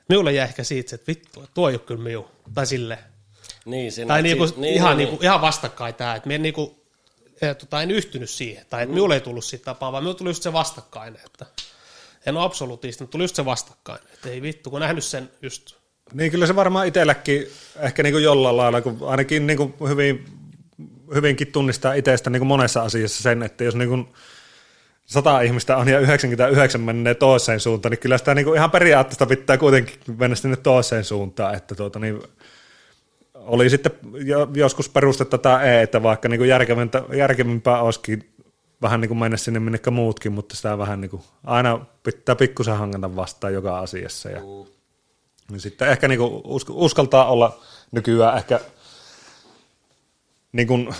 Minulle 0.09 0.33
jäi 0.33 0.47
ehkä 0.47 0.63
siitä, 0.63 0.89
se, 0.89 0.95
että 0.95 1.07
vittu, 1.07 1.45
tuo 1.53 1.69
ei 1.69 1.75
ole 1.75 1.79
kyllä 1.79 2.03
miu. 2.03 2.27
Tai 2.53 2.65
sille. 2.65 3.10
Niin, 3.65 3.91
siinä, 3.91 4.07
Tai 4.07 4.21
niinku, 4.21 4.47
siis- 4.47 4.59
niin, 4.59 4.73
ihan, 4.73 4.97
niin, 4.97 5.07
niinku, 5.09 5.23
ihan 5.23 5.41
vastakkain 5.41 5.93
tämä. 5.95 6.15
Että 6.15 6.27
minä 6.27 6.41
niinku, 6.41 6.83
eh, 7.41 7.55
tota, 7.55 7.81
en 7.81 7.91
yhtynyt 7.91 8.29
siihen. 8.29 8.65
Tai 8.69 8.83
että 8.83 8.93
minulle 8.93 9.13
ei 9.13 9.21
tullut 9.21 9.45
siitä 9.45 9.65
tapaa, 9.65 9.91
vaan 9.91 10.03
minulle 10.03 10.17
tuli 10.17 10.29
just 10.29 10.43
se 10.43 10.53
vastakkainen. 10.53 11.21
Että 11.25 11.45
en 12.25 12.37
ole 12.37 12.45
absoluuttista, 12.45 13.03
mutta 13.03 13.11
tuli 13.11 13.23
just 13.23 13.35
se 13.35 13.45
vastakkainen. 13.45 14.07
Että 14.13 14.29
ei 14.29 14.41
vittu, 14.41 14.69
kun 14.69 14.79
nähnyt 14.79 15.03
sen 15.03 15.29
just 15.41 15.75
Niin 16.13 16.31
kyllä 16.31 16.47
se 16.47 16.55
varmaan 16.55 16.87
itselläkin 16.87 17.47
ehkä 17.79 18.03
niin 18.03 18.13
kuin 18.13 18.23
jollain 18.23 18.57
lailla, 18.57 18.81
kun 18.81 18.97
ainakin 19.01 19.47
niin 19.47 19.57
kuin 19.57 19.73
hyvin, 19.89 20.25
hyvinkin 21.15 21.51
tunnistaa 21.51 21.93
itsestä 21.93 22.29
niin 22.29 22.39
kuin 22.39 22.47
monessa 22.47 22.81
asiassa 22.81 23.23
sen, 23.23 23.43
että 23.43 23.63
jos 23.63 23.75
niin 23.75 23.89
kuin 23.89 24.07
sata 25.05 25.41
ihmistä 25.41 25.77
on 25.77 25.87
ja 25.87 25.99
99 25.99 26.81
menee 26.81 27.13
toiseen 27.15 27.59
suuntaan, 27.59 27.91
niin 27.91 27.99
kyllä 27.99 28.17
sitä 28.17 28.35
niin 28.35 28.45
kuin 28.45 28.57
ihan 28.57 28.71
periaatteesta 28.71 29.25
pitää 29.25 29.57
kuitenkin 29.57 29.99
mennä 30.17 30.35
sinne 30.35 30.57
toiseen 30.57 31.03
suuntaan, 31.03 31.55
että 31.55 31.75
tuota 31.75 31.99
niin, 31.99 32.21
oli 33.45 33.69
sitten 33.69 33.91
jo, 34.25 34.47
joskus 34.53 34.89
perustetta 34.89 35.37
tai 35.37 35.69
ei, 35.69 35.83
että 35.83 36.03
vaikka 36.03 36.29
niin 36.29 36.39
kuin 36.39 36.49
järkevintä, 36.49 37.03
järkevimpää 37.13 37.81
olisikin 37.81 38.33
vähän 38.81 39.01
niin 39.01 39.09
kuin 39.09 39.17
mennä 39.17 39.37
sinne 39.37 39.59
minnekä 39.59 39.91
muutkin, 39.91 40.31
mutta 40.31 40.55
sitä 40.55 40.77
vähän 40.77 41.01
niin 41.01 41.11
kuin, 41.11 41.23
aina 41.43 41.85
pitää 42.03 42.35
pikkusen 42.35 42.77
hangata 42.77 43.15
vastaan 43.15 43.53
joka 43.53 43.79
asiassa 43.79 44.29
ja 44.29 44.41
niin 45.51 45.59
sitten 45.59 45.87
ehkä 45.87 46.07
niinku 46.07 46.43
usk- 46.45 46.73
uskaltaa 46.73 47.25
olla 47.25 47.59
nykyään 47.91 48.37
ehkä 48.37 48.59
niinku 50.51 50.93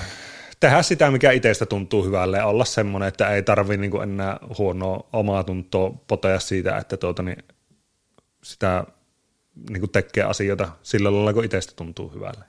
tehdä 0.59 0.81
sitä, 0.81 1.11
mikä 1.11 1.31
itsestä 1.31 1.65
tuntuu 1.65 2.05
hyvälle 2.05 2.43
olla 2.43 2.65
semmoinen, 2.65 3.07
että 3.07 3.29
ei 3.29 3.43
tarvi 3.43 3.77
niinku 3.77 3.99
enää 3.99 4.39
huonoa 4.57 5.07
omaa 5.13 5.43
tuntoa 5.43 5.93
potea 6.07 6.39
siitä, 6.39 6.77
että 6.77 6.97
tuota, 6.97 7.23
niin 7.23 7.43
sitä 8.43 8.83
niinku 9.69 9.87
tekee 9.87 10.23
asioita 10.23 10.69
sillä 10.83 11.13
lailla, 11.13 11.33
kun 11.33 11.45
itsestä 11.45 11.73
tuntuu 11.75 12.09
hyvälle. 12.13 12.45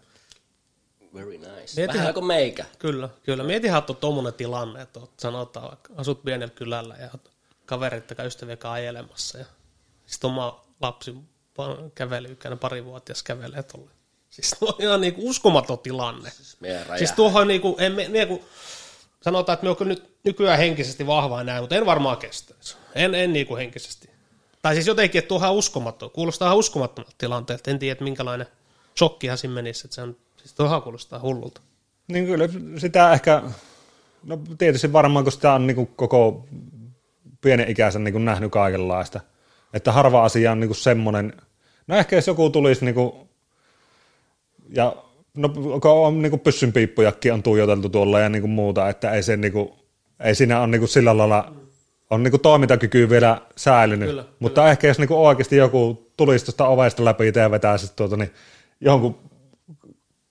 Very 1.14 1.38
nice. 1.38 1.76
Mietihän- 1.76 1.98
Vähän 2.00 2.14
kuin 2.14 2.26
meikä. 2.26 2.64
Kyllä, 2.78 3.08
kyllä. 3.22 3.44
Mietihän, 3.44 3.78
että 3.78 3.92
on 3.92 3.96
tuommoinen 3.96 4.34
tilanne, 4.34 4.82
että 4.82 5.00
oot, 5.00 5.12
sanotaan 5.20 5.68
vaikka 5.68 5.92
asut 5.96 6.22
pienellä 6.24 6.54
kylällä 6.54 6.96
ja 7.00 7.08
oot 7.12 7.30
kaverit 7.66 8.06
tai 8.06 8.26
ystäviä 8.26 8.56
kanssa 8.56 8.72
ajelemassa 8.74 9.38
ja 9.38 9.44
sitten 10.06 10.30
oma 10.30 10.64
lapsi 10.80 11.14
käveli 11.94 12.32
ikäinen 12.32 12.58
parivuotias 12.58 13.22
kävelee 13.22 13.62
tuolle. 13.62 13.90
Siis 14.30 14.50
tuo 14.58 14.68
on 14.68 14.74
ihan 14.78 15.00
niinku 15.00 15.28
uskomaton 15.28 15.78
tilanne. 15.78 16.32
Räjä. 16.88 16.98
Siis 16.98 17.12
tuohon 17.12 17.48
niinku, 17.48 17.76
en, 17.78 18.28
kun 18.28 18.40
sanotaan, 19.22 19.54
että 19.54 19.64
me 19.64 19.70
on 19.70 19.76
kyllä 19.76 19.88
nyt 19.88 20.16
nykyään 20.24 20.58
henkisesti 20.58 21.06
vahvaa 21.06 21.44
näin, 21.44 21.62
mutta 21.62 21.74
en 21.76 21.86
varmaan 21.86 22.16
kestäisi. 22.16 22.76
En, 22.94 23.14
en 23.14 23.32
niinku 23.32 23.56
henkisesti. 23.56 24.10
Tai 24.62 24.74
siis 24.74 24.86
jotenkin, 24.86 25.18
että 25.18 25.28
tuohan 25.28 25.50
on 25.50 25.56
uskomaton. 25.56 26.10
Kuulostaa 26.10 26.54
uskomattomalta 26.54 27.14
tilanteelta. 27.18 27.70
En 27.70 27.78
tiedä, 27.78 27.92
että 27.92 28.04
minkälainen 28.04 28.46
shokkihan 28.98 29.38
siinä 29.38 29.54
menisi. 29.54 29.86
Että 29.86 29.94
se 29.94 30.02
on, 30.02 30.16
siis 30.36 30.54
tuohan 30.54 30.82
kuulostaa 30.82 31.20
hullulta. 31.20 31.60
Niin 32.08 32.26
kyllä 32.26 32.48
sitä 32.78 33.12
ehkä, 33.12 33.42
no 34.24 34.38
tietysti 34.58 34.92
varmaan 34.92 35.24
kun 35.24 35.32
sitä 35.32 35.52
on 35.52 35.66
niin 35.66 35.86
koko 35.86 36.46
pienen 37.40 37.70
ikäisen 37.70 38.04
niin 38.04 38.24
nähnyt 38.24 38.52
kaikenlaista, 38.52 39.20
että 39.74 39.92
harva 39.92 40.24
asia 40.24 40.52
on 40.52 40.60
niin 40.60 40.74
semmoinen, 40.74 41.32
no 41.86 41.96
ehkä 41.96 42.16
jos 42.16 42.26
joku 42.26 42.50
tulisi 42.50 42.84
niin 42.84 42.94
kuin, 42.94 43.12
ja 44.68 44.96
no 45.34 45.50
on 45.84 46.22
niin 46.22 46.40
pyssynpiippujakin 46.40 47.32
on 47.32 47.42
tuijoteltu 47.42 47.88
tuolla 47.88 48.20
ja 48.20 48.28
niin 48.28 48.50
muuta, 48.50 48.88
että 48.88 49.10
ei, 49.10 49.22
se, 49.22 49.36
niin 49.36 49.52
kuin, 49.52 49.72
ei 50.20 50.34
siinä 50.34 50.60
ole 50.60 50.66
niin 50.66 50.88
sillä 50.88 51.16
lailla, 51.16 51.52
on 52.12 52.22
niin 52.22 52.40
toimintakyky 52.40 53.10
vielä 53.10 53.40
säilynyt, 53.56 54.08
Kyllä, 54.08 54.24
mutta 54.38 54.70
ehkä 54.70 54.86
jos 54.86 54.98
niin 54.98 55.12
oikeasti 55.12 55.56
joku 55.56 56.12
tulisi 56.16 56.44
tuosta 56.44 56.66
ovesta 56.66 57.04
läpi 57.04 57.32
ja 57.36 57.50
vetäisi 57.50 57.96
tuota, 57.96 58.16
niin 58.16 58.30
jonkun 58.80 59.18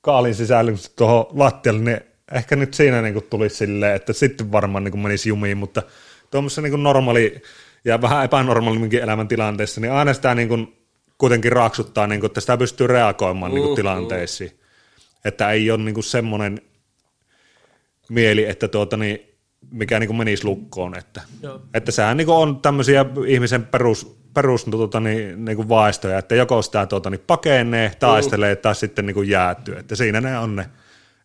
kaalin 0.02 0.36
sisällä 0.36 0.72
tuohon 0.95 1.26
lattialle, 1.34 1.82
niin 1.82 2.02
ehkä 2.32 2.56
nyt 2.56 2.74
siinä 2.74 3.02
niin 3.02 3.14
kuin 3.14 3.26
tulisi 3.30 3.56
silleen, 3.56 3.95
että 3.95 4.14
sitten 4.14 4.52
varmaan 4.52 4.84
niin 4.84 4.91
kuin 4.91 5.02
menisi 5.02 5.30
jumiin, 5.30 5.58
mutta 5.58 5.84
tuommoisessa 6.32 6.62
niin 6.62 6.72
kuin 6.72 6.84
normaali 6.84 7.41
ja 7.86 8.02
vähän 8.02 8.26
epänormaalimminkin 8.26 9.02
elämäntilanteessa, 9.03 9.82
niin 9.82 9.91
aina 9.91 10.14
sitä 10.14 10.36
niin 10.36 10.48
kuin 10.48 10.78
kuitenkin 11.18 11.52
raaksuttaa, 11.52 12.08
niin 12.08 12.20
kuin, 12.20 12.28
että 12.28 12.41
sitä 12.41 12.58
pystyy 12.58 12.88
reagoimaan 12.88 13.52
niin 13.53 13.64
kuin 13.64 13.76
tilanteisiin. 13.76 14.52
Että 15.26 15.52
ei 15.52 15.72
ole 15.72 15.84
niin 15.84 15.94
kuin 15.94 16.03
semmoinen 16.03 16.62
mieli, 18.10 18.45
että 18.45 18.68
tuota, 18.68 18.98
niin, 18.98 19.31
mikä 19.71 19.99
niin 19.99 20.07
kuin 20.07 20.17
menisi 20.17 20.45
lukkoon. 20.45 20.97
Että, 20.97 21.21
Joo. 21.41 21.61
että 21.73 21.91
sehän 21.91 22.17
niin 22.17 22.25
kuin 22.25 22.38
on 22.38 22.61
tämmöisiä 22.61 23.05
ihmisen 23.27 23.65
perus, 23.65 24.17
perus 24.33 24.63
tuota, 24.63 24.99
niin, 24.99 25.45
niin 25.45 25.55
kuin 25.55 25.69
vaistoja, 25.69 26.17
että 26.17 26.35
joko 26.35 26.61
sitä 26.61 26.85
tuota, 26.85 27.09
niin 27.09 27.23
pakenee, 27.27 27.91
taistelee 27.99 28.55
tai 28.55 28.75
sitten 28.75 29.05
niin 29.05 29.15
kuin 29.15 29.29
jäätyy. 29.29 29.75
Että 29.75 29.95
siinä 29.95 30.21
ne 30.21 30.39
on 30.39 30.55
ne. 30.55 30.69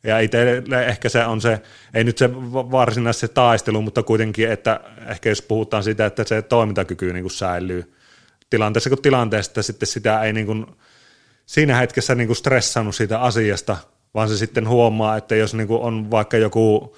Ja 0.02 0.20
itselle 0.20 0.86
ehkä 0.86 1.08
se 1.08 1.26
on 1.26 1.40
se, 1.40 1.60
ei 1.94 2.04
nyt 2.04 2.18
se 2.18 2.34
va- 2.34 2.70
varsinaisesti 2.70 3.26
se 3.26 3.32
taistelu, 3.32 3.82
mutta 3.82 4.02
kuitenkin, 4.02 4.50
että 4.50 4.80
ehkä 5.08 5.28
jos 5.28 5.42
puhutaan 5.42 5.82
siitä, 5.82 6.06
että 6.06 6.24
se 6.24 6.42
toimintakyky 6.42 7.12
niin 7.12 7.22
kuin 7.22 7.32
säilyy 7.32 7.92
tilanteessa 8.50 8.90
kuin 8.90 9.02
tilanteessa, 9.02 9.50
että 9.50 9.62
sitten 9.62 9.86
sitä 9.86 10.22
ei 10.22 10.32
niin 10.32 10.46
kuin, 10.46 10.66
siinä 11.46 11.76
hetkessä 11.76 12.14
niin 12.14 12.26
kuin 12.26 12.36
stressannut 12.36 12.94
siitä 12.94 13.20
asiasta, 13.20 13.76
vaan 14.14 14.28
se 14.28 14.36
sitten 14.36 14.68
huomaa, 14.68 15.16
että 15.16 15.36
jos 15.36 15.54
niin 15.54 15.68
kuin 15.68 15.82
on 15.82 16.10
vaikka 16.10 16.36
joku, 16.36 16.96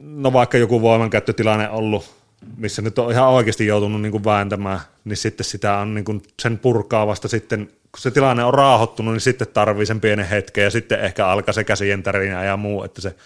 no 0.00 0.32
vaikka 0.32 0.58
joku 0.58 0.82
voimankäyttötilanne 0.82 1.70
ollut, 1.70 2.14
missä 2.56 2.82
nyt 2.82 2.98
on 2.98 3.12
ihan 3.12 3.28
oikeasti 3.28 3.66
joutunut 3.66 4.02
niin 4.02 4.12
kuin 4.12 4.24
vääntämään, 4.24 4.80
niin 5.04 5.16
sitten 5.16 5.44
sitä 5.44 5.78
on 5.78 5.94
niin 5.94 6.04
kuin 6.04 6.22
sen 6.42 6.58
purkaa 6.58 7.06
vasta 7.06 7.28
sitten, 7.28 7.66
kun 7.66 8.00
se 8.00 8.10
tilanne 8.10 8.44
on 8.44 8.54
raahottunut, 8.54 9.14
niin 9.14 9.20
sitten 9.20 9.48
tarvii 9.48 9.86
sen 9.86 10.00
pienen 10.00 10.28
hetken 10.28 10.64
ja 10.64 10.70
sitten 10.70 11.00
ehkä 11.00 11.26
alkaa 11.26 11.52
se 11.52 11.64
käsien 11.64 12.02
tärinä 12.02 12.44
ja 12.44 12.56
muu, 12.56 12.82
että 12.82 13.00
se 13.00 13.16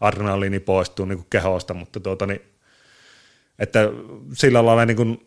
adrenaliini 0.00 0.60
poistuu 0.60 1.06
niin 1.06 1.18
kuin 1.18 1.26
kehosta, 1.30 1.74
mutta 1.74 2.00
tuota, 2.00 2.26
niin, 2.26 2.40
että 3.58 3.90
sillä 4.32 4.66
lailla 4.66 4.86
niin 4.86 4.96
kuin, 4.96 5.26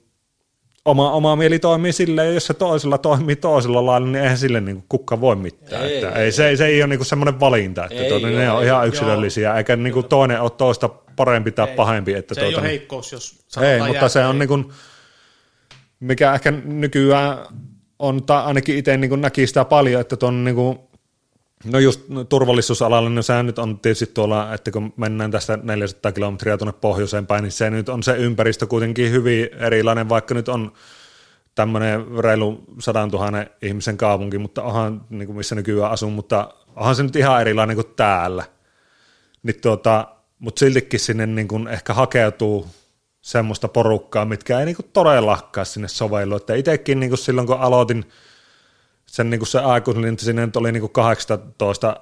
oma, 0.89 1.11
oma 1.11 1.35
mieli 1.35 1.59
toimii 1.59 1.93
silleen, 1.93 2.33
jos 2.33 2.47
se 2.47 2.53
toisella 2.53 2.97
toimii 2.97 3.35
toisella 3.35 3.85
lailla, 3.85 4.07
niin 4.07 4.23
eihän 4.23 4.37
sille 4.37 4.61
niin 4.61 4.83
kukka 4.89 5.21
voi 5.21 5.35
mitään. 5.35 5.85
Ei, 5.85 5.95
että 5.95 6.09
ei, 6.09 6.23
ei, 6.23 6.31
se, 6.31 6.55
se 6.55 6.65
ei 6.65 6.83
ole 6.83 6.95
niin 6.95 7.05
semmoinen 7.05 7.39
valinta, 7.39 7.85
että 7.85 8.03
ei, 8.03 8.09
tuota, 8.09 8.29
joo, 8.29 8.39
ne 8.39 8.51
on 8.51 8.63
ihan 8.63 8.87
yksilöllisiä, 8.87 9.49
joo. 9.49 9.57
eikä 9.57 9.75
niin 9.75 9.93
kuin 9.93 10.05
toinen 10.05 10.41
ole 10.41 10.49
toista 10.49 10.89
parempi 11.15 11.51
tai 11.51 11.69
ei, 11.69 11.75
pahempi. 11.75 12.13
Että 12.13 12.35
se 12.35 12.41
tuota, 12.41 12.55
ei 12.55 12.61
ole 12.61 12.67
heikkous, 12.67 13.11
jos 13.11 13.45
Ei, 13.61 13.87
mutta 13.87 14.09
se 14.09 14.25
on 14.25 14.39
niin 14.39 14.49
kuin, 14.49 14.69
mikä 15.99 16.33
ehkä 16.33 16.51
nykyään 16.65 17.37
on, 17.99 18.23
tai 18.23 18.43
ainakin 18.43 18.77
itse 18.77 18.97
niin 18.97 19.21
näki 19.21 19.47
sitä 19.47 19.65
paljon, 19.65 20.01
että 20.01 20.17
tuon 20.17 20.43
niin 20.43 20.55
kuin, 20.55 20.79
No 21.65 21.79
just 21.79 22.01
turvallisuusalalla, 22.29 23.09
no 23.09 23.21
sehän 23.21 23.45
nyt 23.45 23.59
on 23.59 23.79
tietysti 23.79 24.05
tuolla, 24.05 24.53
että 24.53 24.71
kun 24.71 24.93
mennään 24.97 25.31
tästä 25.31 25.59
400 25.63 26.11
kilometriä 26.11 26.57
tuonne 26.57 26.73
pohjoiseen 26.81 27.27
päin, 27.27 27.43
niin 27.43 27.51
se 27.51 27.69
nyt 27.69 27.89
on 27.89 28.03
se 28.03 28.15
ympäristö 28.17 28.67
kuitenkin 28.67 29.11
hyvin 29.11 29.49
erilainen, 29.53 30.09
vaikka 30.09 30.33
nyt 30.33 30.49
on 30.49 30.71
tämmöinen 31.55 32.05
reilu 32.19 32.63
100 32.79 33.05
000 33.07 33.45
ihmisen 33.61 33.97
kaupunki, 33.97 34.37
mutta 34.37 34.63
onhan, 34.63 35.01
niin 35.09 35.25
kuin 35.25 35.37
missä 35.37 35.55
nykyään 35.55 35.91
asun, 35.91 36.13
mutta 36.13 36.53
onhan 36.75 36.95
se 36.95 37.03
nyt 37.03 37.15
ihan 37.15 37.41
erilainen 37.41 37.75
kuin 37.75 37.93
täällä. 37.95 38.43
Niin 39.43 39.61
tuota, 39.61 40.07
mutta 40.39 40.59
siltikin 40.59 40.99
sinne 40.99 41.25
niin 41.25 41.47
kuin 41.47 41.67
ehkä 41.67 41.93
hakeutuu 41.93 42.67
semmoista 43.21 43.67
porukkaa, 43.67 44.25
mitkä 44.25 44.59
ei 44.59 44.65
niin 44.65 44.75
kuin 44.75 44.89
todellakaan 44.93 45.65
sinne 45.65 45.87
sovellu. 45.87 46.35
Että 46.35 46.55
itsekin 46.55 46.99
niin 46.99 47.09
kuin 47.09 47.19
silloin, 47.19 47.47
kun 47.47 47.59
aloitin– 47.59 48.05
sen 49.11 49.29
niin 49.29 49.39
kuin 49.39 49.47
se 49.47 49.59
aikuinen, 49.59 50.19
sinne 50.19 50.45
nyt 50.45 50.55
oli 50.55 50.71
niin 50.71 50.81
kuin 50.81 50.91
18 50.91 51.95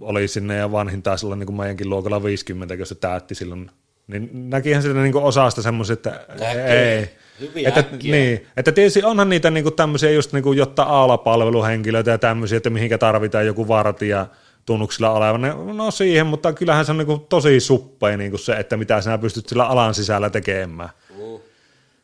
oli 0.00 0.28
sinne 0.28 0.56
ja 0.56 0.72
vanhin 0.72 1.02
taisi 1.02 1.26
olla 1.26 1.36
niin 1.36 1.46
kuin 1.46 1.56
meidänkin 1.56 1.90
luokalla 1.90 2.22
50, 2.22 2.76
kun 2.76 2.86
se 2.86 2.94
täytti 2.94 3.34
silloin. 3.34 3.70
Niin 4.06 4.50
näkihän 4.50 4.82
sitä 4.82 4.94
niin 4.94 5.16
osasta 5.16 5.62
semmoisia, 5.62 5.94
että 5.94 6.26
Näkee. 6.28 6.98
ei. 6.98 7.10
Hyviä 7.40 7.68
että, 7.68 7.80
äkkiä. 7.80 8.14
niin, 8.14 8.46
että 8.56 8.72
tietysti 8.72 9.04
onhan 9.04 9.28
niitä 9.28 9.50
niin 9.50 9.64
kuin 9.64 9.74
tämmöisiä 9.74 10.10
just 10.10 10.32
niin 10.32 10.42
kuin, 10.42 10.58
jotta 10.58 10.82
alapalveluhenkilöitä 10.82 12.10
ja 12.10 12.18
tämmöisiä, 12.18 12.56
että 12.56 12.70
mihinkä 12.70 12.98
tarvitaan 12.98 13.46
joku 13.46 13.68
vartija 13.68 14.26
tunnuksilla 14.66 15.10
olevan. 15.10 15.76
No 15.76 15.90
siihen, 15.90 16.26
mutta 16.26 16.52
kyllähän 16.52 16.84
se 16.84 16.92
on 16.92 16.98
niin 16.98 17.06
kuin 17.06 17.20
tosi 17.20 17.60
suppea 17.60 18.16
niin 18.16 18.30
kuin 18.30 18.40
se, 18.40 18.52
että 18.52 18.76
mitä 18.76 19.00
sinä 19.00 19.18
pystyt 19.18 19.48
sillä 19.48 19.66
alan 19.66 19.94
sisällä 19.94 20.30
tekemään. 20.30 20.90
Mm. 21.10 21.40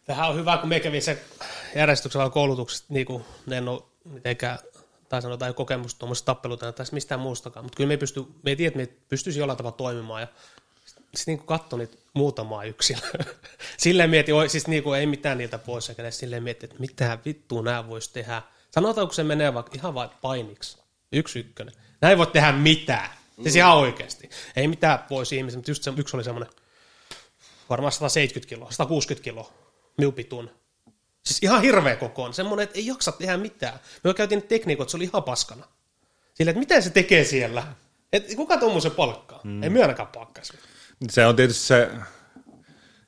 Tähän 0.05 0.28
on 0.28 0.36
hyvä, 0.36 0.56
kun 0.56 0.68
me 0.68 0.81
kävin 0.81 1.02
se 1.02 1.18
järjestyksellä 1.77 2.31
koulutuksesta, 2.31 2.86
niin 2.89 3.07
kuin 3.07 3.24
ne 3.47 3.57
en 3.57 3.69
ole 3.69 3.82
mitenkään, 4.05 4.59
tai 5.09 5.23
sanotaan 5.23 5.55
kokemusta 5.55 5.98
tuommoista 5.98 6.27
tappeluta 6.27 6.73
tai 6.73 6.86
mistään 6.93 7.20
muustakaan, 7.20 7.65
mutta 7.65 7.77
kyllä 7.77 7.89
me 7.89 7.94
ei, 7.94 7.98
pysty, 7.98 8.24
me 8.43 8.51
ei 8.51 8.57
tiedä, 8.57 8.69
että 8.69 8.78
me 8.78 8.98
pystyisi 9.09 9.39
jollain 9.39 9.57
tavalla 9.57 9.77
toimimaan, 9.77 10.20
ja 10.20 10.28
sitten 11.15 11.36
niin 11.36 11.47
katsoin 11.47 11.81
niitä 11.81 11.97
muutamaa 12.15 12.65
yksilöä. 12.65 13.24
silleen 13.78 14.11
mietin, 14.11 14.35
siis 14.48 14.66
niin 14.66 14.82
kuin 14.82 15.01
ei 15.01 15.07
mitään 15.07 15.39
niiltä 15.39 15.59
pois, 15.59 15.89
eikä 15.89 16.11
silleen 16.11 16.43
mietin, 16.43 16.70
että 16.70 16.81
mitä 16.81 17.19
vittua 17.24 17.62
nämä 17.62 17.89
voisi 17.89 18.12
tehdä. 18.12 18.43
Sanotaanko 18.70 19.12
se 19.12 19.24
menee 19.24 19.55
vaikka 19.55 19.73
ihan 19.74 19.94
vain 19.94 20.11
painiksi, 20.23 20.78
yksi 21.12 21.39
ykkönen. 21.39 21.74
Näin 22.01 22.11
ei 22.11 22.19
voi 22.19 22.27
tehdä 22.27 22.53
mitään, 22.53 23.11
siis 23.43 23.55
mm. 23.55 23.59
ihan 23.59 23.77
oikeasti. 23.77 24.31
Ei 24.57 24.69
mitään 24.69 24.98
voisi 25.11 25.36
ihmisiä, 25.36 25.59
mutta 25.59 25.70
just 25.70 25.82
se, 25.82 25.93
yksi 25.97 26.16
oli 26.16 26.24
semmoinen, 26.24 26.53
varmaan 27.70 27.93
170 27.93 28.48
kiloa, 28.48 28.70
160 28.70 29.24
kiloa, 29.24 29.53
minun 29.98 30.12
pituun. 30.12 30.51
Siis 31.27 31.43
ihan 31.43 31.62
hirveä 31.62 31.97
kokoon. 31.97 32.35
Semmoinen, 32.35 32.65
että 32.65 32.78
ei 32.78 32.86
jaksa 32.86 33.12
tehdä 33.12 33.36
mitään. 33.36 33.78
Me 34.05 34.15
käytiin 34.15 34.43
tekniikot, 34.43 34.89
se 34.89 34.97
oli 34.97 35.05
ihan 35.05 35.23
paskana. 35.23 35.65
Sillä, 36.35 36.51
että 36.51 36.59
mitä 36.59 36.81
se 36.81 36.90
tekee 36.90 37.24
siellä? 37.24 37.66
Et 38.12 38.35
kuka 38.36 38.57
tuommoisen 38.57 38.90
palkkaa? 38.90 39.40
Mm. 39.44 39.62
Ei 39.62 39.70
myönnäkään 39.70 40.09
palkkaisi. 40.09 40.53
Se 41.11 41.27
on 41.27 41.36
tietysti 41.36 41.66
se, 41.66 41.90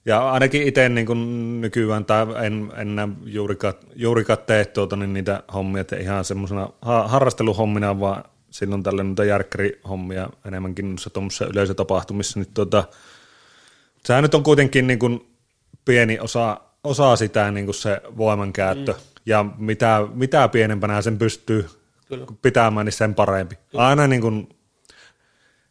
ja 0.05 0.31
ainakin 0.31 0.62
itse 0.62 0.89
niin 0.89 1.07
kuin 1.07 1.61
nykyään, 1.61 2.05
tai 2.05 2.27
en, 2.47 2.73
en 2.77 2.97
näe 2.97 3.09
juurikaan, 3.24 3.74
juurikaan 3.97 4.39
tee 4.47 4.65
tuota, 4.65 4.97
niin 4.97 5.12
niitä 5.12 5.43
hommia, 5.55 5.81
että 5.81 5.97
ihan 5.97 6.24
semmoisena 6.24 6.70
harrasteluhommina, 6.82 8.01
vaan 8.01 8.24
silloin 8.51 8.82
tällä 8.82 9.03
niitä 9.03 9.24
järkkärihommia 9.24 10.31
enemmänkin 10.45 10.97
tuommoisissa 11.12 11.47
yleisötapahtumissa, 11.47 12.40
niin 12.40 12.55
tuota, 12.55 12.85
sehän 14.05 14.23
nyt 14.23 14.35
on 14.35 14.43
kuitenkin 14.43 14.86
niin 14.86 14.99
kuin 14.99 15.36
pieni 15.85 16.19
osa 16.20 16.61
osaa 16.84 17.16
sitä 17.16 17.50
niin 17.50 17.64
kuin 17.64 17.74
se 17.74 18.00
voimankäyttö, 18.16 18.92
mm. 18.92 18.98
ja 19.26 19.44
mitä, 19.59 20.06
mitä 20.14 20.48
pienempänä 20.48 21.02
sen 21.02 21.18
pystyy 21.18 21.68
Kyllä. 22.09 22.26
pitämään, 22.42 22.86
niin 22.86 22.92
sen 22.92 23.14
parempi. 23.14 23.56
Kyllä. 23.56 23.86
Aina 23.86 24.06
niin 24.06 24.20
kuin, 24.20 24.48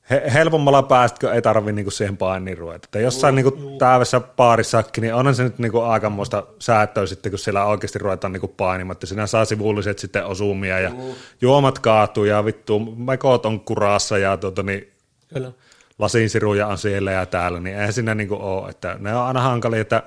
he, 0.10 0.24
helpommalla 0.34 0.84
päästkö 0.84 1.34
ei 1.34 1.42
tarvi 1.42 1.72
niin 1.72 1.86
kuin 1.86 1.94
siihen 1.94 2.18
painiin 2.18 2.58
ruveta. 2.58 2.86
Että 2.86 3.00
jossain 3.00 3.36
niin 3.36 3.52
kuin 3.52 3.78
täydessä 3.78 4.20
paarissakin, 4.20 5.02
niin 5.02 5.14
onhan 5.14 5.36
se 5.36 5.44
nyt 5.44 5.60
niin 5.60 5.72
kuin 5.72 5.86
aikamoista 5.86 6.44
säätöä 6.60 7.06
sitten, 7.06 7.32
kun 7.32 7.40
siellä 7.40 7.66
oikeasti 7.66 8.00
ruvetaan 8.00 8.34
niin 8.34 8.42
kuin 8.42 8.54
painimaan. 8.58 8.92
Että 8.92 9.06
sinä 9.06 9.28
saa 9.28 9.46
sivulliset 9.46 10.00
sitten 10.00 10.26
osumia 10.26 10.80
ja 10.80 10.90
Juu. 10.90 11.18
juomat 11.42 11.80
kaatuu 11.80 12.26
ja 12.26 12.46
vittu 12.46 12.80
mekot 12.80 13.46
on 13.46 13.60
kurassa 13.60 14.18
ja 14.18 14.38
tuota, 14.38 14.64
niin 14.64 14.92
Kyllä. 15.34 15.52
lasinsiruja 16.00 16.68
on 16.68 16.78
siellä 16.78 17.12
ja 17.12 17.26
täällä, 17.26 17.60
niin 17.60 17.76
eihän 17.76 17.94
siinä 17.94 18.16
niin 18.16 18.28
kuin 18.28 18.42
ole. 18.42 18.70
Että 18.70 18.98
ne 19.00 19.16
on 19.16 19.24
aina 19.24 19.42
hankalia, 19.42 19.82
että 19.82 20.04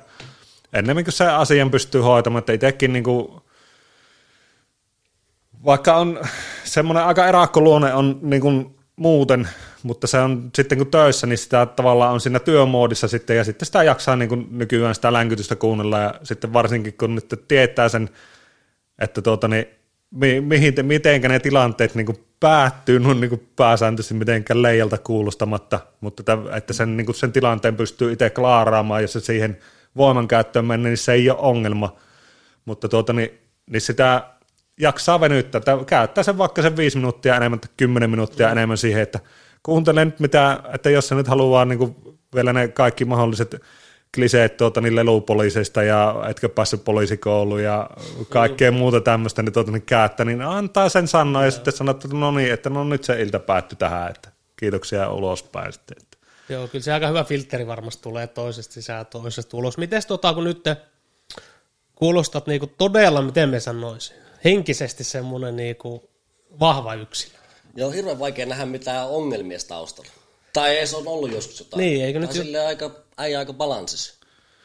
ennemmin 0.72 1.04
kuin 1.04 1.12
se 1.12 1.26
asian 1.26 1.70
pystyy 1.70 2.00
hoitamaan, 2.00 2.38
että 2.38 2.52
itsekin 2.52 2.92
niin 2.92 3.04
kuin, 3.04 3.40
vaikka 5.64 5.96
on 5.96 6.20
semmoinen 6.64 7.04
aika 7.04 7.26
erakkoluonne 7.26 7.94
on 7.94 8.18
niin 8.22 8.42
kuin 8.42 8.76
muuten, 8.96 9.48
mutta 9.82 10.06
se 10.06 10.18
on 10.18 10.50
sitten 10.54 10.78
kun 10.78 10.86
töissä, 10.86 11.26
niin 11.26 11.38
sitä 11.38 11.66
tavallaan 11.66 12.12
on 12.12 12.20
siinä 12.20 12.38
työmoodissa 12.38 13.08
sitten, 13.08 13.36
ja 13.36 13.44
sitten 13.44 13.66
sitä 13.66 13.82
jaksaa 13.82 14.16
niin 14.16 14.28
kuin 14.28 14.46
nykyään 14.50 14.94
sitä 14.94 15.12
länkytystä 15.12 15.56
kuunnella, 15.56 15.98
ja 15.98 16.14
sitten 16.22 16.52
varsinkin 16.52 16.94
kun 16.98 17.14
nyt 17.14 17.44
tietää 17.48 17.88
sen, 17.88 18.10
että 18.98 19.22
tuota, 19.22 19.48
niin, 19.48 19.66
mi, 20.10 20.40
mihin, 20.40 20.74
mitenkä 20.82 21.28
ne 21.28 21.40
tilanteet 21.40 21.94
niin 21.94 22.06
kuin 22.06 22.26
päättyy, 22.40 23.00
no 23.00 23.14
niin 23.14 23.28
kuin 23.28 23.48
pääsääntöisesti 23.56 24.14
mitenkään 24.14 24.62
leijalta 24.62 24.98
kuulostamatta, 24.98 25.80
mutta 26.00 26.22
että 26.56 26.72
sen, 26.72 26.96
niin 26.96 27.06
kuin 27.06 27.16
sen 27.16 27.32
tilanteen 27.32 27.76
pystyy 27.76 28.12
itse 28.12 28.30
klaaraamaan, 28.30 29.02
ja 29.02 29.08
se 29.08 29.20
siihen– 29.20 29.58
voimankäyttöön 29.96 30.64
mennä, 30.64 30.88
niin 30.88 30.96
se 30.96 31.12
ei 31.12 31.30
ole 31.30 31.38
ongelma. 31.38 31.96
Mutta 32.64 32.88
tuota, 32.88 33.12
niin, 33.12 33.30
niin 33.70 33.80
sitä 33.80 34.22
jaksaa 34.80 35.20
venyttää, 35.20 35.58
että 35.58 35.78
käyttää 35.86 36.24
sen 36.24 36.38
vaikka 36.38 36.62
sen 36.62 36.76
viisi 36.76 36.96
minuuttia 36.96 37.36
enemmän 37.36 37.60
tai 37.60 37.70
kymmenen 37.76 38.10
minuuttia 38.10 38.46
mm. 38.46 38.52
enemmän 38.52 38.78
siihen, 38.78 39.02
että 39.02 39.20
kuuntele 39.62 40.04
nyt 40.04 40.20
mitä, 40.20 40.60
että 40.74 40.90
jos 40.90 41.08
sä 41.08 41.14
nyt 41.14 41.28
haluaa 41.28 41.64
niin 41.64 41.78
kuin 41.78 41.96
vielä 42.34 42.52
ne 42.52 42.68
kaikki 42.68 43.04
mahdolliset 43.04 43.56
kliseet 44.14 44.56
tuota, 44.56 44.80
niin 44.80 44.96
lelupoliiseista 44.96 45.82
ja 45.82 46.14
etkö 46.28 46.48
päässyt 46.48 46.84
poliisikouluun 46.84 47.62
ja 47.62 47.90
kaikkea 48.28 48.70
mm. 48.70 48.76
muuta 48.76 49.00
tämmöistä, 49.00 49.42
niin, 49.42 49.52
tuota, 49.52 49.72
niin 49.72 49.82
käyttä, 49.82 50.24
niin 50.24 50.42
antaa 50.42 50.88
sen 50.88 51.08
sanoa 51.08 51.42
ja, 51.42 51.46
ja 51.46 51.50
sitten 51.50 51.72
sanoo, 51.72 51.90
että 51.90 52.08
no 52.12 52.30
niin, 52.30 52.52
että 52.52 52.70
no 52.70 52.84
nyt 52.84 53.04
se 53.04 53.22
ilta 53.22 53.38
päättyi 53.38 53.76
tähän, 53.76 54.10
että 54.10 54.28
kiitoksia 54.56 55.10
ulospäin 55.10 55.72
sitten. 55.72 56.09
Joo, 56.50 56.68
kyllä 56.68 56.82
se 56.82 56.92
aika 56.92 57.08
hyvä 57.08 57.24
filteri 57.24 57.66
varmasti 57.66 58.02
tulee 58.02 58.26
toisesta 58.26 58.74
sisään 58.74 59.06
toisesta 59.06 59.56
ulos. 59.56 59.78
Miten 59.78 60.02
tota, 60.08 60.34
kun 60.34 60.44
nyt 60.44 60.62
te 60.62 60.76
kuulostat 61.94 62.46
niinku 62.46 62.66
todella, 62.66 63.22
miten 63.22 63.48
me 63.48 63.60
sanoisin, 63.60 64.16
henkisesti 64.44 65.04
semmoinen 65.04 65.56
niinku 65.56 66.10
vahva 66.60 66.94
yksilö. 66.94 67.38
Joo, 67.76 67.88
on 67.88 67.94
hirveän 67.94 68.18
vaikea 68.18 68.46
nähdä 68.46 68.66
mitään 68.66 69.08
ongelmia 69.08 69.58
taustalla. 69.68 70.10
Tai 70.52 70.76
ei 70.76 70.86
se 70.86 70.96
on 70.96 71.08
ollut 71.08 71.32
joskus 71.32 71.60
jotain. 71.60 71.80
Niin, 71.80 72.04
eikö 72.04 72.18
nyt... 72.18 72.32
Sille 72.32 72.66
aika, 72.66 72.90
äijä 73.18 73.38
aika 73.38 73.52
balanssissa. 73.52 74.14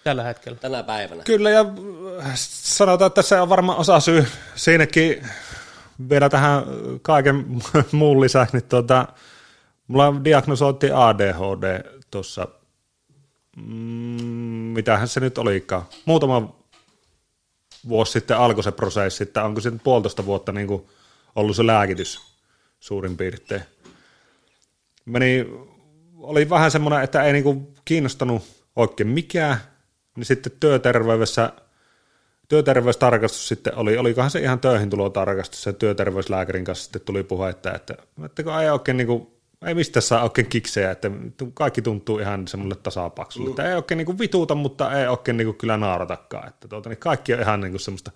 Tällä 0.03 0.23
hetkellä. 0.23 0.57
Tänä 0.57 0.83
päivänä. 0.83 1.23
Kyllä, 1.23 1.49
ja 1.49 1.65
sanotaan, 2.35 3.07
että 3.07 3.21
se 3.21 3.41
on 3.41 3.49
varmaan 3.49 3.77
osa 3.77 3.99
syy 3.99 4.27
siinäkin 4.55 5.27
vielä 6.09 6.29
tähän 6.29 6.63
kaiken 7.01 7.45
muun 7.91 8.21
lisäksi, 8.21 8.57
niin 8.57 8.69
tuota, 8.69 9.07
Mulla 9.87 10.23
diagnosoitiin 10.23 10.95
ADHD 10.95 11.83
tuossa, 12.11 12.47
mm, 13.57 13.63
mitähän 14.73 15.07
se 15.07 15.19
nyt 15.19 15.37
olikaan, 15.37 15.83
muutama 16.05 16.55
vuosi 17.87 18.11
sitten 18.11 18.37
alkoi 18.37 18.63
se 18.63 18.71
prosessi, 18.71 19.23
että 19.23 19.43
onko 19.43 19.61
se 19.61 19.71
nyt 19.71 19.83
puolitoista 19.83 20.25
vuotta 20.25 20.51
niin 20.51 20.67
kuin 20.67 20.87
ollut 21.35 21.55
se 21.55 21.67
lääkitys 21.67 22.21
suurin 22.79 23.17
piirtein. 23.17 23.61
Meni, 25.05 25.45
oli 26.17 26.49
vähän 26.49 26.71
semmoinen, 26.71 27.03
että 27.03 27.23
ei 27.23 27.33
niin 27.33 27.43
kuin 27.43 27.75
kiinnostanut 27.85 28.43
oikein 28.75 29.07
mikään, 29.07 29.57
niin 30.15 30.25
sitten 30.25 30.51
työterveydessä, 30.59 31.51
työterveystarkastus 32.47 33.47
sitten 33.47 33.75
oli, 33.75 33.97
olikohan 33.97 34.31
se 34.31 34.39
ihan 34.39 34.59
töihin 34.59 34.89
tulotarkastus, 34.89 35.63
se 35.63 35.73
työterveyslääkärin 35.73 36.65
kanssa 36.65 36.83
sitten 36.83 37.01
tuli 37.01 37.25
että, 37.49 37.71
että, 37.71 37.95
että 38.25 38.43
kun 38.43 38.61
ei 38.61 38.69
oikein 38.69 38.97
niin 38.97 39.07
kuin 39.07 39.34
ei 39.65 39.73
mistä 39.73 40.01
saa 40.01 40.23
oikein 40.23 40.47
kiksejä, 40.47 40.91
että 40.91 41.11
kaikki 41.53 41.81
tuntuu 41.81 42.19
ihan 42.19 42.47
semmoille 42.47 42.75
tasapaksulle. 42.75 43.49
Mm. 43.49 43.69
ei 43.69 43.75
oikein 43.75 43.97
niin 43.97 44.19
vituuta, 44.19 44.55
mutta 44.55 44.99
ei 44.99 45.07
oikein 45.07 45.37
niin 45.37 45.55
kyllä 45.55 45.77
naaratakaan. 45.77 46.47
Että 46.47 46.67
tuota, 46.67 46.89
niin 46.89 46.97
kaikki 46.97 47.33
on 47.33 47.39
ihan 47.39 47.61
niin 47.61 47.79
semmoista 47.79 48.11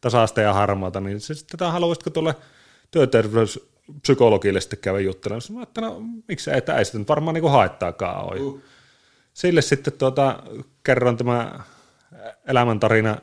tasaista 0.00 0.40
ja 0.40 0.52
harmaata, 0.52 1.00
niin 1.00 1.20
se, 1.20 1.34
tätä 1.50 1.70
haluaisitko 1.70 2.10
tuolle 2.10 2.34
työterveys 2.90 3.72
psykologille 4.02 4.60
sitten 4.60 4.78
kävin 4.78 5.04
juttelemaan. 5.04 5.42
Mä 5.52 5.62
että 5.62 5.80
no 5.80 6.02
miksi 6.28 6.50
ei, 6.50 6.58
että 6.58 6.78
ei 6.78 6.84
sitten 6.84 7.08
varmaan 7.08 7.34
niin 7.34 7.50
haittaakaan 7.50 8.24
ole. 8.24 8.38
Mm. 8.40 8.60
Sille 9.34 9.62
sitten 9.62 9.92
tuota, 9.92 10.42
kerron 10.82 11.16
tämä 11.16 11.60
elämäntarina 12.46 13.16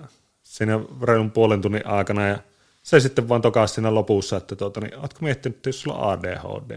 siinä 0.43 0.79
reilun 1.01 1.31
puolen 1.31 1.61
tunnin 1.61 1.87
aikana 1.87 2.27
ja 2.27 2.37
se 2.83 2.99
sitten 2.99 3.29
vaan 3.29 3.41
tokaasi 3.41 3.73
siinä 3.73 3.93
lopussa, 3.93 4.37
että 4.37 4.55
tuota, 4.55 4.81
niin, 4.81 4.99
ootko 4.99 5.19
miettinyt, 5.21 5.55
että 5.55 5.69
jos 5.69 5.81
sulla 5.81 5.97
on 5.97 6.11
ADHD? 6.11 6.71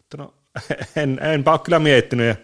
Että 0.00 0.16
no, 0.16 0.34
en, 0.96 1.18
enpä 1.22 1.50
ole 1.50 1.58
kyllä 1.58 1.78
miettinyt 1.78 2.26
ja 2.26 2.34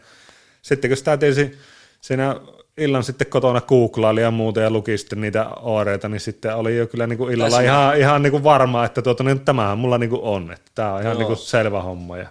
sitten 0.62 0.90
kun 0.90 0.96
sitä 0.96 1.16
tietysti 1.16 1.58
siinä 2.00 2.36
illan 2.78 3.04
sitten 3.04 3.26
kotona 3.26 3.60
googlaili 3.60 4.20
ja 4.20 4.30
muuta 4.30 4.60
ja 4.60 4.70
luki 4.70 4.98
sitten 4.98 5.20
niitä 5.20 5.46
oireita, 5.48 6.08
niin 6.08 6.20
sitten 6.20 6.56
oli 6.56 6.76
jo 6.76 6.86
kyllä 6.86 7.06
niin 7.06 7.18
kuin 7.18 7.34
illalla 7.34 7.60
ihan, 7.60 7.98
ihan 7.98 8.22
niin 8.22 8.30
kuin 8.30 8.44
varma, 8.44 8.84
että 8.84 9.02
tuota, 9.02 9.24
niin 9.24 9.40
tämähän 9.40 9.78
mulla 9.78 9.98
niin 9.98 10.10
kuin 10.10 10.22
on, 10.22 10.52
että 10.52 10.70
tämä 10.74 10.92
on 10.92 11.02
ihan 11.02 11.16
niin 11.16 11.26
kuin 11.26 11.36
selvä 11.36 11.82
homma. 11.82 12.16
Ja 12.16 12.28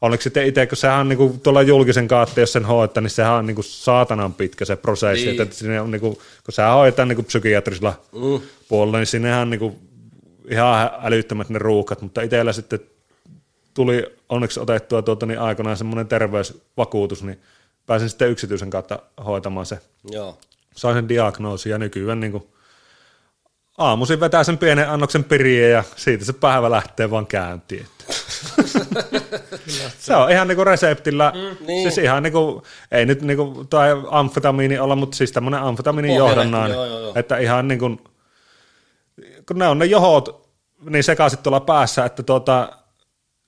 onneksi 0.00 0.24
sitten 0.24 0.46
itse, 0.46 0.66
kun 0.66 0.76
sehän 0.76 1.00
on 1.00 1.08
niin 1.08 1.16
kuin 1.16 1.40
tuolla 1.40 1.62
julkisen 1.62 2.08
kautta, 2.08 2.40
jos 2.40 2.52
sen 2.52 2.64
hoitaa, 2.64 3.00
niin 3.00 3.10
sehän 3.10 3.32
on 3.32 3.46
niin 3.46 3.54
kuin 3.54 3.64
saatanan 3.64 4.34
pitkä 4.34 4.64
se 4.64 4.76
prosessi, 4.76 5.26
niin. 5.26 5.42
että 5.42 5.54
sinne 5.54 5.80
on 5.80 5.90
niin 5.90 6.00
kuin, 6.00 6.14
kun 6.14 6.52
sehän 6.52 6.74
hoitaa 6.74 7.04
niin 7.04 7.16
kuin 7.16 7.26
psykiatrisella 7.26 8.00
mm. 8.12 8.40
puolella, 8.68 8.98
niin 8.98 9.06
sinnehän 9.06 9.40
on 9.40 9.50
niin 9.50 9.60
kuin 9.60 9.78
ihan 10.50 10.90
älyttömät 11.02 11.48
ne 11.48 11.58
ruuhkat, 11.58 12.02
mutta 12.02 12.22
itsellä 12.22 12.52
sitten 12.52 12.80
tuli 13.74 14.16
onneksi 14.28 14.60
otettua 14.60 15.02
tuota, 15.02 15.26
niin 15.26 15.40
aikanaan 15.40 15.76
semmoinen 15.76 16.08
terveysvakuutus, 16.08 17.22
niin 17.22 17.40
pääsin 17.86 18.08
sitten 18.08 18.30
yksityisen 18.30 18.70
kautta 18.70 18.98
hoitamaan 19.24 19.66
se. 19.66 19.78
Joo. 20.10 20.38
Sain 20.76 20.96
sen 20.96 21.08
diagnoosin 21.08 21.70
ja 21.70 21.78
nykyään 21.78 22.20
niin 22.20 22.32
kuin 22.32 22.46
aamuisin 23.78 24.20
vetää 24.20 24.44
sen 24.44 24.58
pienen 24.58 24.90
annoksen 24.90 25.24
piriä 25.24 25.68
ja 25.68 25.84
siitä 25.96 26.24
se 26.24 26.32
päivä 26.32 26.70
lähtee 26.70 27.10
vaan 27.10 27.26
käyntiin. 27.26 27.86
se 29.98 30.16
on 30.16 30.30
ihan 30.30 30.48
niinku 30.48 30.64
reseptillä, 30.64 31.32
mm, 31.34 31.66
niin. 31.66 31.82
siis 31.82 31.98
ihan 31.98 32.22
niinku, 32.22 32.62
ei 32.90 33.06
nyt 33.06 33.22
niinku 33.22 33.66
tai 33.70 33.90
amfetamiini 34.10 34.78
olla, 34.78 34.96
mutta 34.96 35.16
siis 35.16 35.32
tämmöinen 35.32 35.60
amfetamiinin 35.60 36.16
johdannainen, 36.16 36.74
joo, 36.74 36.86
joo, 36.86 37.00
joo. 37.00 37.12
että 37.14 37.38
ihan 37.38 37.68
niinku, 37.68 38.00
kun 39.48 39.58
ne 39.58 39.68
on 39.68 39.78
ne 39.78 39.84
johot 39.84 40.50
niin 40.90 41.04
sekaisin 41.04 41.38
tuolla 41.38 41.60
päässä, 41.60 42.04
että 42.04 42.22
tuota, 42.22 42.68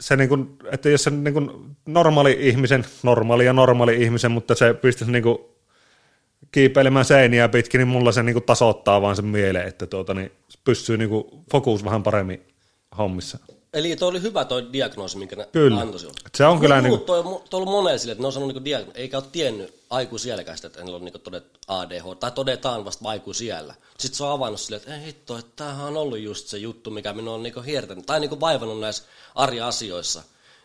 se 0.02 0.16
niin 0.16 0.28
kuin, 0.28 0.56
että 0.72 0.88
jos 0.88 1.04
se 1.04 1.10
niin 1.10 1.34
kuin 1.34 1.50
normaali 1.86 2.36
ihmisen, 2.40 2.84
normaali 3.02 3.44
ja 3.44 3.52
normaali 3.52 4.02
ihmisen, 4.02 4.30
mutta 4.30 4.54
se 4.54 4.74
pystyisi 4.74 5.12
niin 5.12 5.22
kuin 5.22 5.38
kiipeilemään 6.52 7.04
seiniä 7.04 7.48
pitkin, 7.48 7.78
niin 7.78 7.88
mulla 7.88 8.12
se 8.12 8.22
niin 8.22 8.34
kuin 8.34 8.44
tasoittaa 8.44 9.02
vaan 9.02 9.16
sen 9.16 9.24
mieleen, 9.24 9.68
että 9.68 9.86
tuota, 9.86 10.14
niin 10.14 10.32
pystyy 10.64 10.96
niin 10.96 11.10
kuin 11.10 11.24
fokus 11.52 11.84
vähän 11.84 12.02
paremmin 12.02 12.42
hommissa. 12.98 13.38
Eli 13.72 13.96
tuo 13.96 14.08
oli 14.08 14.22
hyvä 14.22 14.44
tuo 14.44 14.62
diagnoosi, 14.72 15.18
minkä 15.18 15.36
ne 15.36 15.48
kyllä. 15.52 15.80
antoi 15.80 16.00
sinulle. 16.00 16.20
Se 16.34 16.44
on 16.44 16.60
kyllä... 16.60 16.80
Niin... 16.80 17.00
Tuo, 17.00 17.22
tuo 17.22 17.30
on 17.30 17.42
ollut 17.52 17.74
monelle 17.74 17.98
sille, 17.98 18.12
että 18.12 18.22
ne 18.22 18.26
on 18.26 18.32
sanonut 18.32 18.54
niin 18.54 18.64
diagnoosi, 18.64 19.00
eikä 19.00 19.16
ole 19.16 19.24
tiennyt 19.32 19.74
aikuisielläkään 19.90 20.58
sitä, 20.58 20.66
että 20.66 20.80
niillä 20.80 20.96
on 20.96 21.04
niin 21.04 21.20
todettu 21.20 21.58
ADH, 21.68 22.04
tai 22.20 22.30
todetaan 22.30 22.84
vasta 22.84 23.08
aikuisiellä. 23.08 23.74
Sitten 23.98 24.16
se 24.16 24.24
on 24.24 24.32
avannut 24.32 24.60
silleen, 24.60 24.82
että 24.82 24.94
ei 24.96 25.06
hitto, 25.06 25.38
että 25.38 25.52
tämähän 25.56 25.86
on 25.86 25.96
ollut 25.96 26.18
just 26.18 26.46
se 26.46 26.58
juttu, 26.58 26.90
mikä 26.90 27.12
minua 27.12 27.34
on 27.34 27.42
niin 27.42 27.64
hiertänyt, 27.64 28.06
tai 28.06 28.20
niin 28.20 28.40
vaivannut 28.40 28.80
näissä 28.80 29.02
arja-asioissa. 29.34 30.22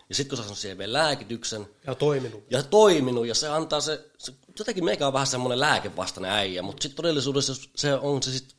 Ja 0.09 0.15
sitten 0.15 0.29
kun 0.29 0.37
sä 0.37 0.43
saanut 0.43 0.57
siihen 0.57 0.77
vielä 0.77 0.93
lääkityksen. 0.93 1.67
Ja 1.87 1.95
toiminut. 1.95 2.43
Ja 2.49 2.63
toiminut, 2.63 3.27
ja 3.27 3.35
se 3.35 3.47
antaa 3.47 3.81
se, 3.81 4.05
se 4.17 4.33
jotenkin 4.59 4.85
meikä 4.85 5.07
on 5.07 5.13
vähän 5.13 5.27
semmoinen 5.27 5.59
lääkevastainen 5.59 6.31
äijä, 6.31 6.61
mutta 6.61 6.83
sitten 6.83 6.95
todellisuudessa 6.95 7.53
se 7.75 7.93
on 7.93 8.23
se 8.23 8.31
sitten 8.31 8.57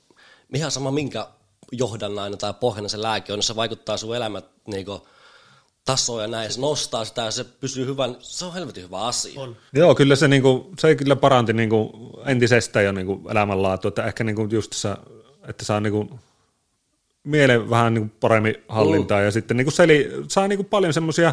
ihan 0.54 0.70
sama 0.70 0.90
minkä 0.90 1.28
johdannainen 1.72 2.38
tai 2.38 2.54
pohjana 2.60 2.88
se 2.88 3.02
lääke 3.02 3.32
on, 3.32 3.36
niin 3.36 3.44
se 3.44 3.56
vaikuttaa 3.56 3.96
sun 3.96 4.16
elämät 4.16 4.44
niin 4.66 4.86
tasoa 5.84 6.22
ja 6.22 6.28
näin, 6.28 6.52
se 6.52 6.60
nostaa 6.60 7.04
sitä 7.04 7.22
ja 7.22 7.30
se 7.30 7.44
pysyy 7.44 7.86
hyvän, 7.86 8.16
se 8.20 8.44
on 8.44 8.54
helvetin 8.54 8.84
hyvä 8.84 8.98
asia. 8.98 9.40
On. 9.40 9.56
Joo, 9.72 9.94
kyllä 9.94 10.16
se, 10.16 10.28
niinku, 10.28 10.70
se 10.78 10.94
kyllä 10.94 11.16
paranti 11.16 11.52
niinku, 11.52 11.92
entisestään 12.26 12.84
jo 12.84 12.92
niinku, 12.92 13.22
elämänlaatu, 13.30 13.88
että 13.88 14.04
ehkä 14.04 14.24
niinku, 14.24 14.48
just 14.50 14.72
se, 14.72 14.96
että 15.48 15.64
saa 15.64 15.80
niinku, 15.80 16.20
mielen 17.24 17.70
vähän 17.70 17.94
niinku, 17.94 18.14
paremmin 18.20 18.54
hallintaa 18.68 19.18
mm. 19.18 19.24
ja 19.24 19.30
sitten 19.30 19.56
niinku, 19.56 19.70
seli, 19.70 20.10
saa 20.28 20.48
niinku, 20.48 20.64
paljon 20.64 20.92
semmoisia 20.92 21.32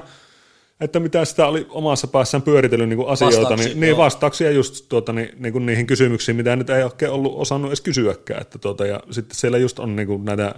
että 0.82 1.00
mitä 1.00 1.26
sitä 1.26 1.48
oli 1.48 1.68
omassa 1.70 2.08
päässään 2.08 2.42
pyöritellyt 2.42 2.90
niin 2.90 3.08
asioita, 3.08 3.40
Vastauksia, 3.40 3.68
niin, 3.68 3.80
niin 3.80 3.98
vastauksia 3.98 4.52
just 4.52 4.86
tuota, 4.90 5.14
niin, 5.14 5.30
niin 5.38 5.54
kuin 5.54 5.66
niihin 5.66 5.88
kysymyksiin, 5.88 6.36
mitä 6.36 6.56
nyt 6.56 6.70
ei 6.70 6.84
oikein 6.84 7.12
ollut 7.12 7.34
osannut 7.36 7.70
edes 7.70 7.82
kysyäkään. 7.82 8.42
Että 8.42 8.58
tuota, 8.58 8.86
ja 8.86 9.00
sitten 9.12 9.36
siellä 9.36 9.58
just 9.58 9.80
on 9.80 9.96
niin 9.96 10.08
kuin 10.08 10.26
näitä 10.26 10.56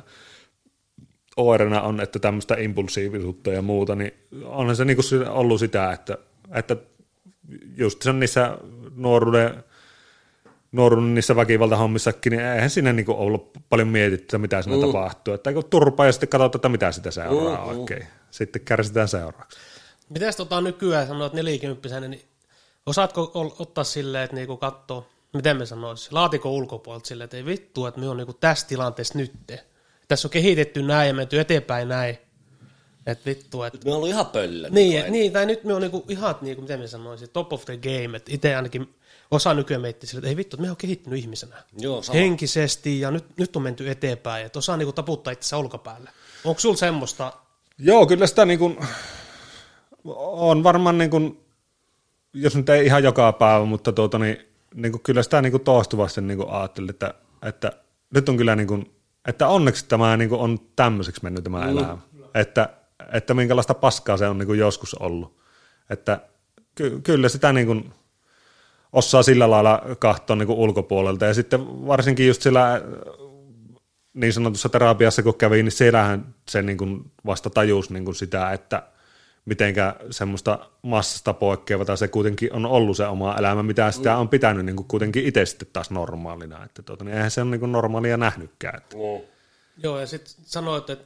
oireena 1.38 1.81
on, 1.81 2.02
että 2.02 2.19
tämmöistä 2.19 2.56
impulsiivisuutta 2.56 3.49
ja 3.49 3.61
muuta, 3.61 3.95
niin 3.95 4.14
onhan 4.44 4.76
se 4.76 4.85
niin 4.85 4.98
kuin 4.98 5.27
ollut 5.30 5.60
sitä, 5.60 5.91
että, 5.91 6.18
että 6.53 6.77
just 7.77 8.02
sen 8.02 8.19
niissä 8.19 8.57
nuoruuden, 8.95 9.64
nuoruuden 10.72 11.15
niissä 11.15 11.35
väkivaltahommissakin, 11.35 12.31
niin 12.31 12.41
eihän 12.41 12.69
siinä 12.69 12.94
niin 12.94 13.06
kuin 13.06 13.18
ollut 13.18 13.52
paljon 13.69 13.88
mietitty, 13.88 14.38
mitä 14.38 14.61
siinä 14.61 14.77
mm. 14.77 14.81
tapahtuu. 14.81 15.34
Että 15.34 15.52
turpaa 15.69 16.06
ja 16.06 16.11
sitten 16.11 16.30
katsotaan, 16.30 16.57
että 16.60 16.69
mitä 16.69 16.91
sitä 16.91 17.11
seuraa 17.11 17.73
mm, 17.73 17.80
oikein. 17.80 18.07
Sitten 18.31 18.61
kärsitään 18.61 19.07
seuraavaksi. 19.07 19.60
Mites 20.09 20.35
tota 20.35 20.61
nykyään 20.61 21.07
sanoit 21.07 21.34
nelikymppisenä, 21.34 22.07
niin 22.07 22.21
osaatko 22.85 23.31
ottaa 23.59 23.84
silleen, 23.84 24.23
että 24.23 24.35
niinku 24.35 24.57
katsoo, 24.57 25.07
miten 25.34 25.57
me 25.57 25.65
sanois, 25.65 26.11
laatikon 26.11 26.51
ulkopuolelta 26.51 27.07
silleen, 27.07 27.25
että 27.25 27.38
ei 27.38 27.45
vittu, 27.45 27.85
että 27.85 27.99
me 27.99 28.09
on 28.09 28.17
niinku 28.17 28.34
tässä 28.34 28.67
tilanteessa 28.67 29.17
nyt. 29.17 29.34
Tässä 30.07 30.27
on 30.27 30.31
kehitetty 30.31 30.84
näin 30.84 31.07
ja 31.07 31.13
menty 31.13 31.39
eteenpäin 31.39 31.88
näin. 31.88 32.17
Että 33.05 33.25
vittu, 33.25 33.63
että... 33.63 33.79
Me 33.85 33.91
on 33.91 33.97
ollut 33.97 34.09
ihan 34.09 34.25
pöllö. 34.25 34.69
Niin, 34.69 34.99
et, 34.99 35.09
niin, 35.09 35.34
tai 35.34 35.45
nyt 35.45 35.63
me 35.63 35.73
on 35.73 35.81
niinku 35.81 36.05
ihan, 36.09 36.35
niinku, 36.41 36.61
miten 36.61 36.79
me 36.79 36.88
sanoisin, 36.88 37.29
top 37.29 37.53
of 37.53 37.65
the 37.65 37.77
game. 37.77 38.17
Että 38.17 38.31
itse 38.34 38.55
ainakin 38.55 38.95
osa 39.31 39.53
nykyään 39.53 39.81
meitti 39.81 40.07
sille, 40.07 40.19
että 40.19 40.29
ei 40.29 40.38
vittu, 40.38 40.55
että 40.55 40.61
me 40.61 40.71
on 40.71 40.77
kehittynyt 40.77 41.19
ihmisenä. 41.19 41.63
Joo, 41.77 42.01
sama. 42.01 42.19
Henkisesti 42.19 42.99
ja 42.99 43.11
nyt, 43.11 43.25
nyt 43.38 43.55
on 43.55 43.61
menty 43.61 43.89
eteenpäin. 43.89 44.45
Että 44.45 44.59
osaa 44.59 44.77
niinku 44.77 44.93
taputtaa 44.93 45.34
itse 45.34 45.55
olkapäälle. 45.55 46.09
Onko 46.43 46.59
sulla 46.59 46.77
semmoista? 46.77 47.34
Joo, 47.77 48.05
kyllä 48.05 48.27
sitä 48.27 48.45
niinku, 48.45 48.75
on 50.15 50.63
varmaan, 50.63 50.97
niin 50.97 51.09
kuin, 51.09 51.39
jos 52.34 52.55
nyt 52.55 52.69
ei 52.69 52.85
ihan 52.85 53.03
joka 53.03 53.31
päivä, 53.31 53.65
mutta 53.65 53.91
tuota, 53.91 54.19
niin, 54.19 54.38
niin 54.75 54.91
kuin 54.91 55.01
kyllä 55.01 55.23
sitä 55.23 55.41
niin 55.41 55.51
kuin 55.51 55.63
toistuvasti 55.63 56.21
niin 56.21 56.38
kuin 56.38 56.49
ajattelin, 56.49 56.89
että, 56.89 57.13
että 57.41 57.71
nyt 58.13 58.29
on 58.29 58.38
kyllä, 58.38 58.55
niin 58.55 58.67
kuin, 58.67 58.91
että 59.27 59.47
onneksi 59.47 59.85
tämä 59.88 60.17
niin 60.17 60.29
kuin 60.29 60.41
on 60.41 60.59
tämmöiseksi 60.75 61.23
mennyt 61.23 61.43
tämä 61.43 61.61
mm. 61.61 61.69
elämä. 61.69 61.97
Että, 62.34 62.69
että 63.13 63.34
minkälaista 63.34 63.73
paskaa 63.73 64.17
se 64.17 64.27
on 64.27 64.38
niin 64.38 64.47
kuin 64.47 64.59
joskus 64.59 64.93
ollut. 64.93 65.38
Että 65.89 66.19
ky, 66.75 66.99
kyllä 67.03 67.29
sitä 67.29 67.53
niin 67.53 67.67
kuin 67.67 67.93
osaa 68.93 69.23
sillä 69.23 69.51
lailla 69.51 69.81
katsoa 69.99 70.35
niin 70.35 70.47
kuin 70.47 70.59
ulkopuolelta. 70.59 71.25
Ja 71.25 71.34
sitten 71.34 71.88
varsinkin 71.88 72.27
just 72.27 72.41
sillä 72.41 72.81
niin 74.13 74.34
sanotussa 74.34 74.69
terapiassa, 74.69 75.23
kun 75.23 75.35
kävi, 75.35 75.63
niin 75.63 75.71
siellähän 75.71 76.35
se 76.49 76.61
niin 76.61 76.77
kuin 76.77 77.11
vasta 77.25 77.49
tajusi 77.49 77.93
niin 77.93 78.05
kuin 78.05 78.15
sitä, 78.15 78.51
että– 78.51 78.84
mitenkä 79.47 79.95
semmoista 80.11 80.59
massasta 80.81 81.33
poikkeava, 81.33 81.85
tai 81.85 81.97
se 81.97 82.07
kuitenkin 82.07 82.53
on 82.53 82.65
ollut 82.65 82.97
se 82.97 83.07
oma 83.07 83.35
elämä, 83.35 83.63
mitä 83.63 83.91
sitä 83.91 84.17
on 84.17 84.29
pitänyt 84.29 84.65
niin 84.65 84.75
kuin 84.75 84.87
kuitenkin 84.87 85.25
itse 85.25 85.45
sitten 85.45 85.67
taas 85.73 85.91
normaalina, 85.91 86.65
että 86.65 86.81
tuota, 86.81 87.03
niin 87.03 87.15
eihän 87.15 87.31
se 87.31 87.41
ole 87.41 87.49
niin 87.49 87.59
kuin 87.59 87.71
normaalia 87.71 88.17
nähnytkään. 88.17 88.77
Että. 88.77 88.95
Mm. 88.95 89.27
Joo, 89.83 89.99
ja 89.99 90.07
sitten 90.07 90.33
sanoit, 90.45 90.89
että 90.89 91.05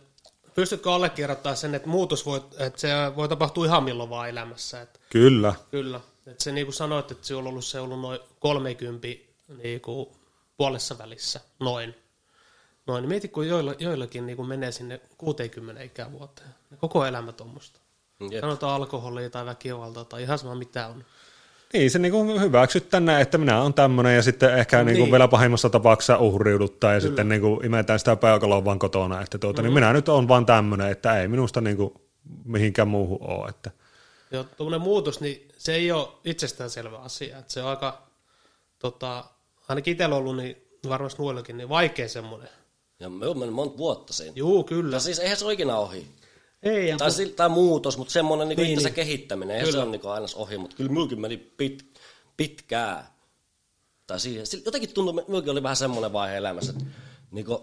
pystytkö 0.56 0.94
allekirjoittamaan 0.94 1.58
sen, 1.58 1.76
että 1.76 1.90
muutos 1.90 2.26
voi, 2.26 2.42
että 2.60 2.80
se 2.80 2.90
voi 3.16 3.30
tapahtua 3.30 3.66
ihan 3.66 3.84
milloin 3.84 4.10
vaan 4.10 4.30
elämässä. 4.30 4.82
Että, 4.82 5.00
kyllä. 5.10 5.56
Kyllä. 5.72 6.00
Että 6.28 6.44
se 6.44 6.52
niin 6.52 6.66
kuin 6.66 6.74
sanoit, 6.74 7.12
että 7.12 7.28
se 7.28 7.36
on 7.36 7.48
ollut, 7.48 7.66
se 7.66 7.80
on 7.80 7.86
ollut 7.86 8.00
noin 8.00 8.20
30 8.40 9.08
niin 9.64 9.82
kuin 9.82 10.10
puolessa 10.58 10.98
välissä, 10.98 11.40
noin. 11.60 11.96
Noin. 12.88 13.08
Mieti, 13.08 13.28
kun 13.28 13.48
joilla, 13.48 13.76
joillakin 13.80 14.26
niin 14.26 14.38
kuin 14.38 14.48
menee 14.48 14.72
sinne 14.72 15.02
60 15.18 15.84
ikävuoteen. 15.84 16.50
Koko 16.78 17.06
elämä 17.06 17.32
tuommoista. 17.32 17.81
Jep. 18.32 18.42
Sanotaan 18.42 18.76
alkoholia 18.76 19.30
tai 19.30 19.46
väkivaltaa 19.46 20.06
tai 20.06 20.24
ihan 20.24 20.40
sama 20.40 20.56
mitä 20.56 20.88
on. 20.88 21.04
Niin, 21.74 21.92
se 21.92 22.00
niin 22.00 22.42
hyväksyt 22.42 22.90
tänne, 22.90 23.22
että 23.22 23.38
minä 23.38 23.62
olen 23.62 23.74
tämmöinen 23.74 24.16
ja 24.16 24.22
sitten 24.22 24.58
ehkä 24.58 24.84
niin. 24.84 24.98
Niin 24.98 25.12
vielä 25.12 25.28
pahimmassa 25.28 25.70
tapauksessa 25.70 26.18
uhriuduttaa 26.18 26.94
ja 26.94 27.00
Kyllä. 27.00 27.10
sitten 27.10 27.30
niin 27.30 27.42
kuin 27.42 27.66
imetään 27.66 28.00
sitä 28.00 28.16
peukaloa 28.16 28.66
vaan 28.66 28.80
kotona, 28.80 29.22
että 29.22 29.38
tuota, 29.38 29.62
mm-hmm. 29.62 29.74
niin 29.76 29.84
minä 29.84 29.94
nyt 29.94 30.10
olen 30.10 30.28
vaan 30.28 30.46
tämmöinen, 30.46 30.92
että 30.92 31.22
ei 31.22 31.28
minusta 31.28 31.62
niin 31.62 31.78
kuin 31.78 31.94
mihinkään 32.46 32.88
muuhun 32.88 33.18
ole. 33.22 33.50
Että. 33.50 33.72
Joo, 34.32 34.44
tuommoinen 34.44 34.82
muutos, 34.82 35.22
niin 35.22 35.48
se 35.58 35.74
ei 35.74 35.92
ole 35.92 36.08
itsestäänselvä 36.26 36.98
asia, 36.98 37.38
että 37.38 37.54
se 37.54 37.64
on 37.64 37.70
aika, 37.70 38.08
tota, 38.80 39.26
ainakin 39.68 39.92
itsellä 39.92 40.16
ollut, 40.16 40.38
niin 40.38 40.58
varmasti 40.90 41.22
muillakin, 41.22 41.58
niin 41.58 41.70
vaikea 41.70 42.10
semmoinen. 42.10 42.50
Ja 43.00 43.10
me 43.10 43.28
on 43.28 43.40
mennyt 43.40 43.56
monta 43.56 43.78
vuotta 43.78 44.14
siinä. 44.14 44.34
Joo, 44.36 44.64
kyllä. 44.64 44.96
Ja 44.96 45.00
siis 45.00 45.20
eihän 45.20 45.38
se 45.38 45.46
ole 45.46 45.54
ikinä 45.54 45.78
ohi. 45.78 46.08
Ei, 46.64 46.98
tai, 46.98 47.10
kun... 47.26 47.36
tai 47.36 47.50
muutos, 47.50 47.98
mutta 47.98 48.14
semmoinen 48.14 48.48
niin 48.48 48.58
niin, 48.58 48.80
niin. 48.80 48.94
kehittäminen, 48.94 49.58
ei 49.58 49.72
se 49.72 49.80
on 49.80 49.92
niin 49.92 50.02
aina 50.06 50.28
ohi, 50.36 50.58
mutta 50.58 50.76
kyllä 50.76 50.90
minullakin 50.90 51.22
meni 51.22 51.38
pit, 51.38 52.00
pitkää. 52.38 53.12
Tai 54.08 54.20
siihen. 54.20 54.46
Jotenkin 54.66 54.94
tuntui, 54.94 55.20
että 55.20 55.30
minullakin 55.30 55.52
oli 55.52 55.64
vähän 55.64 55.76
semmoinen 55.76 56.14
vaihe 56.14 56.38
elämässä, 56.38 56.72
että 56.72 56.86
niin 57.32 57.46
kuin, 57.46 57.60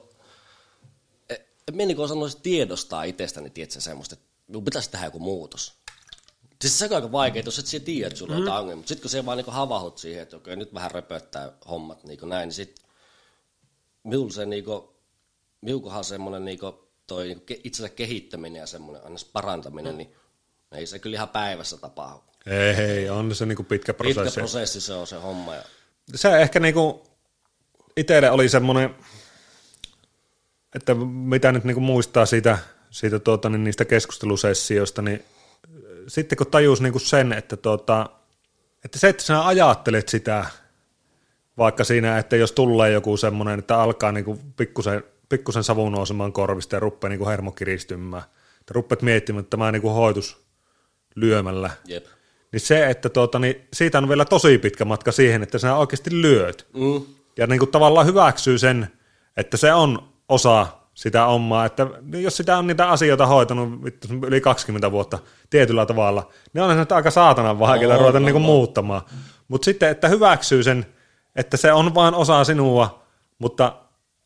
en 1.68 1.76
minä 1.76 1.86
niin 1.86 2.08
sanoisi 2.08 2.38
tiedostaa 2.42 3.02
itsestäni, 3.02 3.50
tiedätkö, 3.50 3.80
semmoista, 3.80 4.14
että 4.14 4.26
minun 4.46 4.64
pitäisi 4.64 4.90
tehdä 4.90 5.06
joku 5.06 5.18
muutos. 5.18 5.74
Siis 6.60 6.78
se 6.78 6.84
on 6.84 6.92
aika 6.92 7.12
vaikea, 7.12 7.42
jos 7.44 7.58
et 7.58 7.66
sinä 7.66 7.84
tiedä, 7.84 8.06
että 8.06 8.18
sulla 8.18 8.36
on 8.36 8.42
mm. 8.42 8.48
ongelma. 8.48 8.76
Mutta 8.76 8.88
sitten 8.88 9.02
kun 9.02 9.10
se 9.10 9.26
vaan 9.26 9.38
niin 9.38 9.46
havahut 9.52 9.98
siihen, 9.98 10.22
että 10.22 10.36
okei, 10.36 10.56
nyt 10.56 10.74
vähän 10.74 10.90
röpöttää 10.90 11.52
hommat 11.68 12.04
niin 12.04 12.18
näin, 12.22 12.46
niin 12.46 12.54
sitten 12.54 12.84
minulla 14.02 14.32
se 14.32 14.46
niin 14.46 14.64
kuin, 14.64 14.82
semmoinen 16.02 16.44
niin 16.44 16.58
kuin, 16.58 16.74
toi 17.08 17.42
itsensä 17.64 17.88
kehittäminen 17.88 18.60
ja 18.60 18.66
semmoinen 18.66 19.04
aina 19.04 19.16
parantaminen, 19.32 19.92
mm. 19.92 19.98
niin 19.98 20.14
ei 20.72 20.86
se 20.86 20.98
kyllä 20.98 21.14
ihan 21.14 21.28
päivässä 21.28 21.76
tapahdu. 21.76 22.22
Ei, 22.46 22.74
ei 22.74 23.10
on 23.10 23.34
se 23.34 23.46
niin 23.46 23.66
pitkä 23.66 23.94
prosessi. 23.94 24.20
Pitkä 24.20 24.40
prosessi 24.40 24.80
se 24.80 24.92
on 24.92 25.06
se 25.06 25.16
homma. 25.16 25.54
Ja... 25.54 25.62
Se 26.14 26.40
ehkä 26.40 26.60
niin 26.60 26.74
kuin 26.74 27.00
itselle 27.96 28.30
oli 28.30 28.48
semmoinen, 28.48 28.94
että 30.74 30.94
mitä 31.04 31.52
nyt 31.52 31.64
niin 31.64 31.74
kuin 31.74 31.84
muistaa 31.84 32.26
siitä, 32.26 32.58
siitä 32.90 33.18
tuota, 33.18 33.48
niin 33.48 33.64
niistä 33.64 33.84
keskustelusessioista, 33.84 35.02
niin 35.02 35.24
sitten 36.08 36.38
kun 36.38 36.46
tajus 36.46 36.80
niin 36.80 36.92
kuin 36.92 37.02
sen, 37.02 37.32
että, 37.32 37.56
tuota, 37.56 38.10
että 38.84 38.98
se, 38.98 39.08
että 39.08 39.22
sinä 39.22 39.46
ajattelet 39.46 40.08
sitä, 40.08 40.46
vaikka 41.58 41.84
siinä, 41.84 42.18
että 42.18 42.36
jos 42.36 42.52
tulee 42.52 42.90
joku 42.90 43.16
semmoinen, 43.16 43.58
että 43.58 43.80
alkaa 43.80 44.12
niin 44.12 44.24
kuin 44.24 44.40
pikkusen, 44.56 45.04
pikkusen 45.28 45.64
savu 45.64 45.90
nousemaan 45.90 46.32
korvista 46.32 46.76
ja 46.76 46.80
rupeaa 46.80 47.08
niin 47.08 47.18
kuin 47.18 47.28
hermo 47.28 47.52
kiristymään, 47.52 48.22
että 48.60 48.74
rupeat 48.74 49.02
miettimään, 49.02 49.40
että 49.40 49.50
tämä 49.50 49.72
niin 49.72 49.82
kuin 49.82 49.94
hoitus 49.94 50.44
lyömällä, 51.14 51.70
Jep. 51.84 52.06
niin 52.52 52.60
se, 52.60 52.90
että 52.90 53.08
tuota, 53.08 53.38
niin 53.38 53.68
siitä 53.72 53.98
on 53.98 54.08
vielä 54.08 54.24
tosi 54.24 54.58
pitkä 54.58 54.84
matka 54.84 55.12
siihen, 55.12 55.42
että 55.42 55.58
sinä 55.58 55.76
oikeasti 55.76 56.22
lyöt. 56.22 56.66
Mm. 56.74 57.02
Ja 57.36 57.46
niin 57.46 57.58
kuin 57.58 57.70
tavallaan 57.70 58.06
hyväksyy 58.06 58.58
sen, 58.58 58.88
että 59.36 59.56
se 59.56 59.72
on 59.72 60.08
osa 60.28 60.66
sitä 60.94 61.26
omaa, 61.26 61.66
että 61.66 61.86
jos 62.12 62.36
sitä 62.36 62.58
on 62.58 62.66
niitä 62.66 62.88
asioita 62.88 63.26
hoitanut 63.26 63.84
vittu, 63.84 64.08
yli 64.26 64.40
20 64.40 64.92
vuotta 64.92 65.18
tietyllä 65.50 65.86
tavalla, 65.86 66.28
niin 66.52 66.62
on 66.62 66.70
se 66.70 66.76
nyt 66.76 66.92
aika 66.92 67.10
saatanan 67.10 67.58
vaikeaa 67.58 67.92
On, 67.92 68.00
ruveta 68.00 68.18
on, 68.18 68.24
niin 68.24 68.32
kuin 68.32 68.42
on. 68.42 68.46
muuttamaan. 68.46 69.02
Mutta 69.48 69.64
sitten, 69.64 69.88
että 69.88 70.08
hyväksyy 70.08 70.62
sen, 70.62 70.86
että 71.36 71.56
se 71.56 71.72
on 71.72 71.94
vain 71.94 72.14
osa 72.14 72.44
sinua, 72.44 73.02
mutta 73.38 73.76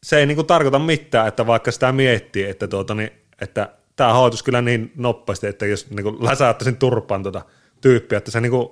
se 0.02 0.18
ei 0.18 0.26
niin 0.26 0.36
kuin 0.36 0.46
tarkoita 0.46 0.78
mitään, 0.78 1.28
että 1.28 1.46
vaikka 1.46 1.70
sitä 1.70 1.92
miettii, 1.92 2.44
että, 2.44 2.68
tuota, 2.68 2.94
niin, 2.94 3.10
että 3.40 3.68
tämä 3.96 4.12
hoitus 4.12 4.42
kyllä 4.42 4.62
niin 4.62 4.92
nopeasti, 4.96 5.46
että 5.46 5.66
jos 5.66 5.90
niin 5.90 6.04
kuin 6.04 6.24
läsäyttäisin 6.24 6.76
turpaan 6.76 7.22
tuota 7.22 7.42
tyyppiä, 7.80 8.18
että 8.18 8.30
se 8.30 8.40
niin 8.40 8.50
kuin, 8.50 8.68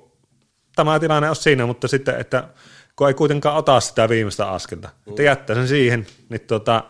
tämä 0.77 1.01
tilanne 1.01 1.31
on 1.31 1.37
siinä, 1.37 1.67
mutta 1.67 1.89
sitten, 1.89 2.21
että 2.21 2.49
kun 2.97 3.09
ei 3.09 3.15
kuitenkaan 3.15 3.57
ota 3.57 3.81
sitä 3.81 4.09
viimeistä 4.09 4.51
askelta, 4.51 4.89
mm. 4.89 5.11
että 5.11 5.23
jättää 5.23 5.57
sen 5.57 5.69
siihen, 5.69 6.07
niin 6.29 6.41
tuota, 6.41 6.85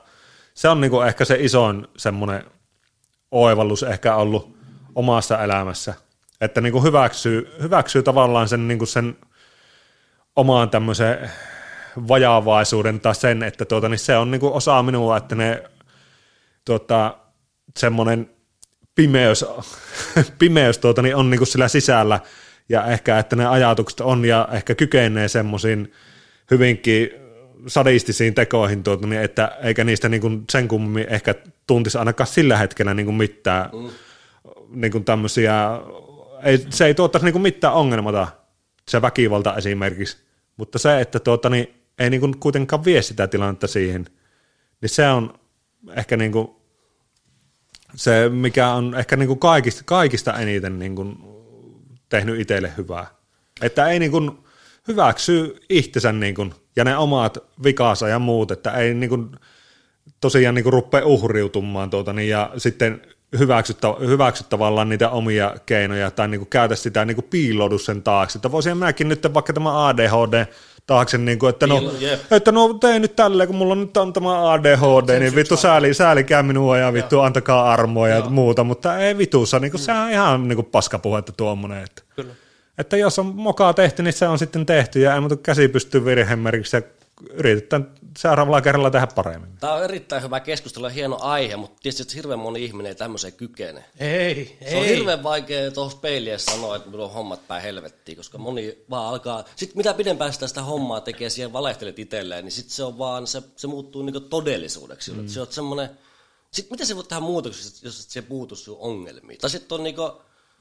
se 0.54 0.68
on 0.68 0.80
niin 0.80 0.90
kuin 0.90 1.08
ehkä 1.08 1.24
se 1.24 1.36
isoin 1.40 1.88
semmoinen 1.96 2.44
oivallus 3.30 3.82
ehkä 3.82 4.14
ollut 4.14 4.56
omassa 4.94 5.42
elämässä, 5.42 5.94
että 6.40 6.60
niin 6.60 6.72
kuin 6.72 6.84
hyväksyy, 6.84 7.54
hyväksyy 7.62 8.02
tavallaan 8.02 8.48
sen, 8.48 8.68
niin 8.68 8.78
kuin 8.78 8.88
sen 8.88 9.16
omaan 10.36 10.70
tämmöisen 10.70 11.30
vajaavaisuuden 12.08 13.00
tai 13.00 13.14
sen, 13.14 13.42
että 13.42 13.64
tuota, 13.64 13.88
niin 13.88 13.98
se 13.98 14.16
on 14.16 14.30
niin 14.30 14.40
kuin 14.40 14.52
osa 14.52 14.82
minua, 14.82 15.16
että 15.16 15.34
ne 15.34 15.62
tuota, 16.64 17.16
semmoinen 17.78 18.30
pimeys, 18.94 19.44
pimeys 20.38 20.78
tuota, 20.78 21.02
niin 21.02 21.16
on 21.16 21.30
niin 21.30 21.38
kuin 21.38 21.48
sillä 21.48 21.68
sisällä 21.68 22.20
ja 22.68 22.86
ehkä, 22.86 23.18
että 23.18 23.36
ne 23.36 23.46
ajatukset 23.46 24.00
on 24.00 24.24
ja 24.24 24.48
ehkä 24.52 24.74
kykenee 24.74 25.28
semmoisiin 25.28 25.92
hyvinkin 26.50 27.10
sadistisiin 27.66 28.34
tekoihin, 28.34 28.82
tuota, 28.82 29.06
niin 29.06 29.22
että 29.22 29.58
eikä 29.62 29.84
niistä 29.84 30.08
niin 30.08 30.20
kuin 30.20 30.44
sen 30.50 30.68
kummemmin 30.68 31.06
ehkä 31.08 31.34
tuntisi 31.66 31.98
ainakaan 31.98 32.26
sillä 32.26 32.56
hetkellä 32.56 32.94
niin 32.94 33.06
kuin 33.06 33.16
mitään 33.16 33.70
mm. 33.72 33.90
niin 34.70 34.92
kuin 34.92 35.04
tämmöisiä, 35.04 35.80
ei, 36.42 36.66
se 36.70 36.86
ei 36.86 36.94
tuottaisi 36.94 37.24
niin 37.24 37.32
kuin 37.32 37.42
mitään 37.42 37.74
ongelmata, 37.74 38.28
se 38.88 39.02
väkivalta 39.02 39.56
esimerkiksi, 39.56 40.16
mutta 40.56 40.78
se, 40.78 41.00
että 41.00 41.18
tuota, 41.20 41.50
niin 41.50 41.80
ei 42.01 42.10
niin 42.10 42.20
kuin 42.20 42.40
kuitenkaan 42.40 42.85
vie 42.85 43.02
sitä 43.02 43.27
tilannetta 43.27 43.66
siihen, 43.66 44.06
niin 44.81 44.90
se 44.90 45.09
on 45.09 45.35
ehkä 45.97 46.16
niin 46.16 46.32
kuin 46.32 46.51
se, 47.94 48.28
mikä 48.28 48.68
on 48.68 48.94
ehkä 48.98 49.16
niin 49.16 49.27
kuin 49.27 49.39
kaikista, 49.39 49.82
kaikista 49.85 50.39
eniten 50.39 50.78
niin 50.78 50.97
kuin 50.97 51.16
tehnyt 52.09 52.40
itselle 52.40 52.72
hyvää. 52.77 53.06
Että 53.62 53.89
ei 53.89 53.98
niin 53.98 54.10
kuin 54.10 54.31
hyväksy 54.89 55.56
itsensä 55.68 56.12
niin 56.12 56.35
kuin, 56.35 56.55
ja 56.77 56.85
ne 56.85 56.97
omat 56.97 57.39
vikansa 57.64 58.09
ja 58.09 58.18
muut, 58.18 58.51
että 58.51 58.70
ei 58.70 58.94
niin 58.94 59.10
kuin, 59.10 59.31
tosiaan 60.20 60.55
niin 60.55 60.62
kuin 60.62 60.72
rupea 60.72 61.06
uhriutumaan 61.06 61.90
tuota, 61.90 62.12
niin, 62.12 62.28
ja 62.28 62.52
sitten 62.56 63.02
hyväksy, 63.39 63.74
hyväksy 64.06 64.44
tavallaan 64.48 64.89
niitä 64.89 65.10
omia 65.10 65.55
keinoja 65.66 66.10
tai 66.10 66.28
niin 66.28 66.40
kuin 66.40 66.51
käytä 66.51 66.77
sitä 66.77 67.05
niin 67.05 67.14
kuin 67.14 67.27
piiloudu 67.31 67.78
sen 67.78 68.02
taakse. 68.02 68.39
Että 68.39 68.52
voisin 68.52 68.77
minäkin 68.77 69.09
nyt 69.09 69.35
vaikka 69.35 69.52
tämä 69.52 69.86
ADHD 69.86 70.47
taakse, 70.90 71.18
niin 71.18 71.38
kuin, 71.38 71.50
että, 71.50 71.66
no, 71.66 71.92
jep. 71.98 72.32
että 72.32 72.52
no 72.52 72.74
tee 72.74 72.98
nyt 72.98 73.16
tälleen, 73.16 73.46
kun 73.46 73.56
mulla 73.56 73.74
nyt 73.74 73.96
on 73.96 74.12
tämä 74.12 74.52
ADHD, 74.52 75.18
niin 75.18 75.34
vittu 75.34 75.56
sääli, 75.56 75.94
säälikää 75.94 76.42
minua 76.42 76.78
ja 76.78 76.92
vittu 76.92 77.20
antakaa 77.20 77.72
armoa 77.72 78.08
ja 78.08 78.20
muuta, 78.20 78.64
mutta 78.64 78.98
ei 78.98 79.18
vitussa, 79.18 79.58
niin 79.58 79.70
kuin, 79.70 79.80
sehän 79.80 80.02
on 80.02 80.10
ihan 80.10 80.48
niin 80.48 80.56
kuin 80.56 80.66
paskapuhetta 80.66 81.32
tuommoinen. 81.32 81.84
Että, 81.84 82.02
Kyllä. 82.16 82.32
että 82.78 82.96
jos 82.96 83.18
on 83.18 83.26
mokaa 83.26 83.74
tehty, 83.74 84.02
niin 84.02 84.12
se 84.12 84.28
on 84.28 84.38
sitten 84.38 84.66
tehty 84.66 85.00
ja 85.00 85.14
ei 85.14 85.20
muuta 85.20 85.36
käsi 85.36 85.68
pystyy 85.68 86.04
virhemerkiksi 86.04 86.76
ja 86.76 86.82
yritetään 87.34 87.88
seuraavalla 88.19 88.61
kerralla 88.61 88.91
tehdä 88.91 89.07
paremmin. 89.07 89.57
Tämä 89.61 89.73
on 89.73 89.85
erittäin 89.85 90.23
hyvä 90.23 90.41
keskustelu 90.41 90.87
ja 90.87 90.91
hieno 90.91 91.19
aihe, 91.20 91.57
mutta 91.57 91.77
tietysti 91.82 92.03
että 92.03 92.15
hirveän 92.15 92.39
moni 92.39 92.65
ihminen 92.65 92.91
ei 92.91 92.95
tämmöiseen 92.95 93.32
kykene. 93.32 93.85
Ei, 93.99 94.59
Se 94.70 94.77
on 94.77 94.85
ei. 94.85 94.97
hirveän 94.97 95.23
vaikea 95.23 95.70
tuohon 95.70 95.99
peiliä 95.99 96.39
sanoa, 96.39 96.77
että 96.77 96.89
minulla 96.89 97.05
on 97.05 97.12
hommat 97.12 97.49
päin 97.49 97.62
helvettiin, 97.62 98.16
koska 98.16 98.39
moni 98.39 98.78
vaan 98.91 99.07
alkaa, 99.07 99.45
sitten 99.57 99.77
mitä 99.77 99.95
pidempään 99.95 100.32
sitä, 100.32 100.49
sitä 100.49 100.62
hommaa 100.62 101.01
tekee, 101.01 101.31
siihen 101.31 101.53
valehtelet 101.53 101.99
itselleen, 101.99 102.45
niin 102.45 102.53
sitten 102.53 102.74
se 102.74 102.85
on 102.85 102.99
vaan, 102.99 103.27
se, 103.27 103.43
se 103.57 103.66
muuttuu 103.66 104.03
niinku 104.03 104.20
todellisuudeksi. 104.20 105.12
Mm. 105.12 105.28
Se 105.28 105.41
on 105.41 105.47
semmoinen, 105.51 105.91
sitten 106.53 106.73
miten 106.73 106.87
se 106.87 106.97
voi 106.97 107.05
tehdä 107.05 107.20
muutoksia, 107.20 107.70
jos 107.82 108.09
se 108.09 108.23
puutu 108.23 108.57
sun 108.57 108.77
ongelmiin? 108.81 109.41
Tai 109.41 109.51
sitten 109.51 109.77
on 109.77 109.85
niinku, 109.85 110.12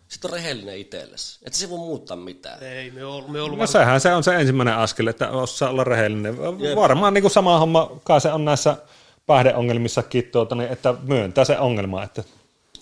sit 0.10 0.26
on 0.26 0.32
rehellinen 0.32 0.78
itsellesi, 0.78 1.40
että 1.46 1.60
se 1.60 1.70
voi 1.70 1.78
muuttaa 1.78 2.18
mitään. 2.18 2.64
Ei, 2.64 2.92
me 2.92 3.06
ollut, 3.06 3.32
me 3.32 3.42
ollut 3.42 3.60
No 3.60 3.68
sehän 3.68 4.02
se 4.02 4.14
on 4.14 4.24
se 4.24 4.36
ensimmäinen 4.36 4.76
askel, 4.76 5.08
että 5.08 5.30
osaa 5.30 5.70
olla 5.70 5.84
rehellinen. 5.84 6.38
Varmaan 6.76 7.14
niin 7.14 7.22
kuin 7.22 7.32
sama 7.32 7.60
homma, 7.60 8.00
kai 8.04 8.22
se 8.22 8.32
on 8.32 8.46
näissä 8.46 8.78
päihdeongelmissakin, 9.26 10.24
tuota, 10.24 10.56
niin, 10.56 10.72
että 10.72 10.94
myöntää 11.04 11.46
se 11.46 11.60
ongelma, 11.60 12.04
että 12.04 12.24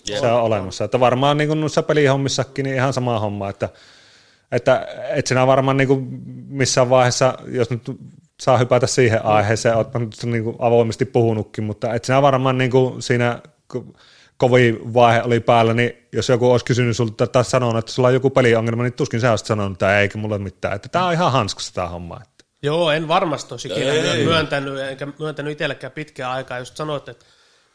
Jep. 0.08 0.20
se 0.20 0.26
on 0.26 0.42
olemassa. 0.42 0.84
Että 0.84 1.00
varmaan 1.00 1.36
niin 1.36 1.48
kuin 1.48 1.60
noissa 1.60 1.82
pelihommissakin 1.82 2.64
niin 2.64 2.76
ihan 2.76 2.92
sama 2.92 3.18
homma, 3.18 3.50
että, 3.50 3.68
että 4.52 4.86
et 5.08 5.26
sinä 5.26 5.46
varmaan 5.46 5.76
niin 5.76 5.88
kuin 5.88 6.06
missään 6.48 6.90
vaiheessa, 6.90 7.38
jos 7.46 7.70
nyt 7.70 7.82
saa 8.40 8.58
hypätä 8.58 8.86
siihen 8.86 9.24
aiheeseen, 9.24 9.76
olet 9.76 9.88
niin 10.24 10.44
kuin 10.44 10.56
avoimesti 10.58 11.04
puhunutkin, 11.04 11.64
mutta 11.64 11.94
et 11.94 12.04
sinä 12.04 12.22
varmaan 12.22 12.58
niin 12.58 12.70
kuin 12.70 13.02
siinä 13.02 13.42
kun 13.70 13.94
kovin 14.38 14.94
vaihe 14.94 15.22
oli 15.22 15.40
päällä, 15.40 15.74
niin 15.74 16.08
jos 16.12 16.28
joku 16.28 16.50
olisi 16.50 16.64
kysynyt 16.64 16.96
sulta 16.96 17.26
tai 17.26 17.44
sanonut, 17.44 17.78
että 17.78 17.92
sulla 17.92 18.08
on 18.08 18.14
joku 18.14 18.30
peliongelma, 18.30 18.82
niin 18.82 18.92
tuskin 18.92 19.20
sä 19.20 19.30
olisit 19.30 19.46
sanonut, 19.46 19.72
että 19.72 20.00
eikä 20.00 20.18
mulla 20.18 20.34
ole 20.34 20.44
mitään. 20.44 20.74
Että 20.74 20.88
tämä 20.88 21.06
on 21.06 21.12
ihan 21.12 21.32
hanskassa 21.32 21.74
tämä 21.74 21.88
homma. 21.88 22.20
Että. 22.22 22.44
Joo, 22.62 22.90
en 22.90 23.08
varmasti 23.08 23.54
olisi 23.54 23.68
ikinä 23.68 23.92
Ei. 23.92 24.24
myöntänyt, 24.24 24.78
enkä 24.78 25.08
myöntänyt 25.18 25.52
itsellekään 25.52 25.92
pitkään 25.92 26.32
aikaa. 26.32 26.58
Just 26.58 26.76
sanoit, 26.76 27.08
että 27.08 27.26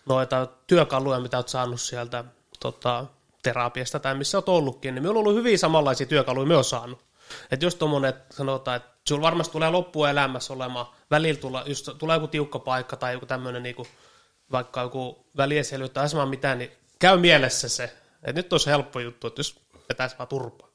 noita 0.05 0.47
työkaluja, 0.67 1.19
mitä 1.19 1.37
olet 1.37 1.47
saanut 1.47 1.81
sieltä 1.81 2.23
tota, 2.59 3.05
terapiasta 3.43 3.99
tai 3.99 4.15
missä 4.15 4.37
olet 4.37 4.49
ollutkin, 4.49 4.95
niin 4.95 5.03
minulla 5.03 5.19
on 5.19 5.25
ollut 5.25 5.37
hyvin 5.39 5.59
samanlaisia 5.59 6.07
työkaluja 6.07 6.47
myös 6.47 6.69
saanut. 6.69 6.99
Että 7.51 7.65
jos 7.65 7.75
tuommoinen, 7.75 8.09
että 8.09 8.35
sanotaan, 8.35 8.77
että 8.77 8.89
sinulla 9.07 9.25
varmasti 9.25 9.51
tulee 9.51 9.69
loppuelämässä 9.69 10.53
olemaan, 10.53 10.85
välillä 11.11 11.39
tulee, 11.39 11.63
just 11.65 11.89
tulee 11.97 12.15
joku 12.15 12.27
tiukka 12.27 12.59
paikka 12.59 12.95
tai 12.95 13.13
joku 13.13 13.25
tämmöinen 13.25 13.63
niinku, 13.63 13.87
vaikka 14.53 14.81
joku 14.81 15.25
väliesely 15.37 15.89
tai 15.89 16.09
sama 16.09 16.25
mitään, 16.25 16.59
niin 16.59 16.71
käy 16.99 17.17
mielessä 17.17 17.69
se, 17.69 17.83
että 18.13 18.33
nyt 18.33 18.53
olisi 18.53 18.69
helppo 18.69 18.99
juttu, 18.99 19.27
että 19.27 19.39
jos 19.39 19.59
vetäisi 19.89 20.15
vaan 20.17 20.27
turpaa. 20.27 20.67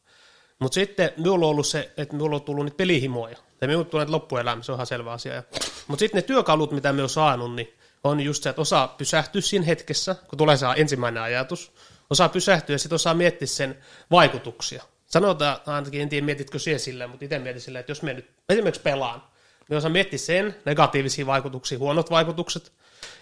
Mutta 0.59 0.75
sitten 0.75 1.11
minulla 1.17 1.47
on 1.47 1.51
ollut 1.51 1.67
se, 1.67 1.93
että 1.97 2.15
minulla 2.15 2.37
on 2.37 2.43
tullut 2.43 2.65
niitä 2.65 2.77
pelihimoja. 2.77 3.37
Ja 3.61 3.67
minulla 3.67 3.85
tulee 3.85 4.07
loppuelämä, 4.09 4.63
se 4.63 4.73
on 4.73 4.77
ihan 4.77 4.87
selvä 4.87 5.13
asia. 5.13 5.43
Mutta 5.87 6.01
sitten 6.01 6.19
ne 6.19 6.23
työkalut, 6.23 6.73
mitä 6.73 6.93
me 6.93 7.03
on 7.03 7.09
saanut, 7.09 7.55
niin 7.55 7.75
on 8.05 8.21
just 8.21 8.43
se, 8.43 8.51
että 8.51 8.63
osaa 8.63 8.89
pysähtyä 8.89 9.41
siinä 9.41 9.65
hetkessä, 9.65 10.15
kun 10.15 10.39
tulee 10.39 10.57
se 10.57 10.67
ensimmäinen 10.77 11.23
ajatus. 11.23 11.73
Osaa 12.11 12.29
pysähtyä 12.29 12.75
ja 12.75 12.79
sitten 12.79 12.95
osaa 12.95 13.15
miettiä 13.15 13.47
sen 13.47 13.79
vaikutuksia. 14.11 14.83
Sanotaan 15.07 15.61
ainakin, 15.67 16.01
en 16.01 16.09
tiedä 16.09 16.27
mietitkö 16.27 16.59
siihen 16.59 16.81
silleen, 16.81 17.11
mutta 17.11 17.25
itse 17.25 17.39
mietin 17.39 17.63
silleen, 17.63 17.81
että 17.81 17.91
jos 17.91 18.03
me 18.03 18.15
nyt 18.15 18.31
esimerkiksi 18.49 18.83
pelaan, 18.83 19.23
niin 19.69 19.77
osaa 19.77 19.91
miettiä 19.91 20.19
sen, 20.19 20.57
negatiivisia 20.65 21.27
vaikutuksia, 21.27 21.79
huonot 21.79 22.11
vaikutukset, 22.11 22.73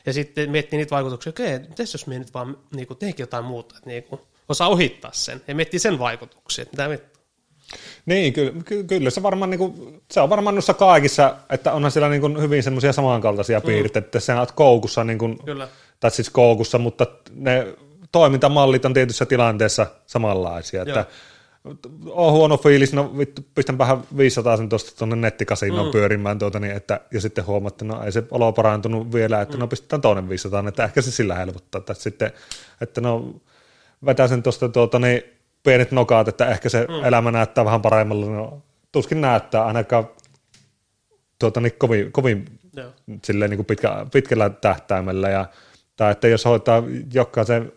ja 0.06 0.12
sitten 0.12 0.50
miettiä 0.50 0.76
niitä 0.78 0.90
vaikutuksia, 0.90 1.30
okei, 1.30 1.58
mitäs 1.58 1.92
jos 1.92 2.06
me 2.06 2.18
nyt 2.18 2.34
vaan 2.34 2.58
niin 2.76 2.86
kuin, 2.86 2.98
teekin 2.98 3.22
jotain 3.22 3.44
muuta, 3.44 3.74
että 3.78 3.90
niin 3.90 4.02
kuin, 4.02 4.20
osaa 4.48 4.68
ohittaa 4.68 5.10
sen, 5.14 5.42
ja 5.48 5.54
miettiä 5.54 5.80
sen 5.80 5.98
vaikutuksia, 5.98 6.62
että 6.62 6.72
mitä 6.72 6.88
me 6.88 7.00
Niin, 8.06 8.32
kyllä, 8.32 8.52
ky- 8.64 8.84
kyllä 8.84 9.10
se 9.10 9.22
varmaan, 9.22 9.50
niin 9.50 9.58
kuin, 9.58 10.02
se 10.10 10.20
on 10.20 10.30
varmaan 10.30 10.54
noissa 10.54 10.74
kaikissa, 10.74 11.36
että 11.50 11.72
onhan 11.72 11.90
siellä 11.90 12.08
niin 12.08 12.20
kuin 12.20 12.40
hyvin 12.40 12.62
semmoisia 12.62 12.92
samankaltaisia 12.92 13.60
piirteitä, 13.60 14.06
että 14.06 14.20
sä 14.20 14.40
oot 14.40 14.52
koukussa, 14.52 15.04
niin 15.04 15.18
kuin, 15.18 15.38
Kyllä. 15.44 15.68
tai 16.00 16.10
siis 16.10 16.30
koukussa, 16.30 16.78
mutta 16.78 17.06
ne 17.30 17.66
toimintamallit 18.12 18.84
on 18.84 18.94
tietyissä 18.94 19.26
tilanteessa 19.26 19.86
samanlaisia, 20.06 20.82
että 20.82 21.06
on 22.06 22.32
huono 22.32 22.56
fiilis, 22.56 22.92
no 22.92 23.18
vittu, 23.18 23.42
pistän 23.54 23.78
vähän 23.78 24.02
500 24.16 24.56
sen 24.56 24.68
tuosta 24.68 24.98
tuonne 24.98 25.16
nettikasinoon 25.16 25.86
mm. 25.86 25.92
pyörimään 25.92 26.38
tuota, 26.38 26.60
niin, 26.60 26.76
että, 26.76 27.00
ja 27.12 27.20
sitten 27.20 27.46
huomaat, 27.46 27.74
että 27.74 27.84
no 27.84 28.02
ei 28.04 28.12
se 28.12 28.22
olo 28.30 28.52
parantunut 28.52 29.12
vielä, 29.12 29.40
että 29.40 29.56
mm. 29.56 29.60
no 29.60 29.68
pistetään 29.68 30.00
toinen 30.00 30.28
500, 30.28 30.68
että 30.68 30.84
ehkä 30.84 31.02
se 31.02 31.10
sillä 31.10 31.34
helpottaa, 31.34 31.78
että 31.78 31.94
sitten, 31.94 32.32
että 32.80 33.00
no 33.00 33.34
vetää 34.06 34.28
sen 34.28 34.42
tuosta 34.42 34.68
tuota, 34.68 34.98
niin, 34.98 35.22
pienet 35.62 35.92
nokaat, 35.92 36.28
että 36.28 36.46
ehkä 36.46 36.68
se 36.68 36.86
mm. 36.88 37.04
elämä 37.04 37.30
näyttää 37.30 37.64
vähän 37.64 37.82
paremmalle, 37.82 38.26
no 38.26 38.62
tuskin 38.92 39.20
näyttää 39.20 39.64
ainakaan 39.64 40.08
tuota, 41.38 41.60
niin 41.60 41.72
kovin, 41.78 42.12
kovin 42.12 42.44
silleen, 43.24 43.50
niin 43.50 43.58
kuin 43.58 43.66
pitkä, 43.66 44.06
pitkällä 44.12 44.50
tähtäimellä, 44.50 45.28
ja, 45.28 45.46
tai 45.96 46.12
että 46.12 46.28
jos 46.28 46.44
hoitaa 46.44 46.82
jokaisen 47.12 47.72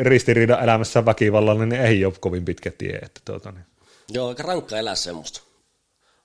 ristiriidan 0.00 0.62
elämässä 0.62 1.04
väkivallalla, 1.04 1.66
niin 1.66 1.82
ei 1.82 2.04
ole 2.04 2.14
kovin 2.20 2.44
pitkä 2.44 2.70
tie. 2.78 2.98
Että 3.02 3.20
tuota, 3.24 3.52
niin. 3.52 3.64
Joo, 4.08 4.28
aika 4.28 4.42
rankka 4.42 4.78
elää 4.78 4.94
semmoista. 4.94 5.42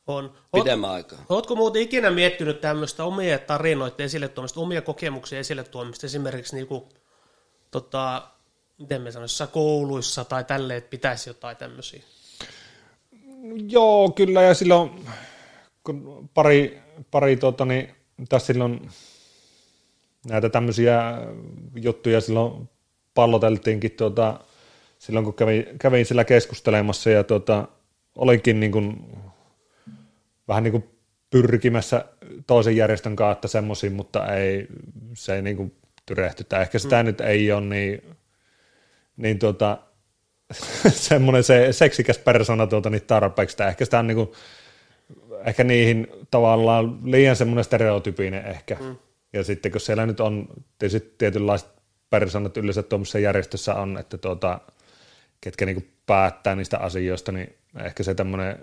On. 0.08 0.34
Pidemmän 0.52 0.90
aikaa. 0.90 1.26
Oletko 1.30 1.56
muuten 1.56 1.82
ikinä 1.82 2.12
miettinyt 2.12 2.62
tämmöistä 2.62 3.04
omia 3.04 3.40
tarinoita 3.40 4.04
esille 4.04 4.28
tuomista, 4.28 4.60
omia 4.60 4.82
kokemuksia 4.82 5.40
esille 5.40 5.64
tuomista, 5.64 6.06
esimerkiksi 6.06 6.56
niinku, 6.56 6.90
tota, 7.72 8.28
miten 8.80 9.02
me 9.02 9.12
sanoisi, 9.12 9.44
kouluissa 9.52 10.26
tai 10.26 10.44
tälleen, 10.44 10.78
että 10.78 10.90
pitäisi 10.90 11.30
jotain 11.30 11.58
tämmöisiä? 11.58 12.04
Joo, 13.68 14.12
kyllä, 14.12 14.42
ja 14.42 14.54
silloin 14.54 15.06
kun 15.84 16.30
pari, 16.34 16.82
pari 17.12 17.38
tuota, 17.38 17.66
niin, 17.66 17.96
tässä 18.30 18.46
silloin 18.46 18.90
näitä 20.26 20.50
tämmöisiä 20.50 21.02
juttuja 21.76 22.22
silloin 22.22 22.70
palloteltiinkin 23.16 23.92
tuota, 23.92 24.40
silloin, 25.00 25.26
kun 25.26 25.34
kävin, 25.34 25.66
kävin 25.80 26.06
sillä 26.06 26.24
keskustelemassa 26.24 27.10
ja 27.10 27.24
tuota, 27.24 27.68
olinkin 28.16 28.60
niin 28.60 28.72
kuin, 28.72 29.12
vähän 30.48 30.64
niin 30.64 30.72
kuin 30.72 30.84
pyrkimässä 31.30 32.06
toisen 32.48 32.76
järjestön 32.76 33.16
kautta 33.16 33.48
semmoisiin, 33.48 33.94
mutta 33.94 34.36
ei, 34.36 34.68
se 35.14 35.36
ei 35.36 35.42
niin 35.42 35.58
kuin 35.58 35.76
tyrehtytä. 36.06 36.62
Ehkä 36.62 36.80
sitä 36.80 37.04
mm. 37.04 37.06
nyt 37.06 37.22
ei 37.22 37.52
ole 37.52 37.62
niin, 37.62 38.02
niin 39.18 39.40
tuota, 39.40 39.78
semmoinen 40.90 41.44
se 41.44 41.68
seksikäs 41.72 42.18
persona 42.18 42.68
tuota, 42.68 42.90
niin 42.90 43.02
tarpeeksi. 43.02 43.64
Ehkä 43.64 43.86
sitä 43.86 44.00
on 44.00 44.08
niin 44.08 44.16
kuin, 44.16 44.32
ehkä 45.46 45.64
niihin 45.64 46.08
tavallaan 46.32 47.00
liian 47.04 47.36
semmoinen 47.36 47.64
stereotypinen 47.64 48.46
ehkä. 48.46 48.78
Mm. 48.82 48.96
Ja 49.34 49.44
sitten 49.44 49.72
kun 49.72 49.82
siellä 49.82 50.06
nyt 50.06 50.20
on 50.20 50.48
tietysti 50.80 51.16
tietynlaiset 51.18 51.70
persoonat 52.10 52.58
yleensä 52.58 52.84
tuommoisessa 52.84 53.20
järjestössä 53.20 53.76
on, 53.76 53.98
että 53.98 54.18
tuota, 54.18 54.60
ketkä 55.42 55.66
niinku 55.66 55.84
päättää 56.06 56.56
niistä 56.56 56.78
asioista, 56.78 57.32
niin 57.32 57.56
ehkä 57.84 58.04
se 58.04 58.16
tämmöinen, 58.16 58.60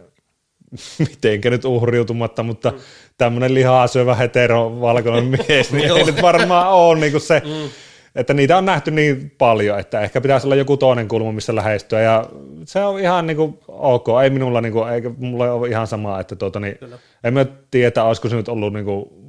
mitenkä 0.99 1.51
nyt 1.51 1.65
uhriutumatta, 1.65 2.43
mutta 2.43 2.71
mm. 2.71 2.79
tämmöinen 3.19 3.55
lihaa 3.55 3.87
syövä 3.87 4.15
hetero 4.15 4.81
valkoinen 4.81 5.25
mies, 5.49 5.73
niin 5.73 5.97
ei 5.97 6.05
nyt 6.05 6.23
varmaan 6.23 6.69
ole 6.69 7.01
niinku 7.01 7.21
se, 7.21 7.43
mm. 7.45 7.71
että 8.15 8.35
niitä 8.35 8.59
on 8.59 8.65
nähty 8.65 8.91
niin 8.91 9.35
paljon, 9.39 9.79
että 9.79 10.01
ehkä 10.01 10.21
pitäisi 10.21 10.47
olla 10.47 10.57
joku 10.57 10.77
toinen 10.77 11.09
kulma, 11.09 11.33
missä 11.33 11.55
lähestyä, 11.55 12.01
ja 12.01 12.27
se 12.65 12.85
on 12.85 13.01
ihan 13.01 13.27
niinku 13.27 13.59
ok, 13.69 14.07
ei 14.23 14.31
minulla, 14.31 14.61
niinku, 14.61 14.83
eikä 14.83 15.11
mulla 15.19 15.53
ole 15.53 15.69
ihan 15.69 15.87
samaa, 15.87 16.21
että 16.21 16.37
tuota, 16.37 16.61
niin, 16.61 16.79
en 17.25 17.35
mä 17.35 17.47
tiedä, 17.71 18.05
olisiko 18.05 18.29
se 18.29 18.37
nyt 18.37 18.49
ollut 18.49 18.73
niinku 18.73 19.23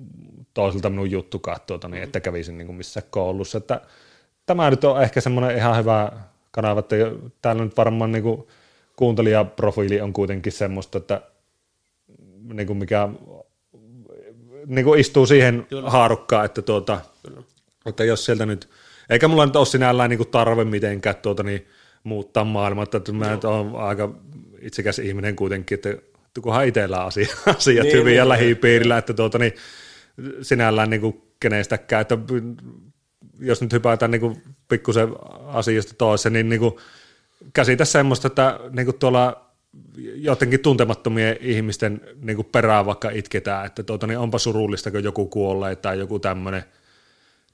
toiselta 0.54 0.90
minun 0.90 1.12
juttukaan, 1.12 1.60
tuota, 1.68 1.88
niin, 1.88 2.04
että 2.04 2.20
kävisin 2.20 2.58
niin 2.58 2.76
missään 2.76 3.08
koulussa, 3.10 3.58
että 3.58 3.82
tämä 4.46 4.70
nyt 4.70 4.84
on 4.84 5.04
ehkä 5.04 5.22
semmoinen 5.22 5.58
ihan 5.58 5.78
hyvä 5.78 6.12
kanava, 6.52 6.80
että 6.80 6.96
täällä 7.42 7.64
nyt 7.64 7.78
varmaan 7.78 8.12
niin 8.12 8.24
kuin 8.24 8.48
kuuntelijaprofiili 8.96 10.02
on 10.02 10.14
kuitenkin 10.14 10.52
semmoista, 10.52 10.98
että 10.98 11.22
niin 12.54 12.68
kuin 12.68 12.78
mikä 12.78 13.10
niin 14.66 14.86
kuin 14.86 15.00
istuu 15.00 15.26
siihen 15.26 15.66
Kyllä. 15.70 15.90
haarukkaan, 15.90 16.46
että, 16.46 16.62
tuota, 16.62 17.02
että 17.86 18.04
jos 18.04 18.26
sieltä 18.26 18.46
nyt, 18.46 18.70
eikä 19.10 19.28
mulla 19.28 19.46
nyt 19.46 19.56
ole 19.56 19.66
sinällään 19.66 20.10
niin 20.10 20.18
kuin 20.18 20.30
tarve 20.30 20.64
mitenkään 20.64 21.16
tuota, 21.16 21.44
niin 21.44 21.68
muuttaa 22.04 22.44
maailmaa, 22.44 22.84
että 22.84 23.12
mä 23.12 23.32
nyt 23.32 23.46
olen 23.46 23.76
aika 23.76 24.10
itsekäs 24.62 25.00
ihminen 25.00 25.36
kuitenkin, 25.36 25.76
että 25.76 25.90
kunhan 26.42 26.68
itsellä 26.68 27.04
asiat, 27.04 27.30
asiat 27.58 27.84
niin, 27.84 27.94
hyvin 27.94 28.06
niin, 28.06 28.18
ja 28.18 28.24
niin, 28.24 28.30
lähipiirillä, 28.30 28.98
että 28.98 29.14
tuota, 29.14 29.38
niin, 29.38 29.54
sinällään 30.42 30.90
niin 30.90 31.02
kuin 31.02 31.22
kenestäkään, 31.40 32.02
että 32.02 32.18
jos 33.40 33.62
nyt 33.62 33.74
hypätään 33.74 34.12
niin 34.12 34.22
kuin 34.22 34.44
pikkusen 34.68 35.10
asiasta 35.48 35.94
toiseen, 35.98 36.34
niin, 36.34 36.50
niin 36.50 36.60
kuin 36.60 36.74
käsitä 37.54 37.86
semmoista, 37.86 38.28
että 38.28 38.60
niin 38.72 38.86
kuin 38.86 39.00
tuolla 39.00 39.50
jotenkin 40.16 40.60
tuntemattomien 40.60 41.38
ihmisten 41.42 42.02
niin 42.22 42.36
kuin 42.36 42.48
perään 42.52 42.86
vaikka 42.86 43.10
itketään, 43.10 43.66
että 43.66 43.84
tuota, 43.84 44.08
niin 44.08 44.20
onpa 44.20 44.40
surullista, 44.40 44.92
kun 44.92 45.04
joku 45.04 45.26
kuolee 45.26 45.76
tai 45.76 46.00
joku 46.00 46.20
tämmöinen, 46.20 46.64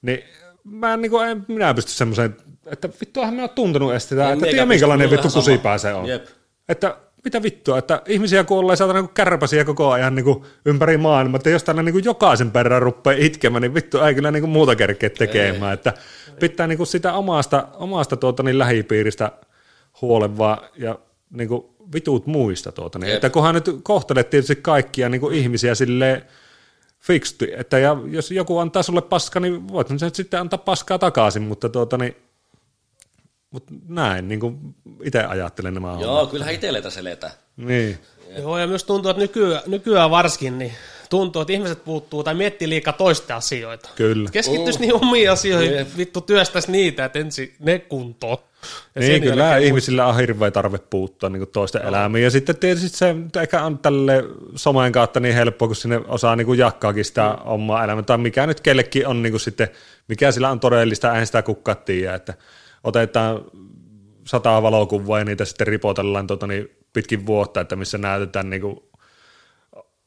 niin 0.01 0.23
mä 0.64 0.93
en, 0.93 1.01
niin 1.01 1.11
kuin, 1.11 1.27
en 1.27 1.45
minä 1.47 1.73
pysty 1.73 1.91
semmoiseen, 1.91 2.38
että 2.65 2.89
vittuahan 3.01 3.34
mä 3.34 3.41
oon 3.41 3.49
tuntenut 3.49 3.93
estetään, 3.93 4.34
että 4.34 4.45
tiedä 4.45 4.65
minkälainen 4.65 5.10
vittu 5.10 5.27
kusipää 5.34 5.77
se 5.77 5.93
on. 5.93 6.07
Jep. 6.07 6.26
Että 6.69 6.97
mitä 7.23 7.43
vittua, 7.43 7.77
että 7.77 8.01
ihmisiä 8.07 8.43
kuolee 8.43 8.75
saatana 8.75 9.01
niin 9.01 9.09
kärpäsiä 9.09 9.65
koko 9.65 9.91
ajan 9.91 10.15
niin 10.15 10.23
kuin 10.23 10.43
ympäri 10.65 10.97
maailmaa, 10.97 11.37
että 11.37 11.49
jos 11.49 11.63
tänne 11.63 11.83
niin 11.83 12.03
jokaisen 12.03 12.51
perään 12.51 12.81
rupeaa 12.81 13.15
itkemään, 13.19 13.61
niin 13.61 13.73
vittu 13.73 13.99
ei 13.99 14.15
kyllä 14.15 14.31
niin 14.31 14.41
kuin 14.41 14.51
muuta 14.51 14.75
kerkeä 14.75 15.09
tekemään, 15.09 15.71
ei. 15.71 15.73
että 15.73 15.93
pitää 16.39 16.67
niin 16.67 16.77
kuin 16.77 16.87
sitä 16.87 17.13
omasta, 17.13 17.67
omasta 17.73 18.17
tuota, 18.17 18.43
niin 18.43 18.59
lähipiiristä 18.59 19.31
huolevaa 20.01 20.61
ja 20.77 20.99
niin 21.29 21.49
kuin 21.49 21.65
vitut 21.93 22.27
muista 22.27 22.71
tuota, 22.71 22.99
niin, 22.99 23.13
että 23.13 23.29
kunhan 23.29 23.55
nyt 23.55 23.69
kohtelet 23.83 24.29
tietysti 24.29 24.55
kaikkia 24.55 25.09
niin 25.09 25.21
kuin 25.21 25.35
ihmisiä 25.35 25.75
silleen 25.75 26.21
fiksti, 26.99 27.51
että 27.57 27.79
ja 27.79 27.97
jos 28.05 28.31
joku 28.31 28.57
antaa 28.57 28.83
sulle 28.83 29.01
paska, 29.01 29.39
niin 29.39 29.67
voit 29.67 29.87
sen 29.87 30.15
sitten 30.15 30.39
antaa 30.39 30.57
paskaa 30.57 30.99
takaisin, 30.99 31.41
mutta 31.41 31.69
tuota, 31.69 31.97
niin 31.97 32.15
mutta 33.51 33.73
näin, 33.88 34.27
niin 34.27 34.39
kuin 34.39 34.76
itse 35.03 35.23
ajattelen 35.23 35.73
nämä 35.73 35.88
Joo, 35.88 36.13
hommat. 36.13 36.31
kyllähän 36.31 36.53
itselle 36.53 36.81
tässä 36.81 36.99
eletään. 36.99 37.34
Niin. 37.57 37.99
Joo, 38.38 38.57
ja 38.57 38.67
myös 38.67 38.84
tuntuu, 38.84 39.11
että 39.11 39.21
nykyään, 39.21 39.63
nykyään 39.67 40.11
varsinkin, 40.11 40.59
niin 40.59 40.73
tuntuu, 41.09 41.41
että 41.41 41.53
ihmiset 41.53 41.84
puuttuu 41.84 42.23
tai 42.23 42.34
miettii 42.34 42.69
liikaa 42.69 42.93
toisten 42.93 43.35
asioita. 43.35 43.89
Kyllä. 43.95 44.30
Keskittyisi 44.31 44.80
uh. 44.80 44.81
niin 44.81 44.93
omiin 44.93 45.31
asioihin, 45.31 45.73
Jep. 45.73 45.88
vittu 45.97 46.21
työstäisi 46.21 46.71
niitä, 46.71 47.05
että 47.05 47.19
ensin 47.19 47.53
ne 47.59 47.80
kuntoon. 47.80 48.38
Ja 48.95 49.01
niin, 49.01 49.21
kyllä 49.21 49.57
ihmisillä 49.57 50.05
on 50.05 50.17
hirveä 50.17 50.51
tarve 50.51 50.77
puuttua 50.77 51.30
niin 51.30 51.47
toisten 51.47 51.81
no. 51.81 51.88
elämiin. 51.88 52.23
Ja 52.23 52.31
sitten 52.31 52.57
tietysti 52.57 52.97
se 52.97 53.15
ehkä 53.41 53.63
on 53.63 53.77
tälle 53.77 54.23
somen 54.55 54.91
kautta 54.91 55.19
niin 55.19 55.35
helppo, 55.35 55.67
kun 55.67 55.76
sinne 55.76 56.01
osaa 56.07 56.35
niin 56.35 56.45
kuin 56.45 56.59
jakkaakin 56.59 57.05
sitä 57.05 57.30
mm. 57.30 57.51
omaa 57.51 57.84
elämää. 57.84 58.03
Tai 58.03 58.17
mikä 58.17 58.47
nyt 58.47 58.61
kellekin 58.61 59.07
on 59.07 59.23
niin 59.23 59.34
kuin 59.34 59.41
sitten, 59.41 59.67
mikä 60.07 60.31
sillä 60.31 60.49
on 60.49 60.59
todellista, 60.59 61.11
eihän 61.11 61.26
sitä 61.26 61.41
kukaan 61.41 61.77
tiedä. 61.77 62.15
Että 62.15 62.34
otetaan 62.84 63.41
sata 64.27 64.61
valokuvaa 64.61 65.19
ja 65.19 65.26
niitä 65.26 65.45
sitten 65.45 65.68
ripotellaan 65.68 66.27
tuota, 66.27 66.47
niin 66.47 66.69
pitkin 66.93 67.26
vuotta, 67.26 67.61
että 67.61 67.76
missä 67.76 67.97
näytetään 67.97 68.49
niin 68.49 68.61
kuin 68.61 68.80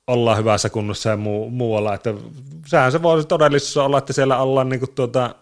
ollaan 0.06 0.38
hyvässä 0.38 0.70
kunnossa 0.70 1.08
ja 1.08 1.16
muu, 1.16 1.50
muualla. 1.50 1.94
Että 1.94 2.14
sehän 2.66 2.92
se 2.92 3.02
voisi 3.02 3.28
todellisuudessa 3.28 3.84
olla, 3.84 3.98
että 3.98 4.12
siellä 4.12 4.38
ollaan 4.38 4.68
niin 4.68 4.80
kuin 4.80 4.94
tuota, 4.94 5.34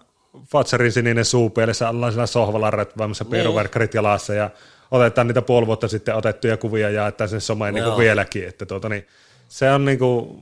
Fatserin 0.52 0.92
sininen 0.92 1.24
suupielessä, 1.24 1.88
ollaan 1.88 2.12
siellä 2.12 2.26
sohvalla 2.26 2.70
niin. 2.70 3.30
piiruverkkarit 3.30 3.94
jalassa 3.94 4.34
ja 4.34 4.50
otetaan 4.90 5.26
niitä 5.26 5.42
puoli 5.42 5.66
vuotta 5.66 5.88
sitten 5.88 6.16
otettuja 6.16 6.56
kuvia 6.56 6.90
ja 6.90 7.06
että 7.06 7.26
sen 7.26 7.40
someen 7.40 7.74
niin 7.74 7.96
vieläkin. 7.98 8.48
Että 8.48 8.66
tuota, 8.66 8.88
niin, 8.88 9.06
se 9.48 9.70
on 9.70 9.84
niin 9.84 9.98
kuin, 9.98 10.40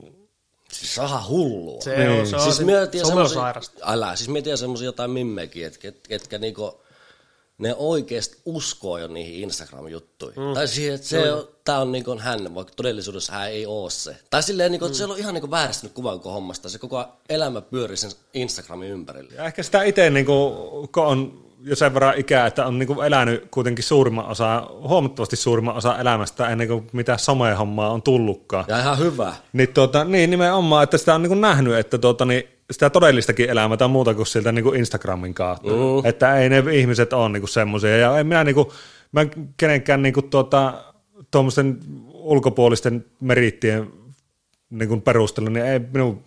Siis 0.71 0.95
saha 0.95 1.23
hullua. 1.29 1.81
Se 1.81 1.97
niin. 1.97 2.19
on, 2.19 2.27
se 2.27 2.35
on 2.35 2.41
siis 2.41 2.59
mietin 2.59 3.01
älä, 3.81 4.15
siis 4.15 4.29
mietin 4.29 4.57
semmoisia 4.57 4.85
jotain 4.85 5.11
mimmekin, 5.11 5.65
että 5.65 5.79
ket, 5.79 6.07
ketkä 6.07 6.37
niinku, 6.37 6.81
ne 7.57 7.75
oikeasti 7.77 8.37
uskoo 8.45 8.97
jo 8.97 9.07
niihin 9.07 9.49
Instagram-juttuihin. 9.49 10.43
Mm. 10.43 10.53
Tai 10.53 10.67
siihen, 10.67 10.95
että 10.95 11.07
se 11.07 11.33
on, 11.33 11.47
tää 11.63 11.79
on 11.79 11.91
niinku 11.91 12.17
hän, 12.19 12.55
vaikka 12.55 12.73
todellisuudessa 12.75 13.33
hän 13.33 13.49
ei 13.49 13.65
oo 13.65 13.89
se. 13.89 14.15
Tai 14.29 14.43
silleen, 14.43 14.71
niinku, 14.71 14.85
että 14.85 14.95
mm. 14.95 14.97
se 14.97 15.05
on 15.05 15.17
ihan 15.17 15.33
niinku 15.33 15.51
vääristynyt 15.51 15.93
kuva 15.93 16.11
koko 16.11 16.31
hommasta. 16.31 16.69
Se 16.69 16.79
koko 16.79 17.05
elämä 17.29 17.61
pyörii 17.61 17.97
sen 17.97 18.11
Instagramin 18.33 18.89
ympärillä. 18.89 19.33
Ja 19.33 19.45
ehkä 19.45 19.63
sitä 19.63 19.83
itse, 19.83 20.09
niinku, 20.09 20.33
kun 20.93 21.05
on 21.05 21.48
jo 21.61 21.75
sen 21.75 21.93
verran 21.93 22.13
ikää, 22.17 22.47
että 22.47 22.65
on 22.65 22.79
niinku 22.79 23.01
elänyt 23.01 23.47
kuitenkin 23.51 23.83
suurimman 23.83 24.25
osa, 24.25 24.67
huomattavasti 24.81 25.35
suurimman 25.35 25.75
osa 25.75 25.99
elämästä 25.99 26.49
ennen 26.49 26.67
kuin 26.67 26.87
mitä 26.93 27.17
somehommaa 27.17 27.89
on 27.89 28.01
tullutkaan. 28.01 28.65
Ja 28.67 28.79
ihan 28.79 28.99
hyvä. 28.99 29.33
Niin, 29.53 29.73
tuota, 29.73 30.03
niin 30.03 30.29
nimenomaan, 30.29 30.83
että 30.83 30.97
sitä 30.97 31.15
on 31.15 31.21
niinku 31.21 31.35
nähnyt, 31.35 31.73
että 31.73 31.97
tuota, 31.97 32.25
niin 32.25 32.43
sitä 32.71 32.89
todellistakin 32.89 33.49
elämää 33.49 33.77
tai 33.77 33.87
muuta 33.87 34.13
kuin 34.13 34.27
siltä 34.27 34.51
niinku 34.51 34.71
Instagramin 34.71 35.33
kautta. 35.33 35.73
Uh. 35.73 36.05
Että 36.05 36.37
ei 36.37 36.49
ne 36.49 36.63
ihmiset 36.71 37.13
ole 37.13 37.29
niinku 37.29 37.47
semmoisia. 37.47 37.97
Ja 37.97 38.19
en 38.19 38.27
minä, 38.27 38.43
niinku, 38.43 38.73
mä 39.11 39.21
en 39.21 39.31
kenenkään 39.57 40.01
niinku 40.01 40.21
tuota, 40.21 40.73
tuommoisten 41.31 41.79
ulkopuolisten 42.13 43.05
merittien 43.19 43.87
niinku 44.69 44.97
perusteella, 44.99 45.49
niin 45.49 45.65
ei 45.65 45.79
minun 45.79 46.23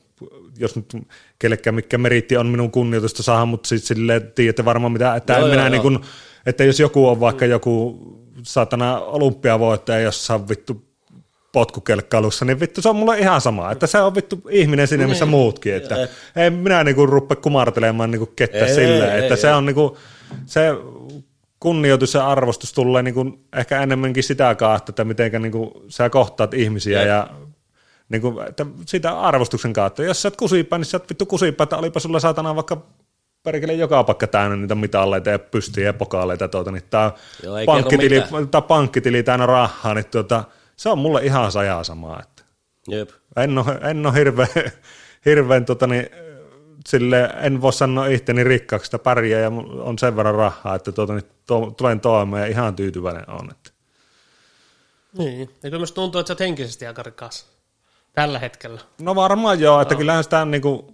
jos 0.59 0.77
nyt 0.77 0.97
kellekään 1.39 1.75
mikä 1.75 1.99
meritti 1.99 2.37
on 2.37 2.47
minun 2.47 2.71
kunnioitusta 2.71 3.23
saada, 3.23 3.47
mutta 3.47 3.69
sitten 3.69 3.97
silleen 3.97 4.33
tiedätte 4.35 4.65
varmaan 4.65 4.93
mitä, 4.93 5.15
että 5.17 5.33
Joo, 5.33 5.39
en 5.39 5.43
joo, 5.43 5.51
minä 5.51 5.63
joo. 5.63 5.71
niin 5.71 5.83
kuin, 5.83 5.99
että 6.47 6.65
jos 6.65 6.81
joku 6.81 7.09
on 7.09 7.21
vaikka 7.21 7.47
joku 7.47 7.99
saatana 8.43 9.01
olympiavoittaja 9.01 10.01
jossain 10.01 10.49
vittu 10.49 10.93
potkukelkkailussa, 11.53 12.45
niin 12.45 12.61
vittu 12.61 12.83
se 12.83 12.89
on 12.89 12.97
mulle 12.97 13.19
ihan 13.19 13.41
sama, 13.41 13.71
että 13.71 13.87
se 13.87 14.01
on 14.01 14.15
vittu 14.15 14.43
ihminen 14.51 14.89
sinne, 14.89 15.07
missä 15.07 15.27
muutkin, 15.27 15.75
että 15.75 15.97
Ei. 15.97 16.09
ei 16.37 16.51
minä 16.51 16.85
niinku 16.85 17.07
rupea 17.07 17.37
kumartelemaan 17.37 18.11
niinku 18.11 18.27
kettä 18.27 18.67
Ei, 18.67 18.75
silleen, 18.75 19.13
ei, 19.13 19.19
että 19.19 19.35
ei, 19.35 19.41
se 19.41 19.49
ei. 19.49 19.55
on 19.55 19.67
niinku, 19.67 19.97
se 20.47 20.61
kunnioitus 21.61 22.15
ja 22.15 22.29
arvostus 22.29 22.73
tulee 22.73 23.03
niinku 23.03 23.39
ehkä 23.57 23.83
enemmänkin 23.83 24.23
sitä 24.23 24.55
kautta, 24.55 24.91
että 24.91 25.05
mitenkä 25.05 25.39
niinku 25.39 25.85
sä 25.89 26.11
kohtaat 26.11 26.55
ihmisiä 26.55 26.99
Jep. 26.99 27.09
ja 27.09 27.31
niinku, 28.13 28.41
että 28.49 28.67
sitä 28.87 29.21
arvostuksen 29.21 29.73
kautta. 29.73 30.03
Jos 30.03 30.23
sä 30.23 30.29
oot 30.29 30.37
kusipää, 30.37 30.79
niin 30.79 30.87
sä 30.87 30.97
oot 30.97 31.09
vittu 31.11 31.27
kusipää, 31.27 31.65
että 31.65 31.77
olipa 31.77 32.01
sulla 32.01 32.21
saatana 32.21 32.57
vaikka 32.57 32.87
perkele 33.43 33.73
joka 33.73 34.05
paikka 34.05 34.27
täynnä 34.27 34.57
niitä 34.57 34.75
mitalleita 34.75 35.31
ja 35.31 35.39
pystyjä 35.39 35.87
ja 35.87 35.93
pokaaleita, 35.93 36.49
tuota, 36.49 36.71
niin 36.73 36.83
tää 36.91 37.13
Joo, 37.43 37.57
pankkitili, 37.67 38.23
tää 38.51 38.61
pankkitili 38.61 39.23
täynnä 39.23 39.47
rahaa, 39.47 39.95
niin 39.95 40.07
tuota, 40.07 40.45
se 40.77 40.89
on 40.89 40.99
mulle 40.99 41.25
ihan 41.25 41.53
sajaa 41.53 41.85
samaa. 41.85 42.23
Että 42.23 42.43
Jep. 42.89 43.11
en 43.37 43.59
ole, 43.59 43.91
en 43.91 44.07
ole 44.07 44.15
hirveän, 44.15 44.49
hirveän 45.27 45.65
tota, 45.65 45.87
niin, 45.87 46.07
sille, 46.89 47.31
en 47.41 47.61
voi 47.61 47.73
sanoa 47.73 48.07
ihteni 48.07 48.45
rikkaaksi, 48.45 48.89
että 48.89 48.99
pärjää 48.99 49.41
ja 49.41 49.49
on 49.79 49.99
sen 49.99 50.17
verran 50.17 50.35
rahaa, 50.35 50.75
että 50.75 50.93
tuota, 50.93 51.15
niin, 51.15 51.25
to, 51.47 51.75
tulen 51.77 52.01
toimeen 52.01 52.43
ja 52.43 52.49
ihan 52.49 52.77
tyytyväinen 52.77 53.31
on. 53.31 53.51
Että. 53.51 53.71
Niin. 55.19 55.51
Eikö 55.65 55.79
myös 55.79 55.93
tuntuu, 55.93 56.21
että 56.21 56.29
sä 56.29 56.33
oot 56.33 56.41
henkisesti 56.41 56.87
aika 56.87 57.03
rikas 57.03 57.52
tällä 58.15 58.39
hetkellä? 58.39 58.81
No 59.01 59.15
varmaan 59.15 59.61
joo, 59.61 59.81
että 59.81 59.95
kyllähän 59.95 60.25
sitä 60.25 60.45
niinku, 60.45 60.93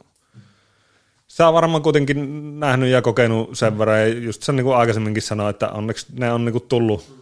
sä 1.28 1.48
on 1.48 1.54
varmaan 1.54 1.82
kuitenkin 1.82 2.60
nähnyt 2.60 2.90
ja 2.90 3.02
kokenut 3.02 3.58
sen 3.58 3.78
verran, 3.78 3.98
ja 3.98 4.08
just 4.08 4.42
sen 4.42 4.56
niinku 4.56 4.72
aikaisemminkin 4.72 5.22
sanoin, 5.22 5.50
että 5.50 5.68
onneksi 5.68 6.06
ne 6.12 6.32
on 6.32 6.44
niinku 6.44 6.60
tullut 6.60 7.18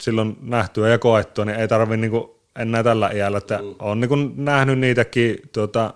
silloin 0.00 0.36
nähtyä 0.40 0.88
ja 0.88 0.98
koettua, 0.98 1.44
niin 1.44 1.60
ei 1.60 1.68
tarvi 1.68 1.96
niinku 1.96 2.40
enää 2.58 2.82
tällä 2.82 3.10
iällä, 3.10 3.38
että 3.38 3.58
mm. 3.58 3.74
on 3.78 4.00
niinku 4.00 4.16
nähnyt 4.36 4.78
niitäkin 4.78 5.38
tuota, 5.52 5.94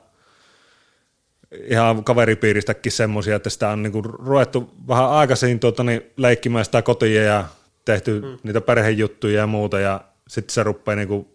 ihan 1.64 2.04
kaveripiiristäkin 2.04 2.92
semmoisia, 2.92 3.36
että 3.36 3.50
sitä 3.50 3.68
on 3.68 3.82
niinku 3.82 4.02
ruvettu 4.02 4.70
vähän 4.88 5.10
aikaisin 5.10 5.60
tuota, 5.60 5.84
niin 5.84 6.02
leikkimään 6.16 6.64
sitä 6.64 6.82
kotia 6.82 7.22
ja 7.22 7.44
tehty 7.84 8.20
mm. 8.20 8.38
niitä 8.42 8.60
perhejuttuja 8.60 9.38
ja 9.38 9.46
muuta, 9.46 9.80
ja 9.80 10.00
sitten 10.28 10.54
se 10.54 10.62
rupeaa 10.62 10.96
niinku 10.96 11.33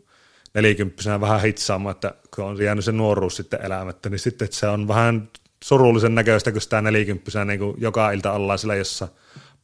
nelikymppisenä 0.53 1.21
vähän 1.21 1.41
hitsaamaan, 1.41 1.91
että 1.95 2.13
kun 2.35 2.45
on 2.45 2.61
jäänyt 2.61 2.85
se 2.85 2.91
nuoruus 2.91 3.35
sitten 3.35 3.65
elämättä, 3.65 4.09
niin 4.09 4.19
sitten 4.19 4.45
että 4.45 4.57
se 4.57 4.67
on 4.67 4.88
vähän 4.88 5.30
surullisen 5.63 6.15
näköistä, 6.15 6.51
kun 6.51 6.61
sitä 6.61 6.81
nelikymppisenä 6.81 7.45
niin 7.45 7.59
kuin 7.59 7.76
joka 7.77 8.11
ilta 8.11 8.31
ollaan 8.31 8.59
sillä 8.59 8.76
jossa 8.76 9.07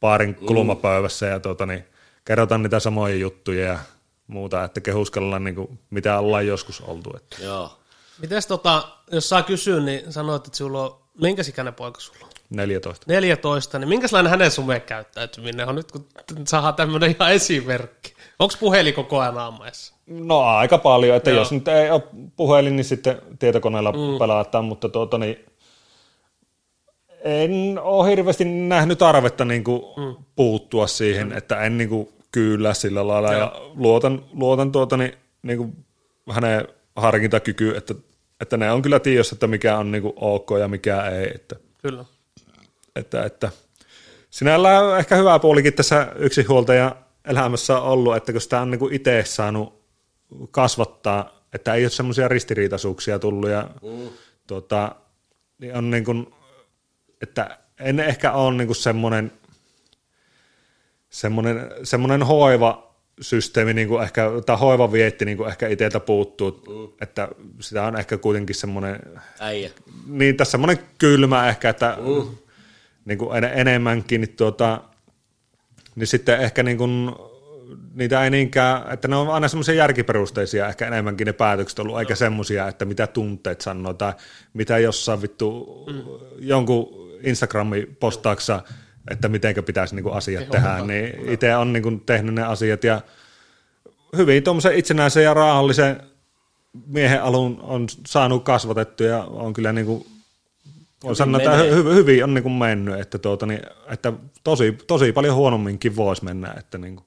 baarin 0.00 0.34
kulmapöydässä 0.34 1.26
ja 1.26 1.40
tuota, 1.40 1.66
niin 1.66 1.84
kerrotaan 2.24 2.62
niitä 2.62 2.80
samoja 2.80 3.16
juttuja 3.16 3.66
ja 3.66 3.78
muuta, 4.26 4.64
että 4.64 4.80
kehuskellaan 4.80 5.44
niin 5.44 5.54
kuin, 5.54 5.78
mitä 5.90 6.18
ollaan 6.18 6.46
joskus 6.46 6.80
oltu. 6.80 7.16
Että. 7.16 7.36
Joo. 7.44 7.78
Mites 8.18 8.46
tota, 8.46 8.88
jos 9.12 9.28
saa 9.28 9.42
kysyä, 9.42 9.80
niin 9.80 10.12
sanoit, 10.12 10.46
että 10.46 10.58
sulla 10.58 10.84
on, 10.84 11.02
minkä 11.20 11.42
ikäinen 11.48 11.74
poika 11.74 12.00
sulla 12.00 12.26
on? 12.26 12.30
14. 12.50 13.04
14, 13.08 13.78
niin 13.78 13.88
minkälainen 13.88 14.30
hänen 14.30 14.50
somekäyttäytyminen 14.50 15.68
on 15.68 15.74
nyt, 15.74 15.92
kun 15.92 16.08
saadaan 16.46 16.74
tämmöinen 16.74 17.10
ihan 17.10 17.32
esimerkki? 17.32 18.14
Onko 18.38 18.54
puhelin 18.60 18.94
koko 18.94 19.20
ajan 19.20 19.38
aamuessa? 19.38 19.95
No 20.06 20.40
aika 20.40 20.78
paljon, 20.78 21.16
että 21.16 21.30
Joo. 21.30 21.38
jos 21.38 21.52
nyt 21.52 21.68
ei 21.68 21.90
ole 21.90 22.02
puhelin, 22.36 22.76
niin 22.76 22.84
sitten 22.84 23.18
tietokoneella 23.38 23.92
mm. 23.92 24.18
pelataan, 24.18 24.64
mutta 24.64 24.88
tuota, 24.88 25.18
niin, 25.18 25.46
en 27.24 27.78
ole 27.82 28.10
hirveästi 28.10 28.44
nähnyt 28.44 28.98
tarvetta 28.98 29.44
niin 29.44 29.64
kuin 29.64 29.82
mm. 29.96 30.24
puuttua 30.36 30.86
siihen, 30.86 31.28
mm. 31.28 31.36
että 31.36 31.62
en 31.62 31.78
niin 31.78 31.88
kuin 31.88 32.08
kyllä 32.32 32.74
sillä 32.74 33.08
lailla 33.08 33.32
Joo. 33.32 33.40
ja 33.40 33.52
luotan, 33.74 34.24
luotan 34.32 34.72
tuota, 34.72 34.96
niin, 34.96 35.12
niin 35.42 35.58
kuin 35.58 35.84
hänen 36.30 36.68
harkintakykyyn, 36.96 37.76
että, 37.76 37.94
että 38.40 38.56
ne 38.56 38.72
on 38.72 38.82
kyllä 38.82 39.00
tiedossa, 39.00 39.34
että 39.34 39.46
mikä 39.46 39.78
on 39.78 39.92
niin 39.92 40.02
kuin 40.02 40.14
ok 40.16 40.50
ja 40.60 40.68
mikä 40.68 41.06
ei, 41.06 41.30
että, 41.34 41.56
Kyllä. 41.82 42.04
että, 42.96 43.24
että 43.24 43.50
sinällään 44.30 44.98
ehkä 44.98 45.16
hyvä 45.16 45.38
puolikin 45.38 45.72
tässä 45.72 46.12
yksinhuoltaja 46.16 46.96
elämässä 47.24 47.78
on 47.78 47.88
ollut, 47.88 48.16
että 48.16 48.32
kun 48.32 48.40
sitä 48.40 48.60
on 48.60 48.70
niin 48.70 48.92
itse 48.92 49.22
saanut 49.26 49.75
kasvattaa, 50.50 51.40
että 51.52 51.74
ei 51.74 51.84
ole 51.84 51.90
semmoisia 51.90 52.28
ristiriitaisuuksia 52.28 53.18
tullut 53.18 53.50
ja 53.50 53.70
mm. 53.82 54.08
tuota, 54.46 54.96
niin 55.58 55.74
on 55.74 55.90
niin 55.90 56.04
kuin, 56.04 56.34
että 57.22 57.58
en 57.80 58.00
ehkä 58.00 58.32
ole 58.32 58.56
niin 58.56 58.66
kuin 58.68 58.76
semmoinen, 58.76 59.32
semmoinen, 61.10 61.70
semmoinen 61.82 62.22
hoiva 62.22 62.94
systeemi, 63.20 63.74
niin 63.74 63.88
kuin 63.88 64.02
ehkä, 64.02 64.30
tai 64.46 64.56
hoiva 64.56 64.92
vietti 64.92 65.24
niin 65.24 65.36
kuin 65.36 65.48
ehkä 65.48 65.68
itseltä 65.68 66.00
puuttuu, 66.00 66.50
mm. 66.68 66.96
että 67.00 67.28
sitä 67.60 67.82
on 67.82 67.98
ehkä 67.98 68.18
kuitenkin 68.18 68.56
semmoinen, 68.56 69.00
Äijä. 69.40 69.70
niin 70.06 70.36
tässä 70.36 70.50
semmoinen 70.50 70.78
kylmä 70.98 71.48
ehkä, 71.48 71.68
että 71.68 71.96
mm. 72.00 72.36
niin 73.04 73.18
kuin 73.18 73.36
en, 73.36 73.44
enemmänkin, 73.44 74.20
niin, 74.20 74.36
tuota, 74.36 74.80
niin 75.94 76.06
sitten 76.06 76.40
ehkä 76.40 76.62
niin 76.62 76.78
kuin, 76.78 77.12
niitä 77.96 78.24
ei 78.24 78.30
niinkään, 78.30 78.92
että 78.92 79.08
ne 79.08 79.16
on 79.16 79.28
aina 79.28 79.48
semmoisia 79.48 79.74
järkiperusteisia 79.74 80.68
ehkä 80.68 80.86
enemmänkin 80.86 81.26
ne 81.26 81.32
päätökset 81.32 81.78
ollut, 81.78 81.98
eikä 81.98 82.14
semmoisia, 82.14 82.68
että 82.68 82.84
mitä 82.84 83.06
tunteet 83.06 83.60
sanoo 83.60 83.94
tai 83.94 84.12
mitä 84.54 84.78
jossain 84.78 85.22
vittu 85.22 85.66
mm. 85.86 86.02
jonkun 86.38 86.88
Instagramin 87.22 87.96
postaaksa, 88.00 88.62
että 89.10 89.28
mitenkä 89.28 89.62
pitäisi 89.62 89.94
niinku 89.94 90.10
asiat 90.10 90.50
tehdä, 90.50 90.78
niin 90.86 91.28
itse 91.28 91.56
on 91.56 91.72
niinku 91.72 91.90
tehnyt 92.06 92.34
ne 92.34 92.42
asiat 92.42 92.84
ja 92.84 93.00
hyvin 94.16 94.42
tuommoisen 94.42 94.74
itsenäisen 94.74 95.24
ja 95.24 95.34
raahallisen 95.34 96.00
miehen 96.86 97.22
alun 97.22 97.60
on 97.62 97.86
saanut 98.06 98.44
kasvatettu 98.44 99.02
ja 99.02 99.24
on 99.24 99.52
kyllä 99.52 99.72
niinku 99.72 100.06
on 101.04 101.16
sanoa, 101.16 101.40
että 101.40 101.50
menee. 101.50 101.74
hy, 101.74 101.94
hyvin 101.94 102.24
on 102.24 102.34
niinku 102.34 102.48
mennyt, 102.48 103.00
että, 103.00 103.18
tuota, 103.18 103.46
niin, 103.46 103.60
että 103.88 104.12
tosi, 104.44 104.78
tosi 104.86 105.12
paljon 105.12 105.34
huonomminkin 105.34 105.96
voisi 105.96 106.24
mennä, 106.24 106.54
että, 106.58 106.78
niinku, 106.78 107.06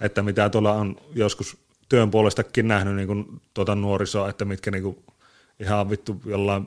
että 0.00 0.22
mitä 0.22 0.48
tuolla 0.48 0.72
on 0.72 0.96
joskus 1.14 1.56
työn 1.88 2.10
puolestakin 2.10 2.68
nähnyt 2.68 2.96
niinku, 2.96 3.40
tuota 3.54 3.74
nuorisoa, 3.74 4.28
että 4.28 4.44
mitkä 4.44 4.70
niinku, 4.70 5.04
ihan 5.60 5.90
vittu 5.90 6.20
jollain 6.26 6.66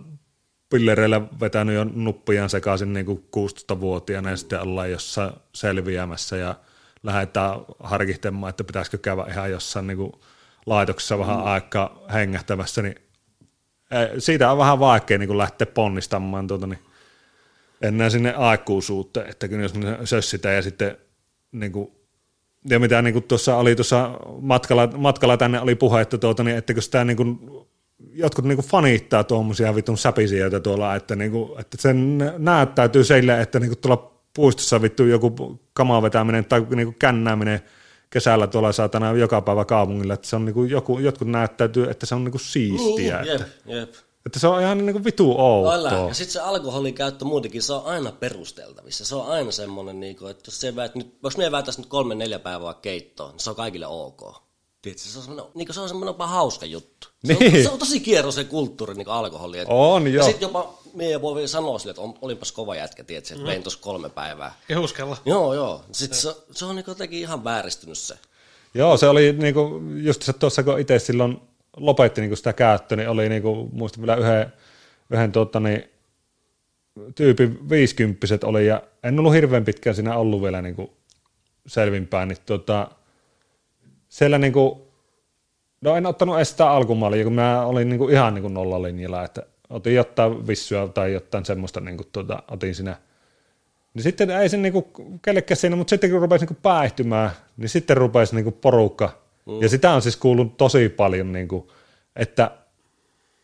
pillereillä 0.70 1.22
vetänyt 1.40 1.76
jo 1.76 1.84
nuppiaan 1.84 2.50
sekaisin 2.50 2.94
niinku 2.94 3.24
16-vuotiaana 3.38 4.30
ja 4.30 4.38
sitten 4.38 4.62
ollaan 4.62 4.92
jossain 4.92 5.34
selviämässä 5.56 6.36
ja 6.38 6.56
lähdetään 7.04 7.52
harkitsemaan, 7.80 8.50
että 8.50 8.64
pitäisikö 8.64 8.98
käydä 8.98 9.26
ihan 9.30 9.52
jossain 9.52 9.88
niinku 9.88 10.22
laitoksessa 10.66 11.20
vähän 11.20 11.44
aikaa 11.44 12.02
hengähtämässä, 12.14 12.82
niin 12.82 12.96
eh, 13.92 14.10
siitä 14.18 14.52
on 14.52 14.58
vähän 14.58 14.80
vaikea 14.80 15.18
niin 15.18 15.38
lähteä 15.38 15.68
ponnistamaan 15.68 16.48
tuota, 16.48 16.68
niin 16.68 16.80
enää 17.82 18.10
sinne 18.10 18.34
aikuisuuteen, 18.34 19.30
että 19.30 19.48
kyllä 19.48 19.64
jos 19.64 19.74
sössitään 20.04 20.56
ja 20.56 20.62
sitten 20.62 20.98
niin 21.52 21.72
kuin, 21.72 21.92
ja 22.66 22.80
mitä 22.80 23.02
niin 23.02 23.24
tuossa 23.24 23.56
oli 23.56 23.76
tuossa 23.76 24.20
matkalla, 24.42 24.88
matkalla 24.88 25.38
tänne 25.38 25.62
oli 25.62 25.76
puhe, 25.76 26.02
että, 26.02 26.18
tuota, 26.18 26.44
niin, 26.44 26.58
että 26.58 26.74
kun 26.74 26.84
sitä 26.84 27.04
niin 27.04 27.18
kuin, 27.18 27.40
jotkut 28.14 28.46
niin 28.46 28.58
kuin 28.58 28.68
fanittaa 28.68 29.24
tuommoisia 29.24 29.76
vitun 29.76 29.98
säpisijöitä 29.98 30.60
tuolla, 30.60 30.96
että, 30.96 31.16
niin 31.16 31.32
kuin, 31.32 31.60
että 31.60 31.78
sen 31.80 32.18
näyttäytyy 32.38 33.04
seille, 33.04 33.42
että 33.42 33.60
niin 33.60 33.70
kuin 33.70 33.80
tuolla 33.80 34.12
puistossa 34.36 34.82
vittu 34.82 35.06
joku 35.06 35.60
kama 35.74 36.02
vetäminen 36.02 36.46
tai 36.46 36.66
niin 36.76 36.88
kuin 36.88 36.96
kännääminen 37.00 37.60
kesällä 38.10 38.48
tuolla 38.48 38.72
saatana 38.72 39.12
joka 39.12 39.42
päivä 39.42 39.66
kaupungilla, 39.66 40.14
että 40.14 40.28
se 40.28 40.36
on 40.36 40.46
niin 40.46 40.54
kuin 40.54 40.70
joku, 40.70 41.00
jotkut 41.00 41.28
näyttäytyy, 41.28 41.90
että 41.90 42.06
se 42.06 42.16
on 42.16 42.24
niin 42.24 42.32
kuin 42.32 42.42
siistiä, 42.42 43.22
Jep, 43.22 43.42
että, 43.42 43.48
jep. 43.66 43.90
Että 44.26 44.40
se 44.40 44.48
on 44.48 44.62
ihan 44.62 44.78
niin 44.86 44.94
kuin 44.94 45.04
vitu 45.04 45.32
outoa. 45.42 45.76
Kyllä. 45.76 45.90
Ja 46.08 46.14
sitten 46.14 46.34
se 46.34 46.40
alkoholin 46.40 46.94
käyttö 46.94 47.26
muutenkin, 47.26 47.62
se 47.64 47.74
on 47.74 47.86
aina 47.86 48.12
perusteltavissa. 48.12 49.06
Se 49.06 49.16
on 49.16 49.28
aina 49.28 49.52
semmoinen, 49.52 50.00
niin 50.00 50.16
kuin, 50.16 50.32
että 50.32 50.44
jos, 50.48 50.62
se 50.62 50.76
väät 50.76 50.96
nyt, 50.96 51.18
jos 51.24 51.38
me 51.38 51.52
väätäisiin 51.52 51.84
nyt 51.84 51.90
kolme 51.90 52.16
neljä 52.16 52.40
päivää 52.40 52.74
keittoon, 52.74 53.32
niin 53.32 53.40
se 53.40 53.50
on 53.50 53.56
kaikille 53.56 53.88
ok. 53.88 54.22
Tiedätkö, 54.82 55.04
se 55.10 55.18
on 55.20 55.24
semmoinen, 55.26 55.52
niin 55.56 55.66
kuin 55.68 55.74
se 55.74 55.82
on 55.82 55.88
semmoinen 55.88 56.10
jopa 56.14 56.28
hauska 56.28 56.66
juttu. 56.66 57.08
Se, 57.26 57.34
on, 57.34 57.40
Niin. 57.40 57.64
se 57.64 57.70
on 57.70 57.80
tosi 57.80 58.00
kierro 58.00 58.32
se 58.32 58.44
kulttuuri, 58.44 58.94
niin 58.94 59.06
kuin 59.06 59.16
alkoholi. 59.16 59.60
Et- 59.60 59.68
On, 59.72 60.08
ja 60.08 60.14
joo. 60.14 60.24
sitten 60.26 60.42
jopa 60.42 60.74
me 60.94 61.22
voi 61.22 61.36
vielä 61.36 61.48
sanoa 61.48 61.80
sille, 61.80 61.90
että 61.92 62.02
on, 62.02 62.14
olinpas 62.22 62.52
kova 62.52 62.76
jätkä, 62.76 63.04
tiedätkö, 63.04 63.34
että 63.34 63.46
vein 63.48 63.64
tuossa 63.64 63.80
kolme 63.82 64.10
päivää. 64.10 64.56
Kehuskella. 64.68 65.18
Joo, 65.26 65.54
joo. 65.54 65.82
Sitten 65.92 66.20
se, 66.20 66.36
se 66.52 66.66
on 66.66 66.76
niin 66.76 66.84
jotenkin 66.88 67.20
ihan 67.20 67.44
vääristynyt 67.44 67.98
se. 67.98 68.16
Joo, 68.74 68.98
se 68.98 69.08
oli 69.10 69.34
niinku, 69.34 69.82
just 70.04 70.22
se 70.24 70.34
tuossa, 70.34 70.64
kun 70.64 70.80
itse 70.80 71.00
silloin 71.00 71.42
lopetti 71.80 72.22
niinku 72.22 72.36
sitä 72.36 72.54
käyttöä, 72.54 72.96
niin 72.96 73.10
oli 73.10 73.30
niinku, 73.30 73.70
muistan 73.72 74.02
vielä 74.02 74.16
yhden, 74.16 74.54
yhden 75.10 75.32
tuota, 75.32 75.60
niin, 75.60 75.84
tyypin 77.16 77.70
viisikymppiset 77.70 78.44
oli, 78.44 78.68
ja 78.68 78.82
en 79.04 79.20
ollut 79.20 79.34
hirveän 79.34 79.66
pitkään 79.66 79.96
siinä 79.96 80.16
ollut 80.16 80.42
vielä 80.42 80.62
niinku 80.62 80.94
selvinpäin, 81.68 82.28
niin 82.28 82.38
tuota, 82.46 82.92
siellä 84.10 84.38
niinku, 84.38 84.88
no 85.82 85.96
en 85.96 86.06
ottanut 86.06 86.36
edes 86.36 86.50
sitä 86.50 86.72
alkumaalia, 86.72 87.24
kun 87.24 87.34
mä 87.34 87.66
olin 87.66 87.90
niinku 87.90 88.10
ihan 88.10 88.34
niinku 88.34 88.50
nollalinjalla, 88.50 89.24
että 89.24 89.44
otin 89.70 89.96
jotain 89.96 90.48
vissyä 90.48 90.88
tai 90.88 91.14
jotain 91.14 91.46
semmoista, 91.46 91.80
niin 91.80 91.98
kuin, 91.98 92.08
tuota, 92.12 92.44
otin 92.52 92.76
siinä. 92.76 92.96
Niin 93.94 94.04
sitten 94.04 94.30
ei 94.30 94.50
se 94.50 94.58
niin 94.58 94.74
kuin, 94.74 94.86
kellekään 95.22 95.58
siinä, 95.58 95.76
mutta 95.76 95.90
sitten 95.90 96.12
kun 96.12 96.22
rupesi 96.22 96.42
niin 96.42 96.48
kuin, 96.48 96.62
päihtymään, 96.62 97.32
niin 97.58 97.70
sitten 97.70 97.98
rupesi 97.98 98.36
niin 98.36 98.44
kuin, 98.44 98.56
porukka. 98.62 99.29
Mm. 99.50 99.62
Ja 99.62 99.70
sitä 99.70 99.94
on 99.94 100.02
siis 100.02 100.18
kuullut 100.18 100.58
tosi 100.58 100.90
paljon, 100.90 101.32
niin 101.32 101.48
kuin, 101.48 101.68
että 102.16 102.52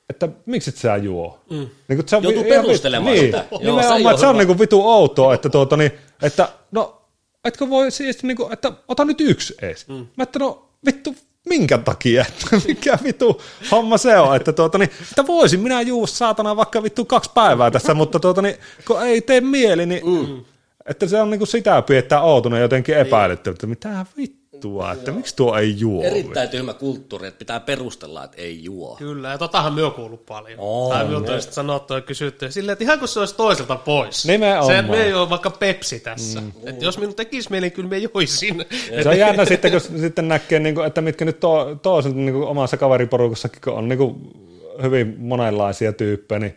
että 0.09 0.29
miksi 0.45 0.69
et 0.69 0.75
sä 0.75 0.97
juo? 0.97 1.39
Mm. 1.49 1.57
Niin 1.57 1.97
kuin, 1.97 2.07
se 2.07 2.15
on 2.15 2.23
Joutuu 2.23 2.43
vi- 2.43 2.49
perustelemaan 2.49 3.13
niin, 3.13 3.25
sitä. 3.25 3.45
Joo, 3.51 3.59
nimenomaan, 3.59 4.01
se, 4.01 4.09
että 4.09 4.21
se 4.21 4.27
on 4.27 4.37
niin 4.37 4.47
kuin 4.47 4.59
vitu 4.59 4.89
outoa, 4.89 5.33
että, 5.33 5.49
tuota, 5.49 5.77
niin, 5.77 5.91
että 6.21 6.49
no, 6.71 7.01
etkö 7.45 7.69
voi 7.69 7.91
siis, 7.91 8.23
niin 8.23 8.37
kuin, 8.37 8.53
että 8.53 8.71
ota 8.87 9.05
nyt 9.05 9.21
yksi 9.21 9.55
ees. 9.61 9.87
Mm. 9.87 10.07
Mä 10.15 10.23
että 10.23 10.39
no 10.39 10.69
vittu, 10.85 11.15
minkä 11.49 11.77
takia, 11.77 12.25
että 12.27 12.57
mikä 12.67 12.97
vitu 13.03 13.41
homma 13.71 13.97
se 13.97 14.17
on, 14.17 14.35
että, 14.35 14.53
tuota, 14.53 14.77
niin, 14.77 14.89
että 15.09 15.27
voisin 15.27 15.59
minä 15.59 15.81
juua 15.81 16.07
saatana 16.07 16.55
vaikka 16.55 16.83
vittu 16.83 17.05
kaksi 17.05 17.31
päivää 17.33 17.71
tässä, 17.71 17.93
mutta 18.01 18.19
tuota, 18.19 18.41
niin, 18.41 18.55
kun 18.87 19.03
ei 19.03 19.21
tee 19.21 19.41
mieli, 19.41 19.85
niin 19.85 20.05
mm. 20.05 20.45
että 20.85 21.07
se 21.07 21.21
on 21.21 21.29
niin 21.29 21.39
kuin 21.39 21.47
sitä 21.47 21.81
piettää 21.81 22.21
outuna 22.21 22.59
jotenkin 22.59 22.97
epäilyttä, 22.97 23.49
että 23.51 23.67
mitä 23.67 24.05
vittu 24.17 24.44
vittua, 24.55 24.91
että 24.91 25.11
Joo. 25.11 25.17
miksi 25.17 25.35
tuo 25.35 25.57
ei 25.57 25.79
juo? 25.79 26.03
Erittäin 26.03 26.49
tyhmä 26.49 26.73
kulttuuri, 26.73 27.27
että 27.27 27.39
pitää 27.39 27.59
perustella, 27.59 28.23
että 28.23 28.41
ei 28.41 28.63
juo. 28.63 28.95
Kyllä, 28.95 29.29
ja 29.29 29.37
totahan 29.37 29.73
myö 29.73 29.89
kuullut 29.89 30.25
paljon. 30.25 30.59
Oh, 30.59 30.91
tai 30.91 31.05
minulta 31.05 31.33
on 31.33 31.41
sanottu 31.41 31.93
ja 31.93 32.01
kysytty, 32.01 32.51
silleen, 32.51 32.73
että 32.73 32.83
ihan 32.83 32.99
kun 32.99 33.07
se 33.07 33.19
olisi 33.19 33.35
toiselta 33.35 33.75
pois. 33.75 34.25
Nimenomaan. 34.25 34.75
Se, 34.75 34.81
me 34.81 35.03
ei 35.03 35.13
ole 35.13 35.29
vaikka 35.29 35.49
Pepsi 35.49 35.99
tässä. 35.99 36.41
Mm. 36.41 36.51
Että 36.65 36.85
jos 36.85 36.97
minun 36.97 37.15
tekisi 37.15 37.51
mieli, 37.51 37.71
kyllä 37.71 37.89
me 37.89 37.97
joisin. 37.97 38.65
Se 39.03 39.09
on 39.09 39.19
jännä 39.19 39.45
sitten, 39.45 39.71
kun 39.71 39.81
sitten 39.81 40.27
näkee, 40.27 40.59
niin 40.59 40.75
kuin, 40.75 40.87
että 40.87 41.01
mitkä 41.01 41.25
nyt 41.25 41.39
to, 41.39 42.01
niin 42.13 42.33
kuin 42.33 42.47
omassa 42.47 42.77
kaveriporukassakin, 42.77 43.61
kun 43.61 43.73
on 43.73 43.89
niin 43.89 43.97
kuin 43.97 44.15
hyvin 44.81 45.15
monenlaisia 45.19 45.93
tyyppejä, 45.93 46.39
niin 46.39 46.55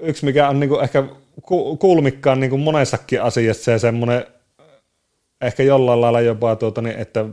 yksi 0.00 0.24
mikä 0.24 0.48
on 0.48 0.60
niin 0.60 0.70
kuin 0.70 0.82
ehkä 0.82 1.04
kulmikkaan 1.78 2.40
niin 2.40 2.50
kuin 2.50 2.62
monessakin 2.62 3.22
asiassa 3.22 3.64
se 3.64 3.78
semmoinen 3.78 4.24
ehkä 5.42 5.62
jollain 5.62 6.00
lailla 6.00 6.20
jopa, 6.20 6.56
tuota, 6.56 6.82
niin, 6.82 6.96
että 6.98 7.24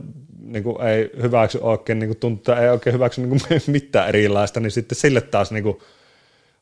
niin 0.42 0.64
kuin 0.64 0.82
ei 0.82 1.10
hyväksy 1.22 1.58
oikein, 1.62 1.98
niin 1.98 2.08
kuin 2.08 2.18
tuntuu, 2.18 2.54
ei 2.54 2.68
oikein 2.68 2.94
hyväksy 2.94 3.20
niin 3.20 3.40
kuin 3.48 3.60
mitään 3.66 4.08
erilaista, 4.08 4.60
niin 4.60 4.70
sitten 4.70 4.96
sille 4.96 5.20
taas 5.20 5.52
niin 5.52 5.62
kuin, 5.62 5.78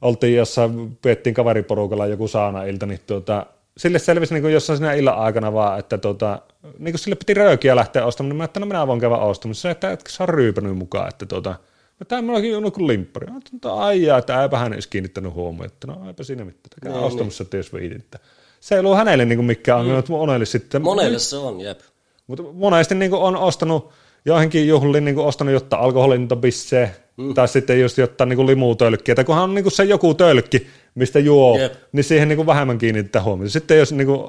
oltiin 0.03 0.37
jossain, 0.37 0.99
piettiin 1.03 1.35
kaveriporukalla 1.35 2.07
joku 2.07 2.29
sauna-ilta, 2.29 2.87
niin 2.87 3.01
tuota, 3.07 3.47
sille 3.77 3.99
selvisi 3.99 4.35
niin 4.35 4.43
kuin 4.43 4.55
jossain 4.55 4.77
siinä 4.77 4.93
illan 4.93 5.19
aikana 5.19 5.53
vaan, 5.53 5.79
että 5.79 5.99
tuota, 5.99 6.43
niin 6.79 6.93
kuin 6.93 6.99
sille 6.99 7.17
piti 7.17 7.35
röökiä 7.35 7.77
lähteä 7.77 8.07
ostamaan, 8.07 8.29
niin 8.29 8.37
mä 8.37 8.45
että 8.45 8.61
no 8.61 8.67
minä 8.67 8.87
voin 8.87 9.01
käydä 9.01 9.17
ostamassa, 9.17 9.63
se, 9.63 9.71
että 9.71 9.93
etkö 9.93 10.11
saa 10.11 10.27
ryypänyt 10.27 10.77
mukaan, 10.77 11.09
että 11.09 11.27
tuota, 11.27 11.55
No 12.01 12.05
tämä 12.09 12.23
minullakin 12.23 12.57
on 12.57 12.73
kuin 12.73 12.87
limppari. 12.87 13.27
Mä 13.27 13.33
ajattelin, 13.33 13.81
aijaa, 13.81 14.19
että 14.19 14.43
eipä 14.43 14.59
hän 14.59 14.73
edes 14.73 14.87
kiinnittänyt 14.87 15.35
huomioon, 15.35 15.67
että 15.67 15.87
no 15.87 16.07
eipä 16.07 16.23
siinä 16.23 16.45
mitään, 16.45 16.81
käy 16.83 16.93
no, 16.93 17.07
ostamassa, 17.07 17.43
niin. 17.43 17.47
että 17.47 17.57
jos 17.57 17.73
viitit 17.73 18.15
se 18.61 18.75
ei 18.75 18.79
ollut 18.79 18.97
hänelle 18.97 19.25
niin 19.25 19.39
kuin 19.39 19.47
mikään 19.47 19.79
ongelma, 19.79 20.01
mm. 20.01 20.15
monelle 20.15 20.47
sitten. 20.47 20.83
Monelle 20.83 21.19
se 21.19 21.37
on, 21.37 21.61
jep. 21.61 21.81
Mutta 22.27 22.43
monesti 22.53 22.95
niin 22.95 23.11
kuin 23.11 23.23
on 23.23 23.37
ostanut 23.37 23.91
joihinkin 24.25 24.69
juhliin 24.69 25.05
niin 25.05 25.15
kuin 25.15 25.27
ostanut 25.27 25.55
jotta 25.55 25.77
alkoholinta 25.77 26.37
bissee, 26.37 26.97
mm. 27.17 27.35
tai 27.35 27.49
sitten 27.49 27.81
just 27.81 27.99
jotain 27.99 28.29
niin 28.29 28.47
limutölkkiä, 28.47 29.15
tai 29.15 29.25
kunhan 29.25 29.45
on 29.45 29.55
niin 29.55 29.63
kuin 29.63 29.73
se 29.73 29.85
joku 29.85 30.15
tölkki, 30.15 30.67
mistä 30.95 31.19
juo, 31.19 31.59
Jep. 31.59 31.75
niin 31.93 32.05
siihen 32.05 32.29
niin 32.29 32.37
kuin 32.37 32.47
vähemmän 32.47 32.79
kiinnittää 32.79 33.23
huomiota. 33.23 33.53
Sitten 33.53 33.79
jos 33.79 33.93
niin 33.93 34.07
kuin, 34.07 34.21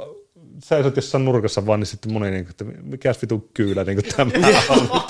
seisot 0.64 0.96
jossain 0.96 1.26
nurkassa 1.26 1.66
vaan, 1.66 1.80
niin 1.80 1.88
sitten 1.88 2.14
moni, 2.14 2.32
niin 2.32 2.46
kuin, 2.46 2.52
että 2.52 2.66
mikäs 2.84 3.22
vitu 3.22 3.50
kyylä 3.54 3.84
niin 3.84 3.98
kuin 4.02 4.16
tämä 4.16 4.32
on. 4.70 5.02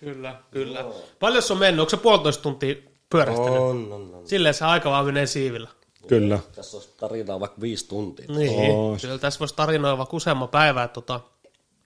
kyllä, 0.00 0.34
kyllä. 0.50 0.84
Paljon 1.20 1.42
se 1.42 1.52
on 1.52 1.58
mennyt? 1.58 1.80
Onko 1.80 1.90
se 1.90 1.96
puolitoista 1.96 2.42
tuntia 2.42 2.74
pyörähtänyt? 3.10 3.52
On, 3.52 3.92
on, 3.92 4.14
on. 4.14 4.28
Silleen 4.28 4.54
se 4.54 4.64
aika 4.64 4.90
vaan 4.90 5.06
menee 5.06 5.26
siivillä. 5.26 5.68
Kyllä. 6.08 6.38
Tässä 6.54 6.76
olisi 6.76 6.90
tarinaa 6.96 7.40
vaikka 7.40 7.60
viisi 7.60 7.88
tuntia. 7.88 8.26
Niin, 8.28 8.74
Ois. 8.74 9.02
kyllä 9.02 9.18
tässä 9.18 9.40
voisi 9.40 9.54
tarinoida 9.56 9.98
vaikka 9.98 10.16
useamman 10.16 10.48
päivää. 10.48 10.88
Tota... 10.88 11.20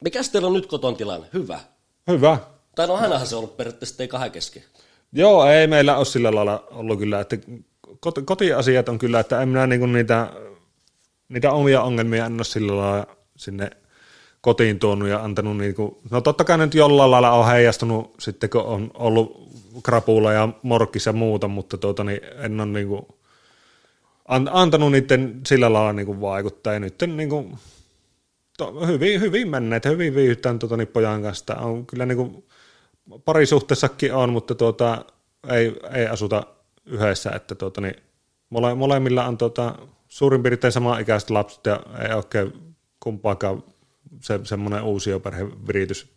Mikäs 0.05 0.28
teillä 0.28 0.49
on 0.49 0.55
nyt 0.55 0.66
koton 0.66 0.97
tilanne? 0.97 1.27
Hyvä. 1.35 1.61
Hyvä. 2.09 2.39
Tai 2.74 2.86
no 2.86 2.97
hänähän 2.97 3.27
se 3.27 3.35
on 3.36 3.39
ollut 3.39 3.57
periaatteessa 3.57 4.03
ei 4.03 4.09
kahden 4.09 4.31
kesken. 4.31 4.62
Joo, 5.12 5.47
ei 5.47 5.66
meillä 5.66 5.97
ole 5.97 6.05
sillä 6.05 6.35
lailla 6.35 6.65
ollut 6.70 6.99
kyllä, 6.99 7.20
että 7.20 7.36
kotiasiat 8.24 8.89
on 8.89 8.99
kyllä, 8.99 9.20
että 9.20 9.43
en 9.43 9.49
minä 9.49 9.66
niinku 9.66 9.86
niitä, 9.86 10.32
niitä 11.28 11.53
omia 11.53 11.82
ongelmia 11.82 12.27
en 12.27 12.35
ole 12.35 12.45
sillä 12.45 12.77
lailla 12.77 13.07
sinne 13.36 13.70
kotiin 14.40 14.78
tuonut 14.78 15.09
ja 15.09 15.24
antanut 15.24 15.57
niinku, 15.57 16.01
no 16.11 16.20
totta 16.20 16.45
kai 16.45 16.59
nyt 16.59 16.74
jollain 16.74 17.11
lailla 17.11 17.31
on 17.31 17.47
heijastunut 17.47 18.15
sitten, 18.20 18.51
kun 18.51 18.62
on 18.62 18.90
ollut 18.95 19.49
krapulla 19.82 20.32
ja 20.32 20.49
morkkis 20.62 21.07
ja 21.07 21.12
muuta, 21.12 21.49
mutta 21.49 21.78
tuota, 21.78 22.05
niin 22.05 22.20
en 22.39 22.61
ole 22.61 22.69
niinku, 22.69 23.18
antanut 24.28 24.92
niiden 24.92 25.40
sillä 25.46 25.72
lailla 25.72 25.92
niin 25.92 26.06
kuin 26.06 26.20
vaikuttaa. 26.20 26.72
Ja 26.72 26.80
nyt 26.80 27.02
niin 27.06 27.28
kuin, 27.28 27.59
to, 28.59 28.86
hyvin, 28.86 29.20
hyvin 29.20 29.48
menneet, 29.48 29.84
hyvin 29.84 30.14
viihdytään 30.14 30.59
tuota, 30.59 30.76
niin 30.76 30.88
pojan 30.88 31.22
kanssa. 31.22 31.55
On 31.55 31.86
kyllä 31.86 32.06
niin 32.06 32.16
kuin, 32.16 32.44
parisuhteessakin 33.24 34.14
on, 34.14 34.32
mutta 34.32 34.55
tuota, 34.55 35.05
ei, 35.50 35.76
ei 35.94 36.06
asuta 36.06 36.42
yhdessä, 36.86 37.30
että 37.30 37.55
tuota, 37.55 37.80
niin, 37.80 37.94
mole, 38.50 38.74
molemmilla 38.74 39.24
on 39.24 39.38
tuota, 39.38 39.74
suurin 40.09 40.42
piirtein 40.42 40.72
sama 40.72 40.98
ikäiset 40.98 41.30
lapset 41.30 41.66
ja 41.66 41.80
ei 42.09 42.14
oikein 42.14 42.52
kumpaakaan 43.00 43.62
se, 44.20 44.40
semmoinen 44.44 44.82
uusioperheviritys 44.82 46.12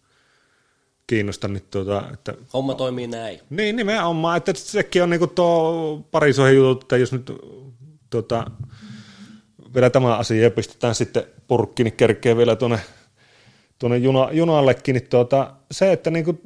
kiinnosta. 1.07 1.47
Niin 1.47 1.63
tuota, 1.71 2.03
että, 2.13 2.33
Homma 2.53 2.73
toimii 2.73 3.07
näin. 3.07 3.39
Niin, 3.49 3.75
nimenomaan, 3.75 4.37
että 4.37 4.53
sekin 4.55 5.03
on 5.03 5.09
niinku 5.09 5.27
tuo 5.27 6.07
parisuohen 6.11 6.55
jutut, 6.55 6.83
että 6.83 6.97
jos 6.97 7.11
nyt 7.13 7.31
tuota, 8.11 8.45
vielä 9.73 9.89
tämä 9.89 10.17
asia 10.17 10.43
ja 10.43 10.51
pistetään 10.51 10.95
sitten 10.95 11.23
purkki, 11.47 11.83
niin 11.83 11.93
kerkee 11.93 12.37
vielä 12.37 12.55
tuonne, 12.55 12.79
tuonne 13.79 13.97
juna, 13.97 14.29
junallekin, 14.31 14.93
niin 14.93 15.07
tuota, 15.09 15.53
se, 15.71 15.91
että 15.91 16.11
niinku, 16.11 16.41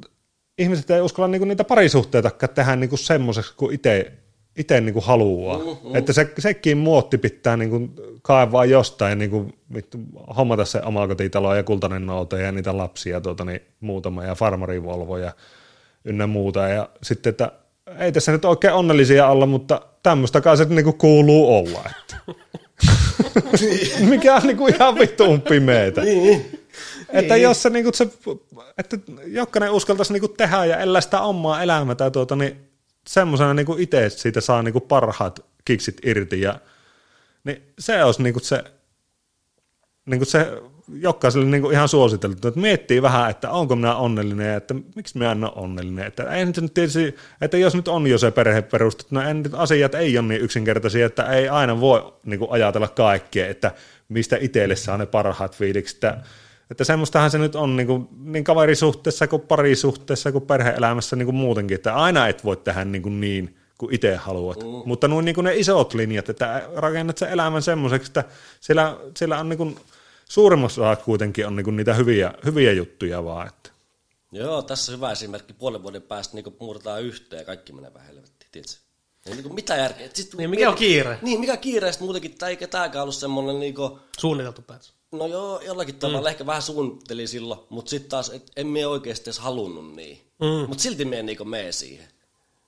ihmiset 0.58 0.90
ei 0.90 1.00
uskalla 1.00 1.28
niinku 1.28 1.44
niitä 1.44 1.64
parisuhteita 1.64 2.30
tehdä 2.54 2.76
niinku 2.76 2.96
semmoiseksi 2.96 3.54
kuin 3.56 3.74
itse 3.74 4.12
itse 4.56 4.80
niinku 4.80 5.00
haluaa. 5.00 5.58
Mm-hmm. 5.58 5.96
Että 5.96 6.12
se, 6.12 6.32
sekin 6.38 6.78
muotti 6.78 7.18
pitää 7.18 7.56
niinku 7.56 7.88
kaivaa 8.22 8.64
jostain 8.64 9.10
ja 9.10 9.16
niinku, 9.16 9.52
vittu, 9.74 9.98
hommata 10.36 10.64
se 10.64 10.82
omakotitalo 10.84 11.54
ja 11.54 11.62
kultainen 11.62 12.06
noute 12.06 12.42
ja 12.42 12.52
niitä 12.52 12.76
lapsia 12.76 13.20
tuota, 13.20 13.44
niin, 13.44 13.60
muutama 13.80 14.24
ja 14.24 14.34
farmarivolvo 14.34 15.18
ja 15.18 15.32
ynnä 16.04 16.26
muuta. 16.26 16.68
Ja 16.68 16.88
sitten, 17.02 17.30
että 17.30 17.52
ei 17.98 18.12
tässä 18.12 18.32
nyt 18.32 18.44
oikein 18.44 18.74
onnellisia 18.74 19.28
olla, 19.28 19.46
mutta 19.46 19.80
tämmöistä 20.02 20.40
kai 20.40 20.56
se 20.56 20.64
niinku 20.64 20.92
kuuluu 20.92 21.56
olla. 21.56 21.90
Että. 21.90 22.16
Mikä 24.10 24.34
on 24.34 24.42
niinku 24.42 24.66
ihan 24.66 24.98
vittuun 24.98 25.40
pimeetä. 25.40 26.00
niin. 26.00 26.60
Että 27.08 27.34
niin. 27.34 27.42
jos 27.42 27.62
se, 27.62 27.70
niinku, 27.70 27.90
se 27.94 28.08
että 28.78 28.98
jokainen 29.26 29.70
uskaltaisi 29.70 30.12
niinku 30.12 30.28
tehdä 30.28 30.64
ja 30.64 30.78
elää 30.78 31.00
sitä 31.00 31.20
omaa 31.20 31.62
elämää, 31.62 32.10
tuota, 32.12 32.36
niin 32.36 32.70
semmoisena 33.06 33.54
niinku 33.54 33.76
itse 33.78 34.10
siitä 34.10 34.40
saa 34.40 34.62
niinku 34.62 34.80
parhaat 34.80 35.44
kiksit 35.64 35.96
irti. 36.04 36.40
Ja, 36.40 36.60
niin 37.44 37.62
se 37.78 38.04
olisi 38.04 38.22
niinku 38.22 38.40
se, 38.40 38.64
niinku 40.06 40.24
se 40.24 40.62
jokaiselle 40.92 41.46
niin 41.46 41.62
kuin 41.62 41.72
ihan 41.72 41.88
suositeltu, 41.88 42.48
että 42.48 42.60
miettii 42.60 43.02
vähän, 43.02 43.30
että 43.30 43.50
onko 43.50 43.76
minä 43.76 43.96
onnellinen 43.96 44.50
ja 44.50 44.56
että 44.56 44.74
miksi 44.94 45.18
minä 45.18 45.32
en 45.32 45.44
ole 45.44 45.52
onnellinen. 45.54 46.06
Että 46.06 46.22
ei 46.22 46.46
nyt 46.46 46.74
tietysti, 46.74 47.14
että 47.40 47.56
jos 47.56 47.74
nyt 47.74 47.88
on 47.88 48.06
jo 48.06 48.18
se 48.18 48.30
perhe 48.30 48.62
perustettu, 48.62 49.14
no 49.14 49.20
en, 49.20 49.42
asiat 49.52 49.94
ei 49.94 50.18
ole 50.18 50.26
niin 50.26 50.40
yksinkertaisia, 50.40 51.06
että 51.06 51.26
ei 51.26 51.48
aina 51.48 51.80
voi 51.80 52.12
niin 52.24 52.38
kuin 52.38 52.50
ajatella 52.50 52.88
kaikkea, 52.88 53.48
että 53.48 53.72
mistä 54.08 54.36
itselle 54.40 54.76
saa 54.76 54.96
ne 54.96 55.06
parhaat 55.06 55.56
fiilikset. 55.56 55.96
Että, 55.96 56.18
että 56.70 56.84
semmoistahan 56.84 57.30
se 57.30 57.38
nyt 57.38 57.54
on 57.54 57.76
niin, 57.76 57.86
kuin, 57.86 58.08
niin 58.24 58.44
kaverisuhteessa 58.44 59.26
kuin 59.26 59.42
parisuhteessa 59.42 60.32
kuin 60.32 60.46
perhe-elämässä 60.46 61.16
niin 61.16 61.26
kuin 61.26 61.36
muutenkin, 61.36 61.74
että 61.74 61.94
aina 61.94 62.28
et 62.28 62.44
voi 62.44 62.56
tehdä 62.56 62.84
niin, 62.84 63.02
kuin 63.02 63.20
niin 63.20 63.56
kuin 63.78 63.94
itse 63.94 64.16
haluat. 64.16 64.62
Mm. 64.62 64.82
Mutta 64.84 65.08
nuo, 65.08 65.20
niin 65.20 65.34
kuin 65.34 65.44
ne 65.44 65.56
isot 65.56 65.94
linjat, 65.94 66.28
että 66.28 66.62
rakennat 66.74 67.18
sen 67.18 67.28
elämän 67.28 67.62
semmoiseksi, 67.62 68.10
että 68.10 68.24
siellä, 68.60 68.96
siellä 69.16 69.38
on 69.38 69.48
niin 69.48 69.58
kuin, 69.58 69.76
suurimmassa 70.28 70.82
osassa 70.82 71.04
kuitenkin 71.04 71.46
on 71.46 71.56
niinku 71.56 71.70
niitä 71.70 71.94
hyviä, 71.94 72.34
hyviä 72.44 72.72
juttuja 72.72 73.24
vaan. 73.24 73.48
Että. 73.48 73.70
Joo, 74.32 74.62
tässä 74.62 74.92
hyvä 74.92 75.12
esimerkki. 75.12 75.52
Puolen 75.52 75.82
vuoden 75.82 76.02
päästä 76.02 76.34
niin 76.34 76.56
muutetaan 76.60 77.02
yhteen 77.02 77.40
ja 77.40 77.44
kaikki 77.44 77.72
menee 77.72 77.94
vähän 77.94 78.08
helvettiin, 78.08 78.48
tiedätkö? 78.52 78.86
Ei 79.26 79.34
niin 79.34 79.54
mitä 79.54 79.76
järkeä. 79.76 80.08
Sit, 80.14 80.34
niin, 80.34 80.50
mikä 80.50 80.68
on 80.68 80.74
kiire? 80.74 81.18
Niin, 81.22 81.40
mikä 81.40 81.56
kiire, 81.56 81.92
sitten 81.92 82.06
muutenkin, 82.06 82.38
tai 82.38 82.50
eikä 82.50 82.68
tämäkään 82.68 83.02
ollut 83.02 83.14
semmoinen 83.14 83.60
niin 83.60 83.74
kuin, 83.74 83.92
Suunniteltu 84.18 84.62
päätös. 84.62 84.92
No 85.12 85.26
joo, 85.26 85.60
jollakin 85.60 85.94
tavalla 85.94 86.28
mm. 86.28 86.30
ehkä 86.30 86.46
vähän 86.46 86.62
suunnittelin 86.62 87.28
silloin, 87.28 87.60
mutta 87.68 87.90
sitten 87.90 88.10
taas, 88.10 88.30
et 88.30 88.52
en 88.56 88.66
mie 88.66 88.86
oikeasti 88.86 89.30
edes 89.30 89.38
halunnut 89.38 89.96
niin. 89.96 90.20
Mm. 90.40 90.68
Mutta 90.68 90.82
silti 90.82 91.04
mie 91.04 91.22
niin 91.22 91.48
mene 91.48 91.72
siihen. 91.72 92.08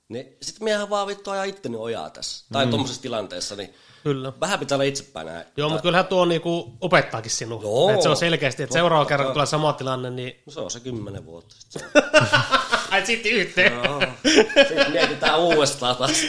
Niin 0.09 0.37
sit 0.43 0.61
miehän 0.61 0.91
vaan 0.91 1.07
vittu 1.07 1.31
ajaa 1.31 1.45
itteni 1.45 1.77
ojaa 1.77 2.11
tässä. 2.11 2.45
Tai 2.53 2.65
mm. 2.65 2.71
tuommoisessa 2.71 3.03
tilanteessa, 3.03 3.57
niin 3.57 3.75
Kyllä. 4.03 4.33
vähän 4.41 4.59
pitää 4.59 4.77
olla 4.77 4.85
itsepäin 4.85 5.27
näin. 5.27 5.47
Joo, 5.57 5.69
mutta 5.69 5.83
kyllähän 5.83 6.07
tuo 6.07 6.25
niinku 6.25 6.73
opettaakin 6.81 7.31
sinua. 7.31 7.63
Joo. 7.63 7.91
Et 7.91 8.03
se 8.03 8.09
on 8.09 8.17
selkeästi, 8.17 8.63
että 8.63 8.73
seuraava 8.73 9.05
kerran, 9.05 9.27
kun 9.27 9.33
tulee 9.33 9.47
sama 9.47 9.73
tilanne, 9.73 10.11
niin... 10.11 10.43
No 10.47 10.53
se 10.53 10.61
on 10.61 10.71
se 10.71 10.81
kymmenen 10.81 11.27
vuotta 11.27 11.55
sitten. 11.59 11.83
Ai 12.91 13.07
sitten 13.07 13.33
yhteen. 13.33 13.73
Joo. 13.73 14.03
Sitten 14.69 14.93
mietitään 14.93 15.41
uudestaan 15.41 15.97
taas. 15.97 16.25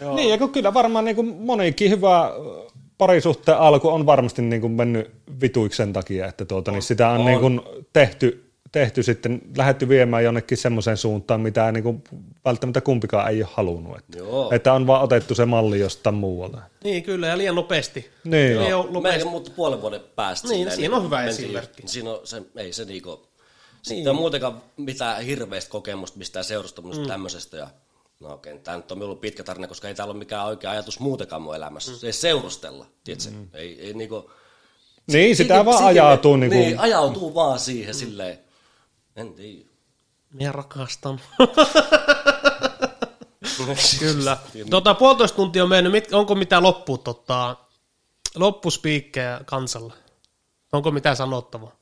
Joo. 0.00 0.14
Niin, 0.14 0.30
ja 0.30 0.38
kun 0.38 0.52
kyllä 0.52 0.74
varmaan 0.74 1.04
niin 1.04 1.16
kuin 1.16 1.36
monikin 1.38 1.90
hyvä 1.90 2.26
ö, 2.26 2.30
parisuhteen 2.98 3.58
alku 3.58 3.88
on 3.88 4.06
varmasti 4.06 4.42
niin 4.42 4.60
kuin 4.60 4.72
mennyt 4.72 5.10
vituiksi 5.40 5.76
sen 5.76 5.92
takia, 5.92 6.26
että 6.26 6.44
tuota, 6.44 6.72
niin 6.72 6.82
sitä 6.82 7.08
on, 7.08 7.18
on. 7.18 7.26
Niin 7.26 7.40
kuin 7.40 7.60
tehty, 7.92 8.47
tehty 8.72 9.02
sitten, 9.02 9.40
lähdetty 9.56 9.88
viemään 9.88 10.24
jonnekin 10.24 10.58
semmoiseen 10.58 10.96
suuntaan, 10.96 11.40
mitä 11.40 11.72
niin 11.72 11.82
kuin 11.84 12.04
välttämättä 12.44 12.80
kumpikaan 12.80 13.30
ei 13.30 13.42
ole 13.42 13.50
halunnut. 13.54 13.98
Että, 13.98 14.18
Joo. 14.18 14.50
että 14.52 14.72
on 14.72 14.86
vaan 14.86 15.02
otettu 15.02 15.34
se 15.34 15.44
malli 15.44 15.80
jostain 15.80 16.14
muualta. 16.14 16.58
Niin, 16.84 17.02
kyllä, 17.02 17.26
ja 17.26 17.38
liian 17.38 17.54
nopeasti. 17.54 18.10
Niin. 18.24 18.58
Liian 18.60 18.80
Meillä 18.80 18.92
nopeasti. 18.92 19.28
muuttui 19.28 19.54
puolen 19.54 19.80
vuoden 19.82 20.00
päästä. 20.16 20.48
Niin, 20.48 20.58
silleen, 20.58 20.76
siinä 20.76 20.96
on 20.96 21.04
hyvä 21.04 21.24
esimerkki. 21.24 21.82
Niin. 21.82 21.88
Siinä 21.88 22.10
on 22.10 22.20
se, 22.24 22.42
ei 22.56 22.72
se 22.72 22.84
niinku, 22.84 23.28
sitten 23.82 24.10
on 24.10 24.16
muutenkaan 24.16 24.62
mitään 24.76 25.22
hirveästä 25.22 25.70
kokemusta 25.70 26.18
mistään 26.18 26.44
seurustamista 26.44 27.02
mm. 27.02 27.08
tämmöisestä. 27.08 27.56
Ja, 27.56 27.68
no 28.20 28.32
okei, 28.32 28.52
okay, 28.52 28.64
tämä 28.64 28.76
nyt 28.76 28.92
on 28.92 29.02
ollut 29.02 29.20
pitkä 29.20 29.44
tarina, 29.44 29.66
koska 29.66 29.88
ei 29.88 29.94
täällä 29.94 30.12
ole 30.12 30.18
mikään 30.18 30.46
oikea 30.46 30.70
ajatus 30.70 31.00
muutenkaan 31.00 31.42
mun 31.42 31.56
elämässä. 31.56 31.92
Mm. 31.92 31.98
Ei 32.06 32.12
seurustella, 32.12 32.86
tiedätkö? 33.04 33.30
Mm. 33.30 33.48
Ei, 33.54 33.80
ei 33.80 33.94
niinku, 33.94 34.30
Niin, 35.12 35.36
sitä 35.36 35.54
Siitä- 35.54 35.64
vaan 35.64 35.76
siitä- 35.76 35.88
ajautuu 35.88 36.36
niin 36.36 36.50
kuin, 36.50 36.60
niin, 36.60 36.78
ajautuu 36.78 37.34
vaan 37.34 37.58
siihen 37.58 37.94
mm. 37.94 37.98
silleen, 37.98 38.38
en 39.18 39.34
tiedä. 39.34 39.68
Minä 40.32 40.52
rakastan. 40.52 41.20
Kyllä. 43.98 44.36
Tota, 44.70 44.94
puolitoista 44.94 45.36
tuntia 45.36 45.62
on 45.62 45.68
mennyt. 45.68 45.92
Mit, 45.92 46.12
onko 46.12 46.34
mitään 46.34 46.62
loppu, 46.62 46.98
tota, 46.98 47.56
loppuspiikkejä 48.36 49.40
kansalle? 49.44 49.92
Onko 50.72 50.90
mitään 50.90 51.16
sanottavaa? 51.16 51.76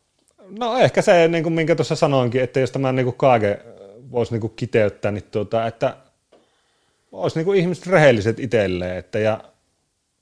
No 0.49 0.77
ehkä 0.77 1.03
se, 1.03 1.29
niin 1.29 1.43
kuin 1.43 1.53
minkä 1.53 1.75
tuossa 1.75 1.97
sanoinkin, 1.97 2.43
että 2.43 2.61
jos 2.61 2.71
tämä 2.71 2.93
niin 2.93 3.07
kuin 3.07 3.17
kaiken 3.17 3.59
voisi 4.11 4.33
niin 4.33 4.41
kuin 4.41 4.53
kiteyttää, 4.57 5.13
niin 5.13 5.25
tuota, 5.25 5.67
että 5.67 5.97
olisi 7.13 7.39
niin 7.39 7.45
kuin 7.45 7.59
ihmiset 7.59 7.87
rehelliset 7.87 8.41
itselleen, 8.41 8.97
että 8.97 9.19
ja 9.19 9.41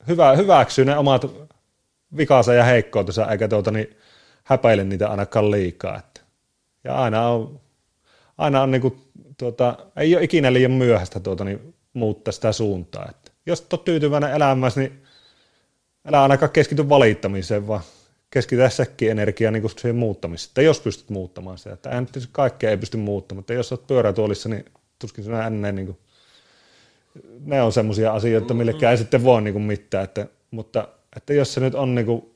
hyvä, 0.09 0.37
hyväksyy 0.37 0.85
ne 0.85 0.99
omat 0.99 1.27
vikansa 2.17 2.55
ja 2.55 2.65
heikkoutensa, 2.65 3.31
eikä 3.31 3.49
tuota, 3.49 3.71
niin 3.71 3.97
häpäile 4.45 4.85
niitä 4.85 5.09
ainakaan 5.09 5.51
liikaa. 5.51 5.99
Että. 5.99 6.14
Ja 6.85 6.95
aina 6.95 7.29
on, 7.29 7.61
aina 8.39 8.63
on 8.63 8.71
niin 8.71 8.83
kuin, 8.83 9.01
tuota, 9.39 9.77
ei 9.97 10.17
ole 10.17 10.25
ikinä 10.25 10.53
liian 10.53 10.71
myöhäistä 10.71 11.21
tuota, 11.21 11.45
niin 11.45 11.75
muuttaa 11.93 12.33
sitä 12.33 12.53
suuntaa. 12.53 13.07
Että 13.11 13.31
jos 13.47 13.61
et 13.61 13.73
ole 13.73 13.81
tyytyväinen 13.85 14.33
elämässä, 14.33 14.81
niin 14.81 15.03
älä 16.09 16.23
ainakaan 16.23 16.53
keskity 16.53 16.89
valittamiseen, 16.89 17.69
vaan 17.69 17.81
keskitä 18.31 18.69
sekin 18.69 19.11
energiaa 19.11 19.51
niin 19.51 19.71
siihen 19.71 19.97
muuttamiseen. 19.97 20.51
Että 20.51 20.63
jos 20.63 20.81
pystyt 20.81 21.11
muuttamaan 21.11 21.59
sitä. 21.59 21.73
Että 21.73 21.91
tietysti 21.91 22.29
kaikkea 22.33 22.71
ei 22.71 22.77
pysty 22.77 22.97
muuttamaan. 22.97 23.39
Mutta 23.39 23.53
jos 23.53 23.73
olet 23.73 23.87
pyörätuolissa, 23.87 24.49
niin 24.49 24.65
tuskin 24.99 25.25
sinä 25.25 25.47
ennen 25.47 25.75
niin 25.75 25.87
kuin, 25.87 25.99
ne 27.45 27.63
on 27.63 27.73
semmoisia 27.73 28.13
asioita, 28.13 28.55
millekään 28.55 28.91
ei 28.91 28.99
sitten 28.99 29.25
voi 29.25 29.43
niin 29.43 29.55
kuin 29.55 29.63
mitään. 29.63 30.05
Että, 30.05 30.27
mutta 30.51 30.89
että 31.17 31.35
jos 31.35 31.55
se 31.55 31.61
nyt 31.61 31.75
on 31.75 31.95
niin 31.95 32.07
kuin, 32.07 32.34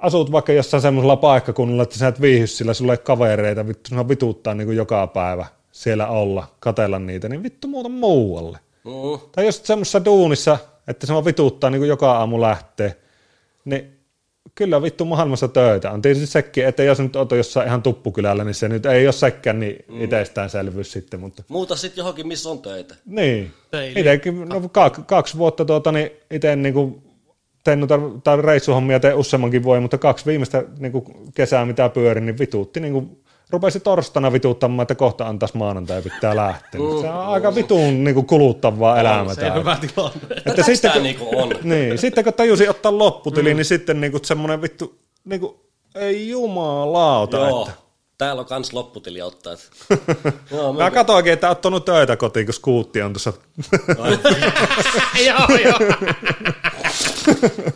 asut 0.00 0.32
vaikka 0.32 0.52
jossain 0.52 0.80
semmoisella 0.80 1.16
paikkakunnalla, 1.16 1.82
että 1.82 1.98
sä 1.98 2.08
et 2.08 2.20
viihdy 2.20 2.46
sillä, 2.46 2.74
sulla 2.74 2.92
ei 2.92 2.98
kavereita, 2.98 3.66
vittu 3.68 3.88
sinua 3.88 4.08
vituuttaa 4.08 4.54
niin 4.54 4.66
kuin 4.66 4.76
joka 4.76 5.06
päivä 5.06 5.46
siellä 5.72 6.06
olla, 6.08 6.46
katella 6.60 6.98
niitä, 6.98 7.28
niin 7.28 7.42
vittu 7.42 7.68
muuta 7.68 7.88
muualle. 7.88 8.58
Mm. 8.84 9.28
Tai 9.32 9.46
jos 9.46 9.60
semmoisessa 9.64 10.04
duunissa, 10.04 10.58
että 10.88 11.06
se 11.06 11.12
on 11.12 11.24
vituuttaa 11.24 11.70
niin 11.70 11.80
kuin 11.80 11.88
joka 11.88 12.12
aamu 12.12 12.40
lähtee, 12.40 12.96
niin 13.64 13.96
kyllä 14.54 14.82
vittu 14.82 15.04
maailmassa 15.04 15.48
töitä. 15.48 15.90
On 15.90 16.02
tietysti 16.02 16.26
sekin, 16.26 16.66
että 16.66 16.82
jos 16.82 16.98
nyt 17.00 17.16
oot 17.16 17.30
jossain 17.32 17.66
ihan 17.66 17.82
tuppukylällä, 17.82 18.44
niin 18.44 18.54
se 18.54 18.68
nyt 18.68 18.86
ei 18.86 19.06
ole 19.06 19.12
sekään 19.12 19.60
niin 19.60 19.84
Mm. 19.88 20.02
itsestäänselvyys 20.04 20.92
sitten, 20.92 21.20
mutta 21.20 21.42
Muuta 21.48 21.76
sitten 21.76 22.00
johonkin, 22.02 22.28
missä 22.28 22.48
on 22.50 22.62
töitä. 22.62 22.94
niin. 23.06 23.50
Itsekin, 23.96 24.48
no, 24.48 24.68
kaksi, 24.68 25.02
kaksi 25.06 25.38
vuotta 25.38 25.64
tuota, 25.64 25.92
niin 25.92 26.10
itse 26.30 26.56
niin 26.56 26.74
kuin 26.74 27.02
tein 27.64 27.80
noita 27.80 27.98
tai 28.24 28.42
reissuhommia 28.42 29.00
tein 29.00 29.14
useammankin 29.14 29.62
voi, 29.62 29.80
mutta 29.80 29.98
kaksi 29.98 30.26
viimeistä 30.26 30.64
niin 30.78 30.92
kuin 30.92 31.04
kesää, 31.34 31.64
mitä 31.64 31.88
pyörin, 31.88 32.26
niin 32.26 32.38
vituutti 32.38 32.80
niin 32.80 32.92
kuin, 32.92 33.20
rupesi 33.50 33.80
torstaina 33.80 34.32
vituuttamaan, 34.32 34.82
että 34.82 34.94
kohta 34.94 35.26
antaisi 35.26 35.56
maanantai 35.56 36.02
pitää 36.02 36.36
lähteä. 36.36 36.80
Se 37.00 37.08
on 37.10 37.26
aika 37.26 37.54
vitun 37.54 38.04
niin 38.04 38.14
kuin 38.14 38.26
kuluttavaa 38.26 39.00
elämää. 39.00 39.34
Se 39.34 39.50
on 39.50 39.58
hyvä 39.58 39.76
tilanne. 39.80 40.20
Että 40.36 40.50
Tätä 40.50 40.62
sitten, 40.62 40.92
kun, 40.92 41.02
niinku 41.02 41.28
on. 41.38 41.52
niin, 41.62 41.98
sitten 41.98 42.24
kun 42.24 42.34
tajusin 42.34 42.70
ottaa 42.70 42.98
lopputili, 42.98 43.50
mm. 43.50 43.56
niin 43.56 43.64
sitten 43.64 44.00
niin 44.00 44.10
kuin 44.10 44.24
semmoinen 44.24 44.62
vittu, 44.62 44.98
niin 45.24 45.40
kuin, 45.40 45.54
ei 45.94 46.28
jumalauta. 46.28 47.36
Joo. 47.36 47.66
Että. 47.68 47.89
Täällä 48.20 48.40
on 48.40 48.46
kans 48.46 48.72
lopputili 48.72 49.22
ottaa. 49.22 49.52
Joo, 50.52 50.72
Mä 50.72 50.90
katoinkin, 50.90 51.32
että 51.32 51.48
oot 51.48 51.60
tuonut 51.60 51.84
töitä 51.84 52.16
kotiin, 52.16 52.46
kun 52.46 52.54
skuutti 52.54 53.02
on 53.02 53.12
tuossa. 53.12 53.32
joo, 55.26 55.58
joo. 55.64 55.78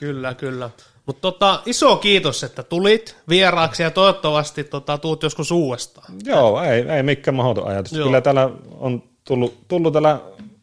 kyllä, 0.00 0.34
kyllä. 0.34 0.70
Mutta 1.06 1.20
tota, 1.20 1.62
iso 1.66 1.96
kiitos, 1.96 2.44
että 2.44 2.62
tulit 2.62 3.16
vieraaksi 3.28 3.82
ja 3.82 3.90
toivottavasti 3.90 4.64
tota, 4.64 4.98
tuut 4.98 5.22
joskus 5.22 5.50
uudestaan. 5.50 6.12
Joo, 6.24 6.62
ei, 6.62 6.80
ei 6.80 7.02
mikään 7.02 7.34
mahdoton 7.34 7.68
ajatus. 7.68 7.92
Joo. 7.92 8.06
Kyllä 8.06 8.20
täällä 8.20 8.50
on 8.78 9.02
tullut, 9.24 9.68
tullut 9.68 9.92
täällä 9.92 10.20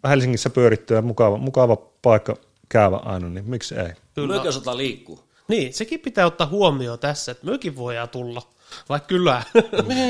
Helsingissä 0.09 0.49
pyörittyä 0.49 1.01
mukava, 1.01 1.37
mukava 1.37 1.77
paikka 2.01 2.35
käyvä 2.69 2.97
aina, 2.97 3.29
niin 3.29 3.49
miksi 3.49 3.75
ei? 3.75 3.93
Kyllä. 4.15 4.27
Myökin 4.27 4.49
osataan 4.49 4.77
liikkua. 4.77 5.23
Niin, 5.47 5.73
sekin 5.73 5.99
pitää 5.99 6.25
ottaa 6.25 6.47
huomioon 6.47 6.99
tässä, 6.99 7.31
että 7.31 7.45
myökin 7.45 7.75
voidaan 7.75 8.09
tulla 8.09 8.41
vaikka 8.89 9.07
kylään. 9.07 9.43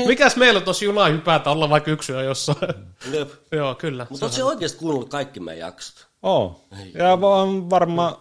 Mikäs 0.06 0.36
meillä 0.36 0.58
on 0.58 0.64
tuossa 0.64 0.84
junaa 0.84 1.08
hypätä 1.08 1.50
olla 1.50 1.70
vaikka 1.70 1.90
yksi 1.90 2.12
yö 2.12 2.22
jossain? 2.22 2.58
Jep. 3.12 3.30
Joo, 3.52 3.74
kyllä. 3.74 4.06
Mutta 4.10 4.26
ootko 4.26 4.46
oikeasti 4.46 4.78
kuunnellut 4.78 5.08
kaikki 5.10 5.40
meidän 5.40 5.60
jaksot? 5.66 6.06
Oo. 6.22 6.64
Ja 6.94 7.20
vaan 7.20 7.70
varmaan 7.70 8.16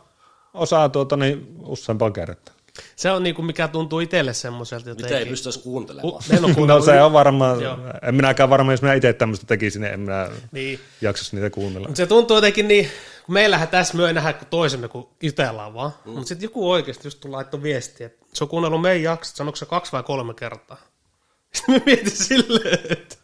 osaa 0.53 0.89
tuota 0.89 1.17
niin 1.17 1.55
useampaa 1.63 2.11
kertaa. 2.11 2.55
Se 2.95 3.11
on 3.11 3.23
niinku, 3.23 3.41
mikä 3.41 3.67
tuntuu 3.67 3.99
itselle 3.99 4.33
semmoiselta 4.33 4.89
Mitä 4.89 5.03
ei 5.07 5.11
jotenkin. 5.11 5.31
pysty 5.31 5.49
edes 5.49 5.57
kuuntelemaan. 5.57 6.13
Ole 6.57 6.67
No 6.67 6.81
se 6.81 7.01
on 7.01 7.13
varmaan, 7.13 7.61
Joo. 7.61 7.77
en 8.07 8.15
minäkään 8.15 8.49
varmaan, 8.49 8.73
jos 8.73 8.81
minä 8.81 8.93
itse 8.93 9.13
tämmöistä 9.13 9.45
tekisin, 9.45 9.81
niin 9.81 9.93
en 9.93 9.99
minä 9.99 10.29
Niin. 10.51 10.79
jaksaisi 11.01 11.35
niitä 11.35 11.49
kuunnella. 11.49 11.87
Mut 11.87 11.97
se 11.97 12.05
tuntuu 12.07 12.37
jotenkin 12.37 12.67
niin, 12.67 12.89
kun 13.25 13.33
meillähän 13.33 13.67
tässä 13.67 13.97
myö 13.97 14.13
nähdä 14.13 14.33
kuin 14.33 14.47
toisemme, 14.49 14.87
kun 14.87 15.09
jutellaan 15.23 15.73
vaan. 15.73 15.91
Mm. 16.05 16.11
Mutta 16.11 16.27
sitten 16.27 16.45
joku 16.47 16.71
oikeasti 16.71 17.07
just 17.07 17.19
tulee 17.19 17.35
laittoi 17.35 17.63
viestiä, 17.63 18.07
että 18.07 18.25
se 18.33 18.43
on 18.43 18.47
kuunnellut 18.47 18.81
meidän 18.81 19.03
jaksot, 19.03 19.35
sanoiko 19.35 19.55
se 19.55 19.65
kaksi 19.65 19.91
vai 19.91 20.03
kolme 20.03 20.33
kertaa. 20.33 20.77
Sitten 21.53 21.75
me 21.75 21.81
mietin 21.85 22.11
silleen, 22.11 22.79
että, 22.89 23.15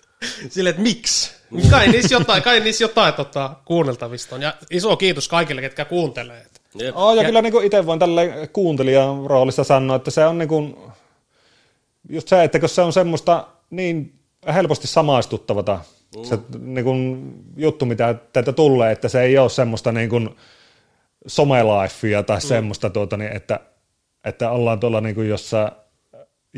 silleen, 0.50 0.72
että 0.72 0.82
miksi? 0.84 1.32
Kai 1.70 1.88
niissä 1.88 2.16
jotain, 2.16 2.44
kai 2.44 2.60
niissä 2.60 2.84
jotain 2.84 3.14
tota, 3.14 3.56
kuunneltavista 3.66 4.36
on. 4.36 4.42
Ja 4.42 4.54
iso 4.72 4.98
kiitos 4.98 5.28
kaikille, 5.28 5.62
ketkä 5.62 5.86
kuuntelee. 5.86 6.46
Jep. 6.76 6.96
Oh, 6.98 7.16
ja, 7.16 7.22
Ja- 7.22 7.28
kyllä 7.28 7.42
niin 7.42 7.64
itse 7.64 7.86
voin 7.86 8.00
tälle 8.00 8.50
kuuntelijan 8.54 9.26
roolissa 9.26 9.64
sanoa, 9.64 9.96
että 9.96 10.12
se 10.12 10.26
on 10.26 10.38
niin 10.38 10.50
kuin, 10.50 10.78
just 12.10 12.28
se, 12.28 12.44
että 12.44 12.60
kun 12.60 12.70
se 12.70 12.82
on 12.82 12.94
semmoista 12.94 13.48
niin 13.70 14.14
helposti 14.54 14.88
samaistuttavata 14.88 15.80
mm. 16.18 16.24
se 16.24 16.40
niin 16.60 16.86
kuin, 16.86 17.34
juttu, 17.58 17.86
mitä 17.86 18.16
teiltä 18.34 18.54
tulee, 18.54 18.92
että 18.92 19.08
se 19.08 19.22
ei 19.22 19.38
ole 19.38 19.50
semmoista 19.50 19.92
niin 19.92 20.10
kuin 20.10 20.30
somelifea 21.28 22.24
tai 22.24 22.38
mm. 22.38 22.42
semmoista, 22.42 22.90
tuota, 22.90 23.18
niin, 23.18 23.36
että, 23.36 23.60
että 24.26 24.52
ollaan 24.52 24.80
tuolla 24.80 25.02
niin 25.02 25.16
kuin 25.16 25.30
jossain 25.30 25.72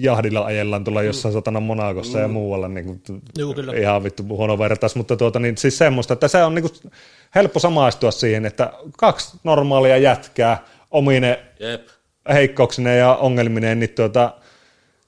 jahdilla 0.03 0.45
ajellaan 0.45 0.83
tuolla 0.83 1.03
jossain 1.03 1.33
mm. 1.33 1.37
satana 1.37 1.59
Monakossa 1.59 2.17
mm. 2.17 2.21
ja 2.21 2.27
muualla 2.27 2.67
niin 2.67 2.85
kuin, 2.85 3.01
Juu, 3.37 3.53
kyllä. 3.53 3.73
ihan 3.73 4.03
vittu 4.03 4.23
huono 4.23 4.59
vertaus, 4.59 4.95
mutta 4.95 5.17
tuota, 5.17 5.39
niin, 5.39 5.57
siis 5.57 5.77
semmoista, 5.77 6.13
että 6.13 6.27
se 6.27 6.43
on 6.43 6.55
niin 6.55 6.63
kuin, 6.63 6.91
helppo 7.35 7.59
samaistua 7.59 8.11
siihen, 8.11 8.45
että 8.45 8.73
kaksi 8.97 9.37
normaalia 9.43 9.97
jätkää 9.97 10.63
omine 10.91 11.39
Jep. 11.59 11.87
heikkouksineen 12.33 12.99
ja 12.99 13.15
ongelmineen, 13.15 13.79
niin, 13.79 13.89
tuota, 13.89 14.33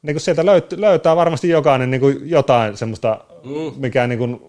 niin 0.02 0.14
kuin 0.14 0.22
sieltä 0.22 0.46
löyt, 0.46 0.72
löytää 0.72 1.16
varmasti 1.16 1.50
jokainen 1.50 1.92
niin 1.92 2.02
kuin 2.02 2.30
jotain 2.30 2.78
semmoista, 2.78 3.20
mm. 3.44 3.82
mikä 3.82 4.08
niin 4.08 4.20
kuin 4.20 4.42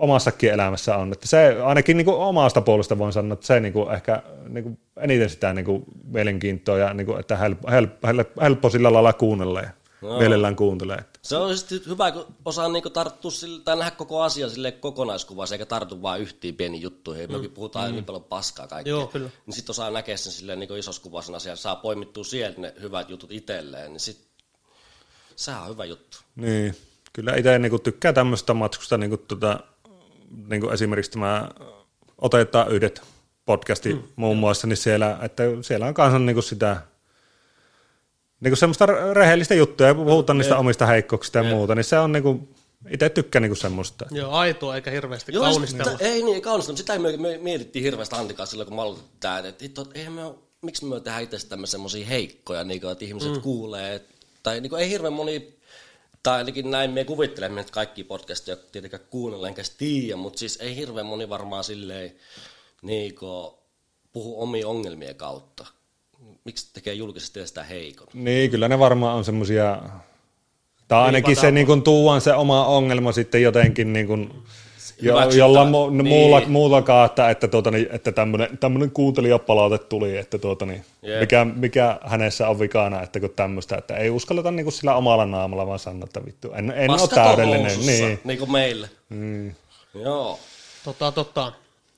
omassakin 0.00 0.52
elämässä 0.52 0.96
on. 0.96 1.12
Että 1.12 1.28
se 1.28 1.56
ainakin 1.64 1.96
niin 1.96 2.04
kuin 2.04 2.16
omasta 2.16 2.60
puolesta 2.60 2.98
voin 2.98 3.12
sanoa, 3.12 3.32
että 3.32 3.46
se 3.46 3.60
niin 3.60 3.72
kuin 3.72 3.94
ehkä 3.94 4.22
niin 4.48 4.64
kuin 4.64 4.78
eniten 4.96 5.30
sitä 5.30 5.52
niin 5.52 5.64
kuin 5.64 5.84
mielenkiintoa 6.04 6.78
ja 6.78 6.94
niin 6.94 7.06
kuin, 7.06 7.20
että 7.20 7.36
helppo, 7.36 7.70
helppo, 7.70 8.08
helppo 8.42 8.70
sillä 8.70 8.92
lailla 8.92 9.12
kuunnella 9.12 9.60
ja 9.60 9.70
Joo. 10.02 10.18
mielellään 10.18 10.56
kuuntelee. 10.56 10.96
Että. 10.96 11.18
Se 11.22 11.36
on 11.36 11.58
sitten 11.58 11.80
hyvä, 11.86 12.12
kun 12.12 12.26
osaa 12.44 12.68
niinku 12.68 12.90
tarttua 12.90 13.30
sille, 13.30 13.62
tai 13.62 13.76
nähdä 13.76 13.90
koko 13.90 14.22
asia 14.22 14.48
sille 14.48 14.72
kokonaiskuvassa, 14.72 15.54
eikä 15.54 15.66
tartu 15.66 16.02
vaan 16.02 16.20
yhteen 16.20 16.54
pieniin 16.54 16.82
juttuihin. 16.82 17.30
Mm. 17.30 17.36
Mekin 17.36 17.50
puhutaan 17.50 17.88
mm. 17.88 17.94
niin 17.94 18.04
paljon 18.04 18.24
paskaa 18.24 18.66
kaikkea. 18.66 18.90
Joo, 18.90 19.06
kyllä. 19.06 19.30
Niin 19.46 19.54
sitten 19.54 19.70
osaa 19.70 19.90
näkeä 19.90 20.16
sen 20.16 20.32
silleen 20.32 20.58
niin 20.58 20.78
isossa 20.78 21.02
kuvassa 21.02 21.36
asian, 21.36 21.56
saa 21.56 21.76
poimittua 21.76 22.24
sieltä 22.24 22.60
ne 22.60 22.74
hyvät 22.80 23.10
jutut 23.10 23.32
itselleen, 23.32 23.92
niin 23.92 24.00
sit 24.00 24.28
sehän 25.36 25.62
on 25.62 25.68
hyvä 25.68 25.84
juttu. 25.84 26.18
Niin, 26.36 26.76
kyllä 27.12 27.36
itse 27.36 27.58
niinku 27.58 27.78
tykkää 27.78 28.12
tämmöistä 28.12 28.54
matkusta 28.54 28.98
niinku 28.98 29.16
tota, 29.16 29.60
niin 30.48 30.60
kuin 30.60 30.72
esimerkiksi 30.72 31.10
tämä 31.10 31.48
Otetaan 32.20 32.72
yhdet 32.72 33.02
podcasti 33.46 33.94
mm. 33.94 34.02
muun 34.16 34.36
muassa, 34.36 34.66
niin 34.66 34.76
siellä, 34.76 35.18
että 35.22 35.42
siellä 35.62 35.86
on 35.86 35.94
kanssa 35.94 36.18
niin 36.18 36.34
kuin 36.34 36.44
sitä 36.44 36.76
niin 38.40 38.50
kuin 38.50 38.58
semmoista 38.58 38.86
rehellistä 39.12 39.54
juttuja 39.54 39.88
ja 39.88 39.94
puhutaan 39.94 40.38
niistä 40.38 40.58
omista 40.58 40.86
heikkouksista 40.86 41.38
ja 41.38 41.44
muuta, 41.44 41.74
niin 41.74 41.84
se 41.84 41.98
on 41.98 42.12
niin 42.12 42.22
kuin, 42.22 42.48
itse 42.90 43.08
tykkään 43.08 43.42
niin 43.42 43.56
semmoista. 43.56 44.06
Joo, 44.10 44.32
aitoa 44.32 44.76
eikä 44.76 44.90
hirveästi 44.90 45.32
Joo, 45.32 45.44
kaunistella. 45.44 45.92
Sitä, 45.92 46.04
ei 46.04 46.22
niin, 46.22 46.42
kaunistella, 46.42 46.76
sitä 46.76 46.98
me, 46.98 47.16
me 47.16 47.38
mietittiin 47.38 47.82
hirveästi 47.82 48.16
Antikaa 48.16 48.46
silloin, 48.46 48.66
kun 48.66 48.76
me 48.76 48.82
aloitettiin 48.82 49.20
tämä, 49.20 49.38
että, 49.38 49.64
että, 49.64 49.82
että 49.82 49.98
eihän 49.98 50.12
me 50.12 50.24
ole, 50.24 50.34
miksi 50.62 50.84
me 50.84 51.00
tehdään 51.00 51.22
itse 51.22 51.48
tämmöisiä 51.48 51.72
semmoisia 51.72 52.06
heikkoja, 52.06 52.64
niin 52.64 52.80
kuin, 52.80 52.92
että 52.92 53.04
ihmiset 53.04 53.32
mm. 53.32 53.40
kuulee, 53.40 54.04
tai 54.42 54.60
niin 54.60 54.70
kuin, 54.70 54.82
ei 54.82 54.90
hirveän 54.90 55.12
moni, 55.12 55.58
tai 56.22 56.36
ainakin 56.38 56.70
näin 56.70 56.90
me 56.90 57.04
kuvittelemme, 57.04 57.60
että 57.60 57.72
kaikki 57.72 58.04
podcastia 58.04 58.56
tietenkään 58.56 59.02
kuunnella 59.10 59.48
enkä 59.48 59.62
tiedä, 59.78 60.16
mutta 60.16 60.38
siis 60.38 60.56
ei 60.56 60.76
hirveän 60.76 61.06
moni 61.06 61.28
varmaan 61.28 61.64
silleen 61.64 62.12
niin 62.82 63.14
kuin, 63.14 63.52
puhu 64.12 64.42
omia 64.42 64.68
ongelmien 64.68 65.16
kautta. 65.16 65.66
Miksi 66.44 66.70
tekee 66.72 66.94
julkisesti 66.94 67.46
sitä 67.46 67.62
heikon? 67.62 68.06
Niin, 68.14 68.50
kyllä 68.50 68.68
ne 68.68 68.78
varmaan 68.78 69.16
on 69.16 69.24
semmoisia, 69.24 69.82
tai 70.88 71.02
ainakin 71.02 71.36
se 71.36 71.50
niin 71.50 71.66
kuin, 71.66 71.82
tuuan 71.82 72.20
se 72.20 72.34
oma 72.34 72.66
ongelma 72.66 73.12
sitten 73.12 73.42
jotenkin 73.42 73.92
niin 73.92 74.06
kuin, 74.06 74.32
jo, 75.02 75.30
jolla 75.30 75.64
mu, 75.64 75.90
niin. 75.90 76.06
muulla, 76.06 76.42
muulla 76.46 76.82
kautta, 76.82 77.30
että, 77.30 77.48
tuota, 77.48 77.70
niin, 77.70 77.88
että 77.90 78.12
tämmöinen, 78.12 78.58
tämmöinen 78.58 78.90
kuuntelijapalaute 78.90 79.78
tuli, 79.78 80.16
että 80.16 80.38
tuota, 80.38 80.66
niin, 80.66 80.84
yeah. 81.06 81.20
mikä, 81.20 81.44
mikä 81.44 81.98
hänessä 82.02 82.48
on 82.48 82.58
vikana, 82.58 83.02
että 83.02 83.20
kun 83.20 83.30
tämmöistä, 83.36 83.76
että 83.76 83.96
ei 83.96 84.10
uskalleta 84.10 84.50
niin 84.50 84.64
kuin 84.64 84.72
sillä 84.72 84.94
omalla 84.94 85.26
naamalla 85.26 85.66
vaan 85.66 85.78
sanoa, 85.78 86.04
että 86.04 86.24
vittu, 86.24 86.52
en, 86.52 86.72
en 86.76 86.90
ole 86.90 87.08
täydellinen. 87.08 87.80
Niin. 87.86 88.20
niin 88.24 88.38
kuin 88.38 88.52
meille. 88.52 88.90
Mm. 89.08 89.54
Joo. 89.94 90.38
Tota, 90.84 91.12
tota. 91.12 91.52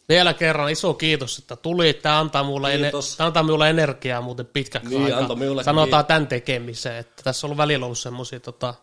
Vielä 0.09 0.35
kerran 0.35 0.71
iso 0.71 0.95
kiitos, 0.95 1.39
että 1.39 1.57
tuli. 1.57 1.95
Tämä 1.95 2.19
antaa 2.19 2.43
mulle, 2.43 2.75
ene- 2.75 2.93
tämä 3.17 3.27
antaa 3.27 3.43
mulle 3.43 3.71
energiaa 3.71 4.21
muuten 4.21 4.47
pitkäksi 4.47 4.89
niin, 4.89 5.15
aikaa. 5.15 5.63
Sanotaan 5.65 6.01
niin. 6.03 6.07
tämän 6.07 6.27
tekemiseen. 6.27 6.97
Että 6.97 7.23
tässä 7.23 7.47
on 7.47 7.49
ollut 7.49 7.59
välillä 7.59 7.87
ollut 7.87 7.99
semmoisia, 7.99 8.41
tota, 8.41 8.75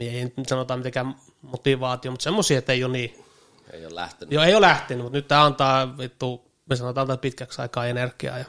ei 0.00 0.32
nyt 0.36 0.48
sanotaan 0.48 0.80
mitenkään 0.80 1.14
motivaatio, 1.42 2.10
mutta 2.10 2.24
semmoisia, 2.24 2.58
että 2.58 2.72
ei 2.72 2.84
ole 2.84 2.92
niin. 2.92 3.24
Ei 3.72 3.86
ole 3.86 3.94
lähtenyt. 3.94 4.32
Joo, 4.32 4.44
ei 4.44 4.54
ole 4.54 4.60
lähtenyt, 4.66 5.02
mutta 5.02 5.18
nyt 5.18 5.28
tämä 5.28 5.44
antaa, 5.44 5.98
vittu, 5.98 6.50
me 6.70 6.76
sanotaan 6.76 7.02
antaa 7.02 7.16
pitkäksi 7.16 7.62
aikaa 7.62 7.86
energiaa 7.86 8.38
ja 8.38 8.44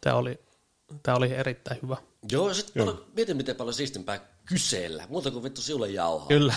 tämä 0.00 0.16
oli, 0.16 0.40
tämä 1.02 1.16
oli 1.16 1.32
erittäin 1.32 1.80
hyvä. 1.82 1.96
Joo, 2.30 2.48
ja 2.48 2.54
sitten 2.54 2.94
mietin, 3.16 3.36
miten 3.36 3.56
paljon 3.56 3.74
siistimpää 3.74 4.20
kysellä, 4.44 5.06
muuta 5.08 5.30
kuin 5.30 5.42
vittu 5.42 5.62
siulle 5.62 5.88
jauhaa. 5.88 6.28
Kyllä. 6.28 6.54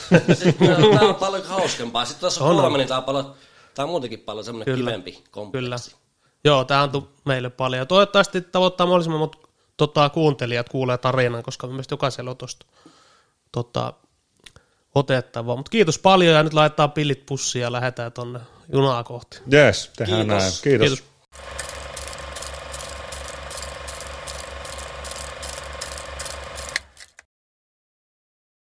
tämä 0.99 1.10
on 1.10 1.15
paljon 1.15 1.45
hauskempaa. 1.45 2.06
Sitten 2.06 2.22
tässä 2.22 2.44
on, 2.44 2.49
on 2.49 2.61
kolme, 2.61 2.77
niin 2.77 2.88
tämä 2.88 2.98
on 2.98 3.03
paljon 3.03 3.36
Tämä 3.80 3.85
on 3.85 3.91
muutenkin 3.91 4.19
paljon 4.19 4.45
semmoinen 4.45 4.76
Kyllä. 4.76 4.91
kivempi 4.91 5.23
kompleksi. 5.31 5.91
Kyllä. 5.91 6.03
Joo, 6.43 6.64
tämä 6.64 6.81
antoi 6.81 7.07
meille 7.26 7.49
paljon. 7.49 7.88
Toivottavasti 7.88 8.41
tavoittaa 8.41 8.88
mahdollisimman 8.88 9.19
monta 9.19 9.38
tota, 9.77 10.10
kuuntelijat 10.10 10.69
kuulee 10.69 10.97
tarinan, 10.97 11.43
koska 11.43 11.68
mielestäni 11.68 11.93
jokaisella 11.93 12.31
on 12.31 12.38
tuosta 12.38 12.65
tota, 13.51 13.93
otettavaa. 14.95 15.56
Mutta 15.56 15.69
kiitos 15.69 15.99
paljon 15.99 16.35
ja 16.35 16.43
nyt 16.43 16.53
laitetaan 16.53 16.91
pillit 16.91 17.26
pussiin 17.26 17.61
ja 17.61 17.72
lähdetään 17.72 18.11
tuonne 18.11 18.39
junaa 18.73 19.03
kohti. 19.03 19.39
Yes, 19.53 19.91
tehdään 19.97 20.27
kiitos. 20.27 20.43
näin. 20.43 20.53
Kiitos. 20.64 20.89
kiitos. 20.89 21.03